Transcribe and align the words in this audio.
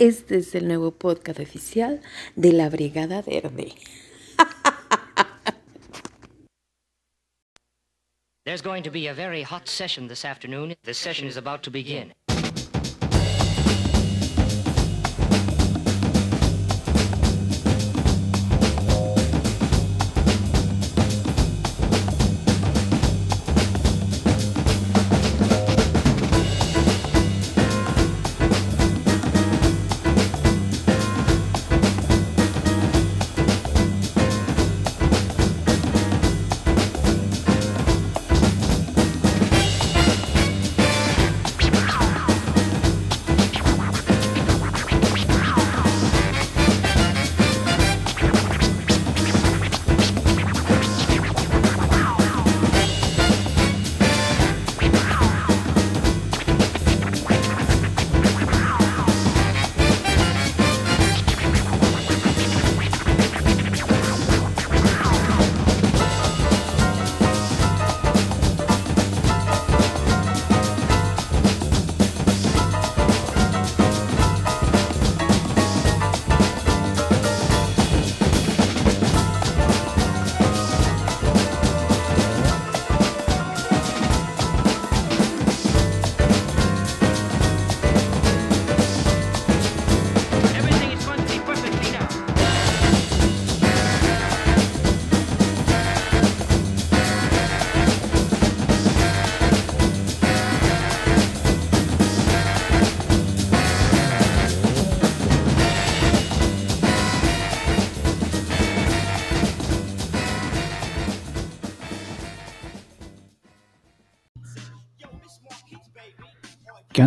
Este 0.00 0.38
es 0.38 0.54
el 0.54 0.66
nuevo 0.66 0.92
podcast 0.92 1.40
oficial 1.40 2.00
de 2.34 2.54
la 2.54 2.70
Brigada 2.70 3.20
Verde. 3.20 3.74
There's 8.46 8.62
going 8.62 8.82
to 8.84 8.90
be 8.90 9.08
a 9.08 9.14
very 9.14 9.42
hot 9.42 9.68
session 9.68 10.08
this 10.08 10.24
afternoon. 10.24 10.74
The 10.84 10.94
session 10.94 11.28
is 11.28 11.36
about 11.36 11.62
to 11.64 11.70
begin. 11.70 12.14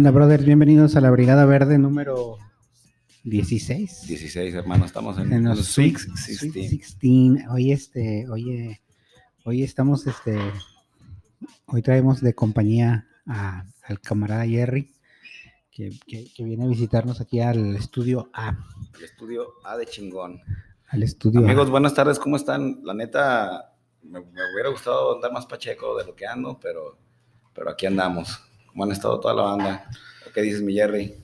Onda, 0.04 0.12
brothers? 0.12 0.44
Bienvenidos 0.44 0.98
a 0.98 1.02
la 1.02 1.10
Brigada 1.12 1.46
Verde 1.46 1.78
número 1.78 2.38
16. 3.24 4.06
16, 4.06 4.54
hermano, 4.54 4.84
estamos 4.84 5.18
en, 5.18 5.32
En 5.32 5.46
los 5.46 5.60
los 5.60 5.68
Sweet 5.68 5.98
Sweet 5.98 6.54
16. 6.54 6.70
16. 7.00 7.44
Hoy 7.50 7.72
este, 7.72 8.28
oye, 8.30 8.82
hoy 9.46 9.64
estamos 9.64 10.06
este, 10.06 10.38
hoy 11.68 11.82
traemos 11.82 12.20
de 12.20 12.34
compañía 12.36 13.08
a- 13.26 13.64
al 13.84 14.02
camarada 14.02 14.46
Jerry, 14.46 14.94
que, 15.72 15.98
que- 16.06 16.28
que 16.36 16.44
viene 16.44 16.66
a 16.66 16.68
visitarnos 16.68 17.22
aquí 17.22 17.40
al 17.40 17.74
estudio 17.78 18.30
A. 18.34 18.58
El 18.98 19.06
estudio 19.06 19.48
A 19.64 19.78
de 19.78 19.86
chingón. 19.86 20.42
Al 20.90 21.04
estudio 21.04 21.40
A. 21.40 21.44
Amigos, 21.46 21.70
buenas 21.70 21.94
tardes, 21.94 22.20
¿cómo 22.20 22.36
están? 22.36 22.82
La 22.84 22.94
neta, 22.94 23.74
me, 24.02 24.20
me 24.20 24.52
hubiera 24.54 24.68
gustado 24.70 25.16
andar 25.16 25.32
más 25.32 25.46
pacheco 25.46 25.98
de 25.98 26.04
lo 26.06 26.14
que 26.14 26.28
ando, 26.28 26.60
pero, 26.62 26.98
pero 27.54 27.70
aquí 27.70 27.86
andamos. 27.86 28.42
¿Cómo 28.74 28.86
han 28.86 28.92
estado 28.92 29.20
toda 29.20 29.36
la 29.36 29.44
banda? 29.44 29.86
¿Qué 30.34 30.42
dices, 30.42 30.62
mi 30.62 30.74
Jerry? 30.74 31.16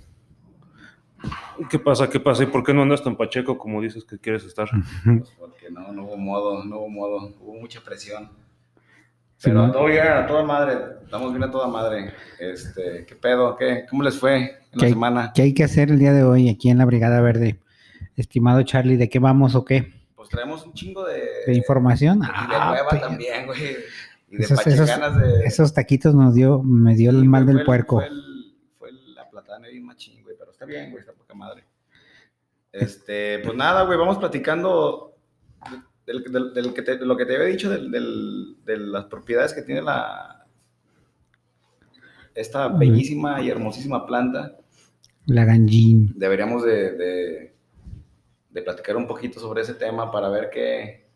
¿Qué 1.70 1.80
pasa? 1.80 2.10
¿Qué 2.10 2.20
pasa? 2.20 2.44
¿Y 2.44 2.46
por 2.46 2.64
qué 2.64 2.74
no 2.74 2.84
andas 2.84 3.04
tan 3.04 3.16
pacheco 3.18 3.58
como 3.58 3.82
dices 3.82 4.06
que 4.06 4.18
quieres 4.18 4.46
estar? 4.46 4.70
Pues 5.04 5.30
porque 5.38 5.70
no, 5.70 5.92
no 5.92 6.04
hubo 6.06 6.16
modo, 6.18 6.64
no 6.64 6.78
hubo 6.78 6.90
modo, 6.90 7.34
hubo 7.42 7.56
mucha 7.60 7.82
presión. 7.82 8.30
Sí, 9.38 9.50
Pero 9.50 9.68
¿no? 9.68 9.72
todo 9.72 9.86
bien, 9.86 10.06
a 10.08 10.28
toda 10.28 10.44
madre, 10.44 10.78
estamos 11.04 11.32
bien 11.32 11.44
a 11.44 11.52
toda 11.52 11.68
madre. 11.68 12.14
Este, 12.40 13.06
¿qué 13.06 13.16
pedo? 13.16 13.56
¿Qué? 13.58 13.86
¿Cómo 13.90 14.04
les 14.04 14.18
fue 14.18 14.36
en 14.38 14.48
¿Qué 14.72 14.78
la 14.80 14.84
hay, 14.86 14.92
semana? 14.92 15.32
qué 15.34 15.42
hay 15.42 15.54
que 15.54 15.64
hacer 15.64 15.90
el 15.90 15.98
día 16.00 16.14
de 16.14 16.24
hoy 16.24 16.50
aquí 16.50 16.70
en 16.70 16.78
la 16.78 16.86
Brigada 16.86 17.20
Verde? 17.22 17.60
Estimado 18.16 18.62
Charlie, 18.64 18.98
¿de 18.98 19.10
qué 19.10 19.20
vamos 19.20 19.56
o 19.56 19.66
qué? 19.66 19.94
Pues 20.16 20.28
traemos 20.30 20.66
un 20.66 20.74
chingo 20.74 21.06
de... 21.06 21.22
¿De 21.48 21.54
información? 21.54 22.18
Y 22.20 22.22
de 22.22 22.56
Ah, 22.56 22.72
hueva 22.74 22.90
pe- 22.90 22.98
también, 23.00 23.46
güey. 23.46 23.78
Y 24.32 24.38
de 24.38 24.44
Esos- 24.44 24.66
esos- 24.68 24.88
pachecanas 24.90 25.18
de... 25.22 25.44
Esos 25.46 25.74
taquitos 25.74 26.14
nos 26.16 26.34
dio, 26.36 26.62
me 26.64 26.96
dio 26.96 27.10
el 27.10 27.26
mal 27.26 27.46
del 27.46 27.64
puerco. 27.64 27.98
Fue, 27.98 28.08
el- 28.08 28.56
fue 28.78 28.90
el- 28.90 29.16
la 29.16 29.30
platana 29.30 29.68
bien 29.68 29.86
machín, 29.86 30.22
güey, 30.24 30.36
pero 30.38 30.52
está 30.52 30.66
bien, 30.66 30.92
güey, 30.92 31.02
está 31.02 31.14
poca 31.14 31.34
madre. 31.34 31.64
Este, 32.72 33.40
pues 33.40 33.56
nada, 33.56 33.84
güey, 33.86 33.98
vamos 33.98 34.18
platicando 34.20 35.16
del, 36.06 36.24
del- 36.32 36.54
del 36.54 36.74
que 36.74 36.82
te- 36.84 36.98
de 36.98 37.06
lo 37.06 37.18
que 37.18 37.26
te 37.26 37.36
había 37.36 37.48
dicho 37.48 37.70
de 37.70 38.78
las 38.78 39.06
propiedades 39.06 39.54
que 39.54 39.64
tiene 39.64 39.82
la 39.82 40.46
esta 42.36 42.68
bellísima 42.70 43.42
y 43.42 43.50
hermosísima 43.50 44.06
planta. 44.06 44.56
La 45.26 45.46
ganjin. 45.46 46.14
Deberíamos 46.16 46.64
de, 46.64 46.92
de- 46.92 47.56
de 48.50 48.62
platicar 48.62 48.96
un 48.98 49.08
poquito 49.08 49.40
sobre 49.40 49.62
ese 49.62 49.74
tema 49.74 50.12
para 50.12 50.30
ver 50.30 50.50
qué, 50.52 51.09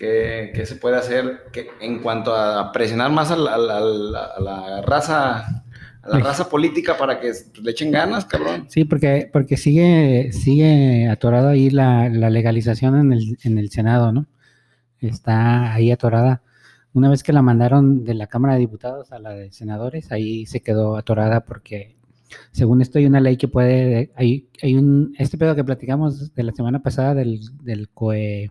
qué, 0.00 0.50
qué 0.54 0.66
se 0.66 0.74
puede 0.76 0.96
hacer 0.96 1.42
que, 1.52 1.68
en 1.80 2.00
cuanto 2.00 2.34
a 2.34 2.72
presionar 2.72 3.12
más 3.12 3.30
a 3.30 3.36
la, 3.36 3.54
a 3.54 3.58
la- 3.58 4.78
a 4.78 4.82
raza 4.82 5.64
a 6.02 6.08
la 6.08 6.18
raza 6.20 6.48
política 6.48 6.96
para 6.96 7.20
que 7.20 7.30
le 7.62 7.70
echen 7.72 7.90
ganas, 7.92 8.24
cabrón. 8.24 8.64
Sí, 8.70 8.86
porque, 8.86 9.28
porque 9.30 9.58
sigue, 9.58 10.32
sigue 10.32 11.06
atorada 11.08 11.50
ahí 11.50 11.68
la, 11.68 12.08
la 12.08 12.30
legalización 12.30 12.98
en 12.98 13.12
el, 13.12 13.36
en 13.44 13.58
el 13.58 13.70
Senado, 13.70 14.10
¿no? 14.10 14.26
Está 14.98 15.74
ahí 15.74 15.90
atorada. 15.92 16.42
Una 16.94 17.10
vez 17.10 17.22
que 17.22 17.34
la 17.34 17.42
mandaron 17.42 18.02
de 18.04 18.14
la 18.14 18.26
Cámara 18.28 18.54
de 18.54 18.60
Diputados 18.60 19.12
a 19.12 19.18
la 19.18 19.30
de 19.34 19.52
senadores, 19.52 20.10
ahí 20.10 20.46
se 20.46 20.60
quedó 20.60 20.96
atorada 20.96 21.40
porque, 21.44 21.96
según 22.50 22.80
esto, 22.80 22.98
hay 22.98 23.04
una 23.04 23.20
ley 23.20 23.36
que 23.36 23.48
puede, 23.48 24.10
hay, 24.16 24.48
hay 24.62 24.76
un, 24.76 25.14
este 25.18 25.36
pedo 25.36 25.54
que 25.54 25.64
platicamos 25.64 26.34
de 26.34 26.42
la 26.42 26.52
semana 26.52 26.82
pasada 26.82 27.14
del, 27.14 27.40
del 27.62 27.90
COE 27.90 28.50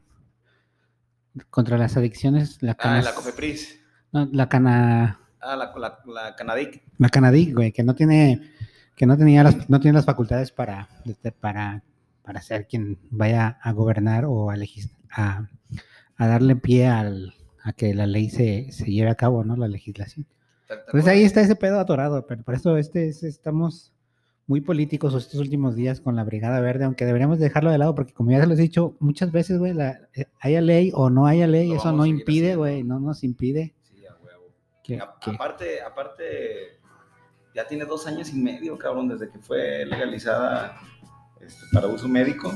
contra 1.50 1.78
las 1.78 1.96
adicciones, 1.98 2.62
la 2.62 2.74
Ah, 2.74 2.76
cana, 2.78 3.02
la 3.02 3.14
COFEPRIS. 3.14 3.80
no, 4.12 4.28
la 4.32 4.50
cana, 4.50 5.20
Ah, 5.42 5.56
la, 5.56 5.72
la, 5.78 6.00
la 6.06 6.36
Canadic. 6.36 6.84
la 6.98 7.10
Canadí, 7.10 7.54
güey, 7.54 7.72
que 7.72 7.84
no 7.84 7.96
tiene, 7.96 8.42
que 8.96 9.06
no 9.06 9.18
tenía 9.18 9.44
las, 9.44 9.70
no 9.70 9.80
tiene 9.80 9.96
las 9.96 10.06
facultades 10.06 10.52
para, 10.52 10.90
este, 11.06 11.32
para, 11.32 11.84
para 12.24 12.42
ser 12.42 12.68
quien 12.68 13.00
vaya 13.10 13.58
a 13.62 13.72
gobernar 13.72 14.26
o 14.26 14.50
a, 14.52 14.56
legis- 14.58 14.92
a, 15.12 15.48
a 16.18 16.28
darle 16.28 16.56
pie 16.58 16.88
al, 16.88 17.34
a 17.64 17.72
que 17.74 17.94
la 17.94 18.06
ley 18.06 18.30
se, 18.30 18.72
se 18.72 18.86
lleve 18.92 19.10
a 19.10 19.16
cabo, 19.16 19.44
¿no? 19.46 19.56
La 19.56 19.68
legislación. 19.70 20.26
¿Te- 20.68 20.76
te 20.76 20.82
Pues 20.92 21.08
ahí 21.08 21.24
está 21.24 21.40
ese 21.42 21.56
pedo 21.56 21.80
atorado, 21.80 22.28
pero 22.28 22.44
por 22.44 22.56
eso 22.56 22.76
este 22.78 23.08
es- 23.08 23.24
estamos 23.24 23.94
muy 24.50 24.62
políticos 24.62 25.14
estos 25.14 25.40
últimos 25.40 25.76
días 25.76 26.02
con 26.02 26.16
la 26.16 26.24
Brigada 26.24 26.60
Verde, 26.60 26.86
aunque 26.86 27.06
deberíamos 27.06 27.38
dejarlo 27.38 27.70
de 27.70 27.78
lado, 27.78 27.94
porque 27.94 28.14
como 28.14 28.32
ya 28.32 28.42
se 28.42 28.48
los 28.48 28.58
he 28.58 28.64
dicho 28.64 28.96
muchas 29.00 29.32
veces, 29.32 29.60
güey, 29.60 29.74
la, 29.76 30.00
eh, 30.16 30.26
haya 30.42 30.60
ley 30.60 30.92
o 30.96 31.12
no 31.12 31.28
haya 31.28 31.46
ley, 31.46 31.70
Lo 31.70 31.76
eso 31.76 31.92
no 31.92 32.06
impide, 32.08 32.56
güey, 32.56 32.84
no 32.84 33.00
nos 33.00 33.24
impide 33.24 33.76
Sí, 33.84 34.04
a 34.08 34.14
huevo. 34.26 34.48
que, 34.84 34.98
A- 34.98 35.14
que- 35.22 35.30
Aparte, 35.30 35.82
aparte, 35.84 36.24
ya 37.54 37.68
tiene 37.68 37.86
dos 37.86 38.08
años 38.08 38.34
y 38.34 38.38
medio, 38.38 38.76
cabrón, 38.80 39.08
desde 39.08 39.30
que 39.30 39.38
fue 39.38 39.86
legalizada 39.86 40.80
este, 41.42 41.62
para 41.72 41.86
uso 41.88 42.08
médico, 42.08 42.52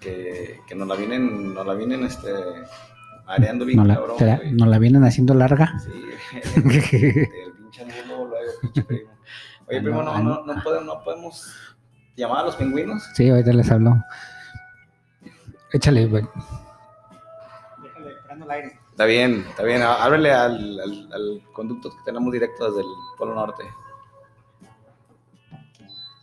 que, 0.00 0.58
que 0.68 0.74
nos 0.74 0.86
la 0.86 0.96
vienen, 0.96 1.54
nos 1.54 1.66
la 1.66 1.74
vienen, 1.74 2.04
este, 2.04 2.28
areando 3.26 3.64
bien, 3.64 3.78
no 3.78 3.84
la, 3.86 3.94
cabrón, 3.94 4.16
la- 4.20 4.40
nos 4.52 4.68
la 4.68 4.78
vienen 4.78 5.04
haciendo 5.04 5.32
larga. 5.34 5.72
Sí, 5.80 5.90
el, 6.56 6.62
el 6.66 7.52
pinche 7.56 7.86
nulo, 7.86 8.28
luego, 8.28 8.52
pinche 8.60 8.82
primo. 8.82 9.10
Oye, 9.72 9.80
primo, 9.82 10.02
no, 10.02 10.18
no, 10.18 10.44
no, 10.44 10.62
podemos, 10.62 10.84
no 10.86 11.02
podemos 11.04 11.54
llamar 12.16 12.40
a 12.40 12.42
los 12.44 12.56
pingüinos. 12.56 13.02
Sí, 13.14 13.28
ahorita 13.30 13.52
les 13.52 13.70
hablo. 13.70 14.02
Échale, 15.72 16.06
güey. 16.06 16.24
Déjale, 17.82 18.10
prendo 18.26 18.44
el 18.44 18.50
aire. 18.50 18.78
Está 18.90 19.04
bien, 19.06 19.46
está 19.48 19.62
bien. 19.62 19.82
Ábrele 19.82 20.32
al, 20.32 20.78
al, 20.80 21.12
al 21.12 21.42
conducto 21.54 21.88
que 21.90 21.96
tenemos 22.04 22.30
directo 22.32 22.68
desde 22.68 22.80
el 22.82 22.86
Polo 23.16 23.34
Norte. 23.34 23.64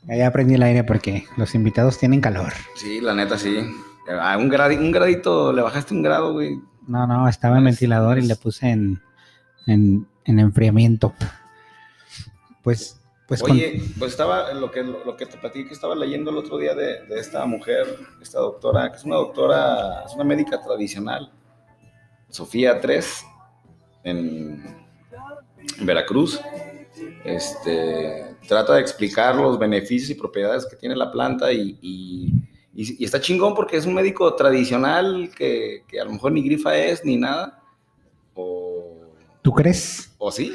Ya, 0.04 0.16
ya 0.16 0.31
prendí 0.31 0.54
el 0.54 0.63
aire 0.63 0.84
porque 0.84 1.25
los 1.38 1.56
invitados 1.56 1.98
tienen 1.98 2.22
calor. 2.22 2.54
Sí, 2.75 3.01
la 3.01 3.13
neta, 3.16 3.38
sí. 3.38 3.57
A 4.22 4.38
un, 4.38 4.50
gradi- 4.51 4.78
un 4.78 4.92
gradito, 4.92 5.51
le 5.54 5.62
bajaste 5.62 5.94
un 5.94 6.04
grado, 6.04 6.34
güey. 6.34 6.60
No, 6.88 7.06
no, 7.07 7.28
estaba 7.28 7.57
en 7.57 7.66
ventilador 7.66 8.18
y 8.18 8.24
le 8.28 8.36
puse 8.36 8.69
en, 8.69 9.01
en, 9.68 10.07
en 10.25 10.40
enfriamiento. 10.40 11.13
Pues, 12.63 12.99
pues 13.29 13.41
Oye, 13.43 13.81
pues 13.97 14.11
estaba, 14.11 14.51
lo 14.53 14.69
que, 14.71 14.83
lo 14.83 15.15
que 15.15 15.25
te 15.25 15.37
platiqué 15.37 15.67
que 15.69 15.73
estaba 15.73 15.95
leyendo 15.95 16.31
el 16.31 16.37
otro 16.37 16.57
día 16.57 16.75
de, 16.75 17.05
de 17.05 17.19
esta 17.19 17.45
mujer, 17.45 17.85
esta 18.21 18.39
doctora, 18.39 18.91
que 18.91 18.97
es 18.97 19.05
una 19.05 19.15
doctora, 19.15 20.03
es 20.05 20.13
una 20.15 20.23
médica 20.25 20.61
tradicional, 20.61 21.31
Sofía 22.29 22.81
3, 22.81 23.23
en, 24.03 24.77
Veracruz. 25.81 26.41
Este, 27.23 28.35
trata 28.47 28.73
de 28.75 28.81
explicar 28.81 29.35
los 29.35 29.57
beneficios 29.59 30.09
y 30.09 30.15
propiedades 30.15 30.65
que 30.65 30.75
tiene 30.75 30.95
la 30.95 31.11
planta 31.11 31.51
y, 31.51 31.77
y- 31.81 32.33
y- 32.73 33.01
y 33.01 33.05
está 33.05 33.19
chingón 33.21 33.53
porque 33.55 33.77
es 33.77 33.85
un 33.85 33.93
médico 33.93 34.33
tradicional 34.35 35.29
que, 35.37 35.83
que 35.87 35.99
a 35.99 36.05
lo 36.05 36.11
mejor 36.11 36.31
ni 36.31 36.41
grifa 36.43 36.75
es 36.77 37.03
ni 37.05 37.17
nada. 37.17 37.61
O, 38.35 38.69
¿tú 39.41 39.51
crees? 39.53 40.13
o 40.18 40.31
sí. 40.31 40.53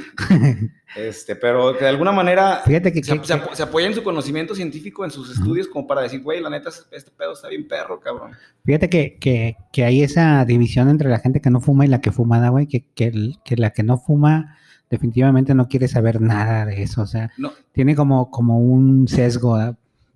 Este, 0.96 1.34
pero 1.34 1.72
que 1.76 1.84
de 1.84 1.90
alguna 1.90 2.12
manera 2.12 2.62
Fíjate 2.64 2.92
que, 2.92 3.02
se, 3.02 3.18
que- 3.18 3.26
se 3.26 3.34
apo- 3.34 3.54
se 3.54 3.62
apoya 3.62 3.86
en 3.86 3.94
su 3.94 4.02
conocimiento 4.04 4.54
científico, 4.54 5.04
en 5.04 5.10
sus 5.10 5.30
estudios, 5.30 5.66
como 5.66 5.86
para 5.86 6.02
decir, 6.02 6.22
güey, 6.22 6.40
la 6.40 6.50
neta, 6.50 6.68
este 6.92 7.10
pedo 7.10 7.32
está 7.32 7.48
bien 7.48 7.66
perro, 7.66 7.98
cabrón. 7.98 8.32
Fíjate 8.64 8.88
que, 8.88 9.16
que, 9.18 9.56
que 9.72 9.84
hay 9.84 10.02
esa 10.02 10.44
división 10.44 10.88
entre 10.88 11.08
la 11.08 11.18
gente 11.18 11.40
que 11.40 11.50
no 11.50 11.60
fuma 11.60 11.84
y 11.84 11.88
la 11.88 12.00
que 12.00 12.12
fuma, 12.12 12.38
¿no, 12.38 12.52
güey, 12.52 12.66
que, 12.68 12.84
que, 12.94 13.32
la 13.56 13.70
que 13.70 13.82
no 13.82 13.98
fuma 13.98 14.56
definitivamente 14.90 15.54
no 15.54 15.66
quiere 15.66 15.88
saber 15.88 16.20
nada 16.20 16.66
de 16.66 16.82
eso, 16.82 17.02
o 17.02 17.06
sea, 17.06 17.30
No, 17.38 17.52
tiene 17.72 17.96
como, 17.96 18.30
como 18.30 18.58
un 18.60 19.08
sesgo, 19.08 19.58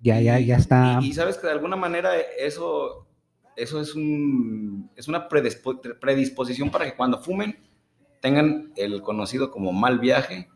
ya, 0.01 0.21
ya, 0.21 0.39
ya 0.39 0.55
está. 0.55 0.99
Y, 1.01 1.07
y 1.07 1.13
sabes 1.13 1.37
que 1.37 1.47
de 1.47 1.53
alguna 1.53 1.75
manera 1.75 2.11
eso, 2.39 3.05
eso 3.57 3.81
es, 3.81 3.95
un, 3.95 4.89
es 4.95 5.07
una 5.09 5.27
predispo- 5.27 5.81
predisposición 5.99 6.69
para 6.69 6.85
que 6.85 6.95
cuando 6.95 7.17
fumen 7.17 7.57
tengan 8.21 8.71
el 8.75 9.01
conocido 9.01 9.51
como 9.51 9.71
mal 9.71 9.99
viaje, 9.99 10.49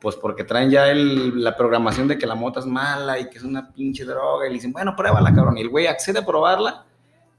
pues 0.00 0.16
porque 0.16 0.44
traen 0.44 0.70
ya 0.70 0.90
el- 0.90 1.42
la 1.42 1.56
programación 1.56 2.08
de 2.08 2.18
que 2.18 2.26
la 2.26 2.34
mota 2.34 2.60
es 2.60 2.66
mala 2.66 3.18
y 3.18 3.28
que 3.30 3.38
es 3.38 3.44
una 3.44 3.72
pinche 3.72 4.04
droga 4.04 4.46
y 4.46 4.50
le 4.50 4.54
dicen, 4.54 4.72
bueno, 4.72 4.94
pruébala, 4.96 5.34
cabrón. 5.34 5.56
Y 5.58 5.62
el 5.62 5.70
güey 5.70 5.86
accede 5.86 6.18
a 6.18 6.26
probarla, 6.26 6.84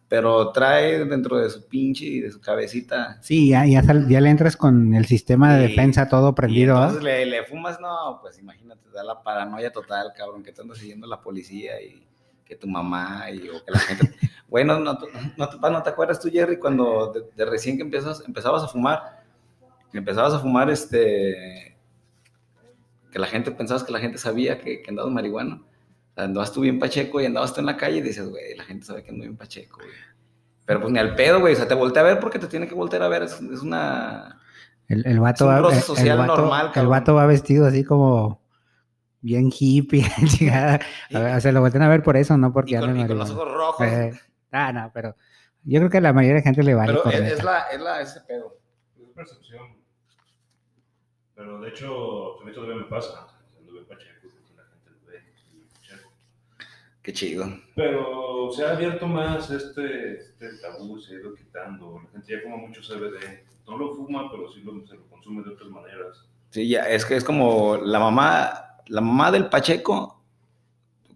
pero 0.07 0.51
trae 0.51 1.03
dentro 1.05 1.37
de 1.37 1.49
su 1.49 1.67
pinche 1.67 2.05
y 2.05 2.19
de 2.21 2.31
su 2.31 2.39
cabecita 2.41 3.17
Sí, 3.21 3.49
ya, 3.49 3.65
ya, 3.65 3.81
sal- 3.83 4.07
ya 4.07 4.21
le 4.21 4.29
entras 4.29 4.55
con 4.57 4.93
el 4.93 5.05
sistema 5.05 5.55
de 5.55 5.65
Y- 5.65 5.67
defensa 5.69 6.07
todo 6.09 6.29
Y 6.29 6.33
prendido, 6.33 6.75
¿ah? 6.77 6.81
entonces 6.89 7.03
le, 7.03 7.25
le 7.25 7.43
fumas, 7.45 7.79
no, 7.79 8.19
pues 8.21 8.37
imagínate, 8.39 8.81
te 8.89 8.95
da 8.95 9.03
la 9.03 9.21
paranoia 9.23 9.71
total, 9.71 10.11
cabrón, 10.15 10.43
que 10.43 10.51
te 10.51 10.61
anda 10.61 10.75
siguiendo 10.75 11.07
la 11.07 11.21
policía 11.21 11.81
y 11.81 12.03
que 12.45 12.55
tu 12.55 12.67
mamá 12.67 13.29
y 13.31 13.47
o 13.49 13.63
que 13.63 13.71
la 13.71 13.79
gente... 13.79 14.11
Bueno, 14.47 14.79
no, 14.79 14.97
te- 14.99 15.07
no, 15.37 15.49
te- 15.49 15.57
no 15.59 15.81
te 15.83 15.89
acuerdas 15.89 16.19
tú, 16.19 16.29
Jerry, 16.31 16.59
cuando 16.59 17.11
de, 17.11 17.23
de 17.35 17.49
recién 17.49 17.77
que 17.77 17.81
empiezas, 17.83 18.23
empezabas 18.27 18.63
a 18.63 18.67
fumar, 18.67 19.14
que 19.95 19.99
empezabas 19.99 20.33
a 20.33 20.39
fumar, 20.39 20.69
este, 20.69 21.77
que 23.11 23.19
la 23.19 23.27
gente, 23.27 23.51
pensabas 23.51 23.83
que 23.83 23.91
la 23.93 23.99
gente 23.99 24.17
sabía 24.17 24.59
que, 24.59 24.81
que 24.81 24.89
andabas 24.89 25.11
marihuana. 25.11 25.61
Andabas 26.17 26.51
tú 26.53 26.61
bien 26.61 26.79
pacheco 26.79 27.19
y 27.21 27.25
andabas 27.25 27.53
tú 27.53 27.59
en 27.61 27.65
la 27.65 27.75
calle 27.77 27.97
y 27.97 28.01
dices, 28.01 28.27
güey, 28.29 28.55
la 28.55 28.63
gente 28.63 28.85
sabe 28.85 29.03
que 29.03 29.11
ando 29.11 29.23
bien 29.23 29.35
pacheco, 29.37 29.77
güey. 29.77 29.89
Pero 30.65 30.81
pues 30.81 30.91
ni 30.91 30.99
al 30.99 31.15
pedo, 31.15 31.39
güey, 31.39 31.53
o 31.53 31.55
sea, 31.57 31.67
te 31.67 31.75
voltea 31.75 32.01
a 32.01 32.05
ver 32.05 32.19
porque 32.19 32.39
te 32.39 32.47
tiene 32.47 32.67
que 32.67 32.73
voltear 32.75 33.03
a 33.03 33.07
ver, 33.07 33.23
es, 33.23 33.33
es 33.41 33.61
una... 33.61 34.39
El, 34.87 35.05
el 35.07 35.19
vato 35.19 35.45
Es 35.45 35.49
un 35.49 35.55
va, 35.55 35.59
roce 35.59 35.73
el- 35.75 35.79
el 35.79 35.83
social 35.85 36.17
vato- 36.17 36.37
normal, 36.37 36.65
el 36.67 36.71
cabrón. 36.73 36.91
vato 36.91 37.15
va 37.15 37.25
vestido 37.25 37.65
así 37.67 37.83
como 37.83 38.41
bien 39.21 39.49
hippie, 39.57 40.05
chingada. 40.27 40.79
Ver, 41.11 41.41
se 41.41 41.51
lo 41.51 41.61
voltean 41.61 41.83
a 41.83 41.89
ver 41.89 42.03
por 42.03 42.17
eso, 42.17 42.37
no 42.37 42.51
porque 42.53 42.75
y 42.75 42.79
con, 42.79 42.89
ande 42.89 43.01
y 43.03 43.07
con 43.07 43.17
los 43.17 43.29
ojos 43.31 43.51
rojos. 43.53 43.87
Eh, 43.87 44.11
ah, 44.51 44.71
no, 44.73 44.91
pero 44.93 45.15
yo 45.63 45.79
creo 45.79 45.89
que 45.89 46.01
la 46.01 46.13
mayoría 46.13 46.35
de 46.37 46.41
gente 46.43 46.63
le 46.63 46.75
vale 46.75 46.91
Pero 46.93 47.03
por 47.03 47.13
es, 47.13 47.31
es 47.33 47.43
la, 47.43 47.61
es 47.71 47.79
la, 47.81 48.01
ese 48.01 48.21
pedo. 48.21 48.57
Es 49.01 49.09
percepción. 49.09 49.75
Pero 51.35 51.59
de 51.59 51.69
hecho, 51.69 52.41
a 52.41 52.45
mí 52.45 52.51
todavía 52.53 52.75
me 52.75 52.85
pasa. 52.85 53.27
Cuando 53.53 53.73
veo 53.73 53.85
Pacheco, 53.85 54.27
la 54.55 54.63
gente 54.63 54.91
lo 54.91 55.11
ve. 55.11 55.19
Qué 57.01 57.13
chido. 57.13 57.45
Pero 57.75 58.49
se 58.51 58.65
ha 58.65 58.71
abierto 58.71 59.05
más 59.07 59.51
este, 59.51 60.17
este 60.17 60.57
tabú, 60.59 60.99
se 60.99 61.15
ha 61.15 61.19
ido 61.19 61.35
quitando. 61.35 62.01
La 62.03 62.09
gente 62.11 62.31
ya 62.31 62.41
fuma 62.41 62.57
mucho 62.57 62.81
CBD. 62.81 63.43
No 63.67 63.77
lo 63.77 63.95
fuma, 63.95 64.31
pero 64.31 64.51
sí 64.51 64.61
lo, 64.61 64.85
se 64.87 64.95
lo 64.95 65.05
consume 65.07 65.43
de 65.43 65.49
otras 65.51 65.69
maneras. 65.69 66.25
Sí, 66.51 66.69
ya, 66.69 66.87
es 66.89 67.05
que 67.05 67.17
es 67.17 67.23
como 67.23 67.77
la 67.77 67.99
mamá, 67.99 68.77
la 68.87 69.01
mamá 69.01 69.31
del 69.31 69.49
Pacheco 69.49 70.21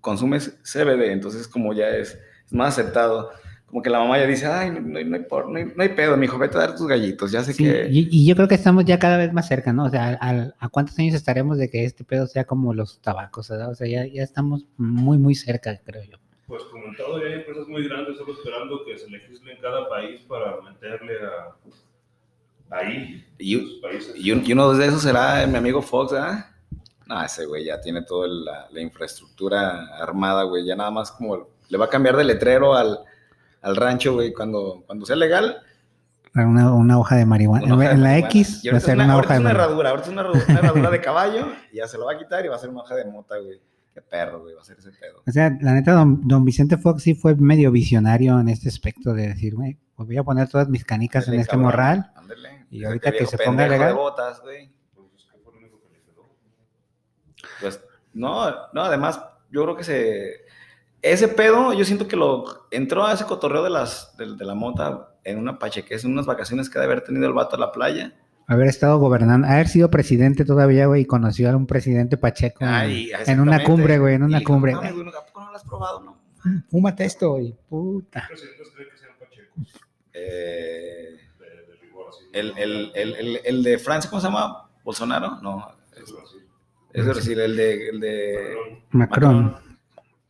consume 0.01 0.39
CBD, 0.39 1.11
entonces 1.11 1.47
como 1.47 1.73
ya 1.73 1.89
es, 1.89 2.19
es 2.45 2.53
más 2.53 2.77
aceptado. 2.77 3.31
Como 3.69 3.81
que 3.83 3.89
la 3.91 3.99
mamá 3.99 4.17
ya 4.17 4.25
dice, 4.25 4.47
ay, 4.47 4.71
no, 4.71 4.79
no 4.81 4.97
hay, 4.97 5.05
no 5.05 5.15
hay 5.15 5.23
por- 5.23 5.47
no 5.47 5.57
hay- 5.59 5.71
no 5.75 5.83
hay 5.83 5.89
pedo, 5.89 6.17
mijo, 6.17 6.37
vete 6.39 6.57
a 6.57 6.61
dar 6.61 6.75
tus 6.75 6.87
gallitos, 6.87 7.31
ya 7.31 7.43
sé 7.43 7.53
Sí, 7.53 7.63
que... 7.63 7.87
y, 7.91 8.07
y 8.11 8.25
yo 8.27 8.35
creo 8.35 8.47
que 8.47 8.55
estamos 8.55 8.83
ya 8.85 8.97
cada 8.97 9.17
vez 9.17 9.31
más 9.31 9.47
cerca, 9.47 9.71
¿no? 9.73 9.85
O 9.85 9.89
sea, 9.89 10.09
al- 10.19 10.55
¿a 10.59 10.69
cuántos 10.69 10.97
años 10.97 11.13
estaremos 11.13 11.57
de 11.59 11.69
que 11.69 11.85
este 11.85 12.03
pedo 12.03 12.25
sea 12.25 12.45
como 12.45 12.73
los 12.73 12.99
tabacos? 12.99 13.47
¿verdad? 13.49 13.69
O 13.69 13.75
sea, 13.75 13.87
ya, 13.87 14.05
ya 14.07 14.23
estamos 14.23 14.65
muy, 14.77 15.17
muy 15.19 15.35
cerca, 15.35 15.77
creo 15.85 16.03
yo. 16.03 16.17
Pues 16.47 16.63
comentado, 16.63 17.19
ya 17.19 17.27
hay 17.27 17.33
empresas 17.33 17.67
muy 17.67 17.87
grandes 17.87 18.17
solo 18.17 18.33
esperando 18.33 18.83
que 18.83 18.97
se 18.97 19.07
legisle 19.09 19.53
en 19.53 19.61
cada 19.61 19.87
país 19.87 20.21
para 20.27 20.59
meterle 20.61 21.13
a 21.23 22.75
ahí, 22.75 23.25
Y, 23.37 23.55
en 23.55 23.81
países. 23.81 24.13
y 24.15 24.31
un- 24.31 24.43
y 24.45 24.53
uno 24.53 24.73
de 24.73 24.85
esos 24.87 25.01
será 25.01 25.45
mi 25.47 25.57
amigo 25.57 25.81
Fox, 25.81 26.13
¿ah? 26.13 26.55
No, 27.07 27.23
ese 27.23 27.45
güey 27.45 27.65
ya 27.65 27.81
tiene 27.81 28.03
toda 28.03 28.27
la, 28.27 28.67
la 28.71 28.81
infraestructura 28.81 29.95
armada, 29.97 30.43
güey, 30.43 30.65
ya 30.65 30.75
nada 30.75 30.91
más 30.91 31.11
como 31.11 31.47
le 31.69 31.77
va 31.77 31.85
a 31.85 31.89
cambiar 31.89 32.15
de 32.15 32.23
letrero 32.23 32.75
al, 32.75 32.99
al 33.61 33.75
rancho, 33.75 34.13
güey, 34.13 34.33
cuando, 34.33 34.83
cuando 34.85 35.05
sea 35.05 35.15
legal, 35.15 35.61
Una, 36.35 36.73
una 36.73 36.99
hoja 36.99 37.15
de 37.15 37.25
marihuana. 37.25 37.65
De 37.65 37.71
en 37.73 37.79
la 37.79 37.85
marihuana. 37.85 38.17
X 38.19 38.63
va 38.71 38.77
a 38.77 38.79
ser 38.79 38.95
una, 38.95 39.17
hoja 39.17 39.33
de 39.33 39.39
marihuana. 39.39 39.49
herradura, 39.51 39.89
ahorita 39.89 40.07
es 40.07 40.11
una, 40.13 40.21
herradura- 40.21 40.45
una 40.49 40.59
herradura 40.59 40.89
de 40.91 41.01
caballo 41.09 41.47
y 41.71 41.77
ya 41.77 41.87
se 41.87 41.97
lo 41.97 42.05
va 42.05 42.13
a 42.13 42.17
quitar 42.17 42.45
y 42.45 42.47
va 42.47 42.55
a 42.55 42.59
ser 42.59 42.69
una 42.69 42.81
hoja 42.81 42.95
de 42.95 43.05
mota, 43.05 43.37
güey. 43.37 43.59
Qué 43.93 44.01
perro, 44.01 44.41
güey, 44.41 44.53
va 44.55 44.61
a 44.61 44.63
ser 44.63 44.77
ese 44.77 44.91
pedo. 44.91 45.23
O 45.27 45.31
sea, 45.31 45.49
la 45.61 45.73
neta, 45.73 45.91
don, 45.93 46.25
don 46.27 46.45
Vicente 46.45 46.77
Fox 46.77 47.01
sí 47.03 47.15
fue 47.15 47.35
medio 47.35 47.71
visionario 47.71 48.39
en 48.39 48.47
este 48.47 48.69
aspecto 48.69 49.13
de 49.13 49.27
decir, 49.29 49.55
güey, 49.55 49.77
pues 49.95 50.07
voy 50.07 50.17
a 50.17 50.23
poner 50.23 50.47
todas 50.47 50.69
mis 50.69 50.85
canicas 50.85 51.27
en 51.27 51.33
este 51.33 51.47
cabrón, 51.51 51.65
morral. 51.65 52.11
ándale. 52.15 52.65
Y 52.69 52.83
ahorita 52.85 53.11
que 53.11 53.25
se 53.25 53.37
ponga 53.39 53.67
legal. 53.67 53.95
botas, 53.95 54.41
güey. 54.41 54.71
Pues, 57.61 57.81
no, 58.13 58.49
no, 58.73 58.81
además, 58.83 59.21
yo 59.51 59.63
creo 59.63 59.75
que 59.75 59.83
se... 59.83 60.45
Ese 61.01 61.27
pedo, 61.29 61.73
yo 61.73 61.85
siento 61.85 62.07
que 62.07 62.15
lo... 62.15 62.67
Entró 62.71 63.05
a 63.05 63.13
ese 63.13 63.25
cotorreo 63.25 63.63
de, 63.63 63.69
las, 63.69 64.15
de, 64.17 64.35
de 64.35 64.45
la 64.45 64.53
mota 64.53 65.13
en 65.23 65.37
una 65.37 65.57
pachequez, 65.57 66.03
en 66.03 66.11
unas 66.11 66.25
vacaciones 66.25 66.69
que 66.69 66.79
debe 66.79 66.91
haber 66.93 67.03
tenido 67.05 67.25
el 67.27 67.33
vato 67.33 67.55
a 67.55 67.59
la 67.59 67.71
playa. 67.71 68.13
Haber 68.47 68.67
estado 68.67 68.97
gobernando, 68.97 69.47
haber 69.47 69.67
sido 69.67 69.89
presidente 69.91 70.43
todavía, 70.43 70.87
güey, 70.87 71.03
y 71.03 71.05
conoció 71.05 71.51
a 71.51 71.55
un 71.55 71.67
presidente 71.67 72.17
Pacheco 72.17 72.63
en- 72.63 72.69
Ay, 72.69 73.11
en 73.27 73.39
una 73.39 73.63
cumbre, 73.63 73.99
güey, 73.99 74.15
en 74.15 74.23
una 74.23 74.43
cumbre. 74.43 74.71
"No 74.73 74.79
güey, 74.81 74.91
¿A 74.91 75.25
poco 75.25 75.41
no 75.41 75.51
lo 75.51 75.55
has 75.55 75.63
probado? 75.63 75.99
No. 76.01 76.17
Fúmate 76.71 77.05
esto, 77.05 77.31
güey, 77.33 77.55
puta. 77.69 78.27
Los 78.31 78.39
presidentes 78.41 78.67
creen 78.75 78.89
que 78.89 78.97
sean 78.97 79.11
pachecos. 79.19 79.81
Eh, 80.13 81.17
De, 81.39 81.45
de 81.45 81.75
rigor, 81.81 82.07
así. 82.09 82.25
el, 82.33 82.53
el, 82.57 82.91
el, 82.95 83.15
el, 83.15 83.39
el 83.45 83.63
de 83.63 83.77
Francia, 83.77 84.09
¿cómo 84.09 84.19
se 84.21 84.27
llama? 84.27 84.69
¿Bolsonaro? 84.83 85.39
No, 85.43 85.71
es, 85.95 86.11
es 86.93 87.05
decir, 87.05 87.39
el 87.39 87.55
de, 87.55 87.89
el 87.89 87.99
de 87.99 88.57
Macron. 88.91 89.43
Macron. 89.45 89.68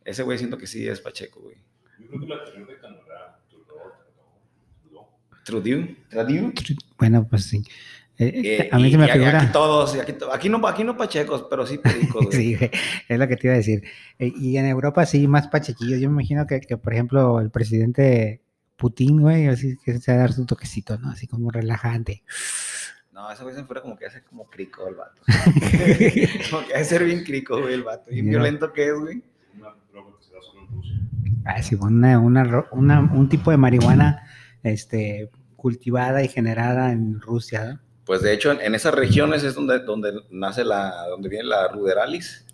Ese 0.04 0.22
güey 0.22 0.38
siento 0.38 0.56
que 0.58 0.66
sí 0.66 0.86
es 0.88 1.00
Pacheco, 1.00 1.40
güey. 1.40 1.56
Yo 1.98 2.08
creo 2.08 2.20
que 2.20 2.26
la 2.26 2.36
anterior 2.36 2.68
de 2.68 2.78
Canadá, 2.78 3.40
Trudeau, 3.50 5.08
Trudeau, 5.44 5.86
Trudeau. 6.08 6.52
Trudeau. 6.52 6.52
Bueno, 6.98 7.26
pues 7.28 7.44
sí. 7.44 7.62
Eh, 8.18 8.32
Eh, 8.62 8.68
a 8.70 8.78
mí 8.78 8.88
y- 8.88 8.92
se 8.92 8.98
me 8.98 9.08
figura. 9.08 9.40
Aquí 9.42 9.52
todos, 9.52 9.94
aquí, 9.96 10.12
to- 10.12 10.32
aquí, 10.32 10.48
no, 10.48 10.66
aquí 10.66 10.84
no 10.84 10.96
Pachecos, 10.96 11.46
pero 11.48 11.66
sí 11.66 11.78
Pericos, 11.78 12.26
güey. 12.26 12.36
Sí, 12.36 12.56
güey, 12.56 12.70
es 13.08 13.18
lo 13.18 13.26
que 13.28 13.36
te 13.36 13.46
iba 13.46 13.54
a 13.54 13.56
decir. 13.58 13.82
Eh, 14.18 14.32
y 14.36 14.56
en 14.58 14.66
Europa 14.66 15.06
sí, 15.06 15.26
más 15.26 15.48
pachequillos. 15.48 16.00
Yo 16.00 16.08
me 16.10 16.14
imagino 16.22 16.46
que, 16.46 16.60
que, 16.60 16.76
por 16.76 16.92
ejemplo, 16.92 17.40
el 17.40 17.50
presidente 17.50 18.42
Putin, 18.76 19.20
güey, 19.20 19.46
así 19.46 19.76
que 19.84 19.98
se 19.98 20.12
va 20.12 20.18
a 20.18 20.20
dar 20.22 20.32
su 20.32 20.44
toquecito, 20.46 20.98
¿no? 20.98 21.10
Así 21.10 21.26
como 21.26 21.50
relajante. 21.50 22.22
No, 23.12 23.30
ese 23.30 23.42
güey 23.42 23.54
se 23.54 23.64
fuera 23.64 23.82
como 23.82 23.96
que 23.98 24.06
hace 24.06 24.22
como 24.22 24.48
crico 24.48 24.86
el 24.88 24.94
vato. 24.94 25.20
como 26.50 26.66
que 26.66 26.74
hace 26.74 26.84
ser 26.84 27.04
bien 27.04 27.22
crico, 27.24 27.60
güey, 27.60 27.74
el 27.74 27.82
vato. 27.82 28.10
Y 28.10 28.22
Mira. 28.22 28.38
violento 28.38 28.72
que 28.72 28.86
es, 28.88 28.94
güey. 28.98 29.22
una 29.58 29.74
droga 29.92 30.16
que 30.18 30.24
se 30.24 30.32
da 30.32 30.40
solo 30.42 30.59
en 30.59 30.59
Rusia. 30.59 30.59
Ah, 31.44 31.62
sí, 31.62 31.74
una, 31.74 32.18
un 32.20 33.28
tipo 33.28 33.50
de 33.50 33.56
marihuana 33.56 34.22
este, 34.62 35.30
cultivada 35.56 36.22
y 36.22 36.28
generada 36.28 36.92
en 36.92 37.20
Rusia. 37.20 37.80
Pues 38.04 38.22
de 38.22 38.32
hecho, 38.32 38.52
en, 38.52 38.74
esas 38.74 38.94
regiones 38.94 39.44
es 39.44 39.54
donde, 39.54 39.80
donde 39.80 40.12
nace 40.30 40.64
la, 40.64 41.06
donde 41.08 41.28
viene 41.28 41.44
la 41.44 41.68
ruderalis, 41.68 42.46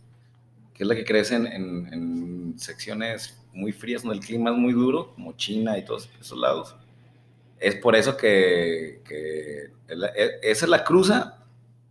que 0.75 0.83
es 0.83 0.89
la 0.89 0.95
que 0.95 1.05
crece 1.05 1.37
en, 1.37 2.55
secciones 2.59 3.39
muy 3.53 3.73
frías, 3.73 4.03
donde 4.03 4.19
el 4.19 4.25
clima 4.25 4.51
es 4.51 4.57
muy 4.57 4.73
duro, 4.73 5.13
como 5.15 5.33
China 5.33 5.77
y 5.79 5.85
todos 5.85 6.09
esos 6.21 6.39
lados. 6.39 6.75
Es 7.59 7.75
por 7.77 7.95
eso 7.97 8.17
que, 8.17 9.03
e- 9.09 10.41
esa 10.43 10.65
es 10.65 10.69
la 10.69 10.85
cruza 10.85 11.45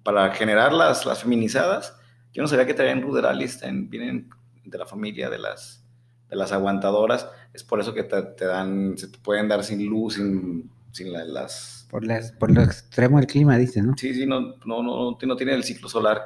para 0.04 0.32
generar 0.32 0.74
las, 0.74 1.06
las 1.06 1.22
feminizadas. 1.22 1.96
Yo 2.34 2.42
no 2.42 2.48
sabía 2.48 2.66
que 2.66 2.74
traían 2.74 3.02
ruderalis, 3.02 3.62
en- 3.64 3.90
vienen 3.90 4.30
de 4.64 4.78
la 4.78 4.86
familia 4.86 5.30
de 5.30 5.38
las, 5.40 5.85
de 6.30 6.36
las 6.36 6.52
aguantadoras. 6.52 7.28
Es 7.54 7.64
por 7.64 7.80
eso 7.80 7.94
que 7.94 8.04
te, 8.04 8.22
te 8.22 8.46
dan, 8.46 8.98
se 8.98 9.08
te 9.08 9.18
pueden 9.20 9.48
dar 9.48 9.64
sin 9.64 9.86
luz, 9.86 10.16
sin, 10.16 10.70
sin 10.92 11.12
la- 11.14 11.26
las... 11.26 11.88
Por, 11.90 12.04
las, 12.06 12.32
por 12.34 12.52
lo 12.52 12.62
extremo 12.62 13.18
del 13.20 13.28
clima, 13.28 13.58
dice, 13.58 13.82
¿no? 13.82 13.94
Sí, 13.98 14.14
sí, 14.14 14.26
no, 14.26 14.56
no, 14.66 14.82
no, 14.84 15.18
no 15.22 15.36
tiene 15.36 15.54
el 15.54 15.64
ciclo 15.64 15.88
solar 15.88 16.24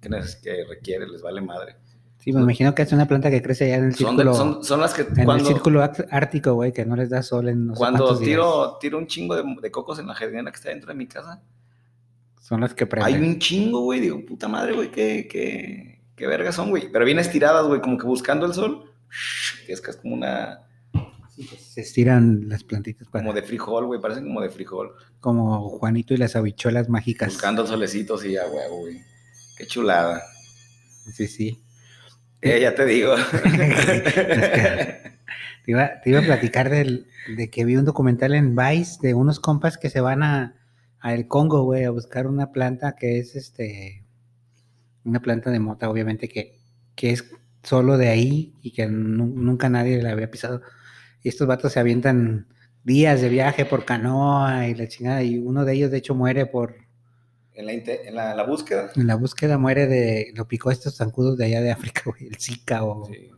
que, 0.00 0.08
que 0.42 0.64
requiere, 0.68 1.06
les 1.08 1.20
vale 1.20 1.40
madre. 1.40 1.76
Sí, 2.18 2.32
me 2.32 2.40
imagino 2.42 2.74
que 2.74 2.82
es 2.82 2.92
una 2.92 3.08
planta 3.08 3.30
que 3.30 3.42
crece 3.42 3.64
allá 3.64 3.76
en 3.76 3.84
el 3.86 3.94
Son, 3.94 4.16
de- 4.16 4.22
círculo, 4.22 4.34
son, 4.34 4.64
son 4.64 4.80
las 4.80 4.94
que 4.94 5.02
en 5.02 5.24
cuando, 5.24 5.34
el 5.36 5.46
círculo 5.46 5.82
ártico, 6.10 6.54
güey, 6.54 6.72
que 6.72 6.84
no 6.86 6.94
les 6.96 7.10
da 7.10 7.22
sol 7.22 7.48
en 7.48 7.66
no 7.68 7.74
sé 7.74 7.78
cuando 7.78 8.06
días. 8.14 8.20
tiro, 8.20 8.78
tiro 8.80 8.98
un 8.98 9.06
chingo 9.06 9.34
de, 9.36 9.42
de 9.60 9.70
cocos 9.70 9.98
en 9.98 10.06
la 10.06 10.14
jardinera 10.14 10.50
que 10.50 10.56
está 10.56 10.68
dentro 10.68 10.88
de 10.88 10.94
mi 10.94 11.06
casa, 11.06 11.42
Son 12.40 12.60
las 12.60 12.74
que 12.74 12.84
hay 12.84 12.88
prenden. 12.88 13.24
un 13.24 13.38
chingo, 13.38 13.80
güey. 13.80 14.00
Digo, 14.00 14.24
puta 14.26 14.48
madre, 14.48 14.74
güey, 14.74 14.90
qué, 14.90 15.28
qué, 15.30 16.02
qué 16.14 16.26
vergas 16.26 16.54
son, 16.54 16.70
güey. 16.70 16.90
Pero 16.92 17.04
bien 17.04 17.18
estiradas, 17.18 17.66
güey, 17.66 17.80
como 17.80 17.96
que 17.98 18.06
buscando 18.06 18.46
el 18.46 18.54
sol. 18.54 18.89
Que 19.66 19.72
es 19.72 19.80
como 19.80 20.14
una, 20.14 20.60
Sí, 21.34 21.46
pues, 21.48 21.62
se 21.62 21.80
estiran 21.80 22.48
las 22.48 22.64
plantitas 22.64 23.08
para, 23.08 23.24
como 23.24 23.34
de 23.34 23.42
frijol, 23.42 23.86
güey, 23.86 24.00
parecen 24.00 24.24
como 24.24 24.40
de 24.40 24.50
frijol. 24.50 24.94
como 25.20 25.68
Juanito 25.78 26.12
y 26.12 26.16
las 26.16 26.36
habichuelas 26.36 26.88
mágicas. 26.88 27.28
Buscando 27.32 27.62
el 27.62 27.68
solecito, 27.68 28.18
sí, 28.18 28.32
ya, 28.32 28.46
güey, 28.46 28.68
güey. 28.68 29.00
Qué 29.56 29.66
chulada. 29.66 30.22
Sí, 31.12 31.26
sí. 31.28 31.62
Eh, 32.42 32.60
ya 32.60 32.74
te 32.74 32.84
digo. 32.86 33.14
Te 35.62 35.72
iba, 35.72 36.00
te 36.00 36.08
iba 36.08 36.20
a 36.20 36.22
platicar 36.22 36.70
del, 36.70 37.06
de 37.36 37.50
que 37.50 37.66
vi 37.66 37.76
un 37.76 37.84
documental 37.84 38.34
en 38.34 38.56
Vice 38.56 38.98
de 39.02 39.12
unos 39.12 39.40
compas 39.40 39.76
que 39.76 39.90
se 39.90 40.00
van 40.00 40.22
a, 40.22 40.54
a 41.00 41.12
el 41.12 41.28
Congo, 41.28 41.64
güey, 41.64 41.84
a 41.84 41.90
buscar 41.90 42.26
una 42.26 42.50
planta 42.50 42.96
que 42.98 43.18
es 43.18 43.36
este 43.36 44.02
una 45.04 45.20
planta 45.20 45.50
de 45.50 45.58
mota, 45.58 45.90
obviamente, 45.90 46.28
que, 46.28 46.58
que 46.94 47.10
es 47.10 47.24
solo 47.62 47.98
de 47.98 48.08
ahí 48.08 48.54
y 48.62 48.72
que 48.72 48.86
nu- 48.86 49.32
nunca 49.36 49.68
nadie 49.68 50.02
la 50.02 50.10
había 50.12 50.30
pisado. 50.30 50.62
Y 51.22 51.28
estos 51.28 51.46
vatos 51.46 51.72
se 51.72 51.80
avientan 51.80 52.46
días 52.84 53.20
de 53.20 53.28
viaje 53.28 53.64
por 53.66 53.84
canoa 53.84 54.66
y 54.68 54.74
la 54.74 54.88
chingada, 54.88 55.22
y 55.22 55.38
uno 55.38 55.64
de 55.64 55.74
ellos 55.74 55.90
de 55.90 55.98
hecho 55.98 56.14
muere 56.14 56.46
por, 56.46 56.76
en 57.52 57.66
la, 57.66 57.72
en 57.72 58.14
la, 58.14 58.34
la 58.34 58.44
búsqueda. 58.44 58.90
en 58.96 59.06
la 59.06 59.16
búsqueda 59.16 59.58
muere 59.58 59.86
de, 59.86 60.32
lo 60.34 60.48
picó 60.48 60.70
estos 60.70 60.96
zancudos 60.96 61.36
de 61.36 61.44
allá 61.44 61.60
de 61.60 61.70
África, 61.72 62.02
güey, 62.06 62.26
el 62.28 62.36
Zika 62.36 62.82
o 62.84 63.04
Sí. 63.06 63.30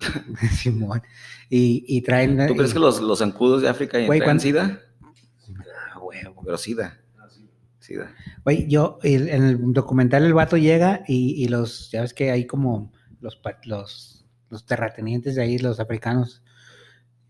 Simón. 0.56 1.02
Y, 1.48 1.84
y 1.88 2.02
traen... 2.02 2.46
¿Tú 2.46 2.56
crees 2.56 2.72
que 2.74 2.78
los, 2.78 3.00
los 3.00 3.18
zancudos 3.20 3.62
de 3.62 3.68
África 3.68 3.98
Güey, 4.04 4.18
traen 4.18 4.22
¿cuán- 4.24 4.40
sida? 4.40 4.80
Ah. 5.02 6.00
Pero 6.44 6.58
sida, 6.58 7.00
sí. 7.86 7.94
Oye, 8.44 8.66
yo, 8.68 8.98
el- 9.02 9.28
en 9.28 9.44
el 9.44 9.72
documental 9.72 10.24
el 10.24 10.34
vato 10.34 10.56
llega 10.56 11.02
y, 11.06 11.42
y 11.44 11.48
los, 11.48 11.90
ya 11.90 12.00
ves 12.02 12.14
que 12.14 12.30
hay 12.30 12.46
como 12.46 12.92
los, 13.20 13.40
los, 13.64 14.24
los 14.50 14.66
terratenientes 14.66 15.34
de 15.34 15.42
ahí, 15.42 15.58
los 15.58 15.80
africanos, 15.80 16.42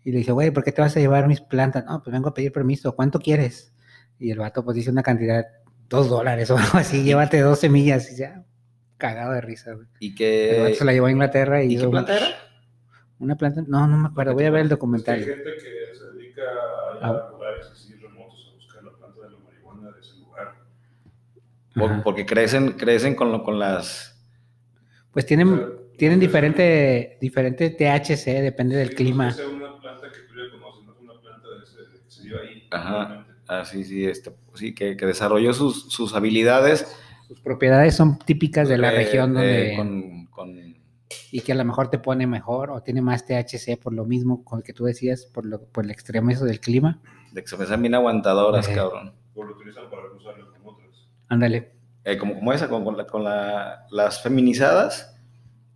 y 0.03 0.11
le 0.11 0.19
dice, 0.19 0.31
güey, 0.31 0.51
¿por 0.51 0.63
qué 0.63 0.71
te 0.71 0.81
vas 0.81 0.95
a 0.95 0.99
llevar 0.99 1.27
mis 1.27 1.41
plantas? 1.41 1.83
No, 1.85 2.01
pues 2.03 2.13
vengo 2.13 2.29
a 2.29 2.33
pedir 2.33 2.51
permiso, 2.51 2.95
¿cuánto 2.95 3.19
quieres? 3.19 3.73
Y 4.19 4.31
el 4.31 4.37
vato 4.39 4.63
pues 4.63 4.75
dice 4.75 4.91
una 4.91 5.03
cantidad, 5.03 5.45
dos 5.89 6.09
dólares 6.09 6.49
o 6.51 6.57
algo 6.57 6.77
así, 6.77 7.03
llévate 7.03 7.39
dos 7.41 7.59
semillas, 7.59 8.11
y 8.11 8.17
ya, 8.17 8.43
cagado 8.97 9.33
de 9.33 9.41
risa, 9.41 9.73
güey. 9.73 9.87
¿Y 9.99 10.15
El 10.23 10.61
vato 10.63 10.75
se 10.75 10.85
la 10.85 10.93
llevó 10.93 11.07
a 11.07 11.11
Inglaterra 11.11 11.63
y, 11.63 11.65
¿y 11.65 11.69
qué 11.69 11.73
hizo 11.75 11.91
planta 11.91 12.17
era? 12.17 12.27
una 13.17 13.35
planta, 13.37 13.63
no, 13.67 13.87
no 13.87 13.97
me 13.97 14.07
acuerdo, 14.09 14.33
voy 14.33 14.43
a 14.43 14.51
ver 14.51 14.61
el 14.61 14.67
que 14.67 14.73
hay 14.73 14.77
documental. 14.77 15.19
gente 15.23 15.43
que 15.43 15.95
se 15.95 16.05
dedica 16.17 16.41
a, 17.01 17.07
Ah. 17.07 17.27
a 17.27 17.31
lugares 17.31 17.65
así 17.71 17.93
remotos 17.95 18.49
a 18.51 18.55
buscar 18.55 18.83
la 18.83 18.91
planta 18.91 19.21
de 19.21 19.31
la 19.31 19.37
marihuana 19.39 19.91
de 19.91 19.99
ese 20.01 20.17
lugar. 20.19 20.55
Por- 21.33 21.43
Ajá. 21.75 22.01
porque 22.03 22.25
crecen, 22.25 22.73
crecen 22.73 23.15
con, 23.15 23.31
lo- 23.31 23.43
con 23.43 23.59
las... 23.59 24.11
Pues 25.11 25.25
tienen, 25.25 25.47
O 25.53 25.57
sea, 25.57 25.67
tienen 25.97 26.19
diferente, 26.19 27.17
diferente 27.21 27.69
THC, 27.69 28.41
depende 28.41 28.75
del 28.75 28.89
sí, 28.89 28.95
clima. 28.95 29.27
No 29.27 29.31
sé, 29.33 29.45
una 29.47 29.79
planta 29.79 30.07
que 30.11 30.19
tú 30.27 30.35
ya 30.35 30.51
conoces, 30.51 30.83
no 30.85 30.93
es 30.93 30.99
una 30.99 31.21
planta 31.21 31.47
de 31.49 31.63
ese, 31.63 31.77
de 31.91 31.99
que 32.03 32.11
se 32.11 32.23
dio 32.23 32.39
ahí. 32.41 32.67
Ajá. 32.71 33.27
Ah, 33.47 33.63
sí, 33.63 33.83
sí, 33.83 34.05
este, 34.05 34.31
sí 34.55 34.73
que, 34.73 34.97
que 34.97 35.05
desarrolló 35.05 35.53
sus, 35.53 35.89
sus 35.91 36.13
habilidades. 36.15 36.95
Sus 37.27 37.39
propiedades 37.41 37.95
son 37.95 38.19
típicas 38.19 38.67
de 38.69 38.77
la 38.77 38.91
eh, 38.93 38.97
región 38.97 39.33
donde... 39.33 39.73
eh, 39.73 39.77
con, 39.77 40.25
con- 40.27 40.75
y 41.31 41.41
que 41.41 41.51
a 41.51 41.55
lo 41.55 41.63
mejor 41.65 41.89
te 41.89 41.99
pone 41.99 42.27
mejor 42.27 42.71
o 42.71 42.81
tiene 42.81 43.01
más 43.01 43.25
THC 43.25 43.77
por 43.81 43.93
lo 43.93 44.05
mismo 44.05 44.43
con 44.43 44.59
el 44.59 44.63
que 44.65 44.73
tú 44.73 44.85
decías, 44.85 45.25
por, 45.25 45.45
lo, 45.45 45.61
por 45.65 45.85
el 45.85 45.91
extremo 45.91 46.29
eso 46.31 46.45
del 46.45 46.59
clima. 46.59 46.99
de 47.31 47.41
que 47.43 47.47
se 47.47 47.77
bien 47.77 47.93
aguantadoras, 47.95 48.67
Eh. 48.67 48.73
cabrón. 48.73 49.13
O 49.33 49.43
lo 49.43 49.55
utilizan 49.55 49.89
para 49.89 50.03
cruzarlo 50.09 50.45
con 50.51 50.61
otras. 50.61 50.64
Ándale. 51.29 51.71
Eh, 52.03 52.17
como, 52.17 52.35
como 52.35 52.53
esa, 52.53 52.67
con, 52.69 52.83
con 52.83 52.97
la- 52.97 53.07
con 53.07 53.23
la- 53.23 53.85
las 53.91 54.21
feminizadas, 54.21 55.15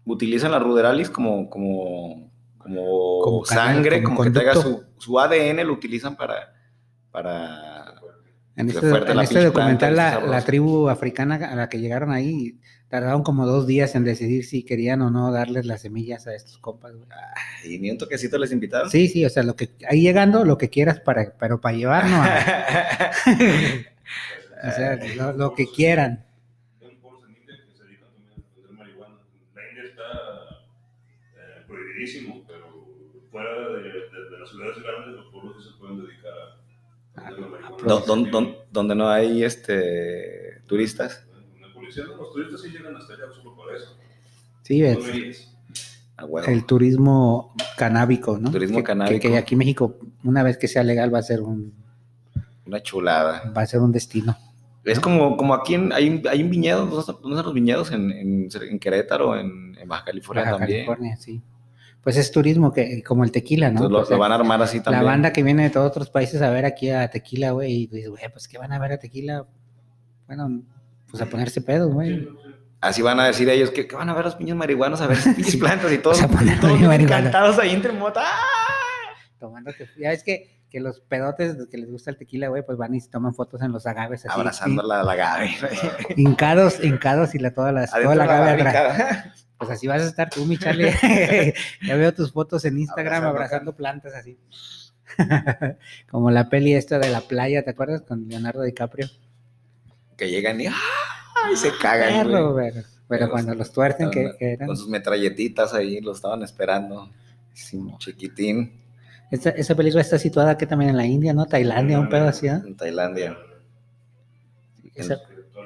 utilizan 0.06 0.51
la 0.51 0.60
ruderalis 0.60 1.10
como, 1.10 1.50
como, 1.50 2.32
como, 2.58 3.46
sangre, 3.46 4.03
como 4.03 4.24
que 4.24 4.32
traiga 4.32 4.56
su, 4.56 4.84
su 4.98 5.20
ADN, 5.20 5.65
lo 5.65 5.74
utilizan 5.74 6.15
para, 6.15 6.53
para 7.12 7.96
En 8.56 8.70
este, 8.70 8.88
en 8.88 9.15
la 9.18 9.24
este 9.24 9.44
documental, 9.46 9.94
planta, 9.96 10.20
la, 10.22 10.27
la 10.27 10.41
tribu 10.44 10.89
africana 10.89 11.36
a 11.36 11.56
la 11.56 11.70
que 11.70 11.79
llegaron 11.79 12.12
ahí, 12.12 12.60
tardaron 12.89 13.24
como 13.24 13.46
dos 13.48 13.65
días 13.68 13.96
en 13.96 14.03
decidir 14.03 14.46
si 14.46 14.63
querían 14.63 15.01
o 15.01 15.10
no 15.12 15.32
darles 15.32 15.65
las 15.65 15.82
semillas 15.82 16.27
a 16.27 16.36
estos 16.36 16.58
compas. 16.60 16.94
güey. 16.94 17.08
y 17.65 17.79
ni 17.79 17.89
un 17.91 17.98
toquecito 17.98 18.38
les 18.38 18.51
invitaron. 18.51 18.89
Sí, 18.89 19.08
sí, 19.08 19.25
o 19.25 19.29
sea, 19.29 19.44
lo 19.44 19.56
que 19.56 19.70
ahí 19.89 20.01
llegando, 20.01 20.44
lo 20.46 20.58
que 20.58 20.70
quieras 20.70 21.00
para, 21.00 21.34
pero 21.39 21.60
para 21.62 21.75
llevar, 21.77 22.06
no. 22.08 22.24
o 24.68 24.72
sea, 24.72 24.96
lo, 25.16 25.34
lo 25.34 25.54
que 25.56 25.66
quieran. 25.68 26.25
Eh, 31.36 31.63
prohibidísimo, 31.68 32.44
pero 32.48 32.86
fuera 33.32 33.50
de, 33.72 33.84
de- 33.84 34.30
de 34.30 34.39
las 34.39 34.50
ciudades 34.50 34.78
grandes, 34.82 35.16
los 35.16 35.32
pueblos 35.32 35.56
sí 35.63 35.70
se 35.72 35.78
pueden 35.80 36.01
dedicar 36.06 36.32
a 37.16 37.22
vender 37.30 37.39
la 37.39 37.48
marihuana. 37.48 37.86
Don- 37.86 38.06
don- 38.06 38.32
don- 38.32 38.56
donde 38.72 38.96
no 38.96 39.10
hay 39.10 39.44
este 39.44 40.62
turistas. 40.68 41.25
La 41.60 41.74
policía, 41.74 42.04
no, 42.06 42.16
los 42.16 42.32
turistas 42.34 42.62
sí 42.62 42.70
llegan 42.70 42.96
hasta 42.96 43.13
allá 43.13 43.24
solo 43.36 43.56
para 43.56 43.78
eso. 43.78 43.98
Sí, 44.63 44.82
No 44.82 44.88
es 44.88 45.00
me 45.06 45.12
digas. 45.12 45.46
Ah, 46.18 46.25
huevo. 46.25 46.48
el 46.50 46.66
turismo 46.66 47.56
canábico, 47.78 48.38
¿no? 48.38 48.51
Turismo 48.51 48.78
Que- 48.78 48.84
que- 48.84 48.88
canábico. 48.88 49.22
Que, 49.30 49.38
aquí 49.38 49.56
en 49.56 49.60
México, 49.60 49.98
una 50.24 50.44
vez 50.44 50.58
que 50.58 50.68
sea 50.68 50.84
legal, 50.84 51.13
va 51.13 51.20
a 51.20 51.24
ser 51.24 51.42
un, 51.42 51.74
Una 52.66 52.82
chulada. 52.84 53.51
va 53.56 53.62
a 53.62 53.66
ser 53.66 53.80
un 53.80 53.92
destino. 53.94 54.38
Es 54.91 55.00
como, 55.00 55.38
como 55.38 55.53
aquí 55.53 55.75
en, 55.75 55.91
hay, 55.93 56.10
un, 56.10 56.27
hay 56.27 56.41
un 56.43 56.50
viñedo, 56.50 56.86
¿dónde 56.86 57.00
están- 57.00 57.15
dónde 57.22 57.36
están 57.36 57.46
los 57.46 57.53
viñedos? 57.53 57.91
En, 57.91 58.12
en, 58.12 58.48
en 58.69 58.79
Querétaro, 58.79 59.38
en, 59.39 59.77
en 59.79 59.88
Baja 59.88 60.05
California 60.05 60.43
Baja 60.46 60.58
también. 60.58 60.86
California, 60.86 61.15
sí. 61.17 61.41
Pues 62.01 62.15
es 62.17 62.31
turismo 62.31 62.72
que, 62.72 63.03
como 63.03 63.24
el 63.24 63.31
tequila, 63.31 63.67
¿no? 63.69 63.81
Entonces 63.84 63.91
lo, 63.91 64.05
sea, 64.05 64.15
lo 64.15 64.22
van 64.22 64.31
a 64.31 64.36
armar 64.36 64.62
así 64.62 64.77
la 64.77 64.84
también. 64.84 65.05
banda 65.05 65.34
que 65.34 65.43
viene 65.43 65.63
de 65.63 65.69
todos 65.69 65.88
otros 65.89 66.10
países 66.10 66.41
a 66.41 66.50
ver 66.50 66.65
aquí 66.65 66.89
a 66.89 67.10
tequila, 67.10 67.51
güey, 67.51 67.74
y 67.84 67.88
dices, 67.88 68.10
güey, 68.10 68.24
pues 68.31 68.48
¿qué 68.48 68.58
van 68.58 68.72
a 68.72 68.79
ver 68.79 68.93
a 68.93 68.98
tequila? 69.00 69.46
Bueno, 70.27 70.62
pues 71.10 71.22
a 71.22 71.25
ponerse 71.25 71.62
pedos, 71.62 71.91
güey. 71.93 72.27
Así 72.81 73.01
van 73.01 73.19
a 73.19 73.25
decir 73.25 73.50
ellos 73.50 73.72
que, 73.72 73.86
que 73.88 73.96
van 73.96 74.10
a 74.10 74.13
ver 74.13 74.24
los 74.24 74.36
piños 74.36 74.55
marihuanos 74.55 75.01
a 75.01 75.08
ver 75.08 75.17
pinches 75.36 75.58
plantas 75.58 75.91
y 75.91 75.98
todos, 75.98 76.24
O 76.24 76.27
sea, 76.27 76.60
todos 76.62 76.79
encantados 76.81 77.60
ahí 77.60 77.72
entre 77.72 77.91
mota. 77.91 78.22
¡Ah! 78.24 79.15
Tomando 79.38 79.72
Ya 80.00 80.10
ves 80.10 80.24
que, 80.24 80.59
que 80.70 80.80
los 80.80 81.00
pedotes 81.02 81.58
que 81.70 81.78
les 81.78 81.90
gusta 81.92 82.12
el 82.12 82.18
tequila, 82.18 82.48
güey, 82.48 82.64
pues 82.66 82.78
van 82.78 82.94
y 82.94 83.02
se 83.02 83.10
toman 83.10 83.34
fotos 83.34 83.62
en 83.62 83.72
los 83.72 83.88
agaves 83.88 84.26
así. 84.26 84.34
Abrazando 84.40 84.84
la, 84.84 85.04
la 85.04 85.46
y- 85.46 86.22
hincados, 86.22 86.84
hincados 86.84 87.34
y 87.36 87.40
la, 87.40 87.54
toda 87.54 87.72
la, 87.72 87.86
toda 87.88 87.98
Adentro 87.98 88.16
la 88.16 88.24
de 88.24 88.28
la 88.28 88.34
agave 88.36 88.62
atrás. 88.62 89.26
Pues 89.58 89.72
así 89.72 89.88
vas 89.88 90.02
a 90.02 90.06
estar 90.06 90.30
tú, 90.30 90.46
mi 90.46 90.58
Charlie. 90.58 90.94
ya 91.86 91.96
veo 91.96 92.14
tus 92.14 92.32
fotos 92.32 92.64
en 92.66 92.78
Instagram 92.80 93.24
Abrazando 93.26 93.72
abrazando, 93.72 93.76
plantas 93.76 94.14
así. 94.14 94.38
Como 96.10 96.32
la 96.32 96.50
peli 96.50 96.74
esta 96.76 97.00
de 97.00 97.10
la 97.10 97.22
playa, 97.22 97.64
¿te 97.64 97.72
acuerdas? 97.72 98.04
Con 98.04 98.28
Leonardo 98.30 98.62
DiCaprio. 98.62 99.10
Que 100.18 100.30
llegan 100.30 100.62
y, 100.62 100.68
¡ay! 100.68 101.56
se 101.56 101.72
cagan. 101.82 102.28
Perro, 102.28 102.54
güey. 102.54 102.72
pero, 102.72 102.88
pero 103.08 103.30
cuando 103.30 103.56
los 103.56 103.72
tuercen, 103.72 104.12
que, 104.12 104.32
que 104.38 104.54
eran. 104.54 104.68
Con 104.68 104.78
sus 104.78 104.88
metralletitas 104.88 105.74
ahí, 105.74 106.00
lo 106.00 106.14
estaban 106.14 106.44
esperando. 106.44 107.10
Chiquitín. 107.98 108.72
Esta- 109.32 109.50
esa 109.52 109.76
película 109.76 110.02
está 110.02 110.18
situada 110.18 110.52
aquí 110.52 110.66
también 110.66 110.90
en 110.92 110.98
la 110.98 111.06
India, 111.06 111.34
¿no? 111.34 111.46
Tailandia, 111.46 112.00
un 112.00 112.10
pedo 112.10 112.28
así, 112.28 112.48
¿ah? 112.48 112.62
En 112.66 112.76
Tailandia. 112.76 113.38
Esa- 114.96 115.18
por 115.54 115.66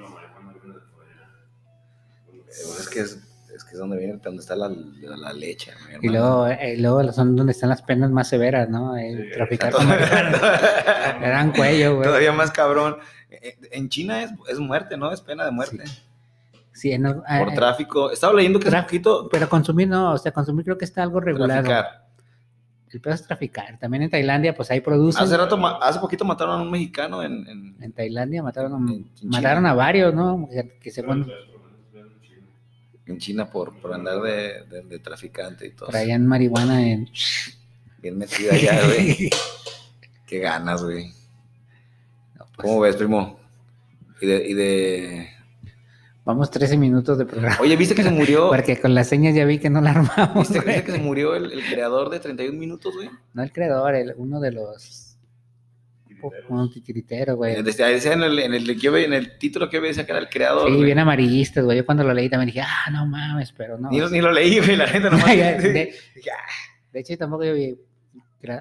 es 2.79 2.89
que 2.89 2.99
es, 2.99 3.17
es 3.55 3.63
que 3.63 3.71
es 3.71 3.77
donde 3.77 3.97
viene, 3.97 4.19
donde 4.23 4.41
está 4.41 4.55
la, 4.55 4.69
la, 4.69 5.17
la 5.17 5.33
leche. 5.33 5.71
mi 5.99 6.07
y 6.07 6.11
luego, 6.11 6.47
eh, 6.47 6.75
luego 6.77 7.11
son 7.11 7.35
donde 7.35 7.51
están 7.51 7.69
las 7.69 7.81
penas 7.81 8.11
más 8.11 8.27
severas, 8.27 8.69
¿no? 8.69 8.95
El 8.95 9.25
Sí, 9.25 9.31
traficar 9.33 9.71
con 9.73 9.87
marihuana. 9.87 10.31
Le 11.21 11.29
dan 11.29 11.51
cuello, 11.51 11.95
güey. 11.95 12.07
Todavía 12.07 12.31
más 12.31 12.51
cabrón. 12.51 12.97
Eh, 13.31 13.57
En 13.71 13.89
China 13.89 14.23
es, 14.23 14.31
es 14.49 14.59
muerte, 14.59 14.97
¿no? 14.97 15.11
Es 15.11 15.21
pena 15.21 15.45
de 15.45 15.51
muerte. 15.51 15.83
Sí, 16.73 16.97
no, 16.97 17.23
Por 17.23 17.49
eh, 17.51 17.55
tráfico. 17.55 18.11
Estaba 18.11 18.33
leyendo 18.33 18.59
que 18.59 18.67
es 18.67 18.73
un 18.73 18.81
poquito 18.81 19.29
Pero 19.31 19.47
consumir 19.49 19.87
no, 19.87 20.13
o 20.13 20.17
sea, 20.17 20.31
consumir 20.31 20.65
creo 20.65 20.77
que 20.77 20.85
está 20.85 21.03
algo 21.03 21.19
regulado. 21.19 21.63
traficar. 21.63 22.02
El 22.93 23.01
pedo 23.01 23.13
es 23.15 23.25
traficar. 23.25 23.77
También 23.79 24.03
en 24.03 24.09
Tailandia, 24.09 24.55
pues 24.55 24.69
ahí 24.71 24.79
producen. 24.81 25.23
Hace 25.23 25.35
rato, 25.35 25.57
hace 25.81 25.99
poquito 25.99 26.23
mataron 26.25 26.59
a 26.59 26.63
un 26.63 26.71
mexicano 26.71 27.23
en, 27.23 27.47
en- 27.47 27.75
En 27.81 27.91
Tailandia 27.91 28.43
mataron 28.43 28.73
a, 28.73 28.91
En 28.93 29.05
mataron 29.23 29.65
a 29.65 29.73
varios, 29.73 30.13
¿no? 30.13 30.47
Que, 30.49 30.77
que 30.79 30.91
según, 30.91 31.29
en 33.05 33.17
China 33.17 33.49
por, 33.49 33.75
por 33.81 33.93
andar 33.93 34.21
de, 34.21 34.63
de- 34.69 34.81
de 34.83 34.99
traficante 34.99 35.67
y 35.67 35.71
todo. 35.71 35.89
Traían 35.89 36.25
marihuana 36.25 36.87
en... 36.87 37.09
Bien 38.01 38.17
metida 38.17 38.53
allá, 38.53 38.85
güey. 38.85 39.29
Qué 40.27 40.39
ganas, 40.39 40.83
güey. 40.83 41.07
No, 42.37 42.45
pues, 42.55 42.67
¿Cómo 42.67 42.79
ves, 42.79 42.95
primo? 42.95 43.39
Y 44.21 44.27
de, 44.27 44.47
y 44.49 44.53
de... 44.53 45.29
Vamos 46.25 46.49
13 46.51 46.77
minutos 46.77 47.17
de 47.17 47.25
programa. 47.25 47.57
Oye, 47.59 47.75
¿viste 47.75 47.95
que 47.95 48.03
se 48.03 48.09
murió? 48.11 48.47
Porque 48.49 48.79
con 48.79 48.95
las 48.95 49.07
señas 49.07 49.35
ya 49.35 49.43
vi 49.45 49.59
que 49.59 49.69
no 49.69 49.81
la 49.81 49.91
armamos. 49.91 50.47
¿Viste, 50.47 50.59
güey. 50.59 50.75
viste 50.75 50.83
que 50.85 50.91
se 50.93 51.03
murió 51.03 51.35
el, 51.35 51.51
el 51.51 51.63
creador 51.65 52.09
de 52.09 52.19
31 52.19 52.57
minutos, 52.57 52.93
güey? 52.95 53.09
No 53.33 53.43
el 53.43 53.51
creador, 53.51 53.95
el, 53.95 54.13
uno 54.17 54.39
de 54.39 54.51
los... 54.51 55.09
Un 56.47 56.71
titiritero, 56.71 57.35
güey. 57.35 57.61
Decía, 57.63 57.87
decía 57.87 58.13
en, 58.13 58.23
el, 58.23 58.39
en, 58.39 58.53
el, 58.53 58.69
en 58.69 59.13
el 59.13 59.37
título 59.37 59.69
que 59.69 59.75
yo 59.75 59.83
decía 59.83 60.05
que 60.05 60.13
era 60.13 60.21
el 60.21 60.29
creador. 60.29 60.67
Sí, 60.69 60.73
güey. 60.75 60.85
bien 60.85 60.99
amarillistas, 60.99 61.65
güey. 61.65 61.77
Yo 61.79 61.85
cuando 61.85 62.05
lo 62.05 62.13
leí 62.13 62.29
también 62.29 62.45
dije, 62.47 62.61
ah, 62.61 62.89
no 62.91 63.05
mames, 63.05 63.51
pero 63.51 63.77
no. 63.77 63.89
Ni, 63.89 63.99
ni 63.99 64.21
lo 64.21 64.31
leí, 64.31 64.59
güey, 64.59 64.77
la 64.77 64.87
gente. 64.87 65.09
Ya, 65.35 65.57
de, 65.57 65.93
"Ah". 66.31 66.49
de 66.93 66.99
hecho, 67.01 67.17
tampoco 67.17 67.43
yo 67.43 67.53
vi. 67.53 67.77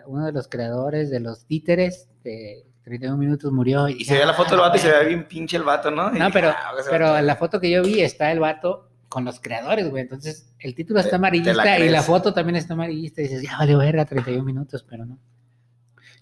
Uno 0.06 0.26
de 0.26 0.32
los 0.32 0.48
creadores 0.48 1.08
de 1.10 1.20
los 1.20 1.44
títeres 1.46 2.08
de 2.24 2.64
31 2.84 3.16
minutos 3.16 3.52
murió. 3.52 3.88
Y 3.88 4.04
se 4.04 4.14
veía 4.14 4.26
la 4.26 4.34
foto 4.34 4.50
del 4.50 4.60
vato 4.60 4.76
y 4.76 4.80
se 4.80 4.88
veía 4.90 5.02
bien 5.08 5.26
pinche 5.28 5.56
el 5.56 5.62
vato, 5.62 5.90
¿no? 5.90 6.14
Y 6.14 6.18
No, 6.18 6.30
pero, 6.32 6.50
"Ah, 6.50 6.72
pero 6.90 7.06
vato". 7.06 7.18
en 7.18 7.26
la 7.26 7.36
foto 7.36 7.60
que 7.60 7.70
yo 7.70 7.82
vi 7.82 8.00
está 8.00 8.32
el 8.32 8.40
vato 8.40 8.88
con 9.08 9.24
los 9.24 9.40
creadores, 9.40 9.88
güey. 9.90 10.02
Entonces, 10.02 10.52
el 10.58 10.74
título 10.74 10.98
está 11.00 11.12
la 11.12 11.16
amarillista 11.18 11.78
y 11.78 11.88
la 11.90 12.02
foto 12.02 12.32
también 12.32 12.56
está 12.56 12.74
amarillista. 12.74 13.20
Y 13.20 13.24
dices, 13.28 13.42
ya 13.42 13.58
vale 13.58 13.76
verga, 13.76 14.04
31 14.04 14.42
minutos, 14.44 14.84
pero 14.88 15.04
no. 15.04 15.18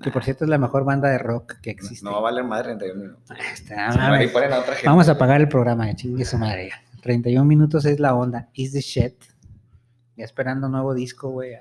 Que 0.02 0.10
por 0.10 0.24
cierto 0.24 0.44
es 0.44 0.50
la 0.50 0.56
mejor 0.58 0.84
banda 0.84 1.10
de 1.10 1.18
rock 1.18 1.60
que 1.60 1.70
existe. 1.70 2.04
No 2.04 2.12
va 2.12 2.18
a 2.18 2.20
valer 2.22 2.42
madre 2.44 2.64
31 2.76 3.00
minutos. 3.00 3.30
Está, 3.52 3.92
gente. 4.18 4.32
Vamos 4.86 5.08
a 5.08 5.12
apagar 5.12 5.40
el 5.42 5.48
programa, 5.48 5.94
chingue 5.94 6.24
su 6.24 6.38
madre. 6.38 6.70
ya. 6.70 6.82
31 7.02 7.44
minutos 7.46 7.84
es 7.84 8.00
la 8.00 8.14
onda. 8.14 8.48
Is 8.54 8.72
the 8.72 8.80
shit. 8.80 9.14
Ya 10.16 10.24
esperando 10.24 10.66
un 10.66 10.72
nuevo 10.72 10.94
disco, 10.94 11.28
güey. 11.30 11.52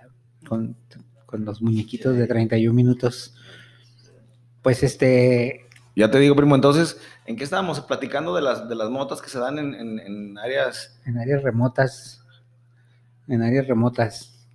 Con, 0.47 0.75
con 1.25 1.43
los 1.45 1.61
muñequitos 1.61 2.15
de 2.15 2.27
31 2.27 2.73
minutos. 2.73 3.35
Pues 4.61 4.83
este. 4.83 5.65
Ya 5.95 6.09
te 6.11 6.19
digo, 6.19 6.35
primo, 6.35 6.55
entonces, 6.55 7.01
¿en 7.25 7.35
qué 7.35 7.43
estábamos 7.43 7.81
platicando 7.81 8.33
de 8.35 8.41
las, 8.41 8.69
de 8.69 8.75
las 8.75 8.89
motas 8.89 9.21
que 9.21 9.29
se 9.29 9.39
dan 9.39 9.57
en, 9.59 9.73
en, 9.75 9.99
en 9.99 10.37
áreas, 10.37 11.01
En 11.05 11.17
áreas 11.17 11.43
remotas. 11.43 12.23
En 13.27 13.41
áreas 13.43 13.67
remotas. 13.67 14.47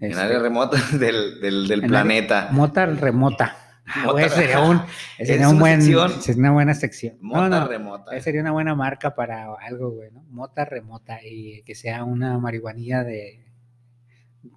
en 0.00 0.10
Este, 0.10 0.22
áreas 0.22 0.42
remotas 0.42 0.98
del, 0.98 1.40
del, 1.40 1.82
planeta? 1.82 2.48
Mota 2.52 2.86
remota. 2.86 3.56
Ah, 3.86 4.12
güey, 4.12 4.30
sería 4.30 4.60
un, 4.60 4.80
sería 5.18 5.46
un 5.46 5.56
una 5.56 5.60
buen, 5.60 5.82
sección. 5.82 6.22
sería 6.22 6.40
una 6.40 6.52
buena 6.52 6.74
sección. 6.74 7.18
Mota 7.20 7.48
no, 7.50 7.60
no, 7.60 7.68
remota. 7.68 8.16
esa 8.16 8.24
sería 8.24 8.40
una 8.40 8.52
buena 8.52 8.74
marca 8.74 9.14
para 9.14 9.52
algo, 9.60 9.90
güey, 9.90 10.10
¿no? 10.10 10.22
Mota 10.30 10.64
remota 10.64 11.18
y 11.22 11.62
que 11.64 11.74
sea 11.74 12.02
una 12.02 12.38
marihuanilla 12.38 13.04
de, 13.04 13.43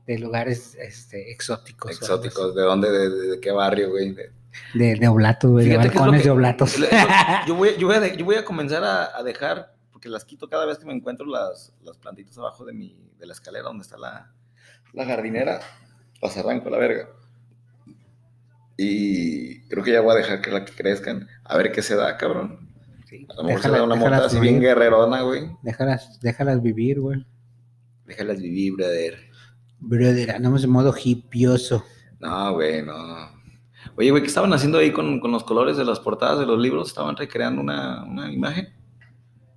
de 0.07 0.17
lugares 0.19 0.75
este, 0.79 1.31
exóticos. 1.31 1.91
Exóticos, 1.91 2.55
¿de 2.55 2.61
dónde? 2.63 2.89
¿De, 2.89 3.09
de- 3.09 3.27
de 3.31 3.39
qué 3.39 3.51
barrio, 3.51 3.89
güey? 3.91 4.13
De-. 4.13 4.31
De, 4.73 4.95
de 4.95 5.07
oblatos, 5.07 5.51
güey, 5.51 5.67
de 5.69 5.77
balcones 5.77 6.21
que- 6.21 6.27
de 6.27 6.31
oblatos. 6.31 6.79
lo- 6.79 6.87
Yo 7.47 7.53
voy, 7.55 7.71
yo 7.77 7.87
voy, 7.87 7.95
a, 7.97 7.99
de- 7.99 8.17
yo 8.17 8.25
voy 8.25 8.35
a 8.37 8.45
comenzar 8.45 8.83
a, 8.83 9.15
a 9.17 9.21
dejar, 9.21 9.75
porque 9.91 10.09
las 10.09 10.25
quito 10.25 10.49
cada 10.49 10.65
vez 10.65 10.77
que 10.79 10.85
me 10.85 10.93
encuentro 10.93 11.25
las, 11.27 11.73
las 11.83 11.97
plantitas 11.97 12.37
abajo 12.37 12.65
de, 12.65 12.73
mi, 12.73 12.97
de 13.19 13.27
la 13.27 13.33
escalera 13.33 13.65
donde 13.65 13.83
está 13.83 13.97
la, 13.97 14.31
la 14.93 15.05
jardinera, 15.05 15.59
las 16.21 16.37
arranco 16.37 16.69
a 16.69 16.71
la 16.71 16.77
verga. 16.79 17.09
Y 18.77 19.61
creo 19.67 19.83
que 19.83 19.91
ya 19.91 20.01
voy 20.01 20.13
a 20.13 20.17
dejar 20.17 20.41
que, 20.41 20.51
la, 20.51 20.63
que 20.65 20.73
crezcan, 20.73 21.27
a 21.43 21.57
ver 21.57 21.71
qué 21.71 21.81
se 21.81 21.95
da, 21.95 22.15
cabrón. 22.17 22.69
Sí, 23.05 23.25
A 23.29 23.35
lo 23.35 23.43
mejor 23.43 23.61
se 23.61 23.69
da 23.69 23.83
una 23.83 23.95
déjalas 23.95 24.21
así 24.25 24.39
bien 24.39 24.59
guerrerona, 24.59 25.21
güey. 25.21 25.49
déjalas, 25.63 26.19
déjalas 26.21 26.61
vivir, 26.61 26.99
güey. 26.99 27.25
Déjalas 28.05 28.39
vivir, 28.41 28.73
brother. 28.73 29.26
Brother, 29.79 30.31
andamos 30.31 30.63
en 30.63 30.69
modo 30.71 30.93
hipioso. 31.03 31.83
No, 32.19 32.53
güey, 32.53 32.83
no. 32.83 32.93
Oye, 33.95 34.09
güey, 34.11 34.21
¿qué 34.23 34.27
estaban 34.27 34.53
haciendo 34.53 34.77
ahí 34.79 34.91
con, 34.91 35.19
con 35.19 35.31
los 35.31 35.43
colores 35.43 35.77
de 35.77 35.85
las 35.85 35.99
portadas 35.99 36.39
de 36.39 36.45
los 36.45 36.59
libros? 36.59 36.89
¿Estaban 36.89 37.15
recreando 37.15 37.61
una, 37.61 38.03
una 38.03 38.31
imagen? 38.31 38.69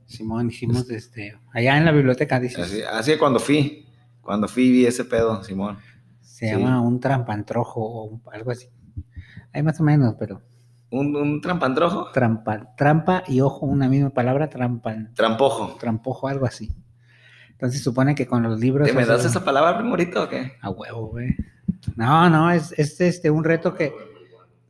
Simón, 0.07 0.49
hicimos 0.49 0.89
este, 0.91 1.39
allá 1.53 1.79
en 1.79 1.85
la 1.85 1.93
biblioteca, 1.93 2.41
dices, 2.41 2.59
Así, 2.59 2.83
así 2.83 3.17
cuando 3.17 3.39
fui, 3.39 3.87
cuando 4.21 4.49
fui 4.49 4.71
vi 4.71 4.85
ese 4.87 5.05
pedo, 5.05 5.43
Simón. 5.45 5.79
se 6.21 6.47
sí. 6.49 6.53
llama 6.53 6.81
un 6.81 6.99
trampantrojo 7.01 7.81
o 7.81 8.21
algo 8.33 8.51
así. 8.51 8.69
Hay 9.53 9.63
más 9.63 9.81
o 9.81 9.85
menos, 9.85 10.17
pero 10.19 10.43
¿Un, 10.91 11.15
un 11.15 11.41
trampandrojo? 11.41 12.11
trampa, 12.13 12.75
trampa 12.77 13.23
y 13.29 13.41
ojo, 13.41 13.67
una 13.67 13.89
misma 13.89 14.11
palabra, 14.11 14.49
trampan, 14.49 15.13
Trampojo. 15.15 15.77
trampojo, 15.79 16.27
algo 16.29 16.47
así. 16.47 16.73
Entonces 17.61 17.83
supone 17.83 18.15
que 18.15 18.27
con 18.27 18.43
los 18.43 18.59
libros... 18.59 18.89
¿Te 18.89 18.95
me 18.95 19.05
das 19.05 19.23
esa 19.27 19.45
palabra, 19.45 19.77
primorito, 19.79 20.23
o 20.23 20.29
qué? 20.31 20.53
A 20.63 20.71
huevo, 20.71 21.09
güey. 21.09 21.37
No, 21.95 22.31
no, 22.31 22.51
es, 22.51 22.73
es 22.79 22.99
este 23.03 23.29
un 23.31 23.45
reto 23.45 23.75
que... 23.75 23.93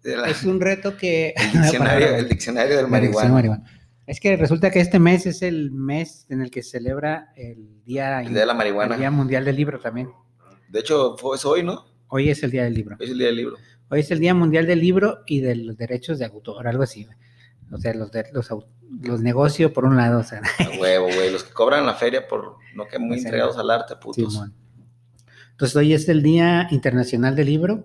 La- 0.02 0.28
Es 0.28 0.42
un 0.42 0.60
reto 0.60 0.96
que... 0.96 1.32
el, 1.36 1.52
diccionario, 1.62 2.16
el 2.16 2.28
diccionario 2.28 2.76
del 2.76 2.88
marihuana. 2.88 3.62
Es 4.08 4.18
que 4.18 4.36
resulta 4.36 4.72
que 4.72 4.80
este 4.80 4.98
mes 4.98 5.24
es 5.26 5.42
el 5.42 5.70
mes 5.70 6.26
en 6.30 6.42
el 6.42 6.50
que 6.50 6.64
se 6.64 6.70
celebra 6.78 7.32
el 7.36 7.84
Día, 7.84 8.22
El 8.22 8.30
día 8.30 8.40
de 8.40 8.46
la 8.46 8.54
marihuana. 8.54 8.94
el 8.94 9.00
día 9.00 9.10
Mundial 9.12 9.44
del 9.44 9.54
Libro 9.54 9.78
también. 9.78 10.08
De 10.68 10.80
hecho, 10.80 11.14
es 11.32 11.44
hoy, 11.44 11.62
¿no? 11.62 11.84
Hoy 12.08 12.28
es 12.28 12.42
el 12.42 12.50
Día 12.50 12.64
del 12.64 12.74
Libro. 12.74 12.96
Hoy 12.98 13.04
es 13.06 13.12
el 13.12 13.18
día 13.18 13.26
del 13.28 13.36
libro. 13.36 13.56
Hoy 13.88 14.00
es 14.00 14.10
el 14.10 14.18
Día 14.18 14.34
Mundial 14.34 14.66
del 14.66 14.80
Libro 14.80 15.20
y 15.26 15.40
de 15.42 15.54
los 15.54 15.76
derechos 15.76 16.18
de 16.18 16.24
autor, 16.24 16.66
algo 16.66 16.82
así. 16.82 17.06
O 17.72 17.78
sea, 17.78 17.94
los, 17.94 18.10
de- 18.10 18.26
los, 18.32 18.50
au- 18.50 18.66
los 19.02 19.20
negocios 19.20 19.70
por 19.72 19.84
un 19.84 19.96
lado, 19.96 20.20
o 20.20 20.22
sea, 20.24 20.40
A 20.58 20.78
huevo, 20.80 21.06
güey. 21.06 21.30
Los 21.32 21.44
que 21.44 21.52
cobran 21.52 21.86
la 21.86 21.94
feria 21.94 22.26
por 22.26 22.56
no 22.74 22.86
que 22.88 22.98
muy 22.98 23.10
O 23.18 23.20
sea, 23.20 23.28
entregados 23.28 23.56
al 23.58 23.70
arte, 23.70 23.96
putos. 23.96 24.32
Simón. 24.32 24.54
Entonces 25.52 25.76
hoy 25.76 25.92
es 25.92 26.08
el 26.08 26.22
Día 26.22 26.68
Internacional 26.70 27.36
del 27.36 27.46
Libro 27.46 27.84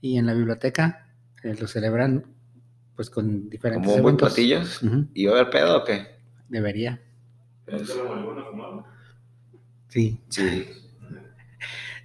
y 0.00 0.18
en 0.18 0.26
la 0.26 0.34
biblioteca 0.34 1.08
eh, 1.42 1.54
lo 1.58 1.66
celebran 1.66 2.26
pues 2.94 3.10
con 3.10 3.48
diferentes 3.50 3.90
Como 3.90 4.02
buen 4.02 4.16
platillos. 4.16 4.80
¿Y 5.14 5.26
va 5.26 5.32
a 5.32 5.40
haber 5.40 5.50
pedo 5.50 5.78
o 5.78 5.84
qué? 5.84 6.06
Debería, 6.48 7.00
¿Te 7.64 7.78
gusta 7.78 7.94
la 7.96 8.10
marihuana 8.10 8.44
fumada? 8.44 8.84
sí. 9.88 10.20
Sí. 10.28 10.66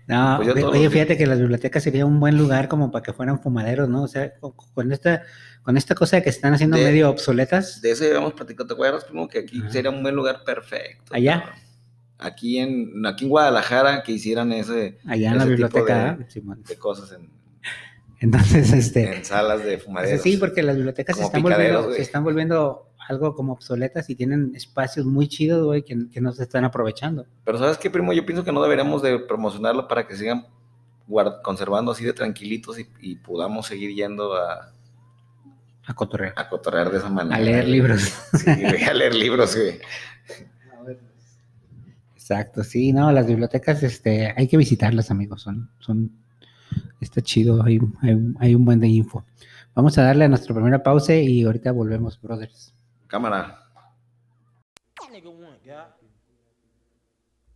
No, 0.09 0.39
Pues 0.41 0.63
oye, 0.65 0.89
fíjate 0.89 1.15
que 1.17 1.27
la 1.27 1.35
biblioteca 1.35 1.79
sería 1.79 2.03
un 2.05 2.19
buen 2.19 2.35
lugar 2.35 2.67
como 2.67 2.91
para 2.91 3.03
que 3.03 3.13
fueran 3.13 3.39
fumaderos, 3.39 3.87
¿no? 3.87 4.03
O 4.03 4.07
sea, 4.07 4.33
con, 4.73 4.91
esta, 4.91 5.21
con 5.61 5.77
esta 5.77 5.93
cosa 5.93 6.15
de 6.17 6.23
que 6.23 6.31
se 6.31 6.37
están 6.37 6.53
haciendo 6.55 6.77
De- 6.77 6.83
medio 6.85 7.11
obsoletas. 7.11 7.79
De 7.81 7.91
eso 7.91 8.03
habíamos 8.05 8.33
platicado, 8.33 8.67
¿te 8.67 8.73
acuerdas, 8.73 9.05
primo? 9.05 9.27
Que 9.27 9.39
aquí 9.39 9.59
Ajá. 9.61 9.69
sería 9.69 9.91
un 9.91 10.01
buen 10.01 10.15
lugar 10.15 10.43
perfecto. 10.43 11.13
¿Allá? 11.13 11.41
cabrón. 11.41 11.59
Aquí 12.17 12.57
en, 12.57 13.05
aquí 13.05 13.25
en 13.25 13.29
Guadalajara, 13.29 14.01
que 14.03 14.11
hicieran 14.13 14.51
ese 14.51 14.97
Allá 15.05 15.29
en 15.29 15.37
la 15.37 15.43
ese 15.43 15.49
biblioteca, 15.51 16.17
de- 16.67 16.75
cosas 16.77 17.11
en, 17.13 17.29
Entonces, 18.19 18.73
este, 18.73 19.15
en 19.15 19.23
salas 19.23 19.63
de 19.63 19.77
fumaderos. 19.77 20.21
sí, 20.23 20.37
porque 20.37 20.63
las 20.63 20.75
bibliotecas 20.75 21.15
se 21.15 21.21
Como 21.21 21.27
están, 21.37 21.43
volviendo, 21.43 21.93
se 21.93 22.01
están 22.01 22.23
volviendo 22.23 22.88
algo 23.09 23.35
como 23.35 23.53
obsoletas 23.53 24.09
y 24.09 24.15
tienen 24.15 24.53
espacios 24.55 25.05
muy 25.05 25.27
chidos, 25.27 25.65
güey, 25.65 25.83
que, 25.83 26.09
que 26.09 26.21
no 26.21 26.31
se 26.31 26.43
están 26.43 26.63
aprovechando. 26.63 27.25
Pero 27.43 27.57
¿sabes 27.57 27.77
qué, 27.77 27.89
primo? 27.89 28.13
Yo 28.13 28.25
pienso 28.25 28.43
que 28.43 28.51
no 28.51 28.61
deberíamos 28.61 29.01
de 29.01 29.19
promocionarlo 29.19 29.87
para 29.87 30.07
que 30.07 30.15
sigan 30.15 30.45
guard- 31.07 31.41
conservando 31.41 31.91
así 31.91 32.05
de 32.05 32.13
tranquilitos 32.13 32.79
y, 32.79 32.87
y 33.01 33.15
podamos 33.15 33.65
seguir 33.67 33.93
yendo 33.95 34.35
a, 34.35 34.71
A 35.87 35.93
cotorrear. 35.95 36.33
a 36.37 36.47
cotorrear 36.49 36.91
de 36.91 36.99
esa 36.99 37.09
manera. 37.09 37.35
A 37.35 37.39
leer 37.39 37.67
libros. 37.67 38.01
Sí, 38.33 38.49
a 38.85 38.93
leer 38.93 39.15
libros, 39.15 39.55
güey. 39.55 39.79
Exacto, 42.15 42.63
sí, 42.63 42.93
no, 42.93 43.11
las 43.11 43.25
bibliotecas, 43.25 43.81
este, 43.81 44.33
hay 44.37 44.47
que 44.47 44.55
visitarlas, 44.57 45.09
amigos, 45.09 45.41
son, 45.41 45.71
son, 45.79 46.11
está 47.01 47.21
chido, 47.21 47.63
hay, 47.63 47.79
hay, 48.01 48.17
hay 48.39 48.53
un 48.55 48.65
buen 48.65 48.79
de 48.79 48.87
info. 48.87 49.25
Vamos 49.73 49.97
a 49.97 50.03
darle 50.03 50.25
a 50.25 50.27
nuestra 50.27 50.53
primera 50.53 50.83
pausa 50.83 51.15
y 51.15 51.43
ahorita 51.43 51.71
volvemos, 51.71 52.21
brothers. 52.21 52.75
Cámara. 53.09 53.55
Nigga 55.11 55.25
want, 55.33 55.65
guy. 55.65 55.85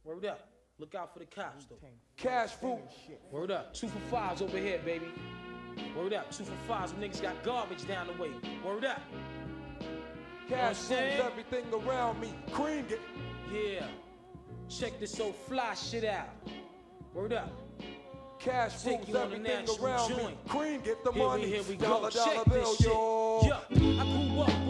Word 0.03 0.25
up. 0.25 0.49
Look 0.79 0.95
out 0.95 1.13
for 1.13 1.19
the 1.19 1.25
cops, 1.25 1.65
though. 1.65 1.77
Cash 2.17 2.53
fruit. 2.53 2.79
Word 3.31 3.51
up. 3.51 3.73
Two 3.73 3.87
for 3.87 3.99
fives 4.09 4.41
over 4.41 4.57
here, 4.57 4.79
baby. 4.83 5.05
Word 5.95 6.13
up. 6.13 6.31
Two 6.31 6.43
for 6.43 6.55
fives. 6.67 6.91
Them 6.91 7.01
niggas 7.01 7.21
got 7.21 7.41
garbage 7.43 7.87
down 7.87 8.07
the 8.07 8.13
way. 8.21 8.31
Word 8.65 8.85
up. 8.85 8.99
Cash 10.49 10.77
saying? 10.77 11.19
rules 11.19 11.31
everything 11.31 11.65
around 11.71 12.19
me. 12.19 12.33
Cream 12.51 12.85
it. 12.89 12.99
Yeah. 13.53 13.85
Check 14.67 14.99
this 14.99 15.19
old 15.19 15.35
fly 15.35 15.75
shit 15.75 16.03
out. 16.03 16.29
Word 17.13 17.33
up. 17.33 17.51
Cash 18.39 18.81
Take 18.81 18.97
rules 18.97 19.09
you 19.09 19.15
on 19.17 19.21
a 19.21 19.25
everything 19.25 19.43
natural 19.65 19.85
around 19.85 20.17
me. 20.17 20.37
Cream 20.47 20.81
get 20.81 21.03
the 21.03 21.11
Here 21.11 21.21
we, 21.21 21.27
money. 21.27 21.45
here 21.45 21.63
we 21.69 21.75
go. 21.75 21.87
dollar 21.87 22.09
dollar 22.09 22.33
Check 22.33 22.45
bill, 22.45 22.61
this 22.71 22.77
shit. 22.77 22.87
yo. 22.87 23.41
Yeah, 23.43 24.01
I 24.01 24.03
grew 24.03 24.41
up 24.41 24.52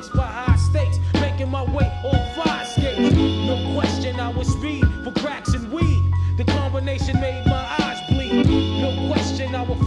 on 2.03 2.35
fire 2.35 2.65
skates. 2.65 3.15
No 3.15 3.73
question, 3.73 4.19
I 4.19 4.29
was 4.29 4.47
speed 4.47 4.85
for 5.03 5.11
cracks 5.19 5.53
and 5.53 5.71
weed. 5.71 6.13
The 6.37 6.45
combination 6.45 7.19
made 7.19 7.45
my 7.45 7.65
eyes 7.79 7.99
bleed. 8.09 8.47
No 8.81 9.07
question, 9.07 9.55
I 9.55 9.63
would 9.63 9.79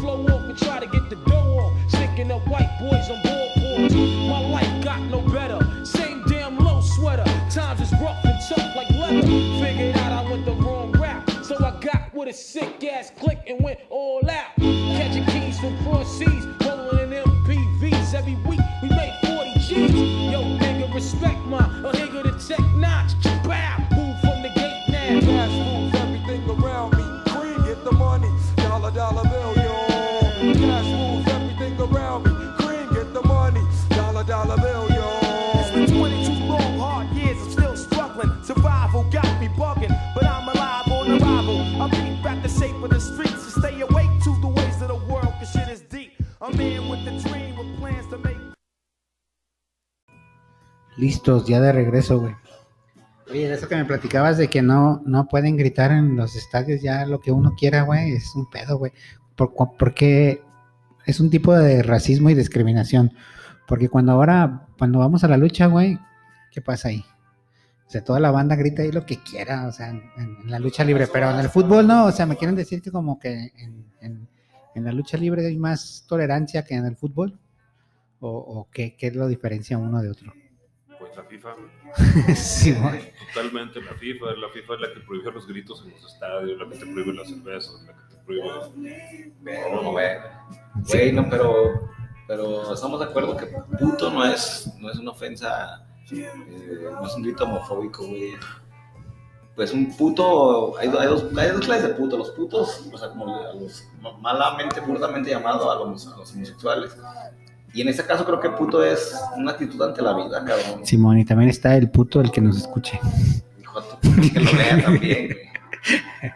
Listos, 51.24 51.48
ya 51.48 51.58
de 51.58 51.72
regreso, 51.72 52.20
güey. 52.20 52.34
Oye, 53.30 53.50
eso 53.50 53.66
que 53.66 53.76
me 53.76 53.86
platicabas 53.86 54.36
de 54.36 54.48
que 54.48 54.60
no, 54.60 55.00
no 55.06 55.26
pueden 55.26 55.56
gritar 55.56 55.90
en 55.90 56.16
los 56.16 56.36
estadios 56.36 56.82
ya 56.82 57.06
lo 57.06 57.20
que 57.20 57.32
uno 57.32 57.54
quiera, 57.56 57.80
güey, 57.80 58.12
es 58.12 58.34
un 58.34 58.50
pedo, 58.50 58.76
güey. 58.76 58.92
Por, 59.34 59.54
porque 59.78 60.42
es 61.06 61.20
un 61.20 61.30
tipo 61.30 61.54
de 61.54 61.82
racismo 61.82 62.28
y 62.28 62.34
discriminación. 62.34 63.14
Porque 63.66 63.88
cuando 63.88 64.12
ahora, 64.12 64.66
cuando 64.76 64.98
vamos 64.98 65.24
a 65.24 65.28
la 65.28 65.38
lucha, 65.38 65.64
güey, 65.64 65.98
¿qué 66.52 66.60
pasa 66.60 66.88
ahí? 66.88 67.02
O 67.86 67.90
sea, 67.90 68.04
toda 68.04 68.20
la 68.20 68.30
banda 68.30 68.54
grita 68.54 68.82
ahí 68.82 68.92
lo 68.92 69.06
que 69.06 69.22
quiera, 69.22 69.66
o 69.66 69.72
sea, 69.72 69.88
en, 69.88 70.36
la 70.44 70.58
lucha 70.58 70.84
libre, 70.84 71.06
pero 71.10 71.30
en 71.30 71.38
el 71.38 71.48
fútbol 71.48 71.86
no, 71.86 72.04
o 72.04 72.12
sea, 72.12 72.26
me 72.26 72.36
quieren 72.36 72.54
decir 72.54 72.82
que 72.82 72.90
como 72.90 73.18
que 73.18 73.50
en 74.02 74.84
la 74.84 74.92
lucha 74.92 75.16
libre 75.16 75.46
hay 75.46 75.56
más 75.56 76.04
tolerancia 76.06 76.66
que 76.66 76.74
en 76.74 76.84
el 76.84 76.96
fútbol, 76.96 77.38
o, 78.20 78.28
o 78.28 78.68
qué, 78.70 78.94
qué 78.94 79.10
lo 79.10 79.26
diferencia 79.26 79.78
uno 79.78 80.02
de 80.02 80.10
otro. 80.10 80.34
La 81.16 81.22
FIFA, 81.22 81.54
sí, 82.34 82.72
güey. 82.72 83.12
totalmente 83.32 83.80
la 83.80 83.94
FIFA, 83.94 84.32
la 84.36 84.48
FIFA 84.48 84.74
es 84.74 84.80
la 84.80 84.94
que 84.94 85.00
prohíbe 85.00 85.32
los 85.32 85.46
gritos 85.46 85.84
en 85.84 85.92
los 85.92 86.12
estadios, 86.12 86.58
la 86.58 86.68
que 86.68 86.78
te 86.78 86.86
prohíbe 86.86 87.12
las 87.12 87.28
cervezas, 87.28 87.82
la 87.86 87.92
que 87.92 88.14
te 88.14 88.22
prohíbe... 88.24 89.32
Pero, 89.44 89.92
güey. 89.92 90.08
Güey, 90.88 91.12
no, 91.12 91.28
pero, 91.30 91.88
pero 92.26 92.74
estamos 92.74 93.00
de 93.00 93.06
acuerdo 93.06 93.36
que 93.36 93.46
puto 93.78 94.10
no 94.10 94.24
es, 94.24 94.72
no 94.80 94.90
es 94.90 94.98
una 94.98 95.12
ofensa, 95.12 95.86
eh, 96.10 96.28
no 96.92 97.06
es 97.06 97.14
un 97.14 97.22
grito 97.22 97.44
homofóbico, 97.44 98.06
güey. 98.06 98.32
Pues 99.54 99.72
un 99.72 99.96
puto, 99.96 100.76
hay, 100.78 100.88
hay 100.88 101.06
dos, 101.06 101.26
hay 101.36 101.50
dos 101.50 101.64
clases 101.64 101.84
de 101.84 101.94
puto. 101.94 102.16
Los 102.18 102.30
putos, 102.30 102.88
o 102.92 102.98
sea, 102.98 103.10
como 103.10 103.36
a 103.36 103.52
los 103.54 103.86
malamente, 104.20 104.80
burdamente 104.80 105.30
llamado 105.30 105.70
a 105.70 105.76
los, 105.76 106.08
a 106.08 106.16
los 106.16 106.32
homosexuales. 106.32 106.96
Y 107.74 107.82
en 107.82 107.88
este 107.88 108.04
caso 108.04 108.24
creo 108.24 108.38
que 108.40 108.50
puto 108.50 108.84
es 108.84 109.14
una 109.36 109.50
actitud 109.52 109.82
ante 109.82 110.00
la 110.00 110.14
vida, 110.14 110.44
cabrón. 110.44 110.86
Simón, 110.86 111.18
y 111.18 111.24
también 111.24 111.50
está 111.50 111.76
el 111.76 111.90
puto 111.90 112.20
el 112.20 112.30
que 112.30 112.40
nos 112.40 112.56
escuche. 112.56 113.00
Hijo 113.60 113.80
de 113.80 114.30
que 114.30 114.40
lo 114.40 114.52
vea 114.56 114.82
también. 114.82 115.36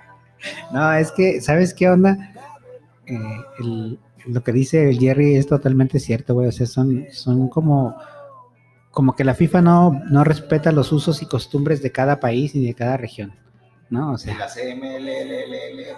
No, 0.72 0.92
es 0.92 1.11
que, 1.12 1.40
¿sabes 1.40 1.74
qué 1.74 1.88
onda? 1.88 2.16
Eh, 3.07 3.18
el- 3.61 3.98
lo 4.27 4.42
que 4.42 4.53
dice 4.53 4.90
el 4.90 4.98
Jerry 4.98 5.35
es 5.37 5.46
totalmente 5.46 5.98
cierto, 5.98 6.35
güey. 6.35 6.48
O 6.48 6.53
sea, 6.53 6.66
son, 6.66 7.07
son 7.11 7.48
como, 7.48 7.96
como 8.90 9.16
que 9.16 9.24
la 9.24 9.35
FIFA 9.35 9.62
no, 9.62 10.03
no 10.11 10.24
respeta 10.24 10.70
los 10.70 10.92
usos 10.92 11.22
y 11.22 11.27
costumbres 11.27 11.83
de 11.83 11.90
cada 11.92 12.20
país 12.20 12.55
y 12.55 12.64
de 12.66 12.74
cada 12.74 12.96
región, 12.98 13.35
¿no? 13.90 14.12
O 14.12 14.18
sea, 14.18 14.37
la 14.37 14.46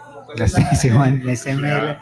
¿cómo 0.04 0.24
fue? 0.24 0.36
la, 0.36 0.48
Simón, 0.48 1.20
la 1.24 1.34
CML, 1.36 1.98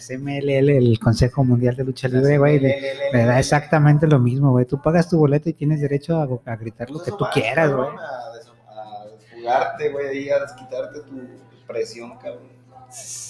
la 0.00 0.52
el 0.68 0.98
Consejo 0.98 1.44
Mundial 1.44 1.76
de 1.76 1.84
Lucha 1.84 2.08
Libre, 2.08 2.38
güey, 2.38 2.58
le, 2.60 2.80
le 3.12 3.24
da 3.24 3.38
exactamente 3.38 4.06
lo 4.06 4.18
mismo, 4.18 4.50
güey. 4.52 4.64
Tú 4.66 4.80
pagas 4.80 5.08
tu 5.08 5.18
boleto 5.18 5.48
y 5.48 5.52
tienes 5.54 5.80
derecho 5.80 6.16
a, 6.20 6.50
a 6.52 6.56
gritar 6.56 6.90
lo 6.90 7.02
que 7.02 7.10
tú 7.12 7.24
quieras, 7.32 7.72
güey. 7.72 7.88
A, 7.88 8.32
des- 8.34 8.48
a 8.68 9.06
desfugarte, 9.18 9.88
güey, 9.90 10.06
ahí 10.08 10.28
a 10.30 10.40
desquitarte 10.40 11.00
tu 11.00 11.16
presión, 11.66 12.12
cabrón. 12.18 12.58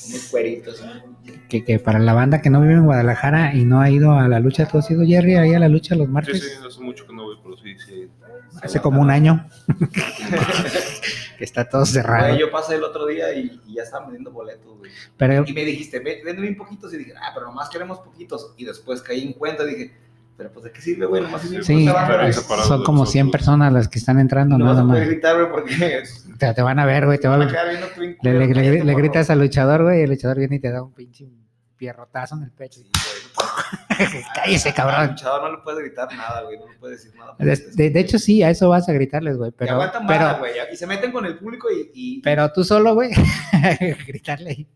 Unos 0.09 0.29
cueritos. 0.31 0.81
¿no? 0.85 1.17
Que, 1.49 1.65
que 1.65 1.79
para 1.81 1.99
la 1.99 2.15
banda 2.15 2.41
que 2.41 2.49
no 2.49 2.61
vive 2.61 2.75
en 2.75 2.85
Guadalajara 2.85 3.55
y 3.55 3.65
no 3.65 3.81
ha 3.81 3.91
ido 3.91 4.13
a 4.13 4.29
la 4.29 4.39
lucha, 4.39 4.67
¿tú 4.67 4.79
has 4.79 4.89
ido, 4.91 5.05
Jerry, 5.05 5.35
ahí 5.35 5.53
a 5.55 5.59
la 5.59 5.69
lucha 5.69 5.97
los 5.97 6.07
Sí, 6.07 6.13
martes? 6.13 6.43
sí, 6.43 6.67
hace 6.67 6.81
mucho 6.81 7.05
que 7.07 7.13
no 7.13 7.25
voy, 7.25 7.37
pero 7.43 7.57
sí, 7.57 7.75
sí. 7.85 8.09
Hace 8.63 8.81
como 8.81 9.01
un 9.03 9.11
año 9.11 9.47
que 11.39 11.45
está 11.45 11.69
todo 11.69 11.87
cerrado. 11.87 12.27
Güey, 12.29 12.41
yo 12.41 12.51
pasé 12.51 12.75
el 12.75 12.83
otro 12.85 13.07
día 13.07 13.33
y, 13.33 13.61
y 13.67 13.75
ya 13.77 13.85
estaban 13.85 14.09
vendiendo 14.09 14.33
boletos, 14.33 14.77
güey. 14.77 14.91
Pero 15.17 15.45
Y 15.47 15.53
me 15.55 15.65
dijiste, 15.65 16.01
"Ve- 16.01 16.21
vende 16.25 16.43
bien 16.43 16.57
poquitos. 16.57 16.93
Y 16.93 16.99
dije, 16.99 17.15
ah, 17.17 17.31
pero 17.33 17.47
nomás 17.47 17.71
queremos 17.71 18.01
poquitos. 18.01 18.53
Y 18.57 18.65
después 18.65 19.01
caí 19.01 19.23
en 19.25 19.33
cuenta 19.33 19.63
y 19.63 19.67
dije, 19.75 19.97
pero 20.37 20.53
pues 20.53 20.65
de 20.65 20.73
qué 20.73 20.81
sirve, 20.81 21.07
güey, 21.07 21.23
nomás 21.23 21.43
sirve 21.43 21.63
sí, 21.65 21.87
son 22.67 22.85
como 22.85 23.07
100 23.07 23.27
nosotros. 23.27 23.33
personas 23.33 23.73
las 23.73 23.89
que 23.89 23.99
están 23.99 24.19
entrando, 24.21 24.57
No 24.59 24.67
nada 24.67 24.85
más. 24.85 25.01
gritar, 25.07 25.37
güey, 25.37 25.51
porque 25.51 25.75
Te, 26.39 26.55
te 26.55 26.63
van 26.63 26.79
a 26.79 26.87
ver, 26.87 27.07
güey, 27.07 27.19
te 27.19 27.27
van 27.27 27.41
van 27.41 27.49
a 27.49 27.51
tu 27.95 28.01
Le, 28.01 28.17
le- 28.23 28.33
le- 28.47 28.55
Cállate, 28.55 28.71
le 28.71 28.85
morro. 28.85 28.97
gritas 28.99 29.31
al 29.31 29.39
luchador, 29.41 29.83
güey, 29.83 30.01
y 30.01 30.03
el 30.05 30.11
luchador 30.11 30.39
viene 30.39 30.57
y 30.57 30.61
te 30.61 30.71
da 30.71 30.83
un 30.83 30.93
pinche 30.93 31.27
pierrotazo 31.77 32.37
en 32.37 32.43
el 32.45 32.51
pecho. 32.53 32.81
Sí, 32.81 32.91
güey. 32.93 33.18
Cállese, 34.35 34.69
Al 34.71 34.75
cabrón. 34.75 35.07
luchador 35.09 35.43
no 35.43 35.57
le 35.57 35.63
puedes 35.63 35.81
gritar 35.81 36.09
nada, 36.17 36.43
güey, 36.43 36.59
no 36.59 36.69
le 36.69 36.79
puedes 36.79 37.03
decir 37.03 37.19
nada. 37.19 37.35
De, 37.39 37.57
de- 37.75 37.91
de 37.91 38.01
hecho, 38.01 38.19
sí, 38.19 38.43
a 38.43 38.51
eso 38.51 38.69
vas 38.69 38.89
a 38.89 38.93
gritarles, 38.93 39.37
güey, 39.37 39.51
Y 39.51 39.53
pero, 39.53 39.73
aguantan 39.75 40.07
pero, 40.07 40.39
güey, 40.39 40.53
y 40.73 40.77
se 40.77 40.87
meten 40.87 41.11
con 41.13 41.25
el 41.27 41.39
público 41.39 41.69
y, 41.71 41.91
y 41.95 42.21
pero 42.23 42.51
tú 42.53 42.63
solo, 42.65 42.95
güey, 42.95 43.11
gritarle 44.07 44.67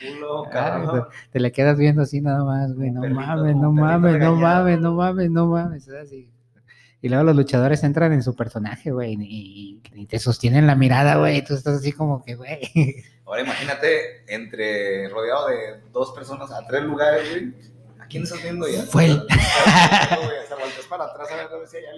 culo, 0.00 0.44
Ay, 0.46 0.52
cabrón. 0.52 1.04
Te 1.30 1.38
le 1.40 1.52
quedas 1.52 1.78
viendo 1.78 2.02
así 2.02 2.20
nada 2.20 2.42
más, 2.44 2.74
güey. 2.74 2.90
No 2.90 3.00
perrito, 3.00 3.20
mames, 3.20 3.56
no 3.56 3.70
mames, 3.72 4.18
no 4.18 4.34
mames, 4.34 4.80
no 4.80 4.92
mames, 4.92 5.30
no 5.30 5.46
mames. 5.46 5.88
así. 5.88 6.28
Y 7.00 7.08
luego 7.10 7.22
los 7.24 7.36
luchadores 7.36 7.84
entran 7.84 8.12
en 8.12 8.22
su 8.22 8.34
personaje, 8.34 8.90
güey, 8.90 9.16
y, 9.20 9.80
y 9.94 10.06
te 10.06 10.18
sostienen 10.18 10.66
la 10.66 10.74
mirada, 10.74 11.16
güey. 11.16 11.44
Tú 11.44 11.54
estás 11.54 11.76
así 11.78 11.92
como 11.92 12.24
que, 12.24 12.34
güey. 12.34 13.04
Ahora 13.26 13.42
imagínate 13.42 14.24
entre 14.34 15.08
rodeado 15.10 15.46
de 15.48 15.56
dos 15.92 16.12
personas 16.12 16.50
a 16.50 16.66
tres 16.66 16.82
lugares, 16.82 17.30
güey. 17.30 17.54
¿A 18.04 18.06
quién 18.08 18.22
estás 18.24 18.42
viendo 18.42 18.68
ya? 18.68 18.82
Fue 18.82 19.06
él. 19.06 19.22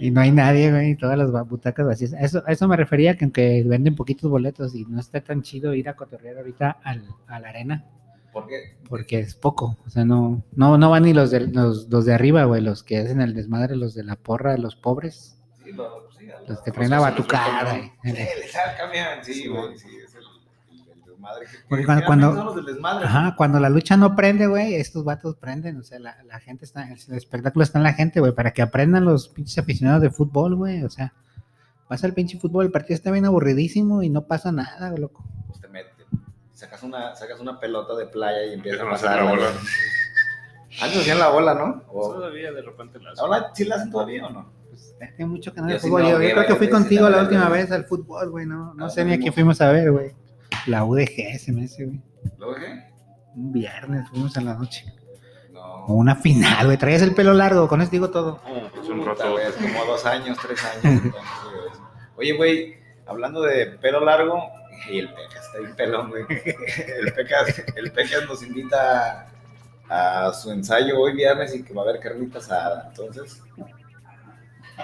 Y 0.01 0.11
no 0.11 0.21
hay 0.21 0.31
nadie, 0.31 0.71
güey. 0.71 0.91
y 0.91 0.97
Todas 0.97 1.19
las 1.19 1.31
butacas 1.49 1.87
vacías. 1.87 2.13
Eso, 2.19 2.43
eso 2.47 2.69
me 2.69 2.77
refería 2.77 3.17
que 3.17 3.25
aunque 3.25 3.63
venden 3.67 3.95
poquitos 3.95 4.31
boletos 4.31 4.75
y 4.75 4.85
no 4.87 5.01
está 5.01 5.21
tan 5.21 5.43
chido 5.43 5.75
ir 5.75 5.89
a 5.89 5.97
cotorrear 5.97 6.39
ahorita 6.39 6.79
al, 6.83 7.05
a 7.27 7.41
la 7.41 7.49
arena, 7.49 7.85
¿Por 8.33 8.47
qué? 8.47 8.77
porque 8.89 9.19
es 9.19 9.35
poco. 9.35 9.77
O 9.87 9.91
sea, 9.91 10.05
no, 10.05 10.43
no, 10.55 10.79
no 10.79 10.91
van 10.91 11.03
ni 11.05 11.13
los 11.13 11.31
de, 11.31 11.41
los, 11.49 11.89
los 11.89 12.05
de 12.05 12.15
arriba, 12.15 12.45
güey, 12.45 12.63
los 12.63 12.83
que 12.83 12.99
hacen 12.99 13.21
el 13.21 13.35
desmadre, 13.35 13.77
los 13.77 13.95
de 13.95 14.05
la 14.05 14.17
porra, 14.17 14.57
los 14.57 14.77
pobres, 14.77 15.39
Sí, 15.65 15.73
lo- 15.73 16.09
sí, 16.19 16.31
a 16.31 16.39
los 16.49 16.61
que 16.63 16.71
los 16.71 16.77
traen 16.77 16.91
la 16.91 17.01
batucada. 17.01 17.81
Sí, 18.03 18.13
les 18.13 18.53
cambian, 18.79 19.25
sí, 19.25 19.49
güey, 19.49 19.77
sí, 19.79 19.89
desmadre. 21.35 21.47
que- 21.47 21.69
Porque 21.69 21.83
que 21.83 21.87
cuando- 21.87 22.07
cuando- 22.07 22.35
son 22.35 22.47
los 22.47 22.57
del 22.57 22.65
desmadre. 22.67 23.07
Ajá, 23.07 23.35
cuando 23.37 23.61
la 23.61 23.69
lucha 23.69 23.97
no 23.97 24.15
prende, 24.17 24.47
güey, 24.47 24.75
estos 24.75 25.05
vatos 25.05 25.37
prenden, 25.37 25.77
o 25.79 25.83
sea, 25.83 25.99
la, 25.99 26.17
la 26.25 26.39
gente 26.41 26.65
está, 26.65 26.89
el 26.91 27.15
espectáculo 27.17 27.63
está 27.63 27.79
en 27.79 27.85
la 27.85 27.93
gente, 27.93 28.21
güey, 28.21 28.33
para 28.33 28.53
que 28.53 28.63
aprendan 28.63 29.05
los 29.05 29.29
pinches 29.29 29.59
aficionados 29.59 30.03
de 30.03 30.11
fútbol, 30.11 30.55
güey, 30.57 30.83
o 30.85 30.91
sea, 30.91 31.13
pasa 31.89 32.07
el 32.07 32.15
pinche 32.15 32.39
fútbol, 32.39 32.67
el 32.67 32.73
partido 32.73 32.95
está 32.97 33.11
bien 33.11 33.25
aburridísimo 33.27 34.03
y 34.03 34.11
no 34.11 34.23
pasa 34.27 34.51
nada, 34.53 34.91
loco. 34.97 35.25
Pues 35.49 35.61
te 35.61 35.69
meten. 35.69 35.93
Sacas 36.53 36.83
una, 36.83 37.15
sacas 37.15 37.39
una 37.41 37.61
pelota 37.61 37.95
de 37.97 38.07
playa 38.07 38.45
y 38.47 38.55
empiezas 38.55 38.81
a 38.81 38.85
Empiezan 38.85 39.09
a 39.13 39.15
pasar. 39.15 39.25
la 39.25 39.31
bola. 39.31 39.61
Antes 40.83 41.01
hacían 41.01 41.19
la 41.19 41.29
bola, 41.29 41.55
¿no? 41.55 41.83
O- 41.89 42.15
Todavía 42.15 42.53
de 42.53 42.63
repente 42.63 42.99
las. 42.99 43.19
¿Ahora 43.19 43.47
sí 43.55 43.65
la 43.65 43.77
hacen 43.77 43.91
todavía 43.91 44.27
o 44.27 44.31
no? 44.31 44.53
Pues, 44.69 44.95
mucho 45.29 45.55
que 45.55 45.61
no 45.61 45.69
Yo 45.69 45.75
de 45.75 45.81
sí 45.81 45.87
fútbol, 45.89 46.03
me 46.03 46.11
yo, 46.11 46.21
yo 46.23 46.31
creo 46.35 46.47
que 46.47 46.55
fui 46.57 46.69
contigo 46.69 47.09
la 47.09 47.17
la 47.19 47.23
última 47.23 47.49
vez 47.49 47.71
al 47.73 47.85
fútbol, 47.85 48.31
güey, 48.31 48.45
no, 48.47 48.75
no 48.75 48.87
Ah, 48.87 48.91
sé 48.91 49.05
ni 49.05 49.15
a 49.15 49.19
quién 49.19 49.33
fuimos 49.33 49.61
a 49.63 49.71
ver, 49.73 49.91
güey. 49.91 50.13
La 50.67 50.85
UDG 50.85 51.39
se 51.39 51.53
me 51.53 51.65
hace, 51.65 51.85
güey. 51.85 52.01
¿Luego 52.39 52.55
qué? 52.57 52.85
Un 53.35 53.53
viernes 53.53 54.09
fuimos 54.09 54.37
en 54.37 54.47
la 54.47 54.55
noche. 54.55 54.85
No. 55.53 55.87
Una 55.87 56.17
final, 56.17 56.67
güey, 56.67 56.77
traías 56.77 57.03
el 57.03 57.15
pelo 57.15 57.33
largo, 57.35 57.69
con 57.69 57.81
eso 57.81 57.91
digo 57.91 58.11
todo. 58.11 58.41
No, 58.47 58.71
pues 58.71 58.89
un 58.89 59.05
rato. 59.05 59.37
como 59.63 59.85
dos 59.85 60.05
años, 60.05 60.37
tres 60.43 60.65
años. 60.65 61.05
entonces. 61.05 61.81
Oye, 62.17 62.33
güey, 62.33 62.75
hablando 63.07 63.43
de 63.43 63.67
pelo 63.67 64.05
largo, 64.05 64.43
Y 64.91 64.99
el 64.99 65.09
Pecas 65.09 65.47
está 65.47 65.59
bien 65.59 65.77
pelón, 65.77 66.11
güey. 66.11 66.25
El 66.29 67.13
Pecas, 67.15 67.63
el 67.77 67.93
Pecas 67.93 68.27
nos 68.29 68.43
invita 68.43 69.29
a 69.89 70.33
su 70.33 70.51
ensayo 70.51 70.99
hoy 70.99 71.15
viernes 71.15 71.55
y 71.55 71.63
que 71.63 71.73
va 71.73 71.83
a 71.83 71.89
haber 71.89 72.01
carnita 72.01 72.39
asada. 72.39 72.87
Entonces, 72.89 73.43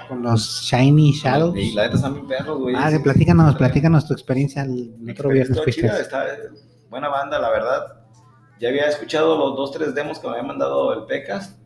Con 0.09 0.22
los 0.22 0.62
Shiny 0.62 1.12
Shadows. 1.12 1.57
y 1.57 1.72
la 1.72 1.83
neta 1.85 1.96
están 1.96 2.14
bien 2.14 2.26
perros, 2.26 2.59
güey. 2.59 2.74
Ah, 2.76 2.90
Sí, 2.90 2.98
platícanos, 2.98 3.55
platícanos 3.57 4.07
tu 4.07 4.14
experiencia 4.14 4.62
el 4.62 4.94
otro 5.11 5.28
viernes 5.31 5.61
chida, 5.70 6.00
está 6.00 6.24
buena 6.88 7.09
banda, 7.09 7.38
la 7.38 7.50
verdad. 7.50 8.00
Ya 8.59 8.68
había 8.68 8.87
escuchado 8.88 9.37
los 9.37 9.57
dos, 9.57 9.72
tres 9.72 9.94
demos 9.94 10.18
que 10.18 10.26
me 10.28 10.35
había 10.35 10.46
mandado 10.46 10.92
el 10.94 11.05
Pecas. 11.05 11.59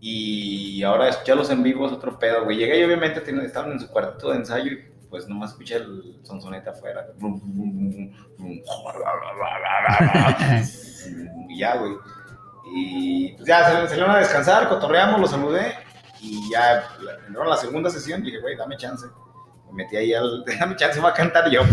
Y 0.00 0.82
ahora 0.82 1.08
escucharlos 1.10 1.50
en 1.50 1.62
vivo 1.62 1.86
es 1.86 1.92
otro 1.92 2.18
pedo, 2.18 2.44
güey. 2.44 2.56
Llegué 2.56 2.80
y 2.80 2.84
obviamente 2.84 3.22
estaban 3.44 3.72
en 3.72 3.80
su 3.80 3.88
cuarto 3.88 4.30
de 4.30 4.38
ensayo 4.38 4.72
y 4.72 4.78
pues 5.10 5.28
nomás 5.28 5.50
escuché 5.50 5.76
el 5.76 6.18
sonsonete 6.22 6.70
afuera. 6.70 7.06
Y 11.48 11.58
ya, 11.58 11.76
güey. 11.76 11.92
Y 12.72 13.32
pues 13.34 13.46
ya 13.46 13.86
salieron 13.88 14.10
a 14.12 14.18
descansar, 14.18 14.68
cotorreamos, 14.68 15.20
los 15.20 15.30
saludé. 15.30 15.74
Y 16.22 16.50
ya 16.52 16.78
a 16.78 17.44
la 17.48 17.56
segunda 17.56 17.88
sesión 17.90 18.20
y 18.22 18.26
dije, 18.26 18.40
güey, 18.40 18.56
dame 18.56 18.76
chance. 18.76 19.06
Me 19.72 19.84
metí 19.84 19.96
ahí 19.96 20.12
al. 20.14 20.44
Dame 20.58 20.76
chance, 20.76 21.00
voy 21.00 21.10
a 21.10 21.14
cantar 21.14 21.50
yo. 21.50 21.62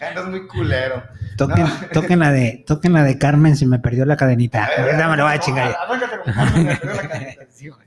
Andas 0.00 0.26
muy 0.26 0.46
culero. 0.46 1.02
Toquen, 1.36 1.64
No. 1.64 1.70
toquen 1.92 2.18
la 2.20 2.32
de, 2.32 2.64
toquen 2.66 2.92
la 2.94 3.02
de 3.04 3.18
Carmen 3.18 3.56
si 3.56 3.66
me 3.66 3.78
perdió 3.78 4.04
la 4.06 4.16
cadenita. 4.16 4.64
A 4.64 4.68
ver, 4.70 4.80
Ahorita 4.80 5.08
me 5.08 5.16
lo 5.16 5.24
voy 5.24 5.32
a 5.34 5.40
chingar. 5.40 5.76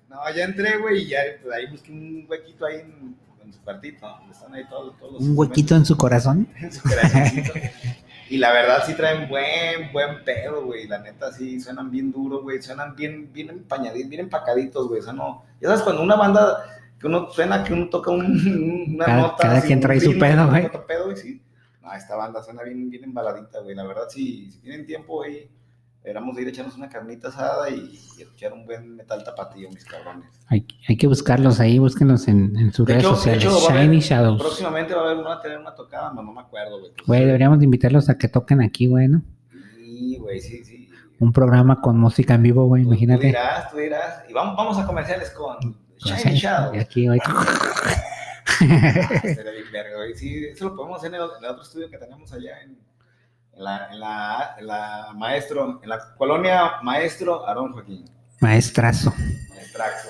No, 0.10 0.18
ya 0.36 0.44
entré, 0.44 0.78
güey, 0.78 1.04
y 1.04 1.08
ya 1.10 1.20
pues, 1.42 1.56
ahí 1.56 1.68
busqué 1.68 1.92
un 1.92 2.26
huequito 2.28 2.66
ahí 2.66 2.78
en, 2.82 3.16
en 3.46 3.54
su 3.54 3.62
cuartito, 3.62 4.06
están 4.30 4.54
ahí 4.54 4.64
todos, 4.70 4.98
todos 5.00 5.14
los 5.14 5.22
Un 5.22 5.38
huequito 5.38 5.76
en 5.78 5.86
su 5.86 5.96
corazón. 5.96 6.48
en 6.58 6.74
su 6.74 6.82
corazoncito. 6.82 7.54
Y 8.30 8.38
la 8.38 8.52
verdad 8.54 8.84
sí 8.86 8.94
traen 8.94 9.28
buen, 9.28 9.92
buen 9.92 10.24
pedo, 10.24 10.64
güey. 10.66 10.88
La 10.88 11.00
neta 11.00 11.32
sí 11.32 11.60
suenan 11.60 11.90
bien 11.90 12.12
duro, 12.12 12.42
güey. 12.42 12.62
Suenan 12.62 12.96
bien, 12.96 13.32
bien 13.34 13.50
empañaditos, 13.50 14.10
bien 14.10 14.22
empacaditos, 14.22 14.88
güey. 14.88 15.00
O 15.00 15.04
sea, 15.04 15.14
no. 15.14 15.44
Ya 15.60 15.70
sabes, 15.70 15.84
cuando 15.84 16.04
una 16.04 16.16
banda 16.16 16.64
que 17.00 17.08
uno 17.08 17.30
suena, 17.32 17.64
que 17.64 17.74
uno 17.74 17.90
toca 17.90 18.12
un- 18.12 18.94
una 18.96 19.06
Cada- 19.06 19.18
nota. 19.22 19.36
cada 19.44 19.58
así, 19.58 19.68
quien 19.68 19.80
trae 19.80 20.00
su 20.00 20.12
ritmo, 20.12 20.20
pedo, 20.22 20.48
güey. 20.48 20.70
pedo. 20.88 21.14
No, 21.82 21.94
esta 21.94 22.16
banda 22.16 22.44
suena 22.44 22.62
bien, 22.64 22.90
bien 22.90 23.04
embaladita, 23.06 23.60
güey. 23.62 23.74
La 23.76 23.84
verdad, 23.86 24.04
sí, 24.10 24.52
si 24.52 24.60
tienen 24.60 24.86
tiempo, 24.86 25.16
güey, 25.16 25.50
deberíamos 26.04 26.36
de 26.36 26.42
ir 26.44 26.48
a 26.48 26.52
echarnos 26.52 26.76
una 26.76 26.90
carnita 26.90 27.28
asada 27.28 27.70
y, 27.70 28.00
y 28.18 28.22
escuchar 28.22 28.54
un 28.54 28.66
buen 28.66 28.96
metal 28.96 29.24
tapatío, 29.24 29.70
mis 29.70 29.86
cabrones. 29.86 30.30
Hay, 30.48 30.66
hay 30.88 30.98
que 30.98 31.08
buscarlos 31.08 31.60
ahí, 31.60 31.78
búsquenlos 31.80 32.28
en, 32.28 32.56
en 32.58 32.72
sus 32.74 32.86
De 32.86 32.94
redes 32.94 33.06
hecho- 33.06 33.16
sociales. 33.16 33.44
hecho, 33.44 33.68
a 33.68 33.72
haber- 33.72 33.84
Shiny 33.86 34.00
Shadows. 34.00 34.42
Próximamente 34.42 34.94
va 34.96 35.02
a 35.02 35.06
haber 35.06 35.18
una, 35.18 35.34
a 35.34 35.42
tener 35.42 35.58
una 35.60 35.76
tocada, 35.76 36.10
pero 36.12 36.24
no 36.24 36.32
me 36.34 36.42
acuerdo, 36.42 36.80
güey. 36.80 36.92
Güey, 37.06 37.26
deberíamos 37.26 37.60
de 37.60 37.66
invitarlos 37.66 38.10
a 38.10 38.18
que 38.18 38.28
toquen 38.28 38.62
aquí, 38.62 38.88
güey, 38.88 39.08
¿no? 39.08 39.22
Sí, 39.76 40.18
güey, 40.20 40.40
sí, 40.40 40.64
sí. 40.64 40.90
Un 41.20 41.34
programa 41.34 41.82
con 41.82 42.00
música 42.00 42.36
en 42.36 42.44
vivo, 42.44 42.66
güey, 42.66 42.84
Tú- 42.84 42.90
Tú 42.90 42.94
imagínate. 42.94 43.28
dirás, 43.28 43.70
tú 43.72 43.78
dirás. 43.78 44.24
Y 44.30 44.34
vamos, 44.34 44.56
vamos 44.56 44.78
a 44.80 44.86
comerciales 44.86 45.30
con 45.32 45.58
Con 45.60 45.76
Shiny 45.98 46.22
Shiny- 46.22 46.36
Shadow. 46.40 46.76
Y 46.76 46.80
aquí, 46.80 47.08
güey. 47.08 47.20
Güey. 48.60 50.16
Sí, 50.16 50.46
eso 50.46 50.66
lo 50.70 50.76
podemos 50.76 50.98
hacer 50.98 51.14
en 51.14 51.22
el, 51.22 51.28
en 51.38 51.44
el 51.44 51.50
otro 51.52 51.64
estudio 51.64 51.90
que 51.90 51.98
tenemos 51.98 52.32
allá 52.34 52.62
en, 52.64 52.78
en 53.60 53.66
la, 53.66 53.88
en, 53.92 54.00
la, 54.00 54.56
en 54.58 54.68
la 54.68 55.14
Maestro, 55.16 55.80
en 55.84 55.90
la 55.90 56.16
colonia 56.18 56.82
Maestro 56.82 57.46
Aarón 57.46 57.74
Joaquín. 57.74 58.06
Maestrazo. 58.40 59.14
Maestraxo. 59.50 60.10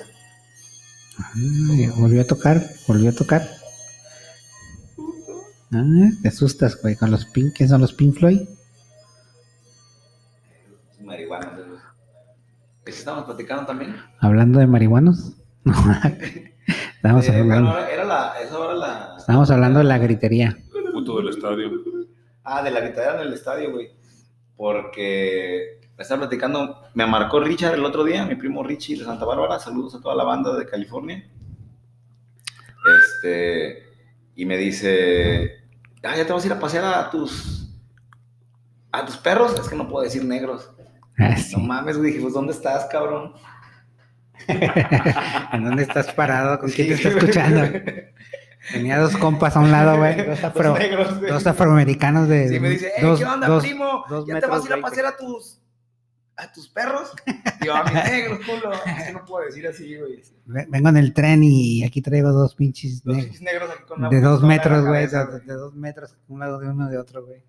Ay, 1.34 1.88
volvió 1.96 2.22
a 2.22 2.24
tocar, 2.26 2.62
volvió 2.86 3.10
a 3.10 3.12
tocar. 3.14 3.42
Ah, 5.72 5.84
te 6.22 6.28
asustas, 6.28 6.80
güey, 6.80 6.94
con 6.96 7.10
los 7.10 7.26
Pink, 7.26 7.54
¿qué 7.54 7.66
son 7.68 7.80
los 7.80 7.92
Pink 7.92 8.16
Floyd? 8.16 8.42
¿Qué 12.84 12.90
estamos 12.92 13.24
platicando 13.24 13.66
también? 13.66 13.96
Hablando 14.20 14.58
de 14.58 14.66
marihuanos. 14.66 15.36
Estábamos 16.96 17.26
Eh, 17.28 17.38
hablando, 17.40 17.70
bueno, 17.72 17.86
era 17.86 18.04
la, 18.04 18.34
eso 18.42 18.64
era 18.64 18.74
la... 18.74 19.14
estábamos 19.18 19.50
hablando 19.50 19.78
de 19.80 19.84
la 19.86 19.98
gritería. 19.98 20.56
Puto 20.92 21.18
del 21.18 21.28
estadio. 21.30 21.70
Ah, 22.52 22.64
de 22.64 22.72
la 22.72 22.80
gritadera 22.80 23.14
en 23.22 23.28
el 23.28 23.32
estadio, 23.34 23.70
güey. 23.70 23.92
Porque 24.56 25.78
me 25.96 26.02
estaba 26.02 26.22
platicando, 26.22 26.82
me 26.94 27.06
marcó 27.06 27.38
Richard 27.38 27.74
el 27.74 27.84
otro 27.84 28.02
día, 28.02 28.26
mi 28.26 28.34
primo 28.34 28.64
Richie 28.64 28.98
de 28.98 29.04
Santa 29.04 29.24
Bárbara. 29.24 29.60
Saludos 29.60 29.94
a 29.94 30.00
toda 30.00 30.16
la 30.16 30.24
banda 30.24 30.56
de 30.56 30.66
California. 30.66 31.30
Este, 32.98 33.84
y 34.34 34.46
me 34.46 34.56
dice, 34.56 35.60
ah, 36.02 36.16
ya 36.16 36.26
te 36.26 36.32
vas 36.32 36.42
a 36.42 36.46
ir 36.48 36.52
a 36.52 36.58
pasear 36.58 36.84
a 36.84 37.08
tus, 37.08 37.70
a 38.90 39.06
tus 39.06 39.16
perros. 39.18 39.56
Es 39.56 39.68
que 39.68 39.76
no 39.76 39.88
puedo 39.88 40.02
decir 40.02 40.24
negros. 40.24 40.70
Ah, 41.18 41.36
sí. 41.36 41.54
No 41.56 41.62
mames, 41.62 41.98
güey. 41.98 42.10
Dije, 42.10 42.22
pues, 42.22 42.34
¿dónde 42.34 42.52
estás, 42.52 42.86
cabrón? 42.86 43.34
¿En 44.48 45.64
dónde 45.64 45.84
estás 45.84 46.12
parado? 46.14 46.58
¿Con 46.58 46.70
quién 46.70 46.88
te 46.88 46.96
Sí, 46.96 47.06
está 47.06 47.10
güey. 47.10 47.30
escuchando? 47.30 47.62
Tenía 48.72 48.98
dos 48.98 49.16
compas 49.16 49.56
a 49.56 49.60
un 49.60 49.70
lado, 49.70 49.96
güey. 49.96 50.16
Dos, 50.26 50.26
Los 50.28 50.44
afro- 50.44 50.78
negros, 50.78 51.18
güey. 51.18 51.30
dos 51.32 51.46
afroamericanos 51.46 52.28
de. 52.28 52.48
Sí, 52.48 52.60
me 52.60 52.68
dice, 52.70 52.92
"Ey, 52.96 53.02
dos- 53.04 53.18
¿qué 53.18 53.24
onda, 53.24 53.46
dos- 53.48 53.62
primo? 53.64 54.04
¿Ya 54.26 54.38
te 54.40 54.46
vas 54.46 54.62
a 54.62 54.66
ir 54.66 54.72
a 54.72 54.74
veinte". 54.76 54.80
pasear 54.90 55.06
a 55.06 55.16
tus, 55.16 55.60
a 56.36 56.52
tus 56.52 56.68
perros? 56.68 57.12
Digo, 57.60 57.74
a 57.74 57.84
mis 57.84 57.94
negros, 57.94 58.38
culo. 58.46 58.70
Que 59.06 59.12
no 59.12 59.24
puedo 59.24 59.46
decir 59.46 59.66
así, 59.66 59.96
güey. 59.96 60.22
Ve- 60.46 60.66
Vengo 60.68 60.88
en 60.90 60.96
el 60.98 61.14
tren 61.14 61.42
y 61.42 61.84
aquí 61.84 62.02
traigo 62.02 62.30
dos 62.32 62.54
pinches 62.54 63.04
negros. 63.06 63.70
aquí 63.70 63.84
con 63.88 64.02
la 64.02 64.08
De 64.08 64.20
dos 64.20 64.42
metros, 64.42 64.84
güey. 64.86 65.06
De, 65.06 65.40
de 65.46 65.54
dos 65.54 65.74
metros, 65.74 66.16
un 66.28 66.40
lado 66.40 66.58
de 66.58 66.68
uno 66.68 66.88
de 66.88 66.98
otro, 66.98 67.24
güey. 67.24 67.42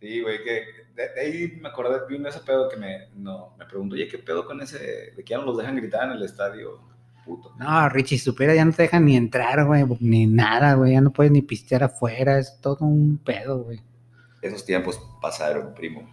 Sí, 0.00 0.20
güey, 0.20 0.42
que 0.44 0.64
de, 0.94 1.08
de 1.14 1.20
ahí 1.20 1.58
me 1.60 1.68
acordé, 1.68 2.00
vi 2.08 2.16
un 2.16 2.26
ese 2.26 2.40
pedo 2.40 2.68
que 2.68 2.76
me, 2.76 3.08
no, 3.14 3.54
me 3.58 3.64
preguntó, 3.66 3.94
oye, 3.94 4.06
¿qué 4.08 4.18
pedo 4.18 4.44
con 4.46 4.60
ese, 4.60 4.78
de 4.78 5.24
que 5.24 5.30
ya 5.30 5.38
no 5.38 5.44
los 5.46 5.56
dejan 5.58 5.76
gritar 5.76 6.04
en 6.04 6.12
el 6.12 6.22
estadio? 6.22 6.80
Puto. 7.26 7.52
No, 7.58 7.88
Richie, 7.88 8.18
supera, 8.18 8.54
ya 8.54 8.64
no 8.64 8.72
te 8.72 8.82
dejan 8.82 9.04
ni 9.04 9.16
entrar, 9.16 9.64
güey, 9.66 9.84
ni 10.00 10.26
nada, 10.26 10.74
güey. 10.74 10.92
Ya 10.92 11.00
no 11.00 11.10
puedes 11.12 11.32
ni 11.32 11.42
pistear 11.42 11.82
afuera. 11.82 12.38
Es 12.38 12.58
todo 12.60 12.86
un 12.86 13.18
pedo, 13.18 13.64
güey. 13.64 13.82
Esos 14.40 14.64
tiempos 14.64 15.00
pasaron, 15.20 15.74
primo. 15.74 16.08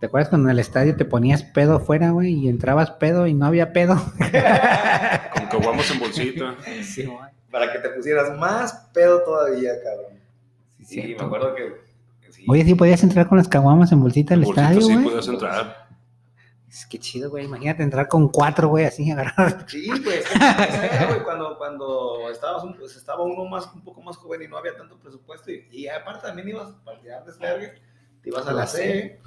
¿Te 0.00 0.06
acuerdas 0.06 0.28
cuando 0.28 0.48
en 0.48 0.52
el 0.52 0.60
estadio 0.60 0.94
te 0.94 1.04
ponías 1.04 1.42
pedo 1.42 1.76
afuera, 1.76 2.10
güey? 2.10 2.32
Y 2.34 2.48
entrabas 2.48 2.92
pedo 2.92 3.26
y 3.26 3.34
no 3.34 3.46
había 3.46 3.72
pedo. 3.72 3.94
Como 5.34 5.48
que 5.48 5.92
en 5.92 5.98
bolsita. 5.98 6.54
sí, 6.82 7.06
güey. 7.06 7.18
Para 7.50 7.72
que 7.72 7.78
te 7.80 7.88
pusieras 7.88 8.38
más 8.38 8.88
pedo 8.92 9.22
todavía, 9.22 9.70
cabrón. 9.82 10.20
Sí, 10.84 11.02
Sí, 11.02 11.16
me 11.18 11.24
acuerdo 11.24 11.54
que, 11.54 12.30
sí. 12.30 12.44
Oye, 12.46 12.64
sí 12.64 12.74
podías 12.74 13.02
entrar 13.02 13.26
con 13.26 13.38
las 13.38 13.48
caguamas 13.48 13.90
en 13.90 14.00
bolsita 14.00 14.34
al 14.34 14.44
estadio, 14.44 14.80
sí 14.82 14.92
güey. 14.92 15.04
puedes 15.04 15.26
entrar. 15.26 15.85
Es 16.76 16.84
que 16.84 16.98
chido, 16.98 17.30
güey. 17.30 17.46
Imagínate 17.46 17.82
entrar 17.82 18.06
con 18.06 18.28
cuatro, 18.28 18.68
güey, 18.68 18.84
así 18.84 19.10
agarrar. 19.10 19.64
Sí, 19.66 19.88
pues, 20.04 20.30
esa 20.30 20.64
era, 20.84 21.06
güey, 21.06 21.22
cuando, 21.22 21.56
cuando 21.56 22.28
estabas 22.30 22.64
un- 22.64 22.76
pues, 22.76 22.94
estaba 22.96 23.22
uno 23.22 23.46
más, 23.46 23.66
un 23.74 23.82
poco 23.82 24.02
más 24.02 24.16
joven 24.18 24.42
y 24.42 24.48
no 24.48 24.58
había 24.58 24.76
tanto 24.76 24.98
presupuesto. 24.98 25.50
Y, 25.50 25.66
y 25.72 25.88
aparte 25.88 26.26
también 26.26 26.48
ibas 26.50 26.72
para 26.84 27.00
tirar 27.00 27.24
desvergue, 27.24 27.80
te 28.22 28.28
ibas 28.28 28.46
a 28.46 28.52
la 28.52 28.66
C. 28.66 29.20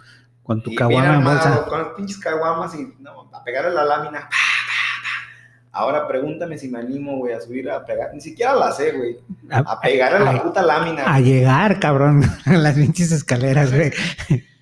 Con 0.43 0.61
tu 0.61 0.75
caguama 0.75 1.15
en 1.15 1.23
bolsa. 1.23 1.65
Con 1.67 1.79
las 1.81 1.87
pinches 1.93 2.17
caguamas 2.19 2.75
y 2.75 2.93
no, 2.99 3.29
a 3.33 3.43
pegarle 3.43 3.71
la 3.71 3.83
lámina. 3.85 4.19
pa, 4.21 4.27
pa, 4.29 4.29
pa. 4.29 5.69
Ahora 5.71 6.07
pregúntame 6.07 6.55
si 6.57 6.67
me 6.69 6.79
animo, 6.79 7.17
güey, 7.17 7.33
a 7.33 7.41
subir 7.41 7.69
a 7.71 7.83
pegar. 7.83 8.13
Ni 8.13 8.21
siquiera 8.21 8.53
la 8.55 8.71
sé, 8.71 8.91
güey. 8.91 9.17
A 9.51 9.79
pegarle 9.81 10.27
a- 10.29 10.33
la 10.33 10.43
puta 10.43 10.61
lámina. 10.61 11.11
A 11.11 11.19
llegar, 11.19 11.79
cabrón, 11.79 12.23
a 12.45 12.51
las 12.53 12.75
pinches 12.75 13.11
escaleras, 13.11 13.73
güey. 13.73 13.91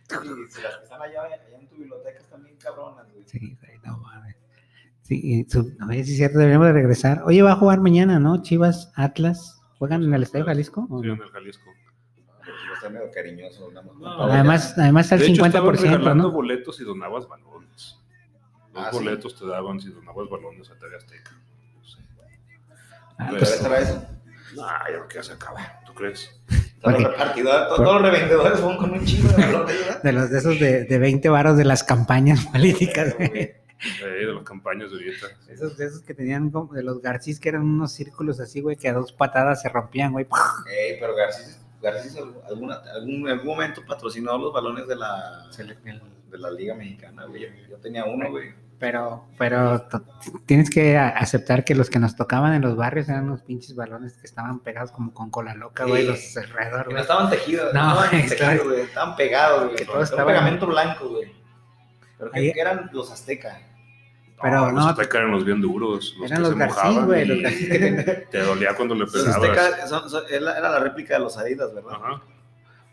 Las 0.09 0.21
Sí, 5.07 5.21
y 5.23 5.49
su- 5.49 5.63
si 5.91 5.99
es 5.99 6.17
cierto, 6.17 6.37
deberíamos 6.39 6.67
de 6.67 6.73
regresar. 6.73 7.21
Oye, 7.25 7.41
va 7.41 7.53
a 7.53 7.55
jugar 7.55 7.79
mañana, 7.79 8.19
¿no? 8.19 8.41
Chivas, 8.41 8.91
Atlas. 8.95 9.61
¿Juegan 9.77 10.03
en 10.03 10.13
el 10.13 10.23
Estadio 10.23 10.43
Jalisco? 10.45 10.85
o 10.89 11.01
Sí, 11.01 11.07
no? 11.07 11.13
en 11.13 11.21
el 11.21 11.29
Jalisco. 11.29 11.63
Yo 12.45 12.73
estoy 12.73 12.91
medio 12.91 13.11
cariñoso. 13.13 13.71
nada 13.71 13.85
más. 13.85 13.95
No, 13.97 14.23
Además, 14.23 14.73
además 14.77 15.05
está 15.05 15.15
el 15.15 15.21
De 15.21 15.27
hecho, 15.27 15.45
estaban 15.45 15.75
50%, 15.75 15.81
regalando 15.97 16.23
¿no? 16.23 16.31
boletos 16.31 16.79
y 16.81 16.83
donabas 16.83 17.27
balones. 17.27 17.97
Dos 18.73 18.83
Ah, 18.85 18.89
sí. 18.91 18.97
boletos 18.97 19.39
te 19.39 19.47
daban 19.47 19.79
si 19.79 19.89
donabas 19.89 20.29
balones 20.29 20.69
a 20.69 20.75
TV 20.77 20.95
Azteca. 20.97 21.31
No 21.77 21.85
sé. 21.85 21.99
Ah, 23.17 23.25
¿Pero 23.29 23.37
pues, 23.37 23.51
esta 23.53 23.69
vez? 23.69 23.97
No, 24.55 24.63
ya 24.63 24.97
no 24.99 25.07
queda 25.07 25.33
acabar, 25.33 25.79
¿tú 25.85 25.93
crees? 25.93 26.29
Todos 26.47 26.63
Porque- 26.81 27.01
los 27.03 27.11
repartidores, 27.11 27.67
todos, 27.75 27.79
los 27.93 28.01
revendedores 28.01 28.59
fueron 28.59 28.77
con 28.77 28.91
un 28.91 29.05
chingo 29.05 29.29
de 29.29 29.35
¿verdad? 29.45 30.01
de 30.03 30.11
los 30.13 30.29
de 30.29 30.37
esos 30.37 30.59
de, 30.59 30.83
de 30.85 30.99
20 30.99 31.29
varos 31.29 31.57
de 31.57 31.65
las 31.65 31.83
campañas 31.83 32.45
políticas, 32.51 33.15
güey. 33.17 33.51
Eh, 34.03 34.25
de 34.25 34.33
las 34.33 34.43
campañas 34.43 34.89
de 34.91 34.97
ahorita. 34.97 35.27
Esos, 35.49 35.77
de 35.77 35.85
esos 35.85 36.01
que 36.01 36.13
tenían 36.13 36.49
como 36.49 36.73
de 36.73 36.81
los 36.83 37.01
Garcís, 37.01 37.39
que 37.39 37.49
eran 37.49 37.61
unos 37.61 37.91
círculos 37.91 38.39
así, 38.39 38.61
güey, 38.61 38.75
que 38.75 38.89
a 38.89 38.93
dos 38.93 39.11
patadas 39.11 39.61
se 39.61 39.69
rompían, 39.69 40.11
güey. 40.13 40.25
Ey, 40.69 40.97
pero 40.99 41.15
Garcís, 41.15 41.59
Garcís 41.81 42.17
alguna, 42.49 42.75
algún, 42.95 43.21
en 43.21 43.29
algún 43.29 43.45
momento 43.47 43.81
patrocinó 43.87 44.37
los 44.37 44.51
balones 44.51 44.87
de 44.87 44.95
la, 44.95 45.47
de 45.55 46.37
la 46.39 46.51
Liga 46.51 46.73
Mexicana, 46.75 47.25
güey. 47.25 47.43
Yo, 47.43 47.47
yo 47.69 47.77
tenía 47.77 48.05
uno, 48.05 48.29
güey. 48.31 48.49
Pero, 48.79 49.25
pero 49.39 49.87
tienes 50.45 50.69
que 50.69 50.97
aceptar 50.99 51.63
que 51.63 51.73
los 51.73 51.89
que 51.89 51.97
nos 51.97 52.15
tocaban 52.15 52.53
en 52.53 52.61
los 52.61 52.75
barrios 52.75 53.09
eran 53.09 53.23
unos 53.23 53.41
pinches 53.41 53.75
balones 53.75 54.13
que 54.17 54.27
estaban 54.27 54.59
pegados 54.59 54.91
como 54.91 55.15
con 55.15 55.31
cola 55.31 55.55
loca, 55.55 55.85
güey, 55.85 56.03
Sí. 56.03 56.07
los 56.09 56.37
alrededor, 56.37 56.93
no 56.93 56.99
estaban 56.99 57.27
tejidos, 57.31 57.73
No, 57.73 57.95
no, 57.95 58.03
estaban 58.03 58.19
estaba- 58.21 58.51
tejidos, 58.51 58.67
güey, 58.67 58.81
estaban 58.81 59.15
pegados, 59.15 59.63
güey. 59.65 59.75
Que 59.77 59.85
todo 59.85 59.95
Con 59.95 60.03
estaba- 60.03 60.21
un 60.23 60.27
pegamento 60.27 60.67
blanco, 60.67 61.09
güey. 61.09 61.36
Pero 62.17 62.31
que, 62.31 62.39
Ahí- 62.39 62.53
que 62.53 62.59
eran 62.59 62.89
los 62.93 63.11
aztecas. 63.11 63.57
Pero 64.41 64.65
los 64.65 64.73
no, 64.73 64.87
aztecas 64.89 65.15
eran 65.15 65.31
los 65.31 65.45
bien 65.45 65.61
duros. 65.61 66.15
Los 66.19 66.31
eran 66.31 66.43
que 66.43 66.49
los 66.49 66.59
se 66.59 66.65
mojaban 66.65 67.05
güey, 67.07 67.21
y 67.23 67.25
los 67.25 67.41
Garcís 67.41 67.69
que 67.69 67.79
tenían- 67.79 68.05
Te 68.31 68.39
dolía 68.39 68.75
cuando 68.75 68.93
le 68.95 69.01
Los 69.01 69.11
pegabas. 69.11 69.35
aztecas 69.35 69.89
son- 69.89 70.09
son- 70.09 70.23
era 70.29 70.57
era 70.57 70.69
la 70.69 70.79
réplica 70.79 71.15
de 71.15 71.19
los 71.21 71.37
Adidas, 71.37 71.73
¿verdad? 71.73 71.91
Ajá. 71.93 72.21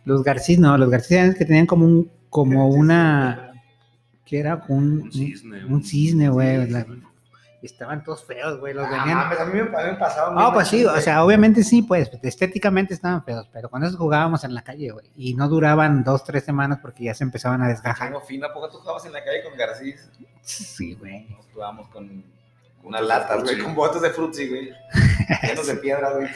Los 0.06 0.22
Garcís 0.22 0.58
no, 0.58 0.76
los 0.78 0.88
Garcís 0.90 1.12
eran 1.12 1.26
los 1.28 1.36
que 1.36 1.44
tenían 1.44 1.66
como 1.66 1.84
un, 1.86 2.10
como 2.30 2.68
una, 2.68 3.52
que 4.26 4.38
era 4.38 4.62
un, 4.68 5.02
Un 5.02 5.12
cisne. 5.12 5.64
un 5.66 5.82
cisne, 5.84 6.28
güey. 6.30 6.68
la- 6.70 6.86
Estaban 7.64 8.04
todos 8.04 8.24
feos, 8.24 8.60
güey, 8.60 8.74
los 8.74 8.86
Ah, 8.86 8.90
venían. 8.90 9.16
mames, 9.18 9.40
a 9.40 9.44
mí 9.46 9.52
me, 9.54 9.60
a 9.62 9.84
mí 9.84 9.90
me 9.92 9.96
pasaban. 9.96 10.34
Ah, 10.36 10.50
pues 10.52 10.68
sí, 10.68 10.84
o 10.84 11.00
sea, 11.00 11.24
obviamente 11.24 11.64
sí, 11.64 11.80
pues 11.82 12.10
estéticamente 12.22 12.92
estaban 12.92 13.24
feos, 13.24 13.48
pero 13.52 13.70
con 13.70 13.82
eso 13.82 13.96
jugábamos 13.96 14.44
en 14.44 14.54
la 14.54 14.62
calle, 14.62 14.90
güey. 14.90 15.06
Y 15.16 15.34
no 15.34 15.48
duraban 15.48 16.04
dos, 16.04 16.24
tres 16.24 16.44
semanas 16.44 16.78
porque 16.82 17.04
ya 17.04 17.14
se 17.14 17.24
empezaban 17.24 17.62
a 17.62 17.68
desgajar. 17.68 18.08
Tengo 18.08 18.20
fina, 18.20 18.48
¿a 18.48 18.52
poco 18.52 18.68
tú 18.68 18.78
jugabas 18.78 19.06
en 19.06 19.12
la 19.14 19.24
calle 19.24 19.42
con 19.42 19.56
Garcís? 19.56 20.08
Sí, 20.42 20.94
güey. 20.94 21.26
Nos 21.30 21.46
jugábamos 21.54 21.88
con 21.88 22.22
unas 22.82 23.02
latas, 23.02 23.42
güey, 23.42 23.58
con 23.58 23.74
botes 23.74 24.02
de 24.02 24.10
frutzi, 24.10 24.46
güey. 24.48 24.70
Llenos 25.42 25.66
de 25.66 25.76
piedra, 25.76 26.10
güey. 26.12 26.28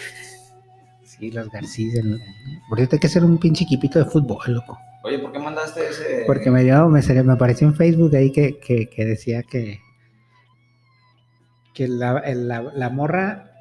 Sí, 1.05 1.31
los 1.31 1.51
Garcís. 1.51 1.95
el- 1.95 2.21
Por 2.69 2.79
cierto, 2.79 2.97
hay 2.97 3.01
que 3.01 3.07
hacer 3.07 3.25
un 3.25 3.38
pinche 3.38 3.64
equipito 3.64 3.99
de 3.99 4.05
fútbol, 4.07 4.38
loco. 4.47 4.79
Oye, 5.05 5.19
¿por 5.19 5.31
qué 5.33 5.38
mandaste 5.38 5.88
ese? 5.88 6.25
Porque 6.27 6.51
me 6.51 6.62
dio, 6.64 6.88
me, 6.88 7.03
salió- 7.03 7.25
me 7.25 7.33
apareció 7.35 7.67
en 7.69 7.75
Facebook 7.75 8.14
ahí 8.17 8.33
que, 8.33 8.59
que, 8.59 8.88
que 8.88 9.05
decía 9.05 9.43
que, 9.43 9.81
que 11.79 11.87
la, 11.87 12.21
la, 12.35 12.61
la 12.75 12.91
morra 12.91 13.53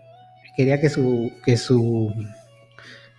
quería 0.56 0.82
que 0.82 0.90
su, 0.90 1.32
que 1.46 1.56
su 1.56 2.12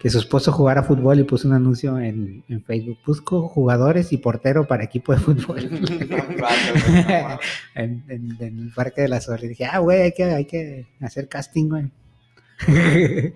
que 0.00 0.10
su 0.10 0.18
esposo 0.18 0.50
jugara 0.52 0.82
fútbol 0.82 1.20
y 1.20 1.24
puso 1.24 1.46
un 1.48 1.54
anuncio 1.54 1.98
en, 1.98 2.42
en 2.48 2.62
Facebook. 2.64 2.98
Busco 3.06 3.48
jugadores 3.48 4.12
y 4.12 4.16
portero 4.18 4.66
para 4.66 4.82
equipo 4.84 5.12
de 5.12 5.18
fútbol. 5.20 5.58
en, 7.74 8.04
en- 8.08 8.36
en 8.40 8.58
el 8.58 8.72
Parque 8.74 9.02
de 9.02 9.08
la 9.08 9.20
Sol. 9.20 9.38
Y 9.42 9.48
dije, 9.48 9.66
ah, 9.66 9.78
güey, 9.78 10.02
hay 10.02 10.12
que, 10.12 10.24
hay 10.24 10.44
que 10.46 10.86
hacer 11.00 11.28
casting, 11.28 11.68
güey. 11.68 11.90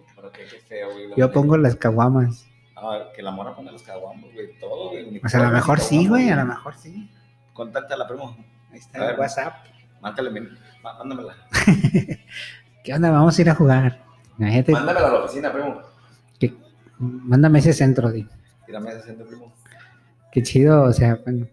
Yo 1.17 1.31
pongo 1.33 1.57
las 1.57 1.77
caguamas. 1.77 2.47
Ah, 2.77 3.09
que 3.15 3.23
la 3.23 3.31
mora 3.31 3.55
ponga 3.55 3.71
los 3.71 3.83
caguamos, 3.83 4.33
güey. 4.33 4.59
Todo, 4.59 4.91
güey. 4.91 5.21
O 5.25 5.29
sea, 5.29 5.41
a 5.41 5.45
lo 5.45 5.51
mejor 5.51 5.79
sí, 5.81 5.97
caguamas, 6.05 6.09
güey, 6.11 6.31
a 6.31 6.37
lo 6.37 6.47
mejor 6.47 6.75
sí. 6.77 7.09
Contáctala, 7.53 8.09
primo. 8.09 8.37
Ahí 8.73 8.79
está 8.79 9.11
el. 9.13 9.19
WhatsApp. 9.21 9.55
Márcale, 10.01 10.31
men. 10.31 10.49
Má- 10.83 10.95
Mándamela. 10.99 11.35
¿Qué 12.85 12.95
onda? 12.95 13.11
Vamos 13.11 13.39
a 13.39 13.43
ir 13.43 13.51
a 13.51 13.55
jugar. 13.55 14.03
Imagínate, 14.39 14.73
Mándamela 14.73 15.09
a 15.09 15.13
la 15.13 15.19
oficina, 15.25 15.53
primo. 15.53 15.81
que- 16.39 16.55
mándame 16.99 17.59
ese 17.61 17.73
centro, 17.73 18.11
di. 18.11 18.27
Tírame 18.67 18.91
ese 18.91 19.03
centro, 19.03 19.27
primo. 19.27 19.53
Qué 20.33 20.43
chido, 20.43 20.83
o 20.85 20.93
sea, 20.93 21.21
bueno, 21.25 21.47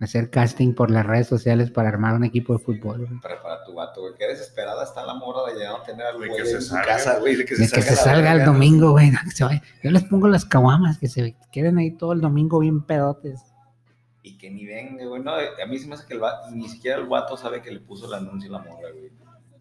hacer 0.00 0.30
casting 0.30 0.74
por 0.74 0.90
las 0.90 1.04
redes 1.06 1.26
sociales 1.26 1.70
para 1.70 1.88
armar 1.90 2.14
un 2.14 2.24
equipo 2.24 2.54
de 2.56 2.58
fútbol. 2.64 3.06
güey. 3.06 3.20
Para, 3.20 3.40
para 3.42 3.64
tu 3.64 3.74
vato, 3.74 4.00
güey. 4.00 4.14
Qué 4.18 4.26
desesperada 4.26 4.82
está 4.82 5.04
la 5.04 5.14
mora 5.14 5.52
de 5.52 5.60
ya 5.60 5.70
no 5.70 5.82
tener 5.82 6.06
al 6.06 6.20
De 6.20 6.28
güey 6.28 6.40
que 6.42 6.46
se 6.46 6.54
en 6.56 6.62
su 6.62 6.68
salga. 6.68 6.86
casa, 6.86 7.18
güey. 7.20 7.36
De 7.36 7.44
que 7.44 7.54
De 7.54 7.68
se 7.68 7.74
que 7.76 7.82
se 7.82 7.90
la 7.90 7.96
salga 7.96 8.32
el 8.32 8.44
domingo, 8.44 8.92
güey. 8.92 9.10
que 9.10 9.30
se 9.30 9.44
vaya. 9.44 9.62
Yo 9.82 9.90
les 9.90 10.02
pongo 10.04 10.26
las 10.28 10.44
caguamas, 10.44 10.98
que 10.98 11.08
se 11.08 11.36
queden 11.52 11.78
ahí 11.78 11.90
todo 11.92 12.12
el 12.14 12.20
domingo 12.20 12.58
bien 12.60 12.82
pedotes. 12.82 13.40
Y 14.26 14.38
que 14.38 14.50
ni 14.50 14.64
venga, 14.64 15.04
güey. 15.04 15.22
No, 15.22 15.32
a 15.34 15.66
mí 15.68 15.78
se 15.78 15.86
me 15.86 15.94
hace 15.96 16.06
que 16.06 16.14
el 16.14 16.20
vato, 16.20 16.50
ni 16.50 16.66
siquiera 16.66 16.96
el 16.96 17.06
vato 17.06 17.36
sabe 17.36 17.60
que 17.60 17.70
le 17.70 17.80
puso 17.80 18.06
el 18.06 18.14
anuncio 18.14 18.48
a 18.48 18.58
la 18.58 18.64
morra, 18.70 18.88
güey. 18.90 19.12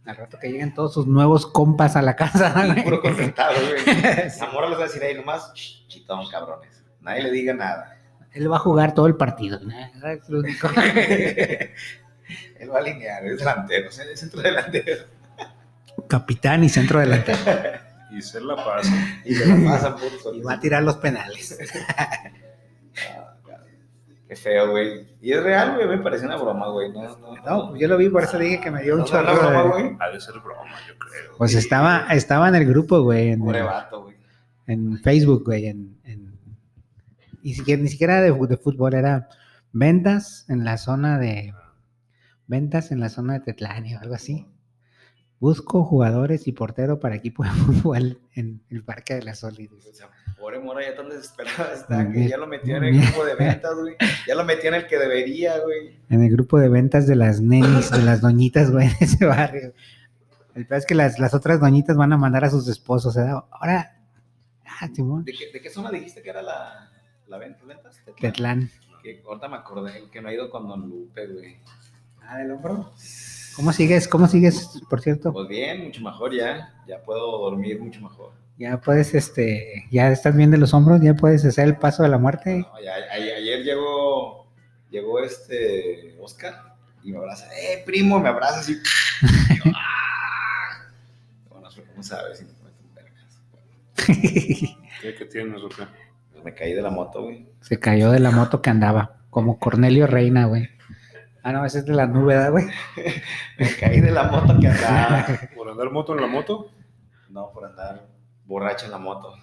Al 0.05 0.15
rato 0.15 0.39
que 0.39 0.49
lleguen 0.49 0.73
todos 0.73 0.93
sus 0.93 1.05
nuevos 1.05 1.45
compas 1.45 1.97
a 1.97 2.01
la 2.01 2.15
casa, 2.15 2.53
güey. 2.65 2.81
Puro 2.81 3.01
contentado, 3.01 3.55
güey. 3.59 3.85
La 4.39 4.49
morra 4.53 4.69
les 4.69 4.77
va 4.79 4.83
a 4.83 4.87
decir 4.87 5.03
ahí 5.03 5.15
nomás, 5.15 5.51
"Ch, 5.53 5.85
chitón, 5.89 6.29
cabrones. 6.29 6.81
Nadie 7.01 7.23
le 7.23 7.31
diga 7.31 7.53
nada. 7.53 7.97
Él 8.31 8.49
va 8.49 8.55
a 8.55 8.59
jugar 8.59 8.93
todo 8.93 9.07
el 9.07 9.15
partido. 9.17 9.59
¿no? 9.59 10.07
Es 10.07 10.29
lo 10.29 10.39
único. 10.39 10.69
Él 12.57 12.71
va 12.71 12.77
a 12.77 12.79
alinear, 12.79 13.25
es 13.25 13.39
delantero, 13.39 13.89
es 13.89 13.99
el 13.99 14.17
centro 14.17 14.41
delantero. 14.41 15.03
Capitán 16.07 16.63
y 16.63 16.69
centro 16.69 17.01
delantero. 17.01 17.37
Y 18.11 18.21
se 18.21 18.39
la 18.39 18.55
pasa. 18.55 18.91
Y 19.25 19.35
se 19.35 19.45
la 19.45 19.71
pasan 19.71 19.95
puto. 19.97 20.33
Y 20.33 20.41
va 20.41 20.53
a 20.53 20.59
tirar 20.59 20.83
los 20.83 20.97
penales. 20.97 21.57
Qué 24.27 24.35
feo, 24.35 24.71
güey. 24.71 25.07
Y 25.21 25.31
es 25.33 25.43
real, 25.43 25.75
güey, 25.75 25.87
me 25.87 25.97
parece 25.99 26.25
una 26.25 26.37
broma, 26.37 26.69
güey. 26.69 26.91
No, 26.91 27.03
no, 27.17 27.35
No, 27.45 27.75
yo 27.75 27.87
lo 27.87 27.97
vi, 27.97 28.09
por 28.09 28.23
eso 28.23 28.37
dije 28.37 28.59
que 28.61 28.71
me 28.71 28.81
dio 28.81 28.95
un 28.95 29.03
chorro. 29.05 29.33
no, 29.33 29.39
broma, 29.39 29.61
güey. 29.63 29.97
Ha 29.99 30.09
de 30.09 30.19
ser 30.21 30.35
broma, 30.39 30.63
yo 30.87 30.97
creo. 30.97 31.37
Pues 31.37 31.53
estaba, 31.55 32.07
estaba 32.11 32.47
en 32.49 32.55
el 32.55 32.65
grupo, 32.65 33.01
güey, 33.01 33.29
en, 33.29 33.39
Pobre 33.41 33.59
el- 33.59 33.65
vato, 33.65 34.03
güey. 34.03 34.15
en 34.67 34.97
Facebook, 34.99 35.43
güey, 35.45 35.67
en, 35.67 35.97
en- 36.05 36.33
y 37.43 37.53
siquiera, 37.55 37.81
ni 37.81 37.89
siquiera 37.89 38.21
de, 38.21 38.31
de 38.31 38.57
fútbol, 38.57 38.93
era 38.93 39.27
ventas 39.73 40.45
en 40.49 40.63
la 40.63 40.77
zona 40.77 41.19
de, 41.19 41.53
ventas 42.47 42.91
en 42.91 43.01
la 43.01 43.09
zona 43.09 43.33
de 43.33 43.39
Tetlani 43.41 43.95
o 43.95 43.99
algo 43.99 44.15
así. 44.15 44.47
Busco 45.39 45.83
jugadores 45.83 46.47
y 46.47 46.53
portero 46.53 47.01
para 47.01 47.15
equipo 47.15 47.43
de 47.43 47.49
fútbol 47.51 48.19
en 48.33 48.61
el 48.69 48.83
Parque 48.83 49.15
de 49.15 49.23
la 49.23 49.35
Sol. 49.35 49.57
Pobre 50.43 50.59
mora 50.59 50.81
ya 50.83 50.93
tan 50.93 51.07
desesperada 51.07 51.73
está 51.73 52.11
que 52.11 52.27
ya 52.27 52.35
lo 52.35 52.47
metió 52.47 52.75
en 52.75 52.83
el 52.83 53.01
grupo 53.01 53.23
de 53.23 53.35
ventas, 53.35 53.75
güey. 53.75 53.95
Ya 54.27 54.35
lo 54.35 54.43
metió 54.43 54.67
en 54.67 54.73
el 54.73 54.87
que 54.87 54.99
debería, 54.99 55.57
güey. 55.59 55.97
En 56.09 56.21
el 56.21 56.29
grupo 56.29 56.59
de 56.59 56.67
ventas 56.67 57.07
de 57.07 57.15
las 57.15 57.39
nenis, 57.39 57.89
de 57.89 58.01
las 58.01 58.19
doñitas, 58.19 58.69
güey, 58.69 58.89
de 58.89 59.05
ese 59.05 59.25
barrio. 59.25 59.71
El 60.53 60.67
peor 60.67 60.79
es 60.79 60.85
que 60.85 60.95
las, 60.95 61.17
las 61.17 61.33
otras 61.33 61.61
doñitas 61.61 61.95
van 61.95 62.11
a 62.11 62.17
mandar 62.17 62.43
a 62.43 62.49
sus 62.49 62.67
esposos. 62.67 63.15
¿eh? 63.15 63.25
Ahora, 63.51 63.95
ah, 64.65 64.89
Simón, 64.93 65.23
¿De 65.23 65.31
qué, 65.31 65.49
de 65.53 65.61
qué 65.61 65.69
zona 65.69 65.89
dijiste 65.91 66.21
que 66.21 66.31
era 66.31 66.41
la, 66.41 66.91
la 67.29 67.37
venta, 67.37 67.63
ventas? 67.63 67.95
Tetlán. 68.03 68.33
Tetlán. 68.33 68.69
Que 69.01 69.23
ahorita 69.25 69.47
me 69.47 69.55
acordé 69.55 70.09
que 70.11 70.21
no 70.21 70.27
ha 70.27 70.33
ido 70.33 70.49
con 70.49 70.67
Don 70.67 70.89
Lupe, 70.89 71.25
güey. 71.25 71.57
Ah, 72.21 72.39
del 72.39 72.51
hombro. 72.51 72.91
¿Cómo 73.55 73.71
sigues? 73.71 74.09
¿Cómo 74.09 74.27
sigues, 74.27 74.81
por 74.89 74.99
cierto? 74.99 75.31
Pues 75.31 75.47
bien, 75.47 75.85
mucho 75.85 76.01
mejor 76.01 76.35
ya. 76.35 76.83
Ya 76.85 77.01
puedo 77.01 77.31
dormir 77.39 77.79
mucho 77.79 78.01
mejor. 78.01 78.42
Ya 78.57 78.79
puedes, 78.79 79.13
este, 79.15 79.85
ya 79.91 80.11
estás 80.11 80.35
bien 80.35 80.51
de 80.51 80.57
los 80.57 80.73
hombros, 80.73 81.01
ya 81.01 81.15
puedes 81.15 81.43
hacer 81.43 81.65
el 81.65 81.75
paso 81.75 82.03
de 82.03 82.09
la 82.09 82.17
muerte. 82.19 82.59
No, 82.59 82.81
ya- 82.81 82.93
a- 82.93 83.13
ayer 83.13 83.63
llegó, 83.63 84.47
llegó 84.91 85.19
este 85.23 86.15
Oscar 86.21 86.75
y 87.03 87.11
me 87.11 87.17
abraza. 87.17 87.47
¡Eh, 87.57 87.81
primo! 87.85 88.19
Me 88.19 88.29
abraza 88.29 88.59
así. 88.59 88.73
Y 89.51 89.55
yo, 89.57 89.71
¡ah! 89.75 90.85
Bueno, 91.49 91.67
no 91.95 92.03
sabes 92.03 92.37
si 92.39 92.45
me 92.45 92.51
meto 92.51 92.79
en 92.79 92.95
vergas. 92.95 93.41
¿Qué, 95.01 95.15
qué 95.15 95.25
tienes? 95.25 95.59
Pues 95.61 96.43
me 96.43 96.53
caí 96.53 96.73
de 96.73 96.81
la 96.81 96.91
moto, 96.91 97.23
güey. 97.23 97.47
Se 97.61 97.79
cayó 97.79 98.11
de 98.11 98.19
la 98.19 98.29
moto 98.31 98.61
que 98.61 98.69
andaba, 98.69 99.17
como 99.31 99.57
Cornelio 99.59 100.05
Reina, 100.07 100.45
güey. 100.45 100.69
Ah, 101.41 101.51
no, 101.51 101.65
ese 101.65 101.79
es 101.79 101.85
de 101.85 101.93
la 101.93 102.05
nube, 102.05 102.35
¿verdad, 102.35 102.51
güey? 102.51 102.65
Me 103.57 103.75
caí 103.75 103.99
de 103.99 104.11
la 104.11 104.23
moto 104.25 104.57
que 104.59 104.67
andaba. 104.67 105.25
¿Por 105.55 105.69
andar 105.69 105.89
moto 105.91 106.13
en 106.15 106.21
la 106.21 106.27
moto? 106.27 106.71
No, 107.29 107.51
por 107.51 107.65
andar 107.65 108.05
borracho 108.45 108.85
en 108.85 108.91
la 108.91 108.97
moto. 108.97 109.33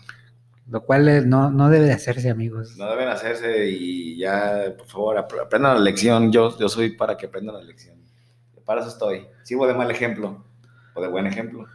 Lo 0.68 0.84
cual 0.84 1.28
no, 1.28 1.50
no 1.50 1.68
debe 1.68 1.86
de 1.86 1.92
hacerse, 1.92 2.30
amigos. 2.30 2.76
No 2.76 2.88
deben 2.90 3.08
hacerse 3.08 3.68
y 3.68 4.16
ya, 4.16 4.74
por 4.78 4.86
favor, 4.86 5.18
ap- 5.18 5.32
aprendan 5.42 5.74
la 5.74 5.80
lección. 5.80 6.30
Yo, 6.30 6.56
yo 6.58 6.68
soy 6.68 6.90
para 6.90 7.16
que 7.16 7.26
aprendan 7.26 7.56
la 7.56 7.62
lección. 7.62 7.98
Para 8.64 8.82
eso 8.82 8.90
estoy. 8.90 9.26
Sirvo 9.42 9.66
de 9.66 9.74
mal 9.74 9.90
ejemplo 9.90 10.44
o 10.94 11.00
de 11.02 11.08
buen 11.08 11.26
ejemplo. 11.26 11.66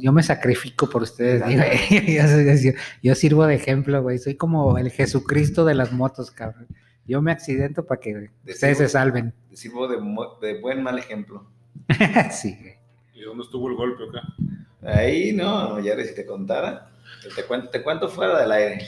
Yo 0.00 0.12
me 0.12 0.22
sacrifico 0.22 0.88
por 0.88 1.02
ustedes, 1.02 1.42
yo, 1.48 2.72
yo- 2.72 2.78
yo 3.02 3.14
sirvo 3.14 3.46
de 3.46 3.54
ejemplo, 3.54 4.02
güey. 4.02 4.18
Soy 4.18 4.34
como 4.34 4.78
el 4.78 4.90
Jesucristo 4.90 5.64
de 5.66 5.74
las 5.74 5.92
motos, 5.92 6.30
cabrón. 6.30 6.66
Yo 7.06 7.20
me 7.22 7.32
accidento 7.32 7.84
para 7.86 8.00
que 8.00 8.30
ustedes 8.46 8.78
se 8.78 8.88
salven. 8.88 9.34
Sirvo 9.52 9.88
de, 9.88 9.98
mo- 9.98 10.38
de 10.40 10.58
buen 10.60 10.82
mal 10.82 10.98
ejemplo. 10.98 11.46
sí, 12.30 12.56
güey. 12.60 12.74
¿Y 13.14 13.22
dónde 13.22 13.44
estuvo 13.44 13.68
el 13.68 13.76
golpe 13.76 14.04
qué? 14.12 14.44
Ahí 14.82 15.32
no, 15.32 15.80
ya 15.80 15.96
si 16.04 16.14
te 16.14 16.24
contara. 16.24 16.90
Te 17.34 17.44
cuento, 17.44 17.68
te 17.68 17.82
cuento 17.82 18.08
fuera 18.08 18.38
del 18.40 18.52
aire. 18.52 18.86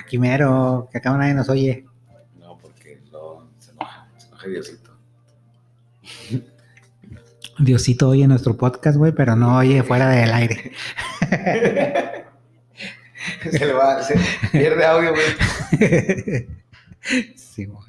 Aquí 0.00 0.18
mero, 0.18 0.88
que 0.90 0.98
acá 0.98 1.16
nadie 1.16 1.34
nos 1.34 1.48
oye. 1.48 1.84
No, 2.38 2.58
porque 2.58 3.00
no, 3.12 3.48
se 3.58 3.72
enoja, 3.72 4.08
se 4.16 4.26
enoja 4.28 4.48
Diosito. 4.48 4.90
Diosito 7.58 8.08
oye 8.08 8.26
nuestro 8.26 8.56
podcast, 8.56 8.96
güey, 8.98 9.12
pero 9.12 9.36
no 9.36 9.58
oye 9.58 9.82
fuera 9.82 10.08
del 10.10 10.32
aire. 10.32 10.72
se 13.50 13.66
le 13.66 13.72
va, 13.72 14.02
se 14.02 14.18
pierde 14.50 14.84
audio, 14.84 15.12
güey. 15.12 15.26
sí, 17.36 17.64
güey. 17.66 17.85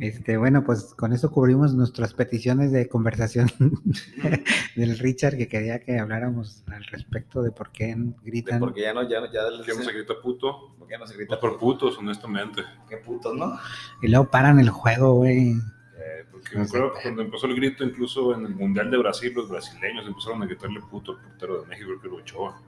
Este, 0.00 0.36
bueno, 0.36 0.64
pues 0.64 0.94
con 0.94 1.12
eso 1.12 1.30
cubrimos 1.30 1.74
nuestras 1.74 2.14
peticiones 2.14 2.70
de 2.70 2.88
conversación 2.88 3.50
del 4.76 4.98
Richard 4.98 5.36
que 5.36 5.48
quería 5.48 5.80
que 5.80 5.98
habláramos 5.98 6.62
al 6.68 6.84
respecto 6.84 7.42
de 7.42 7.50
por 7.50 7.70
qué 7.72 7.96
gritan. 8.22 8.60
Porque 8.60 8.82
ya 8.82 8.94
no, 8.94 9.08
ya 9.08 9.20
no, 9.20 9.26
ya 9.32 9.42
¿Qué 9.64 9.74
no 9.74 9.82
se 9.82 9.92
grita 9.92 10.14
puto? 10.22 10.74
porque 10.78 10.92
ya 10.92 10.98
no 10.98 11.06
se 11.06 11.16
grita 11.16 11.34
No 11.34 11.40
por 11.40 11.58
putos, 11.58 11.98
honestamente. 11.98 12.62
Qué 12.88 12.98
putos, 12.98 13.34
¿no? 13.34 13.58
Y 14.00 14.08
luego 14.08 14.30
paran 14.30 14.60
el 14.60 14.70
juego, 14.70 15.14
güey. 15.14 15.50
Eh, 15.50 16.24
porque 16.30 16.50
Que 16.50 16.58
me 16.58 16.64
acuerdo 16.64 16.92
que 16.94 17.02
cuando 17.02 17.22
empezó 17.22 17.46
el 17.46 17.56
grito, 17.56 17.82
incluso 17.82 18.34
en 18.34 18.46
el 18.46 18.54
Mundial 18.54 18.90
de 18.90 18.98
Brasil, 18.98 19.32
los 19.34 19.48
brasileños 19.48 20.06
empezaron 20.06 20.42
a 20.42 20.46
gritarle 20.46 20.80
puto 20.80 21.12
al 21.12 21.18
portero 21.18 21.62
de 21.62 21.66
México, 21.66 21.88
creo 21.88 22.00
que 22.00 22.06
era 22.06 22.16
Ochoa. 22.16 22.62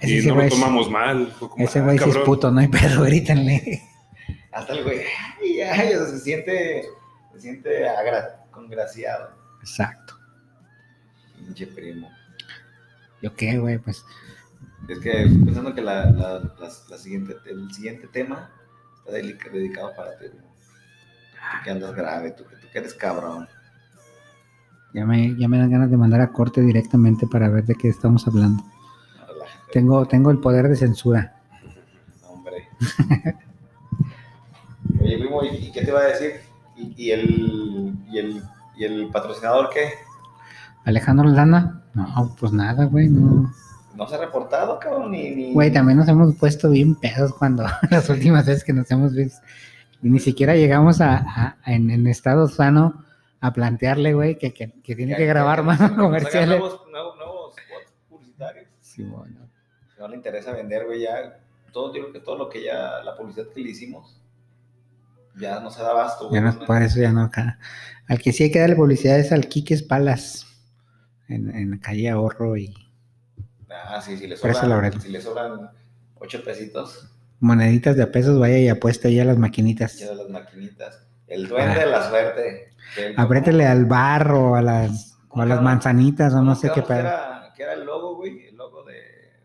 Ese 0.00 0.18
y 0.18 0.26
no 0.26 0.42
lo 0.42 0.48
tomamos 0.48 0.90
mal. 0.90 1.28
Fue 1.38 1.48
como, 1.48 1.64
Ese 1.64 1.78
ah, 1.78 1.82
güey 1.82 1.98
sí 1.98 2.10
es 2.10 2.18
puto, 2.18 2.50
no 2.50 2.58
hay 2.58 2.68
pedo, 2.68 3.02
grítenle. 3.04 3.82
Hasta 4.52 4.72
el 4.74 4.84
güey, 4.84 5.00
ay, 5.40 5.60
ay, 5.62 5.94
o 5.94 5.98
sea, 6.00 6.08
se 6.08 6.18
siente, 6.20 6.84
se 7.32 7.40
siente 7.40 7.88
agra- 7.88 8.44
congraciado. 8.50 9.30
Exacto. 9.60 10.14
Pinche 11.38 11.66
primo. 11.68 12.10
¿Yo 13.22 13.34
qué, 13.34 13.58
güey? 13.58 13.78
Pues 13.78 14.04
Es 14.88 14.98
que 14.98 15.10
pensando 15.44 15.74
que 15.74 15.80
la, 15.80 16.06
la, 16.10 16.38
la, 16.38 16.68
la 16.88 16.98
siguiente, 16.98 17.34
el 17.46 17.72
siguiente 17.72 18.08
tema 18.08 18.50
está 18.98 19.12
dedica- 19.12 19.48
dedicado 19.50 19.94
para 19.96 20.16
ti. 20.18 20.26
Tú 20.28 20.38
que 21.64 21.70
andas 21.70 21.94
grave, 21.94 22.32
tú, 22.32 22.44
que- 22.46 22.56
tú 22.56 22.66
que 22.72 22.78
eres 22.78 22.94
cabrón. 22.94 23.48
ya 24.92 25.06
me, 25.06 25.34
ya 25.38 25.48
me 25.48 25.58
dan 25.58 25.70
ganas 25.70 25.90
de 25.90 25.96
mandar 25.96 26.20
a 26.20 26.30
corte 26.32 26.60
directamente 26.60 27.26
para 27.26 27.48
ver 27.48 27.64
de 27.64 27.74
qué 27.74 27.88
estamos 27.88 28.26
hablando. 28.28 28.62
Relájate, 29.26 29.72
Tengo, 29.72 30.06
tengo 30.06 30.30
el 30.30 30.38
poder 30.40 30.68
de 30.68 30.76
censura. 30.76 31.40
hombre. 32.26 32.68
¿y 35.18 35.66
y 35.66 35.72
qué 35.72 35.82
te 35.82 35.90
iba 35.90 36.00
a 36.00 36.04
decir? 36.04 36.40
¿Y, 36.76 36.94
y 36.96 37.10
el, 37.10 37.94
y, 38.10 38.18
el, 38.18 38.42
¿Y 38.76 38.84
el 38.84 39.08
patrocinador 39.10 39.70
qué? 39.70 39.90
Alejandro 40.84 41.28
Lana, 41.28 41.82
no, 41.94 42.34
pues 42.38 42.52
nada, 42.52 42.86
güey, 42.86 43.08
no. 43.08 43.52
¿No 43.94 44.06
se 44.06 44.14
ha 44.14 44.18
reportado, 44.18 44.78
cabrón? 44.78 45.10
Ni, 45.12 45.30
ni... 45.30 45.52
Güey, 45.52 45.70
también 45.72 45.98
nos 45.98 46.08
hemos 46.08 46.34
puesto 46.36 46.70
bien 46.70 46.94
pedos 46.94 47.34
cuando 47.34 47.64
las 47.90 48.08
últimas 48.08 48.46
veces 48.46 48.64
que 48.64 48.72
nos 48.72 48.90
hemos 48.90 49.14
visto. 49.14 49.40
Ni 50.00 50.18
siquiera 50.18 50.56
llegamos 50.56 51.00
a, 51.00 51.16
a- 51.18 51.56
a- 51.62 51.72
en, 51.72 51.90
en 51.90 52.06
estado 52.06 52.48
sano 52.48 53.04
a 53.40 53.52
plantearle, 53.52 54.14
güey, 54.14 54.38
que, 54.38 54.52
que, 54.54 54.72
que 54.82 54.96
tiene 54.96 55.14
que 55.16 55.26
grabar 55.26 55.62
más 55.62 55.78
comerciales. 55.92 56.58
Nuevos, 56.58 56.80
nuevos, 56.90 57.54
publicitarios. 58.08 58.66
Sí, 58.80 59.02
bueno. 59.04 59.40
No 59.98 60.08
le 60.08 60.16
interesa 60.16 60.52
vender, 60.52 60.86
güey, 60.86 61.02
ya. 61.02 61.38
Todo, 61.72 61.94
yo 61.94 62.00
creo 62.02 62.12
que 62.12 62.20
todo 62.20 62.36
lo 62.38 62.48
que 62.48 62.64
ya, 62.64 63.02
la 63.04 63.14
publicidad 63.16 63.46
que 63.54 63.60
le 63.60 63.70
hicimos, 63.70 64.20
ya 65.38 65.60
no 65.60 65.70
se 65.70 65.82
da 65.82 65.90
abasto, 65.90 66.28
güey. 66.28 66.40
Ya 66.42 66.46
no, 66.52 66.58
por 66.64 66.82
eso 66.82 67.00
ya 67.00 67.12
no 67.12 67.22
acá. 67.22 67.58
Al 68.08 68.20
que 68.20 68.32
sí 68.32 68.44
hay 68.44 68.50
que 68.50 68.58
darle 68.60 68.76
publicidad 68.76 69.18
es 69.18 69.32
al 69.32 69.48
Quiques 69.48 69.82
Palas, 69.82 70.46
en, 71.28 71.54
en 71.54 71.78
calle 71.78 72.10
Ahorro 72.10 72.56
y 72.56 72.74
Ah, 73.70 74.00
sí, 74.02 74.16
si 74.18 74.26
le 74.26 74.36
sobran, 74.36 75.00
si 75.00 75.08
le 75.08 75.20
sobran 75.20 75.70
ocho 76.16 76.44
pesitos, 76.44 77.08
moneditas 77.40 77.96
de 77.96 78.02
a 78.02 78.12
pesos, 78.12 78.38
vaya 78.38 78.58
y 78.58 78.68
apuesta 78.68 79.08
ahí 79.08 79.18
a 79.18 79.24
las 79.24 79.38
maquinitas. 79.38 79.98
ya 79.98 80.14
las 80.14 80.28
maquinitas. 80.28 81.06
El 81.26 81.48
duende 81.48 81.80
de 81.80 81.86
la 81.86 82.08
suerte. 82.08 82.74
Apriétele 83.16 83.66
al 83.66 83.86
barro, 83.86 84.54
a 84.56 84.60
las, 84.62 85.16
o 85.30 85.40
a 85.40 85.46
las 85.46 85.62
manzanitas, 85.62 86.32
o 86.34 86.36
no 86.36 86.42
¿Cómo 86.42 86.54
sé 86.56 86.70
qué 86.74 86.82
pedo. 86.82 87.00
era, 87.00 87.52
que 87.56 87.62
era 87.62 87.72
el 87.72 87.84
logo, 87.84 88.16
güey, 88.16 88.48
el 88.48 88.56
logo 88.56 88.82
de, 88.84 89.00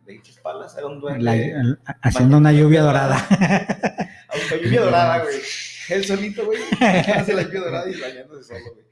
de 0.06 0.22
Palas, 0.44 0.76
era 0.78 0.88
un 0.88 1.00
duende. 1.00 1.24
La- 1.24 1.36
el- 1.36 1.80
haciendo 2.02 2.38
una 2.38 2.52
lluvia 2.52 2.82
dorada. 2.82 3.16
Auto 4.30 4.56
lluvia 4.62 4.82
dorada, 4.82 5.20
güey. 5.24 5.36
Él 5.90 6.04
solito, 6.06 6.46
güey, 6.46 6.60
hace 6.82 7.34
la 7.34 7.44
dorada 7.44 7.90
y 7.90 8.00
bañándose 8.00 8.44
solo, 8.44 8.74
güey. 8.74 8.86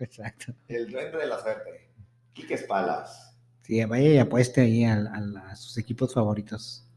Exacto. 0.00 0.52
El 0.68 0.90
duende 0.90 1.18
de 1.18 1.26
la 1.26 1.40
suerte. 1.40 1.90
Quiques 2.32 2.62
Palas. 2.64 3.36
Sí, 3.62 3.84
vaya 3.84 4.08
y 4.08 4.18
apueste 4.18 4.60
ahí 4.62 4.84
a, 4.84 4.94
a- 4.94 5.50
a 5.50 5.56
sus 5.56 5.78
equipos 5.78 6.12
favoritos. 6.14 6.88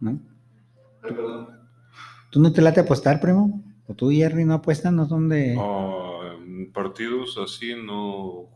¿No? 0.00 0.18
Perdón. 1.00 1.60
¿Tú 2.30 2.40
no 2.40 2.52
te 2.52 2.60
late 2.60 2.80
apostar, 2.80 3.20
primo? 3.20 3.62
¿O 3.86 3.94
tú 3.94 4.10
y 4.10 4.18
Jerry 4.18 4.44
no 4.44 4.54
apuestan? 4.54 4.96
¿No 4.96 5.06
son 5.06 5.28
de...? 5.28 5.56
Ah, 5.58 6.34
en 6.38 6.72
partidos 6.72 7.38
así 7.42 7.74
no 7.74 8.48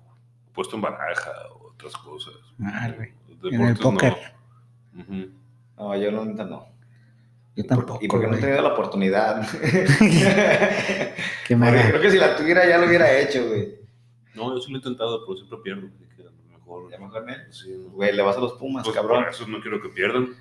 he 0.46 0.50
puesto 0.54 0.76
en 0.76 0.82
baraja 0.82 1.30
o 1.54 1.70
otras 1.72 1.94
cosas. 1.96 2.34
Ah, 2.62 2.92
güey. 2.94 3.12
En 3.52 3.60
el 3.62 3.74
no. 3.74 3.80
póker. 3.80 4.14
Ujú. 4.98 5.30
No, 5.76 5.96
yo 5.96 6.10
no, 6.10 6.24
neta 6.24 6.44
no. 6.44 6.66
Yo 7.58 7.64
tampoco, 7.66 7.98
Y 8.00 8.06
porque 8.08 8.28
no 8.28 8.36
he 8.36 8.40
tenido 8.40 8.62
la 8.62 8.68
oportunidad. 8.72 9.42
Porque 11.48 11.54
haga- 11.54 11.88
creo 11.88 12.00
que 12.00 12.10
si 12.10 12.18
la 12.18 12.36
tuviera 12.36 12.66
ya 12.68 12.78
lo 12.78 12.86
hubiera 12.86 13.18
hecho, 13.18 13.46
güey. 13.48 13.74
No, 14.34 14.54
yo 14.54 14.60
sí 14.60 14.70
lo 14.70 14.76
he 14.76 14.80
intentado, 14.80 15.24
pero 15.26 15.36
siempre 15.36 15.58
pierdo. 15.64 15.88
así 15.88 16.04
que 16.16 16.22
a 16.22 16.26
lo 16.26 16.58
mejor. 16.58 16.90
Ya 16.90 16.98
mejor, 16.98 17.28
¿eh? 17.30 17.36
Sí, 17.50 17.74
no. 17.76 17.90
Güey, 17.90 18.14
le 18.14 18.22
vas 18.22 18.36
a 18.36 18.40
los 18.40 18.52
Pumas, 18.54 18.84
Pues 18.84 18.94
cabrón. 18.94 19.24
por 19.24 19.32
eso 19.32 19.46
no 19.48 19.60
quiero 19.60 19.80
que 19.82 19.88
pierdan. 19.88 20.36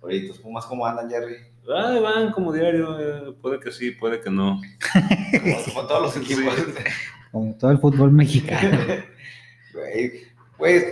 Oye, 0.00 0.28
¿tus 0.28 0.38
Pumas 0.38 0.64
cómo 0.66 0.86
andan, 0.86 1.10
Jerry? 1.10 1.36
Ay, 1.74 2.00
van 2.00 2.30
como 2.32 2.52
diario. 2.52 2.98
eh, 3.00 3.34
puede 3.42 3.58
que 3.58 3.72
sí, 3.72 3.90
puede 3.90 4.20
que 4.20 4.30
no. 4.30 4.60
Como, 4.92 5.64
como 5.74 5.86
todos 5.88 6.02
los 6.02 6.16
equipos. 6.24 6.54
Como 7.32 7.54
todo 7.56 7.70
el 7.72 7.78
fútbol 7.78 8.12
mexicano. 8.12 8.78
Güey, 9.74 10.22
güey, 10.56 10.82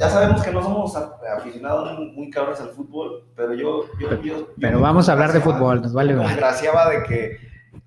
ya 0.00 0.08
sabemos 0.08 0.42
que 0.42 0.50
no 0.50 0.62
somos 0.62 0.96
aficionados 0.96 1.96
muy, 2.14 2.30
cabrones 2.30 2.60
al 2.60 2.70
fútbol, 2.70 3.26
pero 3.36 3.54
yo... 3.54 3.84
yo, 4.00 4.10
yo- 4.10 4.22
yo 4.22 4.48
Pero 4.60 4.80
vamos 4.80 5.08
a 5.08 5.12
hablar 5.12 5.32
de 5.32 5.40
fútbol, 5.40 5.82
nos 5.82 5.92
vale 5.92 6.12
me 6.14 6.20
madre. 6.20 6.30
congraciaba 6.32 6.88
de 6.90 7.02
que 7.04 7.36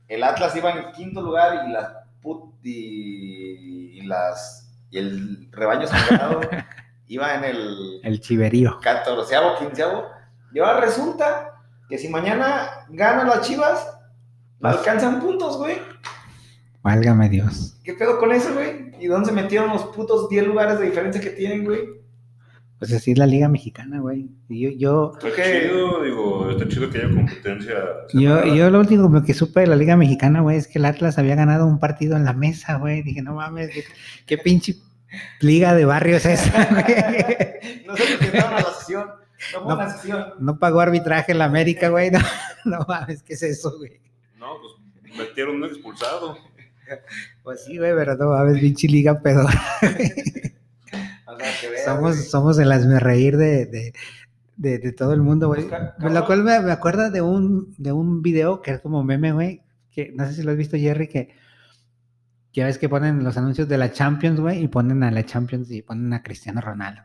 el 0.07 0.23
Atlas 0.23 0.55
iba 0.55 0.71
en 0.71 0.91
quinto 0.93 1.21
lugar 1.21 1.67
y 1.67 1.71
las 1.71 1.91
put 2.21 2.53
y, 2.63 4.01
las 4.03 4.69
y 4.91 4.97
el 4.99 5.49
rebaño 5.51 5.87
sangrado 5.87 6.41
iba 7.07 7.33
en 7.35 7.43
el 7.45 7.99
El 8.03 8.19
chiverío. 8.21 8.79
catorceavo, 8.81 9.57
quinceavo. 9.57 10.03
Y 10.53 10.59
ahora 10.59 10.79
resulta 10.81 11.53
que 11.89 11.97
si 11.97 12.09
mañana 12.09 12.69
ganan 12.89 13.27
las 13.27 13.41
Chivas, 13.41 13.97
no 14.59 14.69
alcanzan 14.69 15.19
puntos, 15.19 15.57
güey. 15.57 15.77
Válgame 16.83 17.29
Dios. 17.29 17.77
¿Qué 17.83 17.93
pedo 17.93 18.19
con 18.19 18.31
eso, 18.31 18.53
güey? 18.53 18.91
¿Y 18.99 19.07
dónde 19.07 19.29
se 19.29 19.35
metieron 19.35 19.69
los 19.69 19.83
putos 19.85 20.29
10 20.29 20.45
lugares 20.47 20.79
de 20.79 20.85
diferencia 20.85 21.21
que 21.21 21.31
tienen, 21.31 21.63
güey? 21.65 22.02
Pues 22.83 22.93
así 22.93 23.11
es 23.13 23.17
la 23.17 23.25
Liga 23.25 23.47
Mexicana, 23.47 23.99
güey. 24.01 24.29
Y 24.49 24.59
Yo, 24.59 24.69
yo, 24.71 25.13
Está 25.25 25.41
chido, 25.43 26.03
digo, 26.03 26.51
está 26.51 26.67
chido 26.67 26.89
que 26.89 26.97
haya 26.97 27.13
competencia. 27.15 27.73
yo, 28.13 28.43
yo 28.53 28.69
lo 28.69 28.79
último 28.79 29.23
que 29.23 29.33
supe 29.33 29.61
de 29.61 29.67
la 29.67 29.75
Liga 29.77 29.95
Mexicana, 29.95 30.41
güey, 30.41 30.57
es 30.57 30.67
que 30.67 30.79
el 30.79 30.85
Atlas 30.85 31.17
había 31.17 31.35
ganado 31.35 31.65
un 31.65 31.79
partido 31.79 32.17
en 32.17 32.25
la 32.25 32.33
mesa, 32.33 32.75
güey. 32.77 33.01
Dije, 33.03 33.21
no 33.21 33.35
mames, 33.35 33.69
qué, 33.69 33.83
qué 34.25 34.37
pinche 34.37 34.75
liga 35.39 35.73
de 35.75 35.85
barrio 35.85 36.17
es 36.17 36.25
esa, 36.25 36.65
güey. 36.71 37.85
No 37.87 37.95
se 37.95 38.17
presentaron 38.17 38.53
a 38.53 38.61
la 38.61 38.73
sesión. 38.73 39.07
No 39.53 39.59
fue 39.61 39.67
No. 39.69 39.75
una 39.75 39.89
sesión. 39.89 40.25
No 40.39 40.59
pagó 40.59 40.81
arbitraje 40.81 41.31
en 41.31 41.37
la 41.37 41.45
América, 41.45 41.87
güey. 41.89 42.11
No, 42.11 42.19
no 42.65 42.85
mames, 42.87 43.23
¿qué 43.23 43.33
es 43.35 43.43
eso, 43.43 43.77
güey? 43.77 44.01
No, 44.37 44.47
pues 44.59 45.17
metieron 45.17 45.55
un 45.55 45.65
expulsado. 45.65 46.37
Pues 47.43 47.63
sí, 47.63 47.77
güey, 47.77 47.93
pero 47.95 48.17
no 48.17 48.29
mames, 48.31 48.59
pinche 48.59 48.89
liga 48.89 49.21
pedo. 49.21 49.47
O 51.35 51.39
sea, 51.39 51.51
que 51.61 51.69
veas, 51.69 51.85
Somos, 51.85 52.15
güey. 52.15 52.27
somos 52.27 52.59
el 52.59 52.71
hazme 52.71 52.99
reír 52.99 53.37
de, 53.37 53.65
de, 53.65 53.93
de, 54.57 54.79
de 54.79 54.91
todo 54.91 55.13
el 55.13 55.21
mundo, 55.21 55.47
güey. 55.47 55.67
Lo 55.99 56.25
cual 56.25 56.43
me, 56.43 56.59
me 56.59 56.71
acuerda 56.71 57.09
de 57.09 57.21
un, 57.21 57.73
de 57.77 57.91
un 57.91 58.21
video 58.21 58.61
que 58.61 58.71
es 58.71 58.79
como 58.81 59.03
meme, 59.03 59.31
güey. 59.31 59.61
Que 59.91 60.11
no 60.15 60.25
sé 60.25 60.33
si 60.33 60.43
lo 60.43 60.51
has 60.51 60.57
visto, 60.57 60.77
Jerry, 60.77 61.07
que 61.07 61.29
ya 62.53 62.65
ves 62.65 62.77
que 62.77 62.89
ponen 62.89 63.23
los 63.23 63.37
anuncios 63.37 63.67
de 63.67 63.77
la 63.77 63.91
Champions, 63.91 64.39
güey, 64.39 64.63
y 64.63 64.67
ponen 64.67 65.03
a 65.03 65.11
la 65.11 65.25
Champions 65.25 65.71
y 65.71 65.81
ponen 65.81 66.13
a 66.13 66.21
Cristiano 66.23 66.61
Ronaldo, 66.61 67.01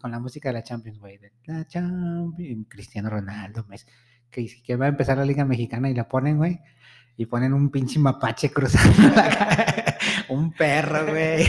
con 0.00 0.10
la 0.10 0.18
música 0.18 0.48
de 0.48 0.54
la 0.54 0.62
Champions, 0.62 0.98
güey. 0.98 1.18
de 1.18 1.32
La 1.46 1.66
Champions, 1.66 2.66
Cristiano 2.68 3.10
Ronaldo, 3.10 3.64
mes- 3.68 3.86
que, 4.30 4.46
que 4.62 4.76
va 4.76 4.86
a 4.86 4.88
empezar 4.88 5.16
la 5.18 5.24
Liga 5.24 5.44
Mexicana 5.44 5.90
y 5.90 5.94
la 5.94 6.08
ponen, 6.08 6.36
güey. 6.38 6.60
Y 7.18 7.26
ponen 7.26 7.52
un 7.52 7.70
pinche 7.70 7.98
mapache 7.98 8.50
cruzando 8.50 9.08
la 9.14 9.28
calle. 9.28 9.74
Un 10.28 10.52
perro, 10.52 11.06
güey. 11.06 11.46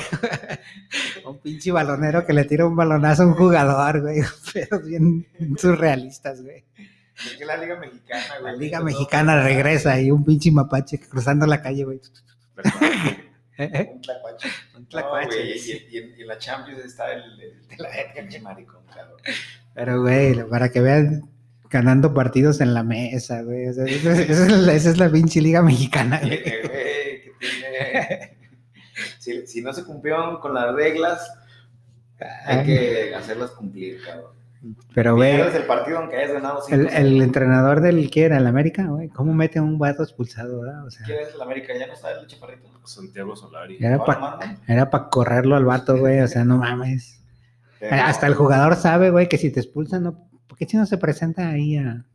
un 1.25 1.37
pinche 1.39 1.69
balonero 1.71 2.25
que 2.25 2.31
le 2.33 2.45
tira 2.45 2.65
un 2.65 2.75
balonazo 2.77 3.23
a 3.23 3.27
un 3.27 3.33
jugador, 3.33 4.01
güey. 4.01 4.21
Pero 4.53 4.79
bien 4.79 5.27
surrealistas, 5.57 6.41
güey. 6.41 6.63
¿Por 6.75 7.37
qué 7.37 7.45
la 7.45 7.57
Liga 7.57 7.77
Mexicana, 7.77 8.23
güey? 8.39 8.53
La 8.53 8.57
Liga 8.57 8.77
Todo- 8.79 8.85
Mexicana 8.85 9.43
regresa 9.43 9.99
y 9.99 10.09
un 10.11 10.23
pinche 10.23 10.49
mapache 10.51 10.97
cruzando 10.99 11.45
la 11.45 11.61
calle, 11.61 11.83
güey. 11.83 11.99
¿Eh, 13.57 13.69
eh? 13.73 13.89
Un 13.93 14.01
tlacuache. 14.01 14.49
Un 14.75 14.81
No, 14.83 14.87
tlacuache, 14.87 15.27
güey, 15.37 15.51
y, 15.55 15.59
sí. 15.59 15.85
y 15.91 15.97
en, 15.97 16.13
y 16.17 16.21
en 16.21 16.27
la 16.27 16.37
Champions 16.37 16.79
está 16.85 17.11
el, 17.11 17.21
el, 17.41 17.51
el 17.69 18.13
pinche 18.15 18.39
maricón, 18.39 18.85
cabrón. 18.87 19.17
Pero, 19.75 20.01
güey, 20.01 20.49
para 20.49 20.69
que 20.69 20.79
vean 20.79 21.28
ganando 21.69 22.13
partidos 22.13 22.61
en 22.61 22.73
la 22.73 22.83
mesa, 22.83 23.41
güey. 23.43 23.67
O 23.67 23.73
sea, 23.73 23.85
esa, 23.85 24.11
es- 24.13 24.29
esa 24.29 24.45
es 24.45 24.51
la, 24.51 24.73
esa 24.73 24.89
es 24.89 24.97
la 24.97 25.09
pinche 25.09 25.41
Liga 25.41 25.61
Mexicana, 25.61 26.19
güey. 26.19 26.43
Tiene, 26.43 26.59
güey, 26.67 27.21
que 27.21 27.31
tiene... 27.39 28.37
Si, 29.19 29.47
si 29.47 29.61
no 29.61 29.71
se 29.73 29.83
cumplieron 29.83 30.39
con 30.39 30.53
las 30.53 30.73
reglas, 30.73 31.31
hay 32.45 32.65
que 32.65 33.15
hacerlas 33.15 33.51
cumplir, 33.51 34.01
cabrón. 34.03 34.31
Pero, 34.93 35.15
güey, 35.15 35.39
el 35.39 35.63
partido 35.63 35.99
aunque 35.99 36.17
hayas 36.17 36.33
ganado 36.33 36.59
el, 36.69 36.89
5 36.89 36.97
el 36.97 37.21
entrenador 37.21 37.79
del 37.79 38.11
que 38.11 38.25
era, 38.25 38.37
el 38.37 38.45
América, 38.47 38.83
güey, 38.87 39.07
¿cómo 39.07 39.33
mete 39.33 39.59
a 39.59 39.61
un 39.61 39.79
vato 39.79 40.03
expulsado, 40.03 40.59
verdad? 40.59 40.85
O 40.85 40.91
sea, 40.91 41.05
¿Quién 41.05 41.19
es 41.19 41.33
el 41.33 41.41
América? 41.41 41.71
¿Ya 41.79 41.87
no 41.87 41.93
está 41.93 42.11
el 42.11 42.27
chaparrito? 42.27 42.67
Santiago 42.83 43.37
Solari. 43.37 43.77
era 43.79 44.03
para 44.03 44.89
pa 44.89 45.09
correrlo 45.09 45.55
al 45.55 45.63
vato, 45.63 45.97
güey. 45.97 46.19
O 46.19 46.27
sea, 46.27 46.43
no 46.43 46.57
mames. 46.57 47.21
Pero- 47.79 47.95
Hasta 48.03 48.27
el 48.27 48.33
jugador 48.33 48.75
sabe, 48.75 49.11
güey, 49.11 49.29
que 49.29 49.37
si 49.37 49.49
te 49.49 49.61
expulsan, 49.61 50.03
no, 50.03 50.27
¿por 50.28 50.28
qué 50.59 50.67
si 50.67 50.77
no 50.77 50.85
se 50.85 50.97
presenta 50.97 51.49
ahí 51.49 51.77
a, 51.77 52.05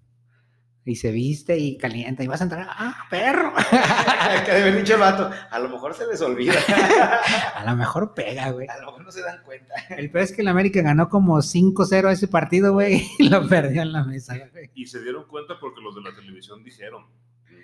Y 0.85 0.97
se 0.97 1.11
viste 1.11 1.57
y 1.57 1.79
calienta 1.79 2.23
y 2.23 2.27
vas 2.27 2.43
a 2.43 2.45
entrar. 2.45 2.67
¡Ah, 2.69 3.07
perro! 3.09 3.55
que 4.45 4.53
debe 4.53 4.77
dicho 4.77 4.95
el 4.95 5.01
vato. 5.01 5.31
A 5.51 5.59
lo 5.59 5.71
mejor 5.71 5.95
se 5.95 6.07
les 6.07 6.21
olvida. 6.21 6.53
A 7.55 7.65
lo 7.65 7.75
mejor 7.75 8.13
pega, 8.13 8.51
güey. 8.51 8.69
a 8.69 8.79
lo 8.81 8.87
mejor 8.87 9.05
no 9.05 9.11
se 9.11 9.23
dan 9.23 9.43
cuenta. 9.43 9.75
El 9.89 10.11
peor 10.11 10.25
es 10.25 10.33
que 10.33 10.43
el 10.43 10.49
América 10.49 10.83
ganó 10.83 11.09
como 11.09 11.39
5-0 11.39 12.13
ese 12.13 12.29
partido, 12.29 12.75
güey, 12.75 13.03
y 13.19 13.31
lo 13.31 13.49
perdió 13.49 13.81
en 13.81 13.93
la 13.93 14.05
mesa, 14.05 14.37
güey. 14.37 14.71
Y 14.75 14.87
se 14.87 15.01
dieron 15.01 15.27
cuenta 15.27 15.55
porque 15.59 15.81
los 15.81 15.95
de 15.95 16.03
la 16.03 16.15
televisión 16.15 16.63
dijeron. 16.63 17.07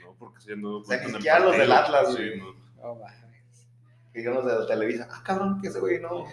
No 0.03 0.15
porque 0.19 0.41
se 0.41 0.57
no 0.57 0.79
O 0.79 0.85
sea, 0.85 1.07
ni 1.07 1.13
siquiera 1.13 1.41
los 1.41 1.57
del 1.59 1.71
Atlas, 1.71 2.17
güey. 2.17 2.41
Y 4.15 4.25
yo 4.25 4.33
los 4.33 4.47
de 4.47 4.59
la 4.59 4.67
Televisa. 4.67 5.07
Ah, 5.11 5.23
cabrón, 5.23 5.61
que 5.61 5.69
ese 5.69 5.79
güey 5.79 6.01
no. 6.01 6.25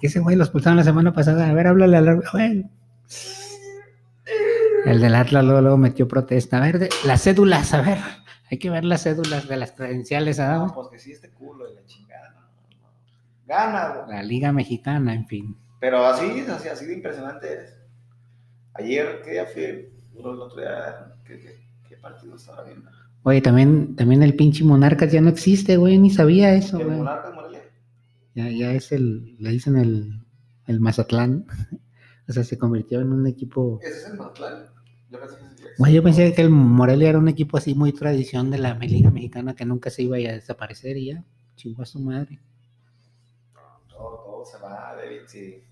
Que 0.00 0.08
ese 0.08 0.18
güey 0.18 0.34
lo 0.34 0.42
expulsaron 0.42 0.76
la 0.76 0.84
semana 0.84 1.12
pasada. 1.12 1.48
A 1.48 1.54
ver, 1.54 1.68
háblale 1.68 1.96
al 1.96 2.08
árbitro, 2.08 2.32
güey. 2.32 2.66
El 4.84 5.00
del 5.00 5.14
Atlas 5.14 5.44
luego, 5.44 5.60
luego 5.62 5.76
metió 5.78 6.06
protesta. 6.06 6.58
A 6.58 6.60
ver, 6.60 6.88
las 7.06 7.22
cédulas, 7.22 7.72
a 7.72 7.80
ver. 7.80 7.98
Hay 8.50 8.58
que 8.58 8.70
ver 8.70 8.84
las 8.84 9.02
cédulas 9.04 9.48
de 9.48 9.56
las 9.56 9.72
credenciales, 9.72 10.38
¿ah? 10.38 10.58
No, 10.58 10.74
pues 10.74 10.88
que 10.88 10.98
sí, 10.98 11.12
este 11.12 11.30
culo 11.30 11.66
de 11.66 11.74
la 11.74 11.86
chingada. 11.86 12.34
Gana, 13.46 13.88
güey. 13.88 14.16
La 14.16 14.22
Liga 14.22 14.52
Mexicana, 14.52 15.14
en 15.14 15.26
fin. 15.26 15.56
Pero 15.80 16.04
así, 16.06 16.44
así, 16.48 16.68
así 16.68 16.84
de 16.86 16.94
impresionante 16.94 17.64
es. 17.64 17.78
Ayer, 18.74 19.22
¿qué 19.24 19.30
día 19.32 19.46
fui? 19.46 19.62
El 19.62 20.26
otro 20.26 20.60
día, 20.60 21.14
¿qué, 21.24 21.38
qué, 21.40 21.56
qué 21.88 21.96
partido 21.96 22.36
estaba 22.36 22.64
viendo? 22.64 22.90
Oye, 23.22 23.40
también, 23.40 23.96
también 23.96 24.22
el 24.22 24.36
pinche 24.36 24.64
Monarcas 24.64 25.10
ya 25.10 25.20
no 25.20 25.30
existe, 25.30 25.76
güey. 25.78 25.98
Ni 25.98 26.10
sabía 26.10 26.54
eso, 26.54 26.78
¿El 26.78 26.86
güey. 26.86 26.98
Monarcas 26.98 27.34
Morelia? 27.34 27.62
Ya, 28.34 28.48
ya 28.50 28.72
es 28.72 28.92
el, 28.92 29.36
le 29.38 29.50
dicen 29.50 29.76
el, 29.76 30.20
el 30.66 30.80
Mazatlán. 30.80 31.46
O 32.28 32.32
sea, 32.32 32.44
se 32.44 32.58
convirtió 32.58 33.00
en 33.00 33.12
un 33.12 33.26
equipo. 33.26 33.78
¿Ese 33.82 33.98
es 33.98 34.06
el 34.06 34.16
Mazatlán? 34.16 34.66
Yo 35.10 35.20
pensé 35.20 35.36
que 35.36 35.44
el 35.44 35.74
Güey, 35.78 35.92
yo 35.92 36.02
pensé 36.02 36.32
que 36.34 36.42
el 36.42 36.50
Morelia 36.50 37.10
era 37.10 37.18
un 37.18 37.28
equipo 37.28 37.56
así 37.56 37.74
muy 37.74 37.92
tradición 37.92 38.50
de 38.50 38.58
la 38.58 38.74
Liga 38.74 39.10
Mexicana 39.10 39.54
que 39.54 39.64
nunca 39.64 39.90
se 39.90 40.02
iba 40.02 40.16
a 40.16 40.20
desaparecer 40.20 40.96
y 40.96 41.06
ya. 41.06 41.24
Chingó 41.56 41.82
a 41.82 41.86
su 41.86 42.00
madre. 42.00 42.40
Todo, 43.88 44.22
todo 44.24 44.44
se 44.44 44.58
va, 44.58 44.94
David, 44.96 45.20
sí. 45.26 45.62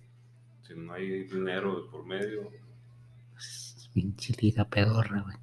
Si 0.67 0.75
no 0.75 0.93
hay 0.93 1.25
dinero 1.25 1.89
por 1.91 2.05
medio. 2.05 2.51
Pinche 3.93 4.35
liga 4.41 4.65
pedorra, 4.69 5.23
güey. 5.23 5.37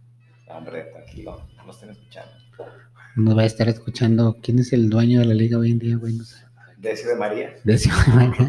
Hombre, 0.47 0.85
tranquilo, 0.85 1.47
no 1.57 1.65
lo 1.65 1.71
estén 1.71 1.89
escuchando. 1.91 2.33
Nos 3.15 3.37
va 3.37 3.41
a 3.43 3.45
estar 3.45 3.69
escuchando 3.69 4.37
quién 4.41 4.59
es 4.59 4.73
el 4.73 4.89
dueño 4.89 5.19
de 5.19 5.25
la 5.25 5.33
liga 5.33 5.57
hoy 5.57 5.71
en 5.71 5.79
día, 5.79 5.97
güey. 5.97 6.15
No 6.17 6.23
sé. 6.23 6.37
Decio 6.77 7.09
de 7.09 7.15
María. 7.15 7.55
Decio, 7.63 7.91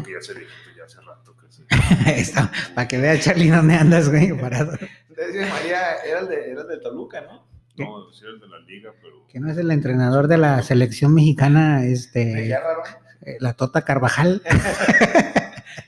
que 0.03 0.13
ya 0.13 0.21
se 0.21 0.33
dijo 0.33 0.49
ya 0.77 0.85
hace 0.85 1.01
rato 1.01 1.30
sí. 2.23 2.33
Para 2.75 2.87
que 2.87 2.97
vea 2.97 3.19
Charlie 3.19 3.49
dónde 3.49 3.75
andas, 3.75 4.09
güey, 4.09 4.31
parado. 4.39 4.71
De 4.73 5.45
María 5.45 5.95
era 6.05 6.19
el 6.19 6.27
de, 6.27 6.51
era 6.51 6.61
el 6.61 6.67
de 6.67 6.77
Toluca, 6.79 7.21
¿no? 7.21 7.47
No, 7.77 8.07
decía 8.09 8.27
el 8.29 8.39
de 8.39 8.47
la 8.47 8.59
liga, 8.59 8.91
pero. 9.01 9.25
Que 9.27 9.39
no 9.39 9.49
es 9.51 9.57
el 9.57 9.71
entrenador 9.71 10.27
de 10.27 10.37
la 10.37 10.61
selección 10.61 11.13
mexicana, 11.13 11.85
este, 11.85 12.25
Mejía 12.33 12.59
Rarón. 12.59 12.83
eh, 13.21 13.37
la 13.39 13.53
Tota 13.53 13.83
Carvajal. 13.83 14.41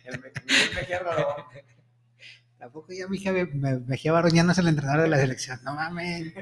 El 0.06 0.20
Me- 0.20 0.32
Miguel 0.46 0.76
Mejía 0.76 1.00
Rarón. 1.00 1.26
Tampoco 2.58 2.94
ya 2.94 3.08
Mejía, 3.08 3.32
Me- 3.34 3.80
Mejía 3.80 4.12
Barón 4.14 4.32
ya 4.32 4.44
no 4.44 4.54
es 4.54 4.58
el 4.58 4.68
entrenador 4.70 5.02
de 5.02 5.10
la 5.10 5.18
selección. 5.18 5.60
No 5.64 5.76
mames. 5.76 6.34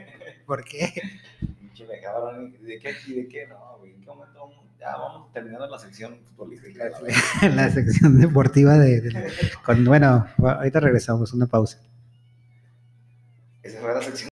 ¿Por 0.45 0.63
qué? 0.63 0.93
Pinche 1.59 1.85
Mejía 1.87 2.11
Rarón, 2.11 2.55
¿y 2.61 2.63
¿De 2.65 2.79
qué 2.79 2.89
aquí? 2.89 3.13
¿De 3.15 3.27
qué? 3.27 3.47
No, 3.47 3.77
güey. 3.79 3.93
¿En 3.93 4.01
qué 4.01 4.07
vamos? 4.07 4.29
Ya 4.81 4.97
vamos 4.97 5.31
terminando 5.31 5.67
la 5.67 5.77
sección 5.77 6.17
futbolística. 6.35 6.89
la 7.55 7.69
sección 7.69 8.19
deportiva 8.19 8.79
de, 8.79 9.01
de- 9.01 9.31
con, 9.63 9.85
bueno, 9.85 10.25
ahorita 10.39 10.79
regresamos, 10.79 11.33
una 11.33 11.45
pausa. 11.45 11.77
Esa 13.61 13.79
fue 13.79 13.93
la 13.93 14.01
sección. 14.01 14.30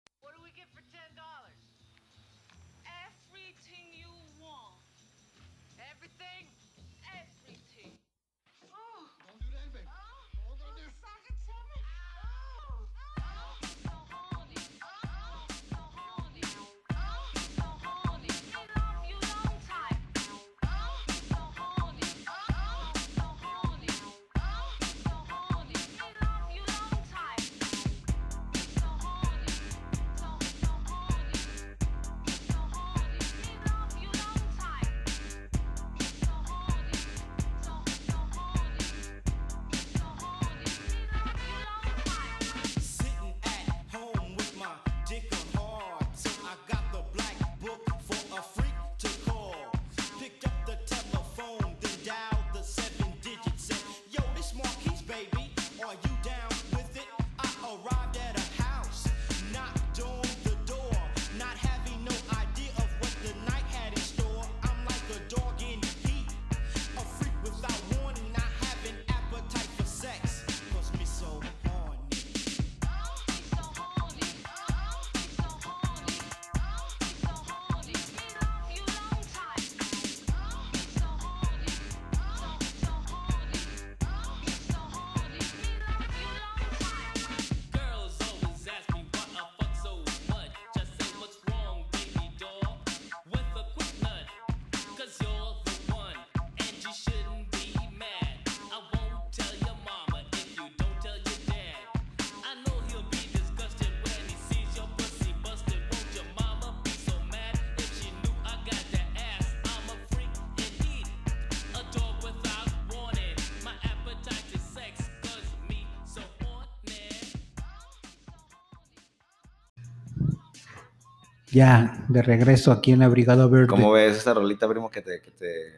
Ya, 121.53 122.03
de 122.09 122.21
regreso 122.23 122.71
aquí 122.71 122.91
en 122.91 122.99
la 122.99 123.07
Brigada 123.07 123.45
Verde. 123.47 123.67
¿Cómo 123.67 123.91
ves 123.91 124.17
esta 124.17 124.33
rolita, 124.33 124.67
primo, 124.67 124.89
que 124.89 125.01
te, 125.01 125.21
que 125.21 125.29
te, 125.31 125.71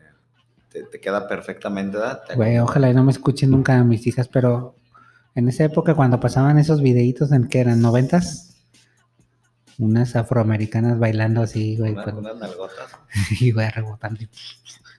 te, 0.71 0.84
te 0.84 0.99
queda 1.01 1.28
perfectamente, 1.28 1.97
Güey, 2.36 2.59
ojalá 2.59 2.89
y 2.89 2.93
no 2.93 3.03
me 3.03 3.11
escuchen 3.11 3.51
nunca 3.51 3.78
a 3.78 3.84
mis 3.84 4.07
hijas, 4.07 4.30
pero 4.30 4.76
en 5.36 5.49
esa 5.49 5.65
época 5.65 5.93
cuando 5.93 6.19
pasaban 6.19 6.57
esos 6.57 6.82
videitos 6.82 7.34
en 7.34 7.49
que 7.49 7.59
eran 7.59 7.82
noventas, 7.82 8.55
unas 9.78 10.15
afroamericanas 10.15 10.97
bailando 10.97 11.41
así, 11.41 11.76
güey, 11.76 11.91
Unas, 11.91 12.07
unas 12.13 12.38
nalgotas. 12.38 12.88
y 13.41 13.51
güey, 13.51 13.69
rebotando. 13.69 14.21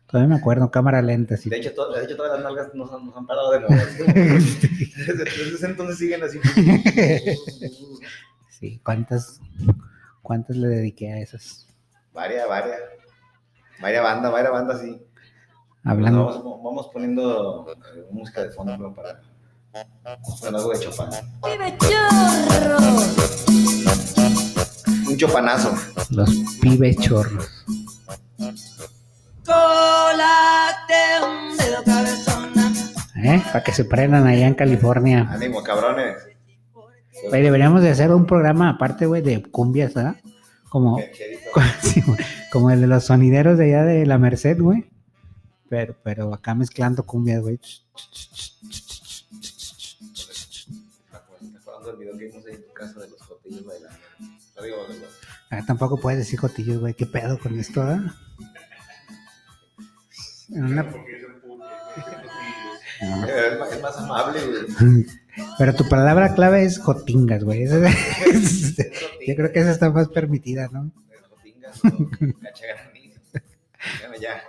Todavía 0.07 0.29
me 0.35 0.39
acuerdo, 0.41 0.71
cámara 0.71 1.01
lenta, 1.01 1.37
así. 1.37 1.49
De 1.49 1.57
hecho, 1.57 1.73
to- 1.73 1.91
de 1.93 2.05
hecho, 2.05 2.17
todas 2.17 2.35
las 2.35 2.43
nalgas 2.45 2.75
nos 2.75 2.93
han, 2.93 3.07
nos 3.07 3.17
han 3.17 3.27
parado 3.27 3.51
de 3.53 3.61
nuevo. 3.61 3.75
Desde, 4.15 5.25
desde 5.25 5.55
ese 5.55 5.67
entonces 5.67 5.99
siguen 5.99 6.23
así. 6.23 6.39
Sí, 8.51 8.81
¿cuántas, 8.83 9.39
cuántas 10.27 10.57
le 10.57 10.67
dediqué 10.67 11.13
a 11.13 11.21
esas? 11.21 11.69
Varia, 12.13 12.47
varia. 12.47 12.75
Varia 13.81 14.03
banda, 14.03 14.29
varia 14.29 14.51
banda, 14.51 14.77
sí. 14.77 15.01
Hablando, 15.85 16.27
Vamos, 16.27 16.63
vamos 16.65 16.91
poniendo 16.93 17.71
eh, 17.71 18.07
música 18.11 18.43
de 18.43 18.51
fondo 18.51 18.77
¿no? 18.77 18.93
para, 18.93 19.21
para 19.71 20.59
algo 20.59 20.73
de 20.73 20.81
Chopin. 20.81 21.07
Un 25.09 25.17
chopanazo. 25.17 25.75
los 26.11 26.29
pibes 26.61 26.97
chorros. 26.97 27.49
¿Eh? 33.15 33.43
Para 33.53 33.63
que 33.63 33.73
se 33.73 33.85
prendan 33.85 34.27
allá 34.27 34.49
en 34.49 34.55
California. 34.55 35.29
Ánimo, 35.31 35.63
cabrones. 35.63 36.36
Güey, 37.29 37.43
deberíamos 37.43 37.83
de 37.83 37.91
hacer 37.91 38.11
un 38.13 38.27
programa 38.27 38.71
aparte, 38.71 39.07
güey, 39.07 39.23
de 39.23 39.43
cumbias, 39.43 39.95
¿verdad? 39.95 40.17
Como, 40.69 40.99
sí, 41.83 42.03
como 42.53 42.71
el 42.71 42.81
de 42.81 42.87
los 42.87 43.05
sonideros 43.05 43.57
de 43.59 43.67
allá 43.67 43.85
de 43.85 44.05
la 44.07 44.19
Merced, 44.19 44.61
güey. 44.61 44.87
Pero, 45.69 45.97
pero 46.03 46.33
acá 46.35 46.55
mezclando 46.55 47.05
cumbias, 47.05 47.43
güey. 47.43 47.59
Ah, 55.51 55.63
tampoco 55.67 55.97
puedes 55.99 56.19
decir 56.19 56.39
jotillos, 56.39 56.81
güey. 56.81 56.95
¿Qué 56.95 57.07
pedo 57.07 57.39
con 57.39 57.59
esto, 57.59 57.83
ah? 57.83 58.15
En 60.51 60.65
una- 60.65 60.83
No. 63.03 63.27
Es 63.27 63.59
más, 63.59 63.73
es 63.73 63.83
más 63.83 63.97
amable, 63.99 64.41
güey. 64.47 65.07
Pero 65.59 65.75
tu 65.75 65.89
palabra 65.89 66.35
clave 66.35 66.65
es 66.65 66.79
jotingas, 66.79 67.45
güey. 67.45 67.63
Esa 67.65 67.89
es- 67.89 68.77
Yo 69.27 69.35
creo 69.37 69.53
que 69.53 69.61
esa 69.61 69.71
está 69.73 69.91
más 69.91 70.09
permitida, 70.09 70.69
¿no? 70.73 70.91
Jotingas 71.31 71.79
o 71.85 72.41
cachagraní. 72.41 73.13
Dígame 73.99 74.19
ya. 74.21 74.43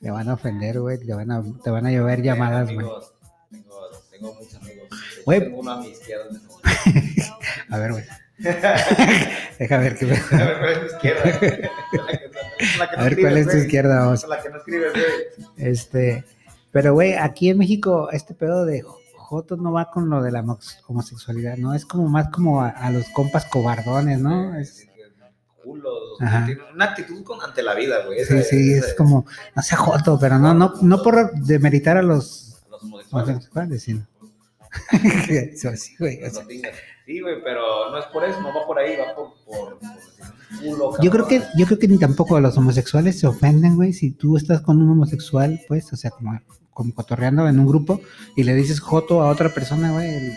Te 0.00 0.10
van 0.10 0.28
a 0.28 0.34
ofender, 0.34 0.80
güey. 0.80 0.98
Te 0.98 1.14
van 1.14 1.30
a, 1.30 1.42
te 1.62 1.70
van 1.70 1.86
a 1.86 1.90
llover 1.92 2.22
llamadas, 2.22 2.66
güey. 2.66 2.78
Amigos, 2.86 3.14
Tengo, 3.50 3.80
tengo 4.10 4.34
muchos 4.34 4.54
amigos. 4.56 4.88
Güey. 5.24 5.40
Tengo 5.40 5.58
uno 5.60 5.70
a 5.72 5.80
mi 5.80 5.88
izquierda. 5.88 6.26
A 7.70 7.78
ver, 7.78 7.92
güey. 7.92 8.04
Deja 9.58 9.78
ver 9.78 9.96
qué. 9.96 10.06
A 10.06 10.44
ver, 10.44 10.58
¿cuál 10.58 10.72
es 10.72 10.80
mi 10.82 10.86
izquierda? 10.88 11.22
A 12.96 13.04
ver 13.04 13.20
cuál 13.20 13.36
es 13.38 13.48
tu 13.48 13.56
izquierda, 13.56 14.00
vamos. 14.00 14.26
La 14.28 14.42
que 14.42 14.48
no 14.50 14.56
escribes, 14.58 14.92
güey. 14.92 15.04
Este, 15.56 16.24
pero 16.72 16.92
güey, 16.94 17.14
aquí 17.14 17.50
en 17.50 17.58
México 17.58 18.10
este 18.10 18.34
pedo 18.34 18.66
de 18.66 18.84
Joto 19.24 19.56
no 19.56 19.72
va 19.72 19.90
con 19.90 20.10
lo 20.10 20.22
de 20.22 20.30
la 20.30 20.44
homosexualidad, 20.86 21.56
¿no? 21.56 21.72
Es 21.74 21.86
como 21.86 22.08
más 22.08 22.28
como 22.28 22.60
a, 22.60 22.68
a 22.68 22.90
los 22.90 23.08
compas 23.08 23.46
cobardones, 23.46 24.20
¿no? 24.20 24.54
Es- 24.58 24.86
Culos. 25.62 26.18
Una 26.74 26.84
actitud 26.84 27.24
con, 27.24 27.40
ante 27.42 27.62
la 27.62 27.74
vida, 27.74 28.04
güey. 28.04 28.22
sí, 28.22 28.42
sí, 28.42 28.72
es 28.74 28.92
como, 28.94 29.24
no 29.56 29.62
sea 29.62 29.78
Joto, 29.78 30.18
pero 30.20 30.38
no, 30.38 30.52
no, 30.52 30.74
no 30.82 31.02
por 31.02 31.32
demeritar 31.32 31.96
a 31.96 32.02
los 32.02 32.62
Los 32.70 32.82
homosexuales. 33.10 33.82
sino. 33.82 34.06
Sí, 35.56 35.96
güey. 35.98 36.20
Sí, 37.06 37.20
güey, 37.20 37.42
pero 37.42 37.90
no 37.90 37.98
es 37.98 38.04
por 38.06 38.24
eso, 38.24 38.40
no 38.42 38.48
va 38.48 38.66
por 38.66 38.78
ahí, 38.78 38.94
va 38.96 39.14
por, 39.14 39.32
por, 39.46 39.78
Yo 41.02 41.10
creo 41.10 41.26
que, 41.26 41.42
yo 41.56 41.66
creo 41.66 41.78
que 41.78 41.88
ni 41.88 41.98
tampoco 41.98 42.38
los 42.40 42.56
homosexuales 42.56 43.18
se 43.18 43.26
ofenden, 43.26 43.76
güey, 43.76 43.92
si 43.92 44.10
tú 44.10 44.36
estás 44.36 44.60
con 44.60 44.80
un 44.80 44.90
homosexual, 44.90 45.60
pues, 45.68 45.92
o 45.92 45.96
sea, 45.96 46.10
como, 46.10 46.38
como 46.72 46.94
cotorreando 46.94 47.48
en 47.48 47.58
un 47.58 47.66
grupo 47.66 48.00
y 48.36 48.44
le 48.44 48.54
dices 48.54 48.80
joto 48.80 49.22
a 49.22 49.28
otra 49.28 49.52
persona, 49.52 49.92
güey, 49.92 50.32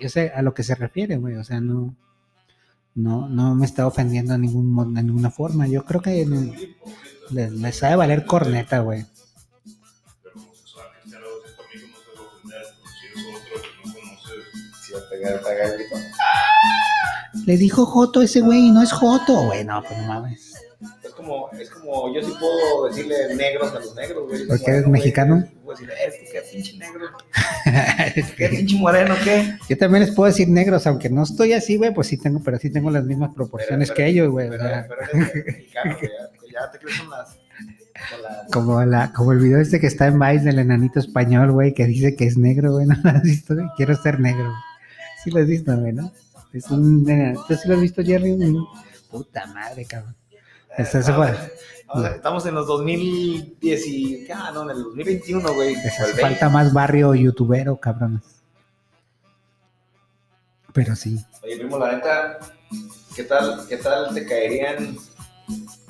yo 0.00 0.08
sé 0.08 0.30
a 0.30 0.42
lo 0.42 0.54
que 0.54 0.62
se 0.62 0.74
refiere, 0.74 1.16
güey, 1.16 1.36
o 1.36 1.44
sea, 1.44 1.60
no, 1.60 1.94
no, 2.96 3.28
no 3.28 3.54
me 3.54 3.66
está 3.66 3.86
ofendiendo 3.86 4.32
de, 4.32 4.38
ningún, 4.38 4.94
de 4.94 5.02
ninguna 5.02 5.30
forma. 5.30 5.68
Yo 5.68 5.84
creo 5.84 6.00
que 6.00 6.26
les, 7.30 7.52
les 7.52 7.76
sabe 7.76 7.96
valer 7.96 8.24
corneta, 8.24 8.80
güey. 8.80 9.04
Si 14.82 14.92
va 14.92 15.00
a 15.00 15.08
pegar, 15.10 15.34
el. 15.34 15.86
Le 17.44 17.56
dijo 17.56 17.84
joto 17.86 18.22
ese 18.22 18.40
güey 18.40 18.68
y 18.68 18.70
no 18.70 18.82
es 18.82 18.92
joto, 18.92 19.46
güey, 19.46 19.64
no, 19.64 19.82
pues 19.82 19.98
no 20.00 20.06
mames. 20.06 20.54
Es 21.02 21.12
como, 21.12 21.48
es 21.58 21.70
como, 21.70 22.14
yo 22.14 22.22
sí 22.22 22.32
puedo 22.38 22.86
decirle 22.88 23.34
negros 23.34 23.72
a 23.72 23.80
los 23.80 23.94
negros, 23.94 24.28
güey. 24.28 24.46
¿Por 24.46 24.58
qué 24.58 24.62
Moreno, 24.64 24.78
eres 24.78 24.88
mexicano? 24.88 25.48
Puedo 25.64 25.78
decirle, 25.78 25.94
qué 26.32 26.42
pinche 26.52 26.76
negro. 26.76 27.06
¿Qué 28.36 28.48
pinche 28.48 28.76
moreno, 28.78 29.14
qué? 29.24 29.56
Yo 29.68 29.78
también 29.78 30.04
les 30.04 30.14
puedo 30.14 30.26
decir 30.28 30.48
negros, 30.48 30.86
aunque 30.86 31.08
no 31.08 31.22
estoy 31.22 31.54
así, 31.54 31.76
güey, 31.76 31.94
pues 31.94 32.08
sí 32.08 32.18
tengo, 32.18 32.42
pero 32.44 32.58
sí 32.58 32.70
tengo 32.70 32.90
las 32.90 33.04
mismas 33.04 33.34
proporciones 33.34 33.88
Pero- 33.88 33.96
que 33.96 34.06
ellos, 34.06 34.30
güey. 34.30 34.50
Pero, 34.50 34.64
eres 34.64 34.86
mexicano, 35.46 35.96
güey. 35.98 36.10
Ya, 36.52 36.60
ya 36.60 36.70
te 36.70 36.78
crees 36.78 36.98
con 37.00 37.10
las, 37.10 37.28
con 38.10 38.22
las... 38.22 38.50
Como, 38.52 38.84
la, 38.84 39.12
como 39.12 39.32
el 39.32 39.38
video 39.38 39.60
este 39.60 39.80
que 39.80 39.86
está 39.86 40.06
en 40.08 40.18
Vice 40.18 40.44
del 40.44 40.58
enanito 40.58 41.00
español, 41.00 41.52
güey, 41.52 41.72
que 41.72 41.86
dice 41.86 42.14
que 42.16 42.26
es 42.26 42.36
negro, 42.36 42.72
güey. 42.72 42.86
¿No 42.86 42.94
lo 43.02 43.10
has 43.10 43.22
visto? 43.22 43.54
güey? 43.54 43.66
Quiero 43.76 43.96
ser 43.96 44.20
negro. 44.20 44.52
Sí 45.24 45.30
lo 45.30 45.40
has 45.40 45.46
visto, 45.46 45.74
güey, 45.76 45.92
¿no? 45.94 46.12
Es 46.56 46.70
un. 46.70 47.04
¿Tú 47.48 47.54
sí 47.54 47.68
lo 47.68 47.74
has 47.74 47.80
visto, 47.80 48.02
Jerry? 48.02 48.32
Un- 48.32 48.66
Puta 49.10 49.46
madre, 49.46 49.84
cabrón. 49.84 50.14
Este, 50.76 51.02
se 51.02 51.12
fue. 51.12 51.32
O 51.88 52.00
sea, 52.00 52.10
estamos 52.16 52.44
en 52.46 52.54
los 52.54 52.66
2010 52.66 53.86
y... 53.86 54.24
¿qué? 54.26 54.32
Ah, 54.32 54.50
no, 54.52 54.64
en 54.64 54.70
el 54.76 54.82
2021, 54.82 55.54
güey. 55.54 55.74
Hace 55.76 56.02
20. 56.02 56.20
falta 56.20 56.48
más 56.50 56.72
barrio 56.72 57.14
youtubero, 57.14 57.76
cabrones. 57.76 58.22
Pero 60.72 60.94
sí, 60.96 61.18
Oye, 61.42 61.56
primo, 61.56 61.78
la 61.78 61.92
neta, 61.92 62.38
¿qué 63.14 63.22
tal, 63.24 63.66
qué 63.68 63.76
tal 63.78 64.12
te 64.12 64.26
caerían 64.26 64.96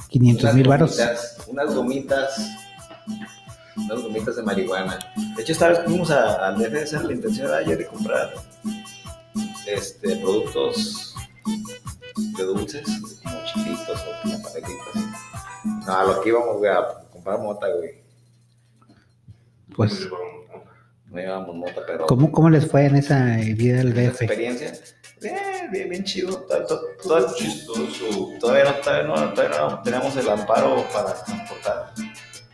500 0.08 0.42
unas 0.44 0.54
mil 0.54 0.68
varos. 0.68 1.00
Unas 1.48 1.74
gomitas, 1.74 2.38
unas 3.76 4.02
gomitas 4.02 4.36
de 4.36 4.42
marihuana. 4.42 4.98
De 5.34 5.42
hecho, 5.42 5.52
esta 5.52 5.68
vez 5.70 5.80
fuimos 5.84 6.10
a- 6.12 6.46
al 6.48 6.58
DFS, 6.58 7.02
la 7.02 7.12
intención 7.12 7.48
de 7.66 7.86
comprar 7.86 8.32
este, 9.66 10.16
productos 10.16 11.14
de 12.36 12.44
dulces, 12.44 12.86
como 13.22 13.36
chiquitos 13.44 14.00
o 14.00 14.22
como 14.22 14.42
paletitas. 14.42 15.84
No, 15.86 16.04
lo 16.06 16.20
que 16.20 16.28
íbamos, 16.30 16.56
güey, 16.58 16.70
a 16.70 16.86
comprar 17.12 17.38
mota, 17.40 17.66
güey. 17.68 18.02
Pues, 19.74 20.08
No 21.10 21.18
llevábamos 21.18 21.56
mota, 21.56 21.82
pero... 21.86 22.06
¿cómo, 22.06 22.32
¿cómo 22.32 22.50
les 22.50 22.68
fue 22.70 22.86
en 22.86 22.96
esa 22.96 23.36
vida 23.36 23.78
del 23.78 23.96
esa 23.96 24.10
DF? 24.12 24.22
experiencia. 24.22 24.72
Bien, 25.20 25.70
bien, 25.70 25.88
bien 25.90 26.04
chido. 26.04 26.36
To- 26.42 26.66
to- 26.66 26.80
to- 27.02 27.34
chistoso. 27.36 28.30
Todavía 28.40 28.64
no, 28.64 28.74
todavía 28.80 29.06
no, 29.06 29.32
todavía 29.34 29.58
no 29.60 29.82
tenemos 29.82 30.16
el 30.16 30.28
amparo 30.28 30.84
para 30.92 31.14
transportar. 31.24 31.92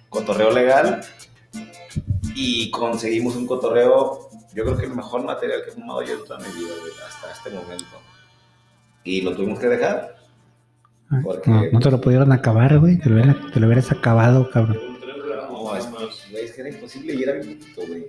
Cotorreo 0.08 0.50
legal. 0.50 1.02
Y 2.34 2.70
conseguimos 2.70 3.36
un 3.36 3.46
cotorreo, 3.46 4.30
yo 4.54 4.64
creo 4.64 4.76
que 4.76 4.86
el 4.86 4.94
mejor 4.94 5.24
material 5.24 5.62
que 5.64 5.70
he 5.70 5.72
fumado 5.72 6.02
yo 6.02 6.14
en 6.14 6.24
toda 6.24 6.38
mi 6.40 6.52
vida, 6.58 6.74
hasta 7.08 7.32
este 7.32 7.50
momento. 7.50 8.00
Y 9.04 9.20
lo 9.22 9.34
tuvimos 9.34 9.58
que 9.58 9.68
dejar. 9.68 10.16
Porque- 11.24 11.50
No, 11.50 11.62
no 11.72 11.80
te 11.80 11.90
lo 11.90 12.00
pudieron 12.00 12.32
acabar, 12.32 12.78
güey. 12.78 12.98
Te 12.98 13.08
lo 13.10 13.16
hubieras, 13.16 13.36
te 13.52 13.60
lo 13.60 13.66
hubieras 13.66 13.90
acabado, 13.92 14.48
cabrón. 14.50 14.78
No, 15.50 15.76
es, 15.76 16.52
que 16.52 16.60
era 16.60 16.70
imposible 16.70 17.14
y 17.14 17.22
era 17.22 17.32
bien 17.34 17.60
güey. 17.76 18.06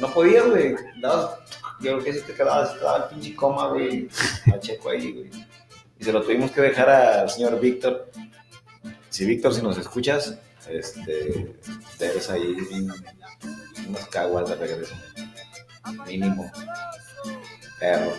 No 0.00 0.12
podías, 0.12 0.46
güey. 0.46 0.74
Dabas- 1.00 1.38
yo 1.80 1.92
creo 1.92 2.04
que 2.04 2.12
si 2.12 2.20
te 2.22 2.34
quedabas, 2.34 2.74
estaba 2.74 2.96
el 2.98 3.04
pinche 3.14 3.34
coma, 3.34 3.68
güey. 3.68 4.08
Pacheco 4.48 4.90
ahí, 4.90 5.12
güey. 5.12 5.30
Y 5.98 6.04
se 6.04 6.12
lo 6.12 6.22
tuvimos 6.22 6.50
que 6.52 6.60
dejar 6.60 6.88
al 6.90 7.30
señor 7.30 7.58
Víctor. 7.60 8.10
Si 9.08 9.24
Víctor, 9.24 9.54
si 9.54 9.62
nos 9.62 9.76
escuchas, 9.78 10.38
este, 10.68 11.56
debes 11.98 12.30
ahí 12.30 12.56
unas 13.88 14.06
caguas 14.08 14.48
de 14.48 14.54
regreso. 14.56 14.94
Mínimo. 16.06 16.50
Perro. 17.80 18.12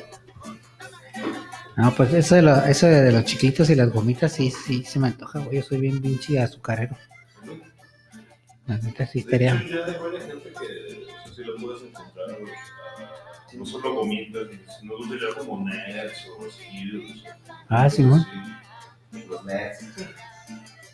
No, 1.77 1.93
pues 1.95 2.13
eso 2.13 2.35
de, 2.35 2.41
lo- 2.41 2.63
eso 2.65 2.87
de 2.87 3.11
los 3.11 3.23
chiquitos 3.23 3.69
y 3.69 3.75
las 3.75 3.89
gomitas, 3.91 4.33
sí, 4.33 4.51
sí, 4.51 4.83
se 4.83 4.99
me 4.99 5.07
antoja, 5.07 5.39
güey. 5.39 5.57
Yo 5.57 5.63
soy 5.63 5.79
bien 5.79 6.01
pinche 6.01 6.39
azucarero. 6.39 6.95
La 8.67 8.77
neta 8.77 9.05
sí 9.07 9.19
estaría. 9.19 9.57
gente 9.57 9.73
que 9.73 11.03
eso 11.25 11.33
sí 11.35 11.43
lo 11.43 11.55
puedes 11.55 11.81
encontrar, 11.83 12.37
güey. 12.39 12.51
Ah, 12.99 13.51
no 13.55 13.65
solo 13.65 13.95
gomitas, 13.95 14.47
sino 14.79 15.15
ya 15.15 15.35
como 15.37 15.67
nerds 15.67 16.27
o. 16.27 16.47
Ah, 17.69 17.89
sí, 17.89 18.03
¿no? 18.03 18.23
Los 19.27 19.45
nets. 19.45 19.85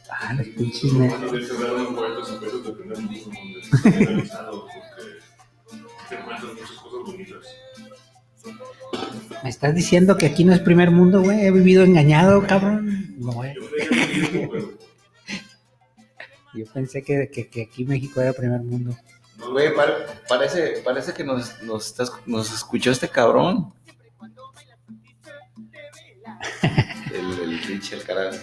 Ah, 0.09 0.33
los 0.35 0.47
pinches 0.49 0.93
ne- 0.93 1.09
Bueno, 1.09 1.31
de 1.31 1.39
hecho, 1.43 1.53
dar 1.55 1.73
unas 1.73 1.91
vueltas 1.93 2.31
a 2.31 2.39
pesos 2.39 2.63
de 2.63 2.71
primer 2.73 2.97
mundo 2.99 3.19
donde 3.33 3.61
se 3.63 3.75
está 3.75 3.89
legalizado 3.89 4.61
porque 4.67 5.14
te 6.09 6.15
encuentras 6.15 6.53
muchas 6.53 6.69
cosas 6.71 6.99
bonitas. 7.05 7.45
Me 9.43 9.49
estás 9.49 9.73
diciendo 9.75 10.17
que 10.17 10.25
aquí 10.27 10.43
no 10.43 10.53
es 10.53 10.59
primer 10.59 10.91
mundo, 10.91 11.21
güey. 11.21 11.45
He 11.45 11.51
vivido 11.51 11.83
engañado, 11.83 12.45
cabrón. 12.45 13.15
No, 13.19 13.31
güey. 13.33 13.53
Yo 16.53 16.65
pensé 16.73 17.03
que, 17.03 17.29
que, 17.33 17.47
que 17.49 17.63
aquí 17.63 17.85
México 17.85 18.21
era 18.21 18.33
primer 18.33 18.61
mundo. 18.61 18.95
Güey, 19.51 19.75
pare- 19.75 19.93
parece, 20.29 20.81
parece 20.83 21.13
que 21.13 21.23
nos, 21.23 21.61
nos, 21.63 21.87
estás- 21.87 22.11
nos 22.25 22.53
escuchó 22.53 22.91
este 22.91 23.09
cabrón. 23.09 23.73
El, 27.13 27.39
el 27.39 27.81
el 27.93 28.03
carajo. 28.03 28.37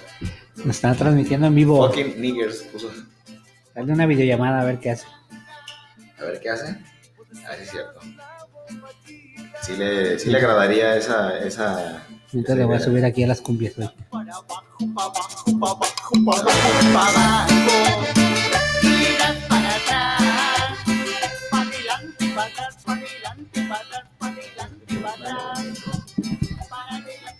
Nos 0.57 0.77
están 0.77 0.97
transmitiendo 0.97 1.47
en 1.47 1.55
vivo. 1.55 1.87
Fucking 1.87 2.21
niggers 2.21 2.63
puso. 2.65 2.91
Dale 3.75 3.93
una 3.93 4.07
videollamada 4.07 4.63
a 4.63 4.65
ver 4.65 4.79
qué 4.81 4.91
hace. 4.93 5.07
A 6.19 6.25
ver 6.25 6.41
qué 6.41 6.49
hace. 6.51 6.79
A 7.47 7.51
ver 7.51 7.59
si 7.59 7.63
es 7.65 7.71
cierto. 7.71 8.01
Sí 9.63 9.77
le, 9.77 10.19
sí 10.19 10.31
le 10.31 10.39
agradaría 10.39 10.97
esa. 10.97 11.39
esa 11.39 12.05
Entonces 12.33 12.57
le 12.57 12.65
voy 12.65 12.77
a 12.77 12.81
subir 12.81 13.05
aquí 13.05 13.25
a 13.25 13.27
las 13.29 13.41
cumbias, 13.41 13.75
para 13.75 13.93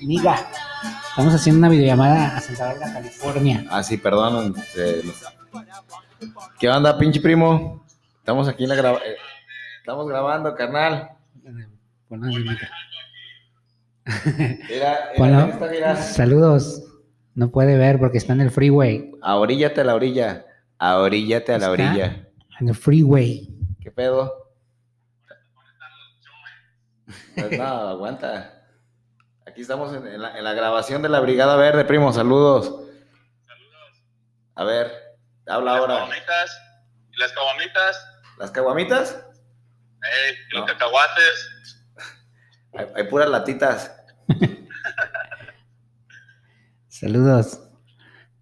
Amiga, 0.01 0.51
estamos 1.11 1.33
haciendo 1.35 1.59
una 1.61 1.69
videollamada 1.69 2.37
a 2.37 2.41
Santa 2.41 2.67
Bárbara, 2.67 2.93
California. 2.93 3.65
Ah, 3.71 3.83
sí, 3.83 3.97
perdón. 3.97 4.55
eh, 4.77 5.03
¿Qué 6.59 6.69
onda, 6.69 6.99
pinche 6.99 7.21
primo? 7.21 7.85
Estamos 8.19 8.49
aquí 8.49 8.65
en 8.65 8.69
la 8.71 8.75
graba... 8.75 8.99
eh, 8.99 9.17
Estamos 9.83 10.07
grabando, 10.09 10.55
carnal. 10.55 11.11
Mira, 14.69 15.11
Ponlo. 15.17 15.39
ahí 15.39 15.51
está, 15.51 15.67
mira. 15.69 15.97
Saludos. 15.97 16.83
No 17.35 17.51
puede 17.51 17.77
ver 17.77 17.99
porque 17.99 18.19
está 18.19 18.33
en 18.33 18.43
el 18.43 18.51
freeway. 18.53 19.11
A 19.23 19.37
oríllate 19.37 19.81
a 19.81 19.85
la 19.85 19.95
orilla. 19.97 20.45
A 20.79 20.99
oríllate 20.99 21.53
a 21.55 21.59
la 21.59 21.73
Está. 21.73 21.73
orilla. 21.73 22.29
En 22.61 22.69
el 22.69 22.75
freeway. 22.77 23.49
¿Qué 23.81 23.91
pedo? 23.91 24.33
Pues 27.35 27.59
no, 27.59 27.65
aguanta. 27.89 28.65
Aquí 29.47 29.63
estamos 29.63 29.93
en, 29.95 30.07
en 30.07 30.23
la, 30.23 30.39
en 30.39 30.45
la 30.45 30.53
grabación 30.55 31.03
de 31.03 31.09
la 31.09 31.19
Brigada 31.21 31.57
Verde, 31.57 31.85
primo. 31.85 32.13
Saludos. 32.13 32.79
A 34.55 34.65
ver, 34.65 34.93
habla 35.47 35.79
ahora. 35.79 35.95
caguamitas, 35.97 36.61
y 37.11 37.17
las 37.19 37.33
caguamitas, 37.33 38.07
¿Las 38.39 38.51
caguamitas? 38.51 39.27
Eh, 40.03 40.35
y 40.51 40.55
los 40.55 40.61
No. 40.63 40.67
cacahuates. 40.67 41.85
Hay, 42.75 42.87
hay 42.97 43.05
puras 43.09 43.29
latitas. 43.29 43.93
Saludos. 46.89 47.61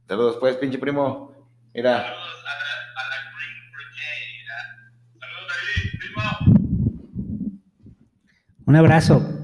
Saludos, 0.08 0.36
pues, 0.40 0.56
pinche 0.56 0.78
primo. 0.78 1.30
Mira, 1.72 2.02
Saludos 2.02 2.44
a 2.44 2.54
la, 2.54 2.64
a 3.00 3.08
la 3.08 3.16
Green 3.36 3.56
Brigade. 3.76 4.48
Saludos 5.20 5.52
ahí, 5.54 5.98
primo. 5.98 6.22
Un 8.66 8.76
abrazo. 8.76 9.36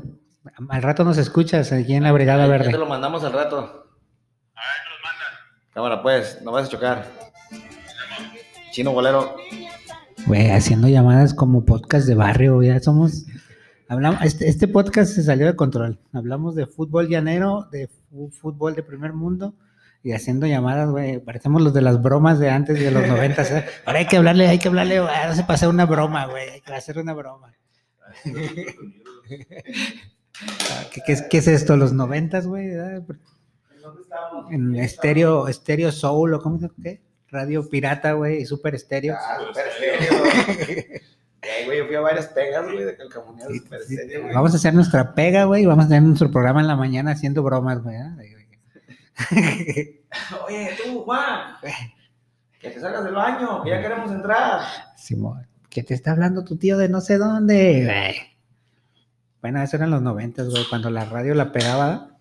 Al 0.71 0.83
rato 0.83 1.05
nos 1.05 1.19
escuchas 1.19 1.71
aquí 1.73 1.95
en 1.95 2.03
la 2.03 2.13
Brigada 2.13 2.45
ya 2.45 2.51
Verde. 2.51 2.71
te 2.73 2.79
lo 2.79 2.87
mandamos 2.87 3.23
al 3.25 3.33
rato. 3.33 3.59
A 3.59 3.63
ver, 3.63 4.91
los 4.91 5.01
mandan. 5.05 5.33
Cámara, 5.75 6.03
pues, 6.03 6.41
no 6.43 6.51
vas 6.53 6.67
a 6.67 6.71
chocar. 6.71 7.07
Chino 8.73 8.93
bolero. 8.93 9.37
Güey, 10.27 10.51
haciendo 10.51 10.89
llamadas 10.89 11.35
como 11.35 11.65
podcast 11.65 12.09
de 12.09 12.17
barrio, 12.17 12.61
ya 12.61 12.81
somos. 12.81 13.27
Hablamos, 13.89 14.21
este, 14.23 14.49
este 14.49 14.67
podcast 14.67 15.13
se 15.13 15.23
salió 15.23 15.47
de 15.47 15.55
control. 15.55 16.01
Hablamos 16.13 16.57
de 16.57 16.67
fútbol 16.67 17.09
llanero, 17.09 17.69
de 17.71 17.89
fútbol 18.33 18.75
de 18.75 18.83
primer 18.83 19.13
mundo 19.13 19.55
y 20.03 20.11
haciendo 20.13 20.49
llamadas, 20.49 20.91
güey. 20.91 21.21
Parecemos 21.21 21.63
los 21.63 21.73
de 21.73 21.83
las 21.83 22.03
bromas 22.03 22.41
de 22.41 22.51
antes 22.51 22.81
de 22.81 22.91
los 22.91 23.07
noventas. 23.07 23.53
¿eh? 23.53 23.65
Ahora 23.85 24.01
hay 24.01 24.07
que 24.07 24.17
hablarle, 24.17 24.49
hay 24.49 24.59
que 24.59 24.67
hablarle, 24.67 24.99
ahora 24.99 25.37
se 25.37 25.45
pasa 25.45 25.69
una 25.69 25.87
broma, 25.87 26.27
güey. 26.27 26.49
Hay 26.49 26.61
que 26.61 26.75
hacer 26.75 26.99
una 26.99 27.15
broma. 27.15 27.55
¿Qué, 28.25 28.75
qué 31.07 31.13
es, 31.13 31.23
qué 31.23 31.39
es 31.39 31.47
esto? 31.47 31.77
¿Los 31.77 31.93
noventas, 31.93 32.49
güey? 32.49 32.71
¿verdad? 32.71 33.05
En 34.51 34.75
estéreo, 34.75 35.47
estéreo 35.47 35.93
soul 35.93 36.35
o 36.35 36.43
cómo 36.43 36.59
se 36.59 36.69
qué? 36.83 37.06
Radio 37.37 37.69
pirata, 37.69 38.13
güey, 38.13 38.41
y 38.41 38.47
super 38.47 38.75
estéreo. 38.75 39.15
Ah, 39.15 39.39
super 39.47 39.67
estéreo. 39.67 40.25
Ey, 41.43 41.65
güey, 41.67 41.79
yo 41.79 41.87
fui 41.87 41.95
a 41.95 42.01
varias 42.01 42.29
pegas, 42.29 42.65
güey, 42.65 42.83
de 42.83 42.97
calcamonía 42.97 43.47
de 43.47 43.59
super 43.59 43.81
estéreo, 43.83 44.23
güey. 44.23 44.35
Vamos 44.35 44.55
a 44.55 44.57
hacer 44.57 44.73
nuestra 44.73 45.15
pega, 45.15 45.45
güey, 45.45 45.65
y 45.65 45.67
vamos 45.67 45.85
a 45.85 45.89
tener 45.89 46.03
nuestro 46.03 46.31
programa 46.31 46.63
en 46.63 46.67
la 46.67 46.77
mañana 46.77 47.11
haciendo 47.11 47.43
bromas, 47.43 47.83
güey. 47.83 47.97
¿eh? 47.97 48.07
Oye, 50.47 50.71
tú, 50.83 51.03
Juan, 51.03 51.57
que 52.59 52.71
te 52.71 52.81
salgas 52.81 53.05
del 53.05 53.15
baño, 53.15 53.63
que 53.63 53.69
ya 53.69 53.83
queremos 53.83 54.11
entrar. 54.11 54.63
Simón, 54.97 55.47
¿qué 55.69 55.83
te 55.83 55.93
está 55.93 56.13
hablando 56.13 56.43
tu 56.43 56.57
tío 56.57 56.79
de 56.79 56.89
no 56.89 57.03
sé 57.03 57.19
dónde? 57.19 57.85
güey? 57.85 58.15
Bueno, 59.43 59.63
eso 59.63 59.77
eran 59.77 59.91
los 59.91 60.01
noventas, 60.01 60.49
güey, 60.49 60.65
cuando 60.71 60.89
la 60.89 61.05
radio 61.05 61.35
la 61.35 61.53
pegaba. 61.53 62.17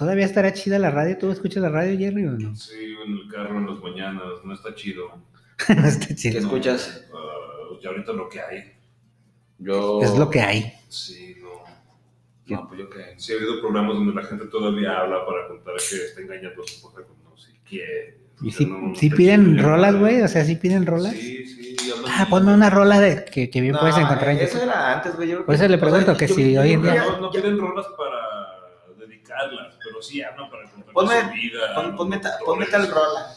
¿Todavía 0.00 0.24
estará 0.24 0.52
chida 0.54 0.78
la 0.78 0.90
radio? 0.90 1.18
¿Tú 1.18 1.30
escuchas 1.30 1.62
la 1.62 1.68
radio, 1.68 1.98
Jerry, 1.98 2.24
o 2.24 2.30
no? 2.30 2.56
Sí, 2.56 2.89
en 3.04 3.12
el 3.12 3.28
carro 3.28 3.58
en 3.58 3.66
las 3.66 3.78
mañanas, 3.80 4.22
no 4.44 4.54
está 4.54 4.74
chido. 4.74 5.08
no 5.68 5.86
está 5.86 6.06
¿Qué 6.08 6.14
chido. 6.14 6.38
escuchas? 6.38 7.04
Ah, 7.12 7.76
ya 7.82 7.90
ahorita 7.90 8.12
lo 8.12 8.28
que 8.28 8.40
hay. 8.40 8.72
Yo. 9.58 10.00
Es 10.02 10.16
lo 10.18 10.30
que 10.30 10.40
hay. 10.40 10.72
Sí, 10.88 11.36
no. 11.40 11.50
No, 12.56 12.66
pues 12.68 12.80
yo 12.80 12.90
que 12.90 13.14
sí 13.16 13.32
ha 13.32 13.36
habido 13.36 13.60
programas 13.60 13.94
donde 13.94 14.12
la 14.14 14.26
gente 14.26 14.46
todavía 14.46 14.98
habla 14.98 15.24
para 15.24 15.46
contar 15.48 15.74
que 15.76 15.96
está 15.96 16.20
engañando 16.20 16.62
a 16.62 16.66
su 16.66 16.74
esposa 16.74 17.02
con 17.02 17.22
no 17.30 17.36
sé 17.36 17.52
quién. 17.68 18.18
¿Y 18.42 18.50
si, 18.50 18.64
no- 18.66 18.78
no 18.78 18.94
si 18.94 19.10
piden 19.10 19.58
rolas, 19.62 19.94
güey? 19.96 20.22
O 20.22 20.28
sea, 20.28 20.44
¿sí 20.44 20.56
piden 20.56 20.86
rolas? 20.86 21.12
Sí, 21.12 21.46
sí, 21.46 21.76
Ah, 22.08 22.24
de- 22.24 22.30
ponme 22.30 22.52
una 22.54 22.68
rola 22.70 22.98
de, 22.98 23.24
que, 23.26 23.50
que 23.50 23.60
bien 23.60 23.74
No, 23.74 23.80
puedes 23.80 23.96
encontrar 23.98 24.30
en 24.30 24.38
Eso 24.38 24.54
YouTube. 24.54 24.62
era 24.64 24.94
antes, 24.96 25.14
güey. 25.16 25.44
Por 25.44 25.54
eso 25.54 25.68
le 25.68 25.74
o 25.74 25.78
sea, 25.78 25.88
pregunto 25.88 26.16
que 26.16 26.26
yo- 26.26 26.34
si 26.34 26.52
yo 26.54 26.60
hoy 26.62 26.72
en 26.72 26.82
día- 26.82 26.94
No, 27.04 27.20
no 27.20 27.30
piden 27.30 27.58
rolas 27.58 27.86
para 27.96 28.96
dedicarlas, 28.98 29.76
pero 29.84 30.02
sí 30.02 30.22
hablan 30.22 30.50
para 30.50 30.64
Ponme- 30.92 31.20
su 31.28 31.32
vida. 31.32 31.74
pon- 31.74 31.96
ponme 31.96 32.18
ta- 32.18 32.38
ponme 32.44 32.66
tal 32.66 32.88
rola. 32.90 33.34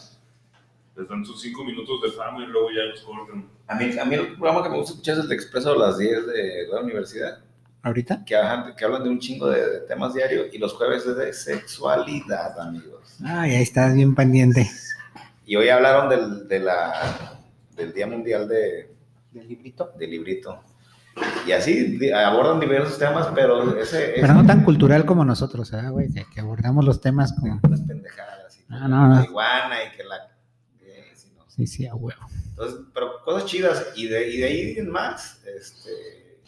Les 0.96 1.08
dan 1.08 1.24
sus 1.24 1.40
cinco 1.40 1.64
minutos 1.64 2.00
de 2.02 2.12
fama 2.12 2.42
y 2.44 2.46
luego 2.46 2.68
ya 2.70 2.82
los 2.84 3.00
cortan. 3.00 3.48
A 3.66 3.74
mí, 3.74 3.98
a 3.98 4.04
mí 4.04 4.14
el 4.14 4.34
programa 4.36 4.62
que 4.62 4.68
me 4.68 4.76
gusta 4.76 4.92
escuchar 4.92 5.14
es 5.16 5.20
el 5.22 5.28
de 5.28 5.34
Expreso 5.34 5.72
a 5.72 5.76
las 5.76 5.98
10 5.98 6.26
de 6.26 6.66
la 6.70 6.80
universidad, 6.80 7.38
¿Ahorita? 7.82 8.24
que, 8.24 8.36
hablan- 8.36 8.76
que 8.76 8.84
hablan 8.84 9.02
de 9.02 9.08
un 9.10 9.18
chingo 9.18 9.48
de, 9.50 9.68
de 9.68 9.80
temas 9.80 10.14
diarios 10.14 10.46
y 10.52 10.58
los 10.58 10.72
jueves 10.74 11.04
es 11.06 11.16
de 11.16 11.32
sexualidad, 11.32 12.58
amigos. 12.60 13.16
Ay, 13.24 13.54
ahí 13.56 13.62
estás 13.62 13.94
bien 13.94 14.14
pendiente. 14.14 14.70
Y 15.46 15.56
hoy 15.56 15.68
hablaron 15.68 16.08
del, 16.08 16.46
de 16.48 16.60
la, 16.60 17.38
del 17.76 17.92
Día 17.92 18.06
Mundial 18.06 18.46
de, 18.48 18.90
¿Del 19.32 19.48
librito? 19.48 19.90
del 19.98 20.10
Librito. 20.10 20.62
Y 21.46 21.52
así 21.52 21.98
abordan 22.12 22.60
diversos 22.60 22.98
temas, 22.98 23.28
pero 23.34 23.78
ese 23.78 24.14
es 24.16 24.20
Pero 24.20 24.34
no 24.34 24.46
tan 24.46 24.64
cultural 24.64 25.04
como 25.04 25.24
nosotros, 25.24 25.70
¿verdad, 25.70 25.92
güey? 25.92 26.08
Que, 26.12 26.40
abordamos 26.40 26.84
los 26.84 27.00
temas 27.00 27.32
como... 27.32 27.60
unas 27.62 27.82
pendejadas. 27.82 28.58
y 28.58 28.64
Ah, 28.68 28.88
no, 28.88 29.08
no. 29.08 29.14
marihuana 29.14 29.76
y 29.84 29.96
que 29.96 30.04
la... 30.04 30.16
eh, 30.80 31.12
sí, 31.14 31.32
no. 31.36 31.44
Sí, 31.48 31.66
sí, 31.66 31.86
a 31.86 31.94
huevo. 31.94 32.20
Entonces, 32.48 32.80
pero 32.94 33.22
cosas 33.24 33.46
chidas. 33.46 33.92
Y 33.94 34.06
de, 34.06 34.32
y 34.32 34.38
de 34.38 34.44
ahí 34.44 34.74
en 34.78 34.90
más, 34.90 35.42
este. 35.44 36.40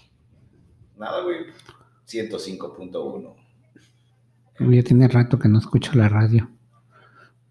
Nada, 0.97 1.23
güey. 1.23 1.47
105.1. 2.09 3.35
Ya 4.59 4.83
tiene 4.83 5.09
rato 5.09 5.39
que 5.39 5.49
no 5.49 5.59
escucho 5.59 5.93
la 5.95 6.09
radio. 6.09 6.49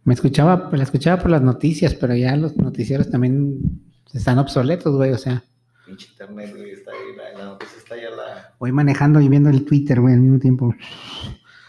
Me 0.03 0.13
escuchaba, 0.13 0.69
la 0.71 0.83
escuchaba 0.83 1.21
por 1.21 1.31
las 1.31 1.41
noticias, 1.41 1.93
pero 1.95 2.15
ya 2.15 2.35
los 2.35 2.55
noticieros 2.57 3.09
también 3.09 3.81
están 4.13 4.39
obsoletos, 4.39 4.95
güey. 4.95 5.11
O 5.11 5.17
sea, 5.17 5.43
Pinche 5.85 6.07
internet, 6.09 6.51
güey. 6.55 6.71
Está 6.71 6.91
ahí, 6.91 7.15
la, 7.15 7.37
la 7.37 7.45
noticia 7.45 7.77
está 7.77 7.95
ya 7.95 8.09
la. 8.09 8.55
voy 8.59 8.71
manejando 8.71 9.21
y 9.21 9.29
viendo 9.29 9.49
el 9.49 9.65
Twitter, 9.65 10.01
güey, 10.01 10.13
al 10.13 10.21
mismo 10.21 10.39
tiempo. 10.39 10.73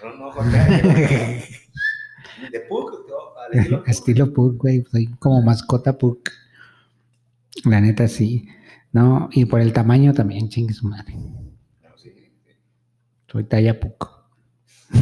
No, 0.03 0.17
no, 0.17 0.31
Jorge. 0.31 1.45
De 2.53 2.61
Puck, 2.61 3.07
no, 3.09 3.39
al 3.41 3.59
estilo. 3.59 3.85
Estilo 3.87 4.33
Puck, 4.33 4.57
güey. 4.62 4.85
Soy 4.91 5.07
como 5.19 5.43
mascota 5.43 5.97
Puck. 5.99 6.31
La 7.64 7.81
neta, 7.81 8.09
sí. 8.09 8.49
No, 8.93 9.29
y 9.33 9.45
por 9.45 9.61
el 9.61 9.73
tamaño 9.73 10.12
también, 10.14 10.49
chingue 10.49 10.73
su 10.73 10.87
madre. 10.89 11.14
No, 11.14 11.97
sí, 11.97 12.11
sí. 12.14 12.53
Soy 13.31 13.45
talla 13.45 13.79
Puck. 13.79 14.11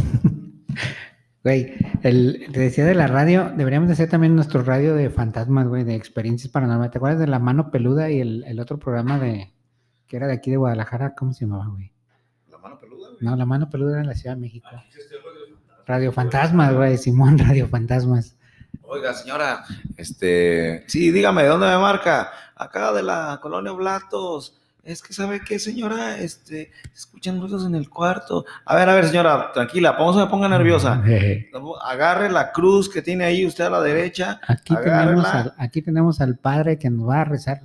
Güey, 1.45 1.74
el, 2.03 2.47
te 2.53 2.59
decía 2.59 2.86
de 2.86 2.95
la 2.95 3.07
radio, 3.07 3.53
deberíamos 3.55 3.88
de 3.88 3.92
hacer 3.92 4.09
también 4.09 4.34
nuestro 4.34 4.62
radio 4.62 4.95
de 4.95 5.11
fantasmas, 5.11 5.68
güey, 5.68 5.84
de 5.84 5.95
experiencias 5.95 6.51
paranormales. 6.51 6.90
¿Te 6.90 6.97
acuerdas 6.97 7.20
de 7.20 7.26
La 7.26 7.38
Mano 7.38 7.70
Peluda 7.70 8.11
y 8.11 8.20
el, 8.20 8.45
el 8.45 8.61
otro 8.61 8.78
programa 8.78 9.18
de 9.18 9.53
que 10.07 10.16
era 10.16 10.26
de 10.26 10.32
aquí 10.32 10.51
de 10.51 10.57
Guadalajara? 10.57 11.14
¿Cómo 11.14 11.34
se 11.34 11.45
llamaba, 11.45 11.66
güey? 11.66 11.92
La 12.51 12.57
mano 12.57 12.80
peluda, 12.80 13.09
güey. 13.11 13.18
No, 13.20 13.36
La 13.36 13.45
Mano 13.45 13.68
Peluda 13.68 13.92
era 13.92 14.01
en 14.01 14.07
la 14.07 14.14
Ciudad 14.14 14.36
de 14.36 14.40
México. 14.40 14.68
Radio 15.86 16.12
Fantasmas, 16.12 16.74
güey, 16.74 16.97
Simón, 16.97 17.38
Radio 17.38 17.68
Fantasmas. 17.68 18.36
Oiga, 18.80 19.12
señora, 19.12 19.64
este. 19.99 20.84
Sí, 20.88 21.11
dígame, 21.11 21.42
¿de 21.42 21.49
dónde 21.49 21.66
me 21.66 21.76
marca? 21.76 22.30
Acá 22.57 22.90
de 22.92 23.03
la 23.03 23.38
colonia 23.42 23.72
Blatos. 23.72 24.62
Es 24.85 25.03
que, 25.03 25.14
¿sabe 25.14 25.41
qué, 25.41 25.59
señora? 25.59 26.18
Este, 26.18 26.70
escuchan 26.95 27.41
ruidos 27.41 27.64
en 27.66 27.74
el 27.74 27.89
cuarto. 27.89 28.45
A 28.66 28.76
ver, 28.76 28.89
a 28.91 28.95
ver, 28.95 29.07
señora, 29.07 29.51
tranquila, 29.53 29.97
no 29.99 30.12
se 30.12 30.20
me 30.20 30.26
ponga 30.26 30.47
nerviosa. 30.49 31.03
Agarre 31.87 32.30
la 32.30 32.53
cruz 32.53 32.91
que 32.91 33.01
tiene 33.01 33.24
ahí 33.24 33.47
usted 33.47 33.64
a 33.64 33.70
la 33.70 33.80
derecha. 33.80 34.41
Aquí 34.47 34.74
tenemos, 34.76 35.24
al, 35.26 35.55
aquí 35.57 35.80
tenemos 35.82 36.20
al 36.20 36.37
Padre 36.37 36.78
que 36.78 36.91
nos 36.91 37.09
va 37.09 37.22
a 37.22 37.24
rezar. 37.24 37.62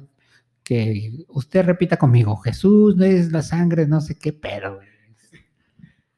Que 0.64 1.26
usted 1.30 1.66
repita 1.66 1.98
conmigo, 1.98 2.38
Jesús 2.38 2.96
no 2.96 3.04
es 3.04 3.32
la 3.32 3.42
sangre, 3.42 3.86
no 3.88 4.00
sé 4.02 4.18
qué, 4.18 4.32
pero. 4.32 4.80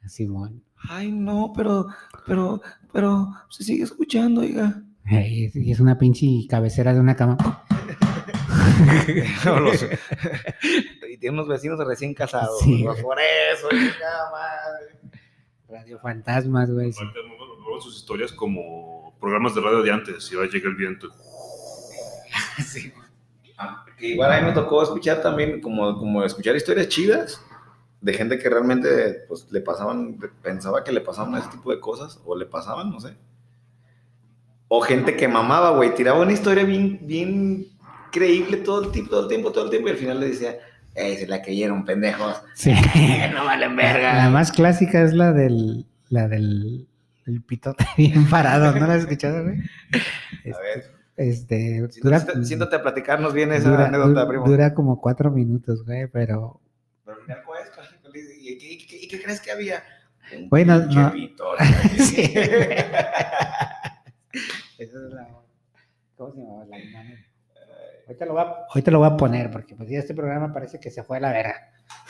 Simón. 0.08 0.62
Ay, 0.90 1.12
no, 1.12 1.54
pero, 1.56 1.88
pero, 2.28 2.62
pero, 2.92 3.32
se 3.50 3.64
sigue 3.64 3.84
escuchando, 3.84 4.42
oiga. 4.42 4.82
Ey, 5.06 5.46
es- 5.46 5.56
y 5.56 5.72
es 5.72 5.80
una 5.80 5.98
pinche 5.98 6.28
cabecera 6.50 6.94
de 6.94 7.00
una 7.00 7.16
cama. 7.16 7.38
Los- 9.46 9.86
y 11.10 11.18
tiene 11.18 11.34
unos 11.34 11.48
vecinos 11.48 11.80
recién 11.86 12.14
casados. 12.14 12.60
Sí, 12.62 12.84
¿no? 12.84 12.92
güey. 12.92 13.04
Por 13.04 13.18
eso, 13.20 13.68
madre. 13.72 15.18
Radio 15.70 16.00
Fantasmas, 16.00 16.70
güey. 16.72 16.92
sí. 16.94 17.04
Sus 17.80 17.96
historias 17.98 18.32
como 18.32 19.16
programas 19.20 19.56
de 19.56 19.62
radio 19.62 19.82
de 19.82 19.92
antes, 19.92 20.32
y 20.32 20.36
va 20.36 20.44
a 20.44 20.48
llegar 20.48 20.72
el 20.72 20.76
viento. 20.76 21.08
Ah, 23.64 23.86
que 23.96 24.08
igual 24.08 24.32
a 24.32 24.40
mí 24.42 24.48
me 24.48 24.54
tocó 24.54 24.82
escuchar 24.82 25.22
también, 25.22 25.62
como, 25.62 25.96
como 26.00 26.24
escuchar 26.24 26.56
historias 26.56 26.88
chidas 26.88 27.40
de 28.00 28.12
gente 28.14 28.40
que 28.40 28.50
realmente 28.50 29.24
pues, 29.28 29.46
le 29.52 29.62
pasaban, 29.62 30.18
pensaba 30.42 30.84
que 30.84 30.92
le 30.92 31.02
pasaban 31.02 31.36
ese 31.36 31.50
tipo 31.50 31.70
de 31.72 31.80
cosas, 31.80 32.20
o 32.26 32.36
le 32.36 32.48
pasaban, 32.48 32.90
no 32.90 33.00
sé. 33.00 33.16
O 34.68 34.82
gente 34.82 35.16
que 35.16 35.28
mamaba, 35.28 35.72
güey, 35.72 35.94
tiraba 35.94 36.22
una 36.22 36.32
historia 36.32 36.64
bien, 36.64 37.00
bien 37.04 37.68
creíble 38.12 38.58
todo 38.58 38.84
el 38.86 38.92
tiempo, 38.92 39.12
todo 39.12 39.22
el 39.24 39.28
tiempo, 39.30 39.52
todo 39.52 39.64
el 39.66 39.70
tiempo, 39.70 39.88
y 39.88 39.92
al 39.92 39.98
final 39.98 40.20
le 40.20 40.28
decía, 40.30 40.58
¡Ey, 40.94 41.16
se 41.18 41.28
la 41.28 41.42
creyeron, 41.42 41.86
pendejos! 41.86 42.42
Sí. 42.54 42.74
no 43.34 43.46
valen 43.46 43.76
verga. 43.76 44.14
La 44.16 44.30
más 44.30 44.52
clásica 44.52 45.02
es 45.02 45.14
la 45.14 45.32
del, 45.32 45.86
la 46.10 46.28
del 46.28 46.88
el 47.28 47.42
pitote 47.42 47.86
bien 47.98 48.28
parado, 48.30 48.72
¿no 48.78 48.86
la 48.88 48.96
has 48.96 49.02
escuchado, 49.02 49.44
güey? 49.44 49.58
A 50.54 50.60
ver, 50.60 50.92
Este, 51.18 51.88
dura, 52.02 52.20
siéntate, 52.44 52.76
a 52.78 52.82
platicarnos 52.82 53.34
bien 53.34 53.54
esa 53.54 53.70
dura, 53.70 53.86
anécdota, 53.88 54.28
primo. 54.28 54.46
dura 54.46 54.74
como 54.74 55.00
cuatro 55.00 55.30
minutos, 55.32 55.86
güey, 55.86 56.08
pero 56.08 56.60
Pero. 57.06 57.20
¿Y 58.42 58.58
qué, 58.58 58.74
y 58.74 58.78
qué- 58.88 58.98
y 59.04 59.08
qué 59.08 59.22
crees 59.22 59.40
que 59.40 59.52
había? 59.52 59.84
Bueno, 60.50 60.80
no. 60.80 61.12
pitote. 61.12 61.64
Sí. 62.00 62.22
Esa 64.78 64.98
es 64.98 65.14
la. 65.14 65.28
¿Cómo 66.16 66.34
se 66.34 66.40
llamaba? 66.42 66.66
La 66.66 66.80
imagen. 66.80 67.26
Ahorita 68.12 68.26
lo, 68.26 68.34
voy 68.34 68.42
a, 68.42 68.46
ahorita 68.70 68.92
lo 68.92 69.00
voy 69.00 69.08
a 69.08 69.16
poner 69.16 69.50
porque 69.50 69.74
pues 69.74 69.90
ya 69.90 70.00
este 70.00 70.14
programa 70.14 70.52
parece 70.54 70.80
que 70.82 70.92
se 70.92 71.02
fue 71.04 71.18
a 71.18 71.20
la 71.22 71.32
verga. 71.32 71.56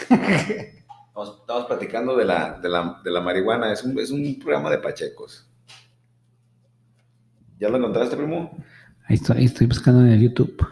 Estamos, 1.11 1.39
estamos 1.41 1.65
platicando 1.65 2.15
de 2.15 2.23
la, 2.25 2.57
de, 2.59 2.69
la, 2.69 3.01
de 3.03 3.11
la 3.11 3.19
marihuana. 3.21 3.71
Es 3.71 3.83
un, 3.83 3.99
es 3.99 4.09
un 4.11 4.39
programa 4.39 4.71
de 4.71 4.77
pachecos. 4.77 5.47
¿Ya 7.59 7.67
lo 7.67 7.77
encontraste, 7.77 8.15
primo? 8.15 8.57
Ahí 9.07 9.15
estoy, 9.15 9.37
ahí 9.39 9.45
estoy 9.45 9.67
buscando 9.67 9.99
en 10.01 10.07
el 10.07 10.21
YouTube. 10.21 10.65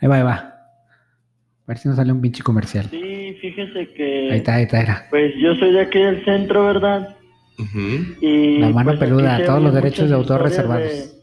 Ahí 0.00 0.08
va, 0.08 0.16
ahí 0.16 0.22
va. 0.22 0.34
A 0.34 1.64
ver 1.66 1.78
si 1.78 1.86
nos 1.86 1.98
sale 1.98 2.10
un 2.10 2.20
pinche 2.22 2.42
comercial. 2.42 2.86
Sí, 2.90 3.36
fíjese 3.42 3.92
que 3.92 4.32
Ahí 4.32 4.38
está, 4.38 4.54
ahí 4.54 4.62
está, 4.64 4.80
era. 4.80 5.06
pues 5.10 5.34
yo 5.38 5.54
soy 5.56 5.72
de 5.72 5.82
aquí 5.82 5.98
del 5.98 6.24
centro, 6.24 6.64
¿verdad? 6.64 7.14
Y 8.22 8.58
La 8.58 8.70
mano 8.70 8.90
pues, 8.92 9.00
peluda, 9.00 9.44
todos 9.44 9.62
los 9.62 9.74
derechos 9.74 10.08
de 10.08 10.14
autor 10.14 10.42
reservados. 10.42 10.88
De, 10.88 11.17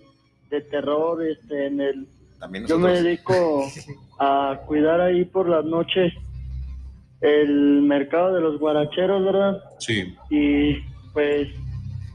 de 0.55 0.61
terror, 0.61 1.25
este, 1.25 1.67
en 1.67 1.81
el 1.81 2.07
También 2.39 2.65
yo 2.65 2.79
me 2.79 3.01
dedico 3.01 3.65
a 4.19 4.61
cuidar 4.65 5.01
ahí 5.01 5.25
por 5.25 5.47
las 5.49 5.65
noches 5.65 6.13
el 7.21 7.81
mercado 7.81 8.33
de 8.33 8.41
los 8.41 8.59
guaracheros, 8.59 9.23
¿verdad? 9.23 9.63
Sí. 9.79 10.15
Y 10.29 10.77
pues 11.13 11.47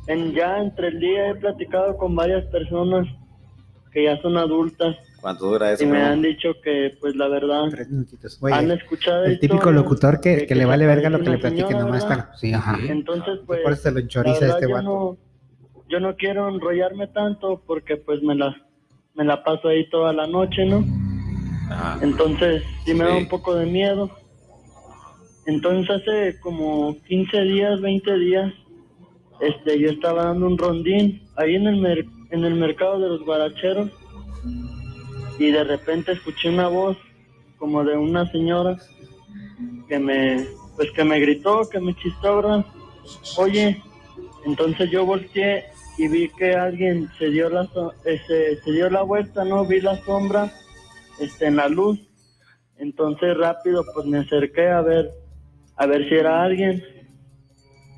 en 0.06 0.32
ya 0.32 0.58
entre 0.58 0.88
el 0.88 1.00
día 1.00 1.30
he 1.30 1.34
platicado 1.34 1.96
con 1.96 2.14
varias 2.14 2.44
personas 2.46 3.06
que 3.92 4.04
ya 4.04 4.20
son 4.22 4.36
adultas 4.36 4.96
¿Cuánto 5.20 5.46
dura 5.50 5.72
eso, 5.72 5.84
y 5.84 5.86
me 5.86 6.02
han 6.02 6.22
dicho 6.22 6.54
que 6.62 6.96
pues 6.98 7.14
la 7.14 7.28
verdad 7.28 7.64
Tres 7.70 7.90
minutitos. 7.90 8.38
Oye, 8.40 8.54
han 8.54 8.70
escuchado 8.70 9.24
el 9.24 9.38
típico 9.38 9.70
locutor 9.70 10.20
que, 10.20 10.46
que 10.46 10.54
le 10.54 10.64
vale 10.64 10.86
verga 10.86 11.10
lo 11.10 11.20
que 11.20 11.30
le 11.30 11.38
platiquen 11.38 11.78
nomás. 11.78 12.06
Sí, 12.36 12.52
ajá. 12.52 12.78
Entonces, 12.88 13.40
pues, 13.46 13.60
Por 13.60 13.72
eso 13.72 13.82
se 13.82 13.90
lo 13.90 13.96
la 13.96 14.00
enchoriza 14.00 14.46
este 14.48 14.68
no, 14.68 15.18
yo 15.90 16.00
no 16.00 16.16
quiero 16.16 16.48
enrollarme 16.48 17.06
tanto 17.08 17.62
porque 17.66 17.96
pues 17.96 18.22
me 18.22 18.34
la, 18.34 18.56
me 19.14 19.24
la 19.24 19.42
paso 19.42 19.68
ahí 19.68 19.88
toda 19.90 20.12
la 20.12 20.26
noche, 20.26 20.64
¿no? 20.64 20.78
Entonces, 22.02 22.62
sí 22.84 22.94
me 22.94 23.04
da 23.04 23.14
un 23.16 23.28
poco 23.28 23.54
de 23.54 23.66
miedo. 23.66 24.10
Entonces, 25.46 25.90
hace 25.96 26.38
como 26.40 26.96
15 27.08 27.40
días, 27.42 27.80
20 27.80 28.18
días, 28.18 28.52
este, 29.40 29.78
yo 29.78 29.90
estaba 29.90 30.24
dando 30.24 30.46
un 30.46 30.58
rondín 30.58 31.22
ahí 31.36 31.54
en 31.56 31.66
el, 31.66 31.76
mer- 31.80 32.06
en 32.30 32.44
el 32.44 32.54
mercado 32.54 32.98
de 33.00 33.08
los 33.08 33.24
guaracheros 33.24 33.90
y 35.38 35.50
de 35.50 35.64
repente 35.64 36.12
escuché 36.12 36.50
una 36.50 36.68
voz 36.68 36.96
como 37.58 37.82
de 37.84 37.96
una 37.96 38.30
señora 38.30 38.76
que 39.88 39.98
me, 39.98 40.46
pues 40.76 40.90
que 40.92 41.04
me 41.04 41.18
gritó, 41.18 41.68
que 41.68 41.80
me 41.80 41.94
chistó, 41.96 42.36
¿verdad? 42.36 42.66
Oye, 43.38 43.82
entonces 44.44 44.90
yo 44.90 45.04
volteé 45.06 45.64
y 46.00 46.08
vi 46.08 46.30
que 46.30 46.54
alguien 46.54 47.10
se 47.18 47.26
dio 47.26 47.50
la, 47.50 47.66
so- 47.66 47.92
eh, 48.06 48.18
se, 48.26 48.56
se 48.62 48.72
dio 48.72 48.88
la 48.88 49.02
vuelta, 49.02 49.44
¿no? 49.44 49.66
Vi 49.66 49.82
la 49.82 50.02
sombra 50.02 50.50
este, 51.20 51.44
en 51.46 51.56
la 51.56 51.68
luz. 51.68 52.00
Entonces 52.78 53.36
rápido 53.36 53.84
pues 53.92 54.06
me 54.06 54.20
acerqué 54.20 54.70
a 54.70 54.80
ver, 54.80 55.10
a 55.76 55.84
ver 55.84 56.08
si 56.08 56.14
era 56.14 56.42
alguien. 56.42 56.82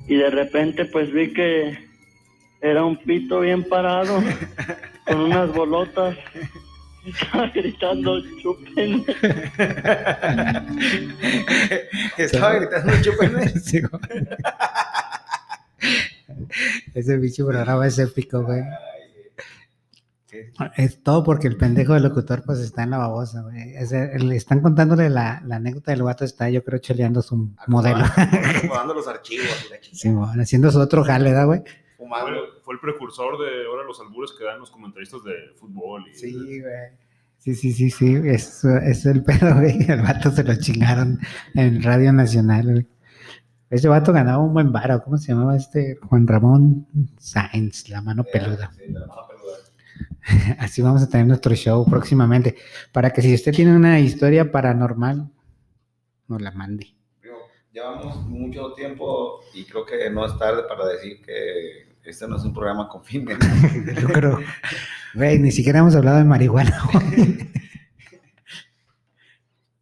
Y 0.09 0.15
de 0.17 0.29
repente 0.31 0.83
pues 0.83 1.13
vi 1.13 1.31
que 1.31 1.77
era 2.59 2.83
un 2.83 2.97
pito 2.97 3.39
bien 3.39 3.63
parado, 3.63 4.21
con 5.07 5.21
unas 5.21 5.53
bolotas. 5.53 6.17
Estaba 7.05 7.47
gritando, 7.55 8.21
chupen. 8.41 9.05
Estaba 12.17 12.55
gritando, 12.55 12.93
chúpenme. 13.01 13.45
Ese 16.93 17.17
bicho 17.17 17.45
programa 17.47 17.87
es 17.87 17.97
épico, 17.99 18.43
güey. 18.43 18.61
Es 20.77 21.03
todo 21.03 21.23
porque 21.23 21.47
el 21.47 21.57
pendejo 21.57 21.93
del 21.93 22.03
locutor 22.03 22.41
pues 22.43 22.57
está 22.59 22.81
en 22.83 22.89
la 22.89 22.97
babosa, 22.97 23.41
güey. 23.43 23.75
Es- 23.75 23.91
le 23.91 24.35
están 24.35 24.61
contándole 24.61 25.07
la, 25.09 25.43
la 25.45 25.57
anécdota 25.57 25.91
del 25.91 26.01
vato, 26.01 26.25
está 26.25 26.49
yo 26.49 26.63
creo 26.63 26.79
cheleando 26.79 27.21
su 27.21 27.51
modelo. 27.67 28.03
Acomodando 28.05 28.95
los 28.95 29.07
archivos. 29.07 29.45
y. 29.91 29.95
Sí, 29.95 30.09
bueno, 30.09 30.41
haciendo 30.41 30.71
su 30.71 30.79
otro 30.79 31.03
jale, 31.03 31.29
¿verdad, 31.29 31.45
güey? 31.45 31.61
Fue, 31.97 32.07
fue 32.63 32.73
el 32.73 32.79
precursor 32.79 33.37
de 33.39 33.65
ahora 33.67 33.83
los 33.85 33.99
albures 33.99 34.31
que 34.37 34.43
dan 34.43 34.59
los 34.59 34.71
comentaristas 34.71 35.23
de 35.23 35.33
fútbol. 35.55 36.03
Y, 36.11 36.15
Sí, 36.15 36.33
güey. 36.33 37.03
Sí, 37.37 37.53
sí, 37.55 37.71
sí, 37.73 37.89
sí, 37.91 38.15
es, 38.25 38.63
es 38.63 39.05
el 39.05 39.23
pedo, 39.23 39.53
güey. 39.55 39.77
El 39.87 40.01
vato 40.01 40.31
se 40.31 40.43
lo 40.43 40.55
chingaron 40.55 41.19
en 41.53 41.83
Radio 41.83 42.11
Nacional, 42.11 42.71
güey. 42.71 42.87
Ese 43.73 43.87
vato 43.87 44.13
ganaba 44.13 44.37
un 44.37 44.53
buen 44.53 44.71
varo, 44.71 45.03
¿cómo 45.03 45.17
se 45.17 45.31
llamaba 45.31 45.57
este? 45.57 45.97
Juan 46.07 46.27
Ramón 46.27 46.85
Sáenz, 47.17 47.89
la 47.89 48.03
mano 48.03 48.23
peluda. 48.23 48.71
Sí, 48.77 48.83
de 48.93 48.99
la 48.99 49.07
mano 49.07 49.23
peluda. 49.27 50.57
Así 50.59 50.83
vamos 50.83 51.01
a 51.01 51.09
tener 51.09 51.25
nuestro 51.25 51.55
show 51.55 51.83
próximamente. 51.83 52.55
Para 52.91 53.09
que 53.09 53.23
si 53.23 53.33
usted 53.33 53.51
tiene 53.51 53.75
una 53.75 53.99
historia 53.99 54.51
paranormal, 54.51 55.27
nos 56.27 56.39
la 56.39 56.51
mande. 56.51 56.93
Llevamos 57.71 58.17
mucho 58.27 58.73
tiempo 58.73 59.39
y 59.55 59.65
creo 59.65 59.87
que 59.87 60.07
no 60.11 60.23
es 60.27 60.37
tarde 60.37 60.61
para 60.69 60.85
decir 60.85 61.19
que 61.25 61.95
este 62.03 62.27
no 62.27 62.37
es 62.37 62.43
un 62.43 62.53
programa 62.53 62.87
con 62.87 63.03
fin 63.03 63.25
de 63.25 63.35
Yo 63.99 64.07
creo, 64.09 64.39
güey, 65.15 65.39
ni 65.39 65.51
siquiera 65.51 65.79
hemos 65.79 65.95
hablado 65.95 66.19
de 66.19 66.25
marihuana. 66.25 66.77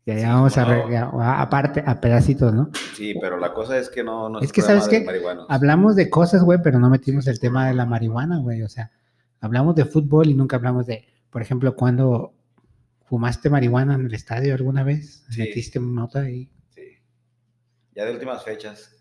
ya, 0.06 0.16
ya 0.18 0.34
vamos 0.34 0.58
a, 0.58 0.66
re- 0.66 0.92
ya, 0.92 1.04
a- 1.14 1.42
aparte, 1.42 1.84
a 1.86 2.00
pedacitos, 2.02 2.54
¿no? 2.54 2.70
Sí, 2.96 3.14
pero 3.22 3.38
la 3.38 3.54
cosa 3.54 3.78
es 3.78 3.90
que 3.90 4.04
no, 4.04 4.30
no 4.30 4.40
Es 4.40 4.52
que, 4.52 4.62
¿sabes 4.62 4.88
marihuanos. 5.06 5.46
Hablamos 5.50 5.96
de 5.96 6.10
cosas, 6.10 6.44
güey, 6.44 6.60
pero 6.64 6.80
no 6.80 6.90
metimos 6.90 7.28
el 7.28 7.40
tema 7.40 7.68
de 7.68 7.74
la 7.76 7.86
marihuana, 7.86 8.40
güey. 8.40 8.64
O 8.64 8.70
sea, 8.70 8.92
hablamos 9.40 9.76
de 9.76 9.86
fútbol 9.86 10.28
y 10.30 10.34
nunca 10.34 10.56
hablamos 10.56 10.86
de, 10.88 11.06
por 11.30 11.42
ejemplo, 11.42 11.76
cuando 11.76 12.34
fumaste 13.06 13.50
marihuana 13.50 13.96
en 13.96 14.06
el 14.06 14.14
estadio 14.14 14.54
alguna 14.56 14.84
vez, 14.84 15.26
Sí. 15.30 15.42
metiste 15.42 15.80
nota 15.80 16.30
y, 16.30 16.50
Sí. 16.70 16.82
Ya 17.96 18.06
de 18.06 18.12
últimas 18.14 18.44
fechas. 18.44 18.96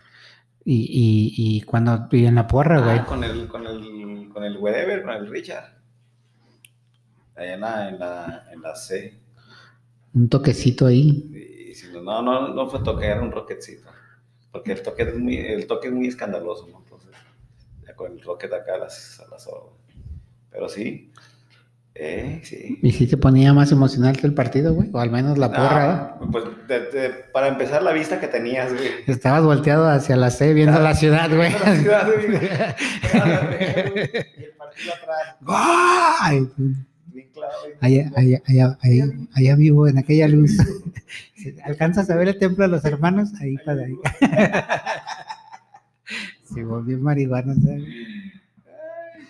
y, 0.64 0.74
y, 0.82 1.56
y 1.56 1.60
cuando 1.62 2.08
y 2.10 2.26
en 2.26 2.34
la 2.34 2.46
porra, 2.46 2.80
güey. 2.80 2.98
Ah, 2.98 3.06
con 3.06 3.24
el, 3.24 3.48
con 3.48 3.66
el, 3.66 4.28
con 4.34 4.44
el 4.44 4.58
whatever, 4.58 5.02
con 5.02 5.14
el 5.14 5.30
Richard. 5.30 5.78
Allá 7.36 7.54
en 7.54 7.60
la, 7.60 7.88
en 7.88 7.98
la, 7.98 8.44
en 8.52 8.60
la 8.60 8.74
C. 8.76 9.19
un 10.14 10.28
toquecito 10.28 10.86
ahí. 10.86 11.72
No, 12.02 12.22
no, 12.22 12.48
no, 12.54 12.68
fue 12.68 12.82
toque, 12.82 13.06
era 13.06 13.22
un 13.22 13.30
rocketcito. 13.32 13.88
Porque 14.52 14.72
el 14.72 14.82
toque 14.82 15.02
es 15.04 15.16
muy, 15.16 15.36
el 15.36 15.66
toque 15.66 15.88
es 15.88 15.94
muy 15.94 16.08
escandaloso, 16.08 16.66
¿no? 16.68 16.78
Entonces, 16.82 17.10
ya 17.86 17.94
con 17.94 18.12
el 18.12 18.20
rocket 18.22 18.52
acá 18.52 18.76
las, 18.78 19.22
las 19.30 19.48
Pero 20.50 20.68
sí, 20.68 21.12
eh, 21.94 22.40
sí. 22.42 22.78
¿Y 22.82 22.90
si 22.92 23.06
te 23.06 23.16
ponía 23.16 23.52
más 23.52 23.70
emocional 23.70 24.16
que 24.16 24.26
el 24.26 24.34
partido, 24.34 24.74
güey? 24.74 24.88
O 24.92 24.98
al 24.98 25.10
menos 25.10 25.38
la 25.38 25.48
porra, 25.50 25.92
Ah, 25.92 26.18
pues 26.32 26.44
de- 26.66 26.80
de- 26.90 27.10
para 27.32 27.48
empezar, 27.48 27.82
la 27.82 27.92
vista 27.92 28.18
que 28.18 28.26
tenías, 28.28 28.72
güey. 28.72 28.88
Estabas 29.06 29.44
volteado 29.44 29.86
hacia 29.88 30.16
la 30.16 30.30
C 30.30 30.52
viendo 30.54 30.80
la 30.80 30.94
ciudad, 30.94 31.28
güey. 31.34 31.52
La 31.64 31.76
ciudad, 31.76 32.06
güey. 32.06 32.34
Y 32.34 32.36
el 34.44 34.52
partido 34.56 34.92
atrás. 34.94 35.36
¡Ay! 35.46 36.48
Allá, 37.80 38.10
allá, 38.16 38.42
allá, 38.46 38.78
allá, 39.34 39.56
vivo 39.56 39.88
en 39.88 39.98
aquella 39.98 40.28
luz. 40.28 40.52
¿Alcanzas 41.64 42.08
a 42.10 42.16
ver 42.16 42.28
el 42.28 42.38
templo 42.38 42.64
de 42.64 42.70
los 42.70 42.84
hermanos? 42.84 43.30
Ahí 43.40 43.56
para 43.64 43.82
ahí. 43.82 43.96
Vos 46.66 46.84
bien 46.84 47.02
marihuana, 47.02 47.54
¿sabes? 47.54 47.84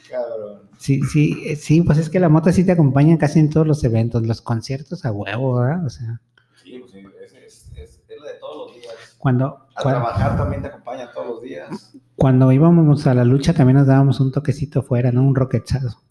Cabrón. 0.08 0.62
Sí, 0.78 1.02
sí, 1.02 1.42
eh, 1.46 1.56
sí, 1.56 1.82
pues 1.82 1.98
es 1.98 2.08
que 2.10 2.18
la 2.18 2.28
moto 2.28 2.50
sí 2.52 2.64
te 2.64 2.72
acompaña 2.72 3.18
casi 3.18 3.38
en 3.38 3.50
todos 3.50 3.66
los 3.66 3.84
eventos, 3.84 4.26
los 4.26 4.40
conciertos 4.40 5.04
a 5.04 5.12
huevo, 5.12 5.60
¿verdad? 5.60 5.84
O 5.86 5.90
sea, 5.90 6.20
Sí, 6.62 6.78
pues 6.78 6.90
sí, 6.92 6.98
es, 7.24 7.32
es, 7.34 7.70
es, 7.76 8.00
es 8.08 8.18
lo 8.18 8.24
de 8.26 8.34
todos 8.40 8.66
los 8.72 8.76
días. 8.80 8.94
cuando, 9.18 9.66
A 9.76 9.82
trabajar 9.82 10.36
también 10.36 10.62
te 10.62 10.68
acompaña 10.68 11.10
todos 11.12 11.26
los 11.28 11.42
días. 11.42 11.92
cuando 12.16 12.50
íbamos 12.50 13.06
a 13.06 13.14
la 13.14 13.24
lucha 13.24 13.52
también 13.54 13.76
nos 13.76 13.86
dábamos 13.86 14.18
un 14.20 14.32
toquecito 14.32 14.82
fuera, 14.82 15.12
¿no? 15.12 15.22
Un 15.22 15.34
roquechazo. 15.34 16.02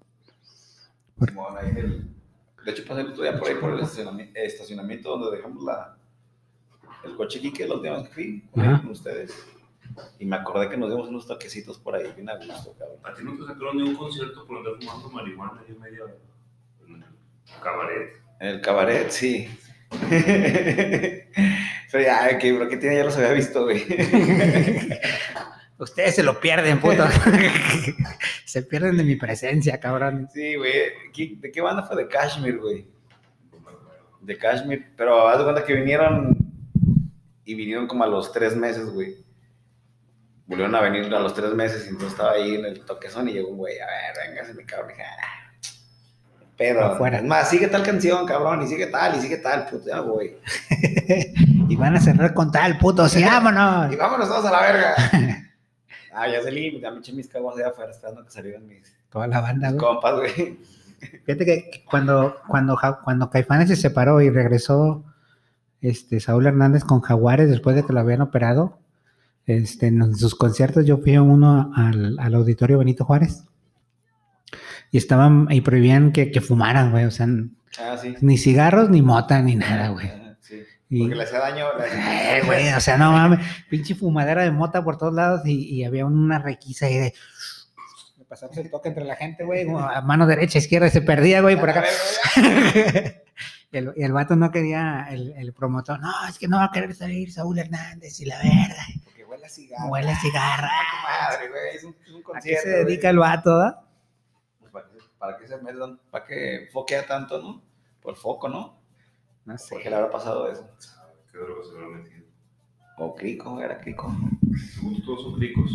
Simón, 1.26 1.56
ahí 1.58 1.70
el- 1.78 2.08
de 2.66 2.72
hecho, 2.72 2.84
pasé 2.86 3.02
el 3.02 3.08
otro 3.08 3.24
día 3.24 3.38
por 3.40 3.48
ahí 3.48 3.56
por 3.56 3.72
el 3.74 3.80
estacionami- 3.80 4.32
estacionamiento 4.36 5.18
donde 5.18 5.38
dejamos 5.38 5.64
la, 5.64 5.98
el 7.06 7.16
coche 7.16 7.40
Quique, 7.40 7.68
la 7.68 7.76
última 7.76 8.04
que 8.04 8.10
fui 8.10 8.42
con 8.52 8.90
ustedes. 8.90 9.34
Y 10.20 10.26
me 10.26 10.36
acordé 10.36 10.70
que 10.70 10.78
nos 10.78 10.90
dimos 10.90 11.08
unos 11.10 11.26
toquecitos 11.26 11.78
por 11.80 11.96
ahí, 11.96 12.12
bien 12.16 12.30
a 12.30 12.36
gusto, 12.36 12.74
cabrón. 12.78 12.98
A 13.04 13.14
ti 13.14 13.24
no 13.24 13.36
te 13.38 13.46
sacaron 13.46 13.78
ni 13.78 13.84
un 13.84 13.96
concierto 13.96 14.46
por 14.46 14.58
andar 14.58 14.74
fumando 14.80 15.10
marihuana 15.10 15.62
y 15.68 15.72
medio 15.74 16.06
en 16.88 16.96
el 16.96 17.62
cabaret. 17.64 18.10
En 18.40 18.48
el 18.48 18.62
cabaret, 18.62 19.10
sí. 19.10 19.50
Pero 21.92 22.04
ya, 22.06 22.38
que 22.38 22.52
lo 22.52 22.68
que 22.70 22.78
tiene 22.78 22.98
ya 22.98 23.04
los 23.06 23.18
había 23.18 23.32
visto, 23.34 23.64
güey. 23.64 23.84
Ustedes 25.80 26.16
se 26.16 26.24
lo 26.24 26.40
pierden, 26.40 26.80
puto. 26.82 27.06
se 28.46 28.62
pierden 28.64 28.98
de 28.98 29.04
mi 29.04 29.16
presencia, 29.16 29.80
cabrón. 29.80 30.30
Sí, 30.34 30.56
güey. 30.56 30.72
¿Qué- 31.14 31.36
¿De 31.40 31.52
qué 31.52 31.62
banda 31.62 31.84
fue? 31.84 31.96
De 31.96 32.08
Kashmir, 32.08 32.58
güey. 32.60 32.86
De 34.22 34.38
Kashmir. 34.38 34.94
Pero 34.98 35.28
haz 35.28 35.38
de 35.38 35.44
cuenta 35.46 35.64
que 35.64 35.74
vinieron 35.74 36.38
y 37.46 37.56
vinieron 37.56 37.88
como 37.88 38.04
a 38.04 38.08
los 38.08 38.32
tres 38.32 38.56
meses, 38.56 38.86
güey. 38.90 39.16
Volvieron 40.46 40.76
a 40.76 40.82
venir 40.82 41.06
a 41.14 41.20
los 41.20 41.34
tres 41.34 41.54
meses 41.54 41.86
y 41.86 41.90
entonces 41.90 42.12
estaba 42.14 42.32
ahí 42.34 42.56
en 42.56 42.66
el 42.66 42.84
toquezón 42.84 43.30
y 43.30 43.34
llegó 43.34 43.50
un 43.50 43.58
güey, 43.58 43.76
a 43.80 43.86
ver, 43.86 44.28
véngase 44.30 44.54
mi 44.56 44.66
cabrón. 44.66 44.92
"Ah, 45.00 45.52
Pero, 46.58 46.84
Afuera. 46.86 47.20
es 47.20 47.24
más, 47.24 47.50
sigue 47.50 47.68
tal 47.68 47.84
canción, 47.84 48.26
cabrón, 48.26 48.64
y 48.64 48.68
sigue 48.68 48.88
tal, 48.88 49.16
y 49.18 49.22
sigue 49.22 49.38
tal, 49.38 49.68
puto, 49.68 49.86
ya 49.88 50.02
voy. 50.02 50.36
y 51.70 51.76
van 51.76 51.96
a 51.96 52.02
cerrar 52.02 52.34
con 52.34 52.52
tal, 52.52 52.78
puto, 52.80 53.08
sí, 53.08 53.24
vámonos. 53.24 53.94
Y 53.94 53.96
vámonos 53.96 54.28
todos 54.28 54.46
a 54.46 54.52
la 54.52 54.62
verga. 54.62 54.96
Ah, 56.14 56.28
ya 56.28 56.42
salí, 56.44 56.80
ya 56.80 56.92
me 56.92 57.00
eché 57.00 57.14
mis 57.14 57.28
caguas 57.28 57.56
allá 57.58 57.70
afuera 57.70 57.92
esperando 57.92 58.24
que 58.26 58.32
salieran 58.32 58.66
mis 58.68 58.96
Toda 59.12 59.28
la 59.28 59.42
banda, 59.42 59.70
güey. 59.72 59.80
compas, 59.80 60.16
güey. 60.16 60.60
Fíjate 61.26 61.46
que 61.46 61.84
cuando, 61.90 62.36
cuando, 62.48 62.78
cuando 63.04 63.30
Caifanes 63.30 63.70
se 63.70 63.76
separó 63.76 64.22
y 64.22 64.30
regresó 64.30 65.04
este, 65.82 66.20
Saúl 66.20 66.46
Hernández 66.46 66.84
con 66.84 67.00
Jaguares 67.02 67.50
después 67.50 67.76
de 67.76 67.84
que 67.86 67.94
lo 67.94 68.02
habían 68.02 68.22
operado, 68.22 68.78
este, 69.46 69.88
en 69.88 70.16
sus 70.16 70.36
conciertos 70.36 70.86
yo 70.86 70.98
fui 70.98 71.16
a 71.16 71.22
uno 71.22 71.72
al, 71.76 72.20
al 72.20 72.36
auditorio 72.36 72.78
Benito 72.80 73.06
Juárez 73.06 73.46
y 74.92 74.98
estaban 74.98 75.48
y 75.50 75.62
prohibían 75.62 76.12
que, 76.12 76.32
que 76.32 76.42
fumaran, 76.42 76.92
güey, 76.92 77.06
o 77.06 77.12
sea, 77.12 77.28
Ah, 77.80 77.96
sí. 77.98 78.16
ni 78.22 78.38
cigarros 78.38 78.90
ni 78.90 79.02
mota 79.02 79.42
ni 79.42 79.56
nada, 79.56 79.90
güey. 79.90 80.12
Ah. 80.92 80.96
Y- 80.96 81.00
Porque 81.02 81.16
le 81.16 81.24
hacía 81.24 81.40
daño. 81.40 81.68
le- 81.78 82.38
Eh, 82.40 82.42
güey, 82.46 82.74
o 82.74 82.80
sea, 82.80 82.98
no 82.98 83.12
mames, 83.12 83.40
pinche 83.70 83.94
fumadera 83.96 84.42
de 84.44 84.52
mota 84.52 84.84
por 84.84 84.98
todos 84.98 85.14
lados 85.14 85.42
y, 85.46 85.76
y 85.76 85.84
había 85.84 86.06
una 86.06 86.40
requisa 86.40 86.88
ahí 86.88 86.98
de... 86.98 87.14
Me 88.18 88.26
pasamos 88.26 88.58
el 88.58 88.70
toque 88.72 88.90
entre 88.90 89.06
la 89.06 89.16
gente, 89.16 89.44
güey, 89.44 89.66
como 89.66 89.80
a 89.80 90.02
mano 90.02 90.26
derecha, 90.26 90.58
izquierda, 90.58 90.90
se 90.90 91.02
perdía, 91.02 91.42
güey, 91.42 91.58
por 91.60 91.70
acá. 91.70 91.84
y, 93.72 93.78
el, 93.78 93.94
el 93.96 94.12
vato 94.14 94.36
no 94.36 94.52
quería, 94.52 95.08
el, 95.12 95.34
el 95.38 95.54
promotor, 95.54 96.00
no, 96.00 96.12
es 96.28 96.38
que 96.40 96.48
no 96.48 96.58
va 96.58 96.66
a 96.66 96.72
querer 96.72 96.94
salir 96.96 97.32
Saúl 97.32 97.60
Hernández 97.60 98.20
y 98.20 98.26
la 98.26 98.38
verga. 98.38 98.84
Porque 99.04 99.26
huele 99.26 99.46
a 99.46 99.50
cigarro. 99.50 99.88
Huele 99.90 100.12
a 100.12 100.20
cigarra. 100.20 100.72
Madre, 101.04 101.50
güey, 101.50 101.76
es 101.76 101.84
un, 101.84 101.96
es 102.04 102.10
un 102.12 102.16
¿A 102.18 102.20
qué 102.20 102.24
concierto. 102.24 102.64
se 102.64 102.70
dedica 102.70 103.10
el 103.10 103.20
vato, 103.20 103.58
da? 103.58 103.84
güey. 104.60 104.72
¿Para 104.74 104.88
para 105.20 105.38
qué 105.38 105.48
se 105.48 105.58
metan? 105.58 106.00
¿Para 106.10 106.26
qué 106.26 106.68
foquea 106.74 107.06
tanto, 107.06 107.40
no? 107.42 107.62
Por 108.02 108.16
foco, 108.16 108.48
¿no? 108.50 108.79
No 109.50 109.56
¿Por 109.56 109.60
sé. 109.60 109.78
qué 109.82 109.90
le 109.90 109.96
habrá 109.96 110.12
pasado 110.12 110.52
eso? 110.52 110.70
¿Qué 111.32 111.40
droga 111.40 111.64
se 111.64 111.76
habrá 111.76 111.88
metido? 111.98 112.24
O 113.00 113.16
crico, 113.16 113.60
era 113.60 113.80
crico. 113.82 114.16
Según 114.76 115.02
todos 115.04 115.24
son 115.24 115.40
ricos. 115.40 115.72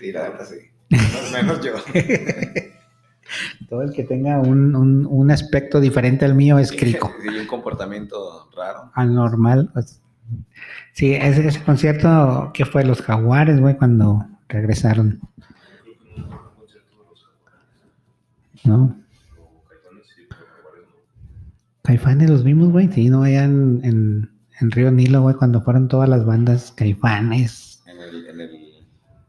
Sí, 0.00 0.10
la 0.10 0.22
verdad 0.22 0.44
sí. 0.44 0.56
O 0.96 1.32
menos 1.32 1.60
yo. 1.64 1.74
Todo 3.68 3.82
el 3.82 3.92
que 3.92 4.02
tenga 4.02 4.40
un, 4.40 4.74
un, 4.74 5.06
un 5.06 5.30
aspecto 5.30 5.80
diferente 5.80 6.24
al 6.24 6.34
mío 6.34 6.58
es 6.58 6.72
crico. 6.72 7.12
Sí, 7.22 7.28
un 7.40 7.46
comportamiento 7.46 8.50
raro. 8.56 8.90
anormal. 8.94 9.70
pues. 9.72 10.02
Sí, 10.92 11.14
ese, 11.14 11.46
ese 11.46 11.62
concierto 11.62 12.50
que 12.52 12.64
fue 12.64 12.82
los 12.84 13.00
jaguares, 13.00 13.60
güey, 13.60 13.76
cuando 13.76 14.26
regresaron, 14.48 15.20
Creo 18.62 18.62
que 18.62 18.68
no 18.68 18.99
Caifanes 21.90 22.30
los 22.30 22.44
vimos, 22.44 22.70
güey, 22.70 22.86
sí, 22.92 23.08
no, 23.08 23.24
allá 23.24 23.42
en, 23.42 23.80
en, 23.82 24.30
en 24.60 24.70
Río 24.70 24.92
Nilo, 24.92 25.22
güey, 25.22 25.34
cuando 25.34 25.60
fueron 25.60 25.88
todas 25.88 26.08
las 26.08 26.24
bandas 26.24 26.70
Caifanes. 26.70 27.82
En 27.84 27.98
el, 27.98 28.26
en 28.28 28.40
el, 28.40 28.50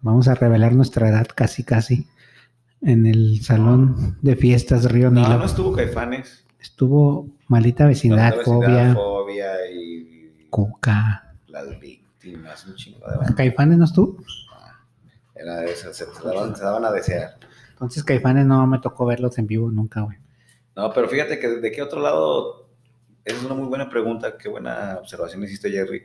Vamos 0.02 0.28
a 0.28 0.36
revelar 0.36 0.76
nuestra 0.76 1.10
edad 1.10 1.26
casi, 1.34 1.64
casi. 1.64 2.06
En 2.82 3.08
el 3.08 3.42
salón 3.42 4.16
de 4.22 4.36
fiestas 4.36 4.92
Río 4.92 5.10
no, 5.10 5.22
Nilo. 5.22 5.40
no 5.40 5.46
estuvo 5.46 5.74
Caifanes. 5.74 6.46
Estuvo 6.60 7.32
Malita 7.48 7.88
Vecindad, 7.88 8.36
Fobia, 8.46 8.94
Fobia 8.94 9.48
y 9.74 10.46
Coca. 10.52 11.34
las 11.48 11.80
víctimas, 11.80 12.68
un 12.68 12.76
chingo 12.76 13.00
de 13.10 13.18
bandas. 13.18 13.34
¿Caifanes 13.34 13.80
no 13.80 13.86
estuvo? 13.86 14.18
Era 15.34 15.62
de 15.62 15.72
esas, 15.72 15.98
se, 15.98 16.06
se 16.06 16.24
daban, 16.24 16.56
se 16.56 16.64
daban 16.64 16.86
a 16.86 16.92
desear. 16.92 17.38
Entonces 17.72 18.04
Caifanes 18.04 18.46
no 18.46 18.68
me 18.68 18.78
tocó 18.78 19.08
verlos 19.08 19.40
en 19.40 19.48
vivo 19.48 19.72
nunca, 19.72 20.02
güey. 20.02 20.20
No, 20.76 20.92
pero 20.94 21.08
fíjate 21.10 21.40
que 21.40 21.48
de 21.48 21.72
qué 21.72 21.82
otro 21.82 22.02
lado, 22.02 22.70
esa 23.26 23.38
es 23.38 23.44
una 23.44 23.56
muy 23.56 23.68
buena 23.68 23.90
pregunta, 23.90 24.38
qué 24.38 24.50
buena 24.50 24.98
observación 25.00 25.44
hiciste, 25.44 25.70
Jerry. 25.70 26.04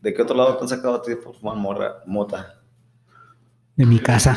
¿De 0.00 0.14
qué 0.14 0.22
otro 0.22 0.36
lado 0.36 0.56
te 0.56 0.64
han 0.64 0.68
sacado 0.68 0.94
a 0.96 1.02
ti 1.02 1.14
por 1.14 1.36
fumar 1.36 1.56
morra, 1.56 2.02
mota? 2.06 2.60
De 3.76 3.86
mi 3.86 3.98
casa. 3.98 4.36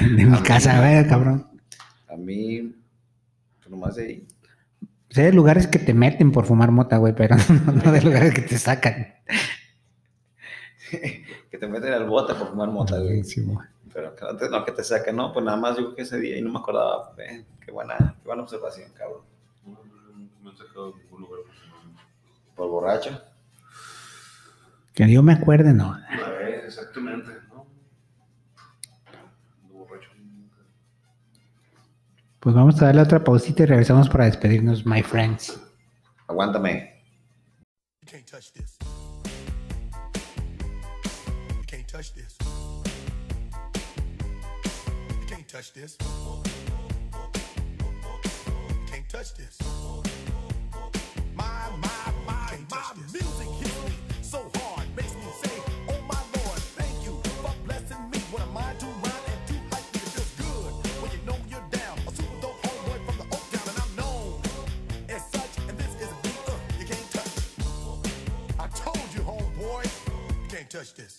de 0.00 0.24
mi 0.24 0.38
casa, 0.42 0.78
a 0.78 0.80
ver, 0.80 1.08
cabrón. 1.08 1.48
A 2.08 2.16
mí, 2.16 2.74
pues 3.58 3.70
nomás 3.70 3.96
de 3.96 4.04
ahí. 4.04 4.26
Sé 5.10 5.22
de 5.22 5.32
lugares 5.32 5.66
que 5.66 5.78
te 5.78 5.94
meten 5.94 6.30
por 6.30 6.46
fumar 6.46 6.70
mota, 6.70 6.98
güey, 6.98 7.14
pero 7.14 7.36
no, 7.66 7.72
no 7.72 7.92
de 7.92 8.02
lugares 8.02 8.34
que 8.34 8.42
te 8.42 8.58
sacan. 8.58 9.14
que 11.56 11.60
te 11.60 11.72
meten 11.72 11.92
al 11.94 12.04
bote 12.06 12.34
por 12.34 12.48
fumar 12.48 12.68
mota, 12.68 12.98
güey. 12.98 13.24
Sí, 13.24 13.40
güey. 13.40 13.66
Pero 13.92 14.14
que 14.14 14.26
antes 14.26 14.50
no, 14.50 14.62
que 14.62 14.72
te 14.72 14.84
sacan, 14.84 15.16
no, 15.16 15.32
pues 15.32 15.42
nada 15.42 15.56
más 15.56 15.76
yo 15.76 15.84
creo 15.84 15.94
que 15.96 16.02
ese 16.02 16.18
día 16.18 16.36
y 16.36 16.42
no 16.42 16.52
me 16.52 16.58
acordaba. 16.58 17.14
eh, 17.16 17.46
qué 17.64 17.72
buena, 17.72 17.96
qué 17.96 18.26
buena 18.26 18.42
observación, 18.42 18.90
cabrón. 18.92 19.22
No, 19.64 19.72
no, 19.72 20.18
no 20.18 20.40
me 20.42 20.50
han 20.50 20.56
sacado 20.56 20.92
de 20.92 21.02
ningún 21.02 21.22
lugar. 21.22 21.40
Por 22.54 22.68
borracho. 22.68 23.22
Que 24.92 25.10
yo 25.10 25.22
me 25.22 25.32
acuerde, 25.32 25.72
no. 25.72 25.88
Una 25.88 26.28
vez, 26.30 26.64
exactamente, 26.66 27.30
¿no? 27.48 27.66
Borracho. 29.70 30.10
Pues 32.40 32.54
vamos 32.54 32.82
a 32.82 32.86
darle 32.86 33.00
otra 33.00 33.24
pausita 33.24 33.62
y 33.62 33.66
regresamos 33.66 34.10
para 34.10 34.26
despedirnos, 34.26 34.84
my 34.84 35.02
friends. 35.02 35.58
Aguántame. 36.26 37.02
You 38.02 38.08
can't 38.10 38.26
touch 38.30 38.52
this. 38.52 38.76
Touch 45.56 45.72
this. 45.72 45.96
Can't 48.88 49.08
touch 49.08 49.32
this. 49.36 49.58
My, 51.34 51.70
my, 51.80 52.12
my, 52.26 52.58
my 52.70 52.92
music 53.10 53.48
hits 53.60 53.84
me 53.86 53.92
so 54.20 54.50
hard, 54.56 54.86
makes 54.94 55.14
me 55.14 55.22
say, 55.42 55.56
Oh 55.88 55.98
my 56.02 56.20
Lord, 56.36 56.60
thank 56.76 56.92
you 57.06 57.18
for 57.40 57.54
blessing 57.64 57.96
me. 58.10 58.18
When 58.30 58.42
I'm 58.42 58.52
mind 58.52 58.80
to 58.80 58.86
rhyme 58.86 59.24
and 59.32 59.72
hype, 59.72 59.94
it 59.94 60.00
feels 60.12 60.32
good 60.36 60.72
when 61.00 61.10
you 61.12 61.24
know 61.24 61.38
you're 61.48 61.68
down. 61.70 61.96
A 62.06 62.10
super 62.14 62.38
dope 62.42 62.60
homeboy 62.60 63.06
from 63.06 63.16
the 63.16 63.24
Oak 63.34 63.44
Town, 63.50 63.66
and 63.70 63.78
I'm 63.80 63.96
known 63.96 64.42
as 65.08 65.24
such. 65.30 65.56
And 65.70 65.78
this 65.78 65.94
is 66.02 66.12
a 66.12 66.16
beat 66.22 66.36
uh, 66.48 66.52
you 66.78 66.84
can't 66.84 67.10
touch. 67.12 67.34
I 68.60 68.66
told 68.76 69.08
you, 69.14 69.22
homeboy, 69.22 69.84
you 70.42 70.48
can't 70.50 70.68
touch 70.68 70.92
this. 70.92 71.15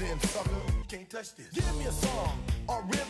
In, 0.00 0.20
sucker. 0.20 0.50
Can't 0.88 1.08
touch 1.08 1.34
this. 1.34 1.48
Give 1.52 1.76
me 1.76 1.86
a 1.86 1.92
song 1.92 2.38
or 2.68 2.82
rhythm, 2.84 3.05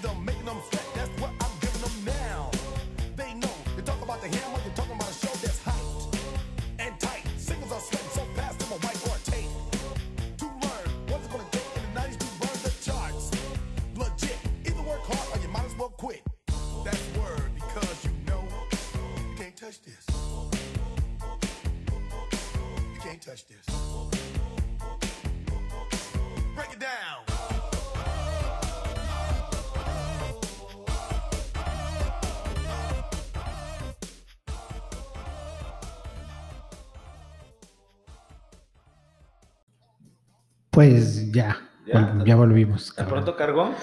Pues 40.77 41.33
ya, 41.33 41.57
Ya. 41.87 41.95
vol- 41.95 42.27
ya 42.27 42.37
volvimos. 42.37 42.95
¿De 42.95 43.05
pronto 43.05 43.35
cargó? 43.35 43.74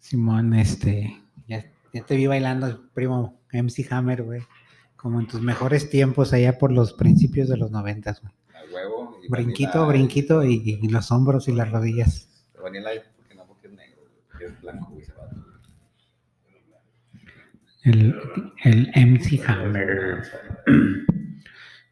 Simón, 0.00 0.52
este, 0.54 1.22
ya, 1.46 1.64
ya 1.94 2.02
te 2.04 2.16
vi 2.16 2.26
bailando, 2.26 2.90
primo 2.92 3.40
MC 3.52 3.86
Hammer, 3.92 4.24
güey. 4.24 4.42
Como 4.96 5.20
en 5.20 5.28
tus 5.28 5.40
mejores 5.40 5.88
tiempos 5.90 6.32
allá 6.32 6.58
por 6.58 6.72
los 6.72 6.92
principios 6.92 7.48
de 7.48 7.56
los 7.56 7.70
noventas, 7.70 8.20
güey. 8.20 8.32
A 8.54 8.74
huevo. 8.74 9.16
y 9.24 9.30
Brinquito, 9.30 9.78
Vanilla- 9.86 9.86
brinquito 9.88 10.42
y, 10.44 10.78
y 10.82 10.88
los 10.88 11.12
hombros 11.12 11.46
y 11.48 11.52
las 11.52 11.70
rodillas. 11.70 12.28
Vanilla 12.60 12.94
Ice, 12.94 13.04
porque 13.16 13.34
no, 13.36 13.46
porque 13.46 13.68
es 13.68 13.72
negro, 13.72 14.02
es 14.40 14.60
blanco, 14.60 14.88
güey, 14.90 15.02
ese 15.02 15.12
vato. 15.12 15.36
El, 17.84 18.20
el 18.64 18.90
MC 18.96 19.40
Hammer. 19.48 20.22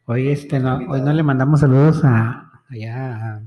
Hoy 0.05 0.27
este 0.29 0.59
no, 0.59 0.77
hoy 0.89 1.01
no 1.01 1.13
le 1.13 1.23
mandamos 1.23 1.61
saludos 1.61 2.01
a 2.03 2.51
allá 2.69 3.35
a, 3.35 3.41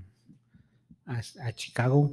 a- 1.13 1.47
a 1.49 1.53
Chicago. 1.53 2.11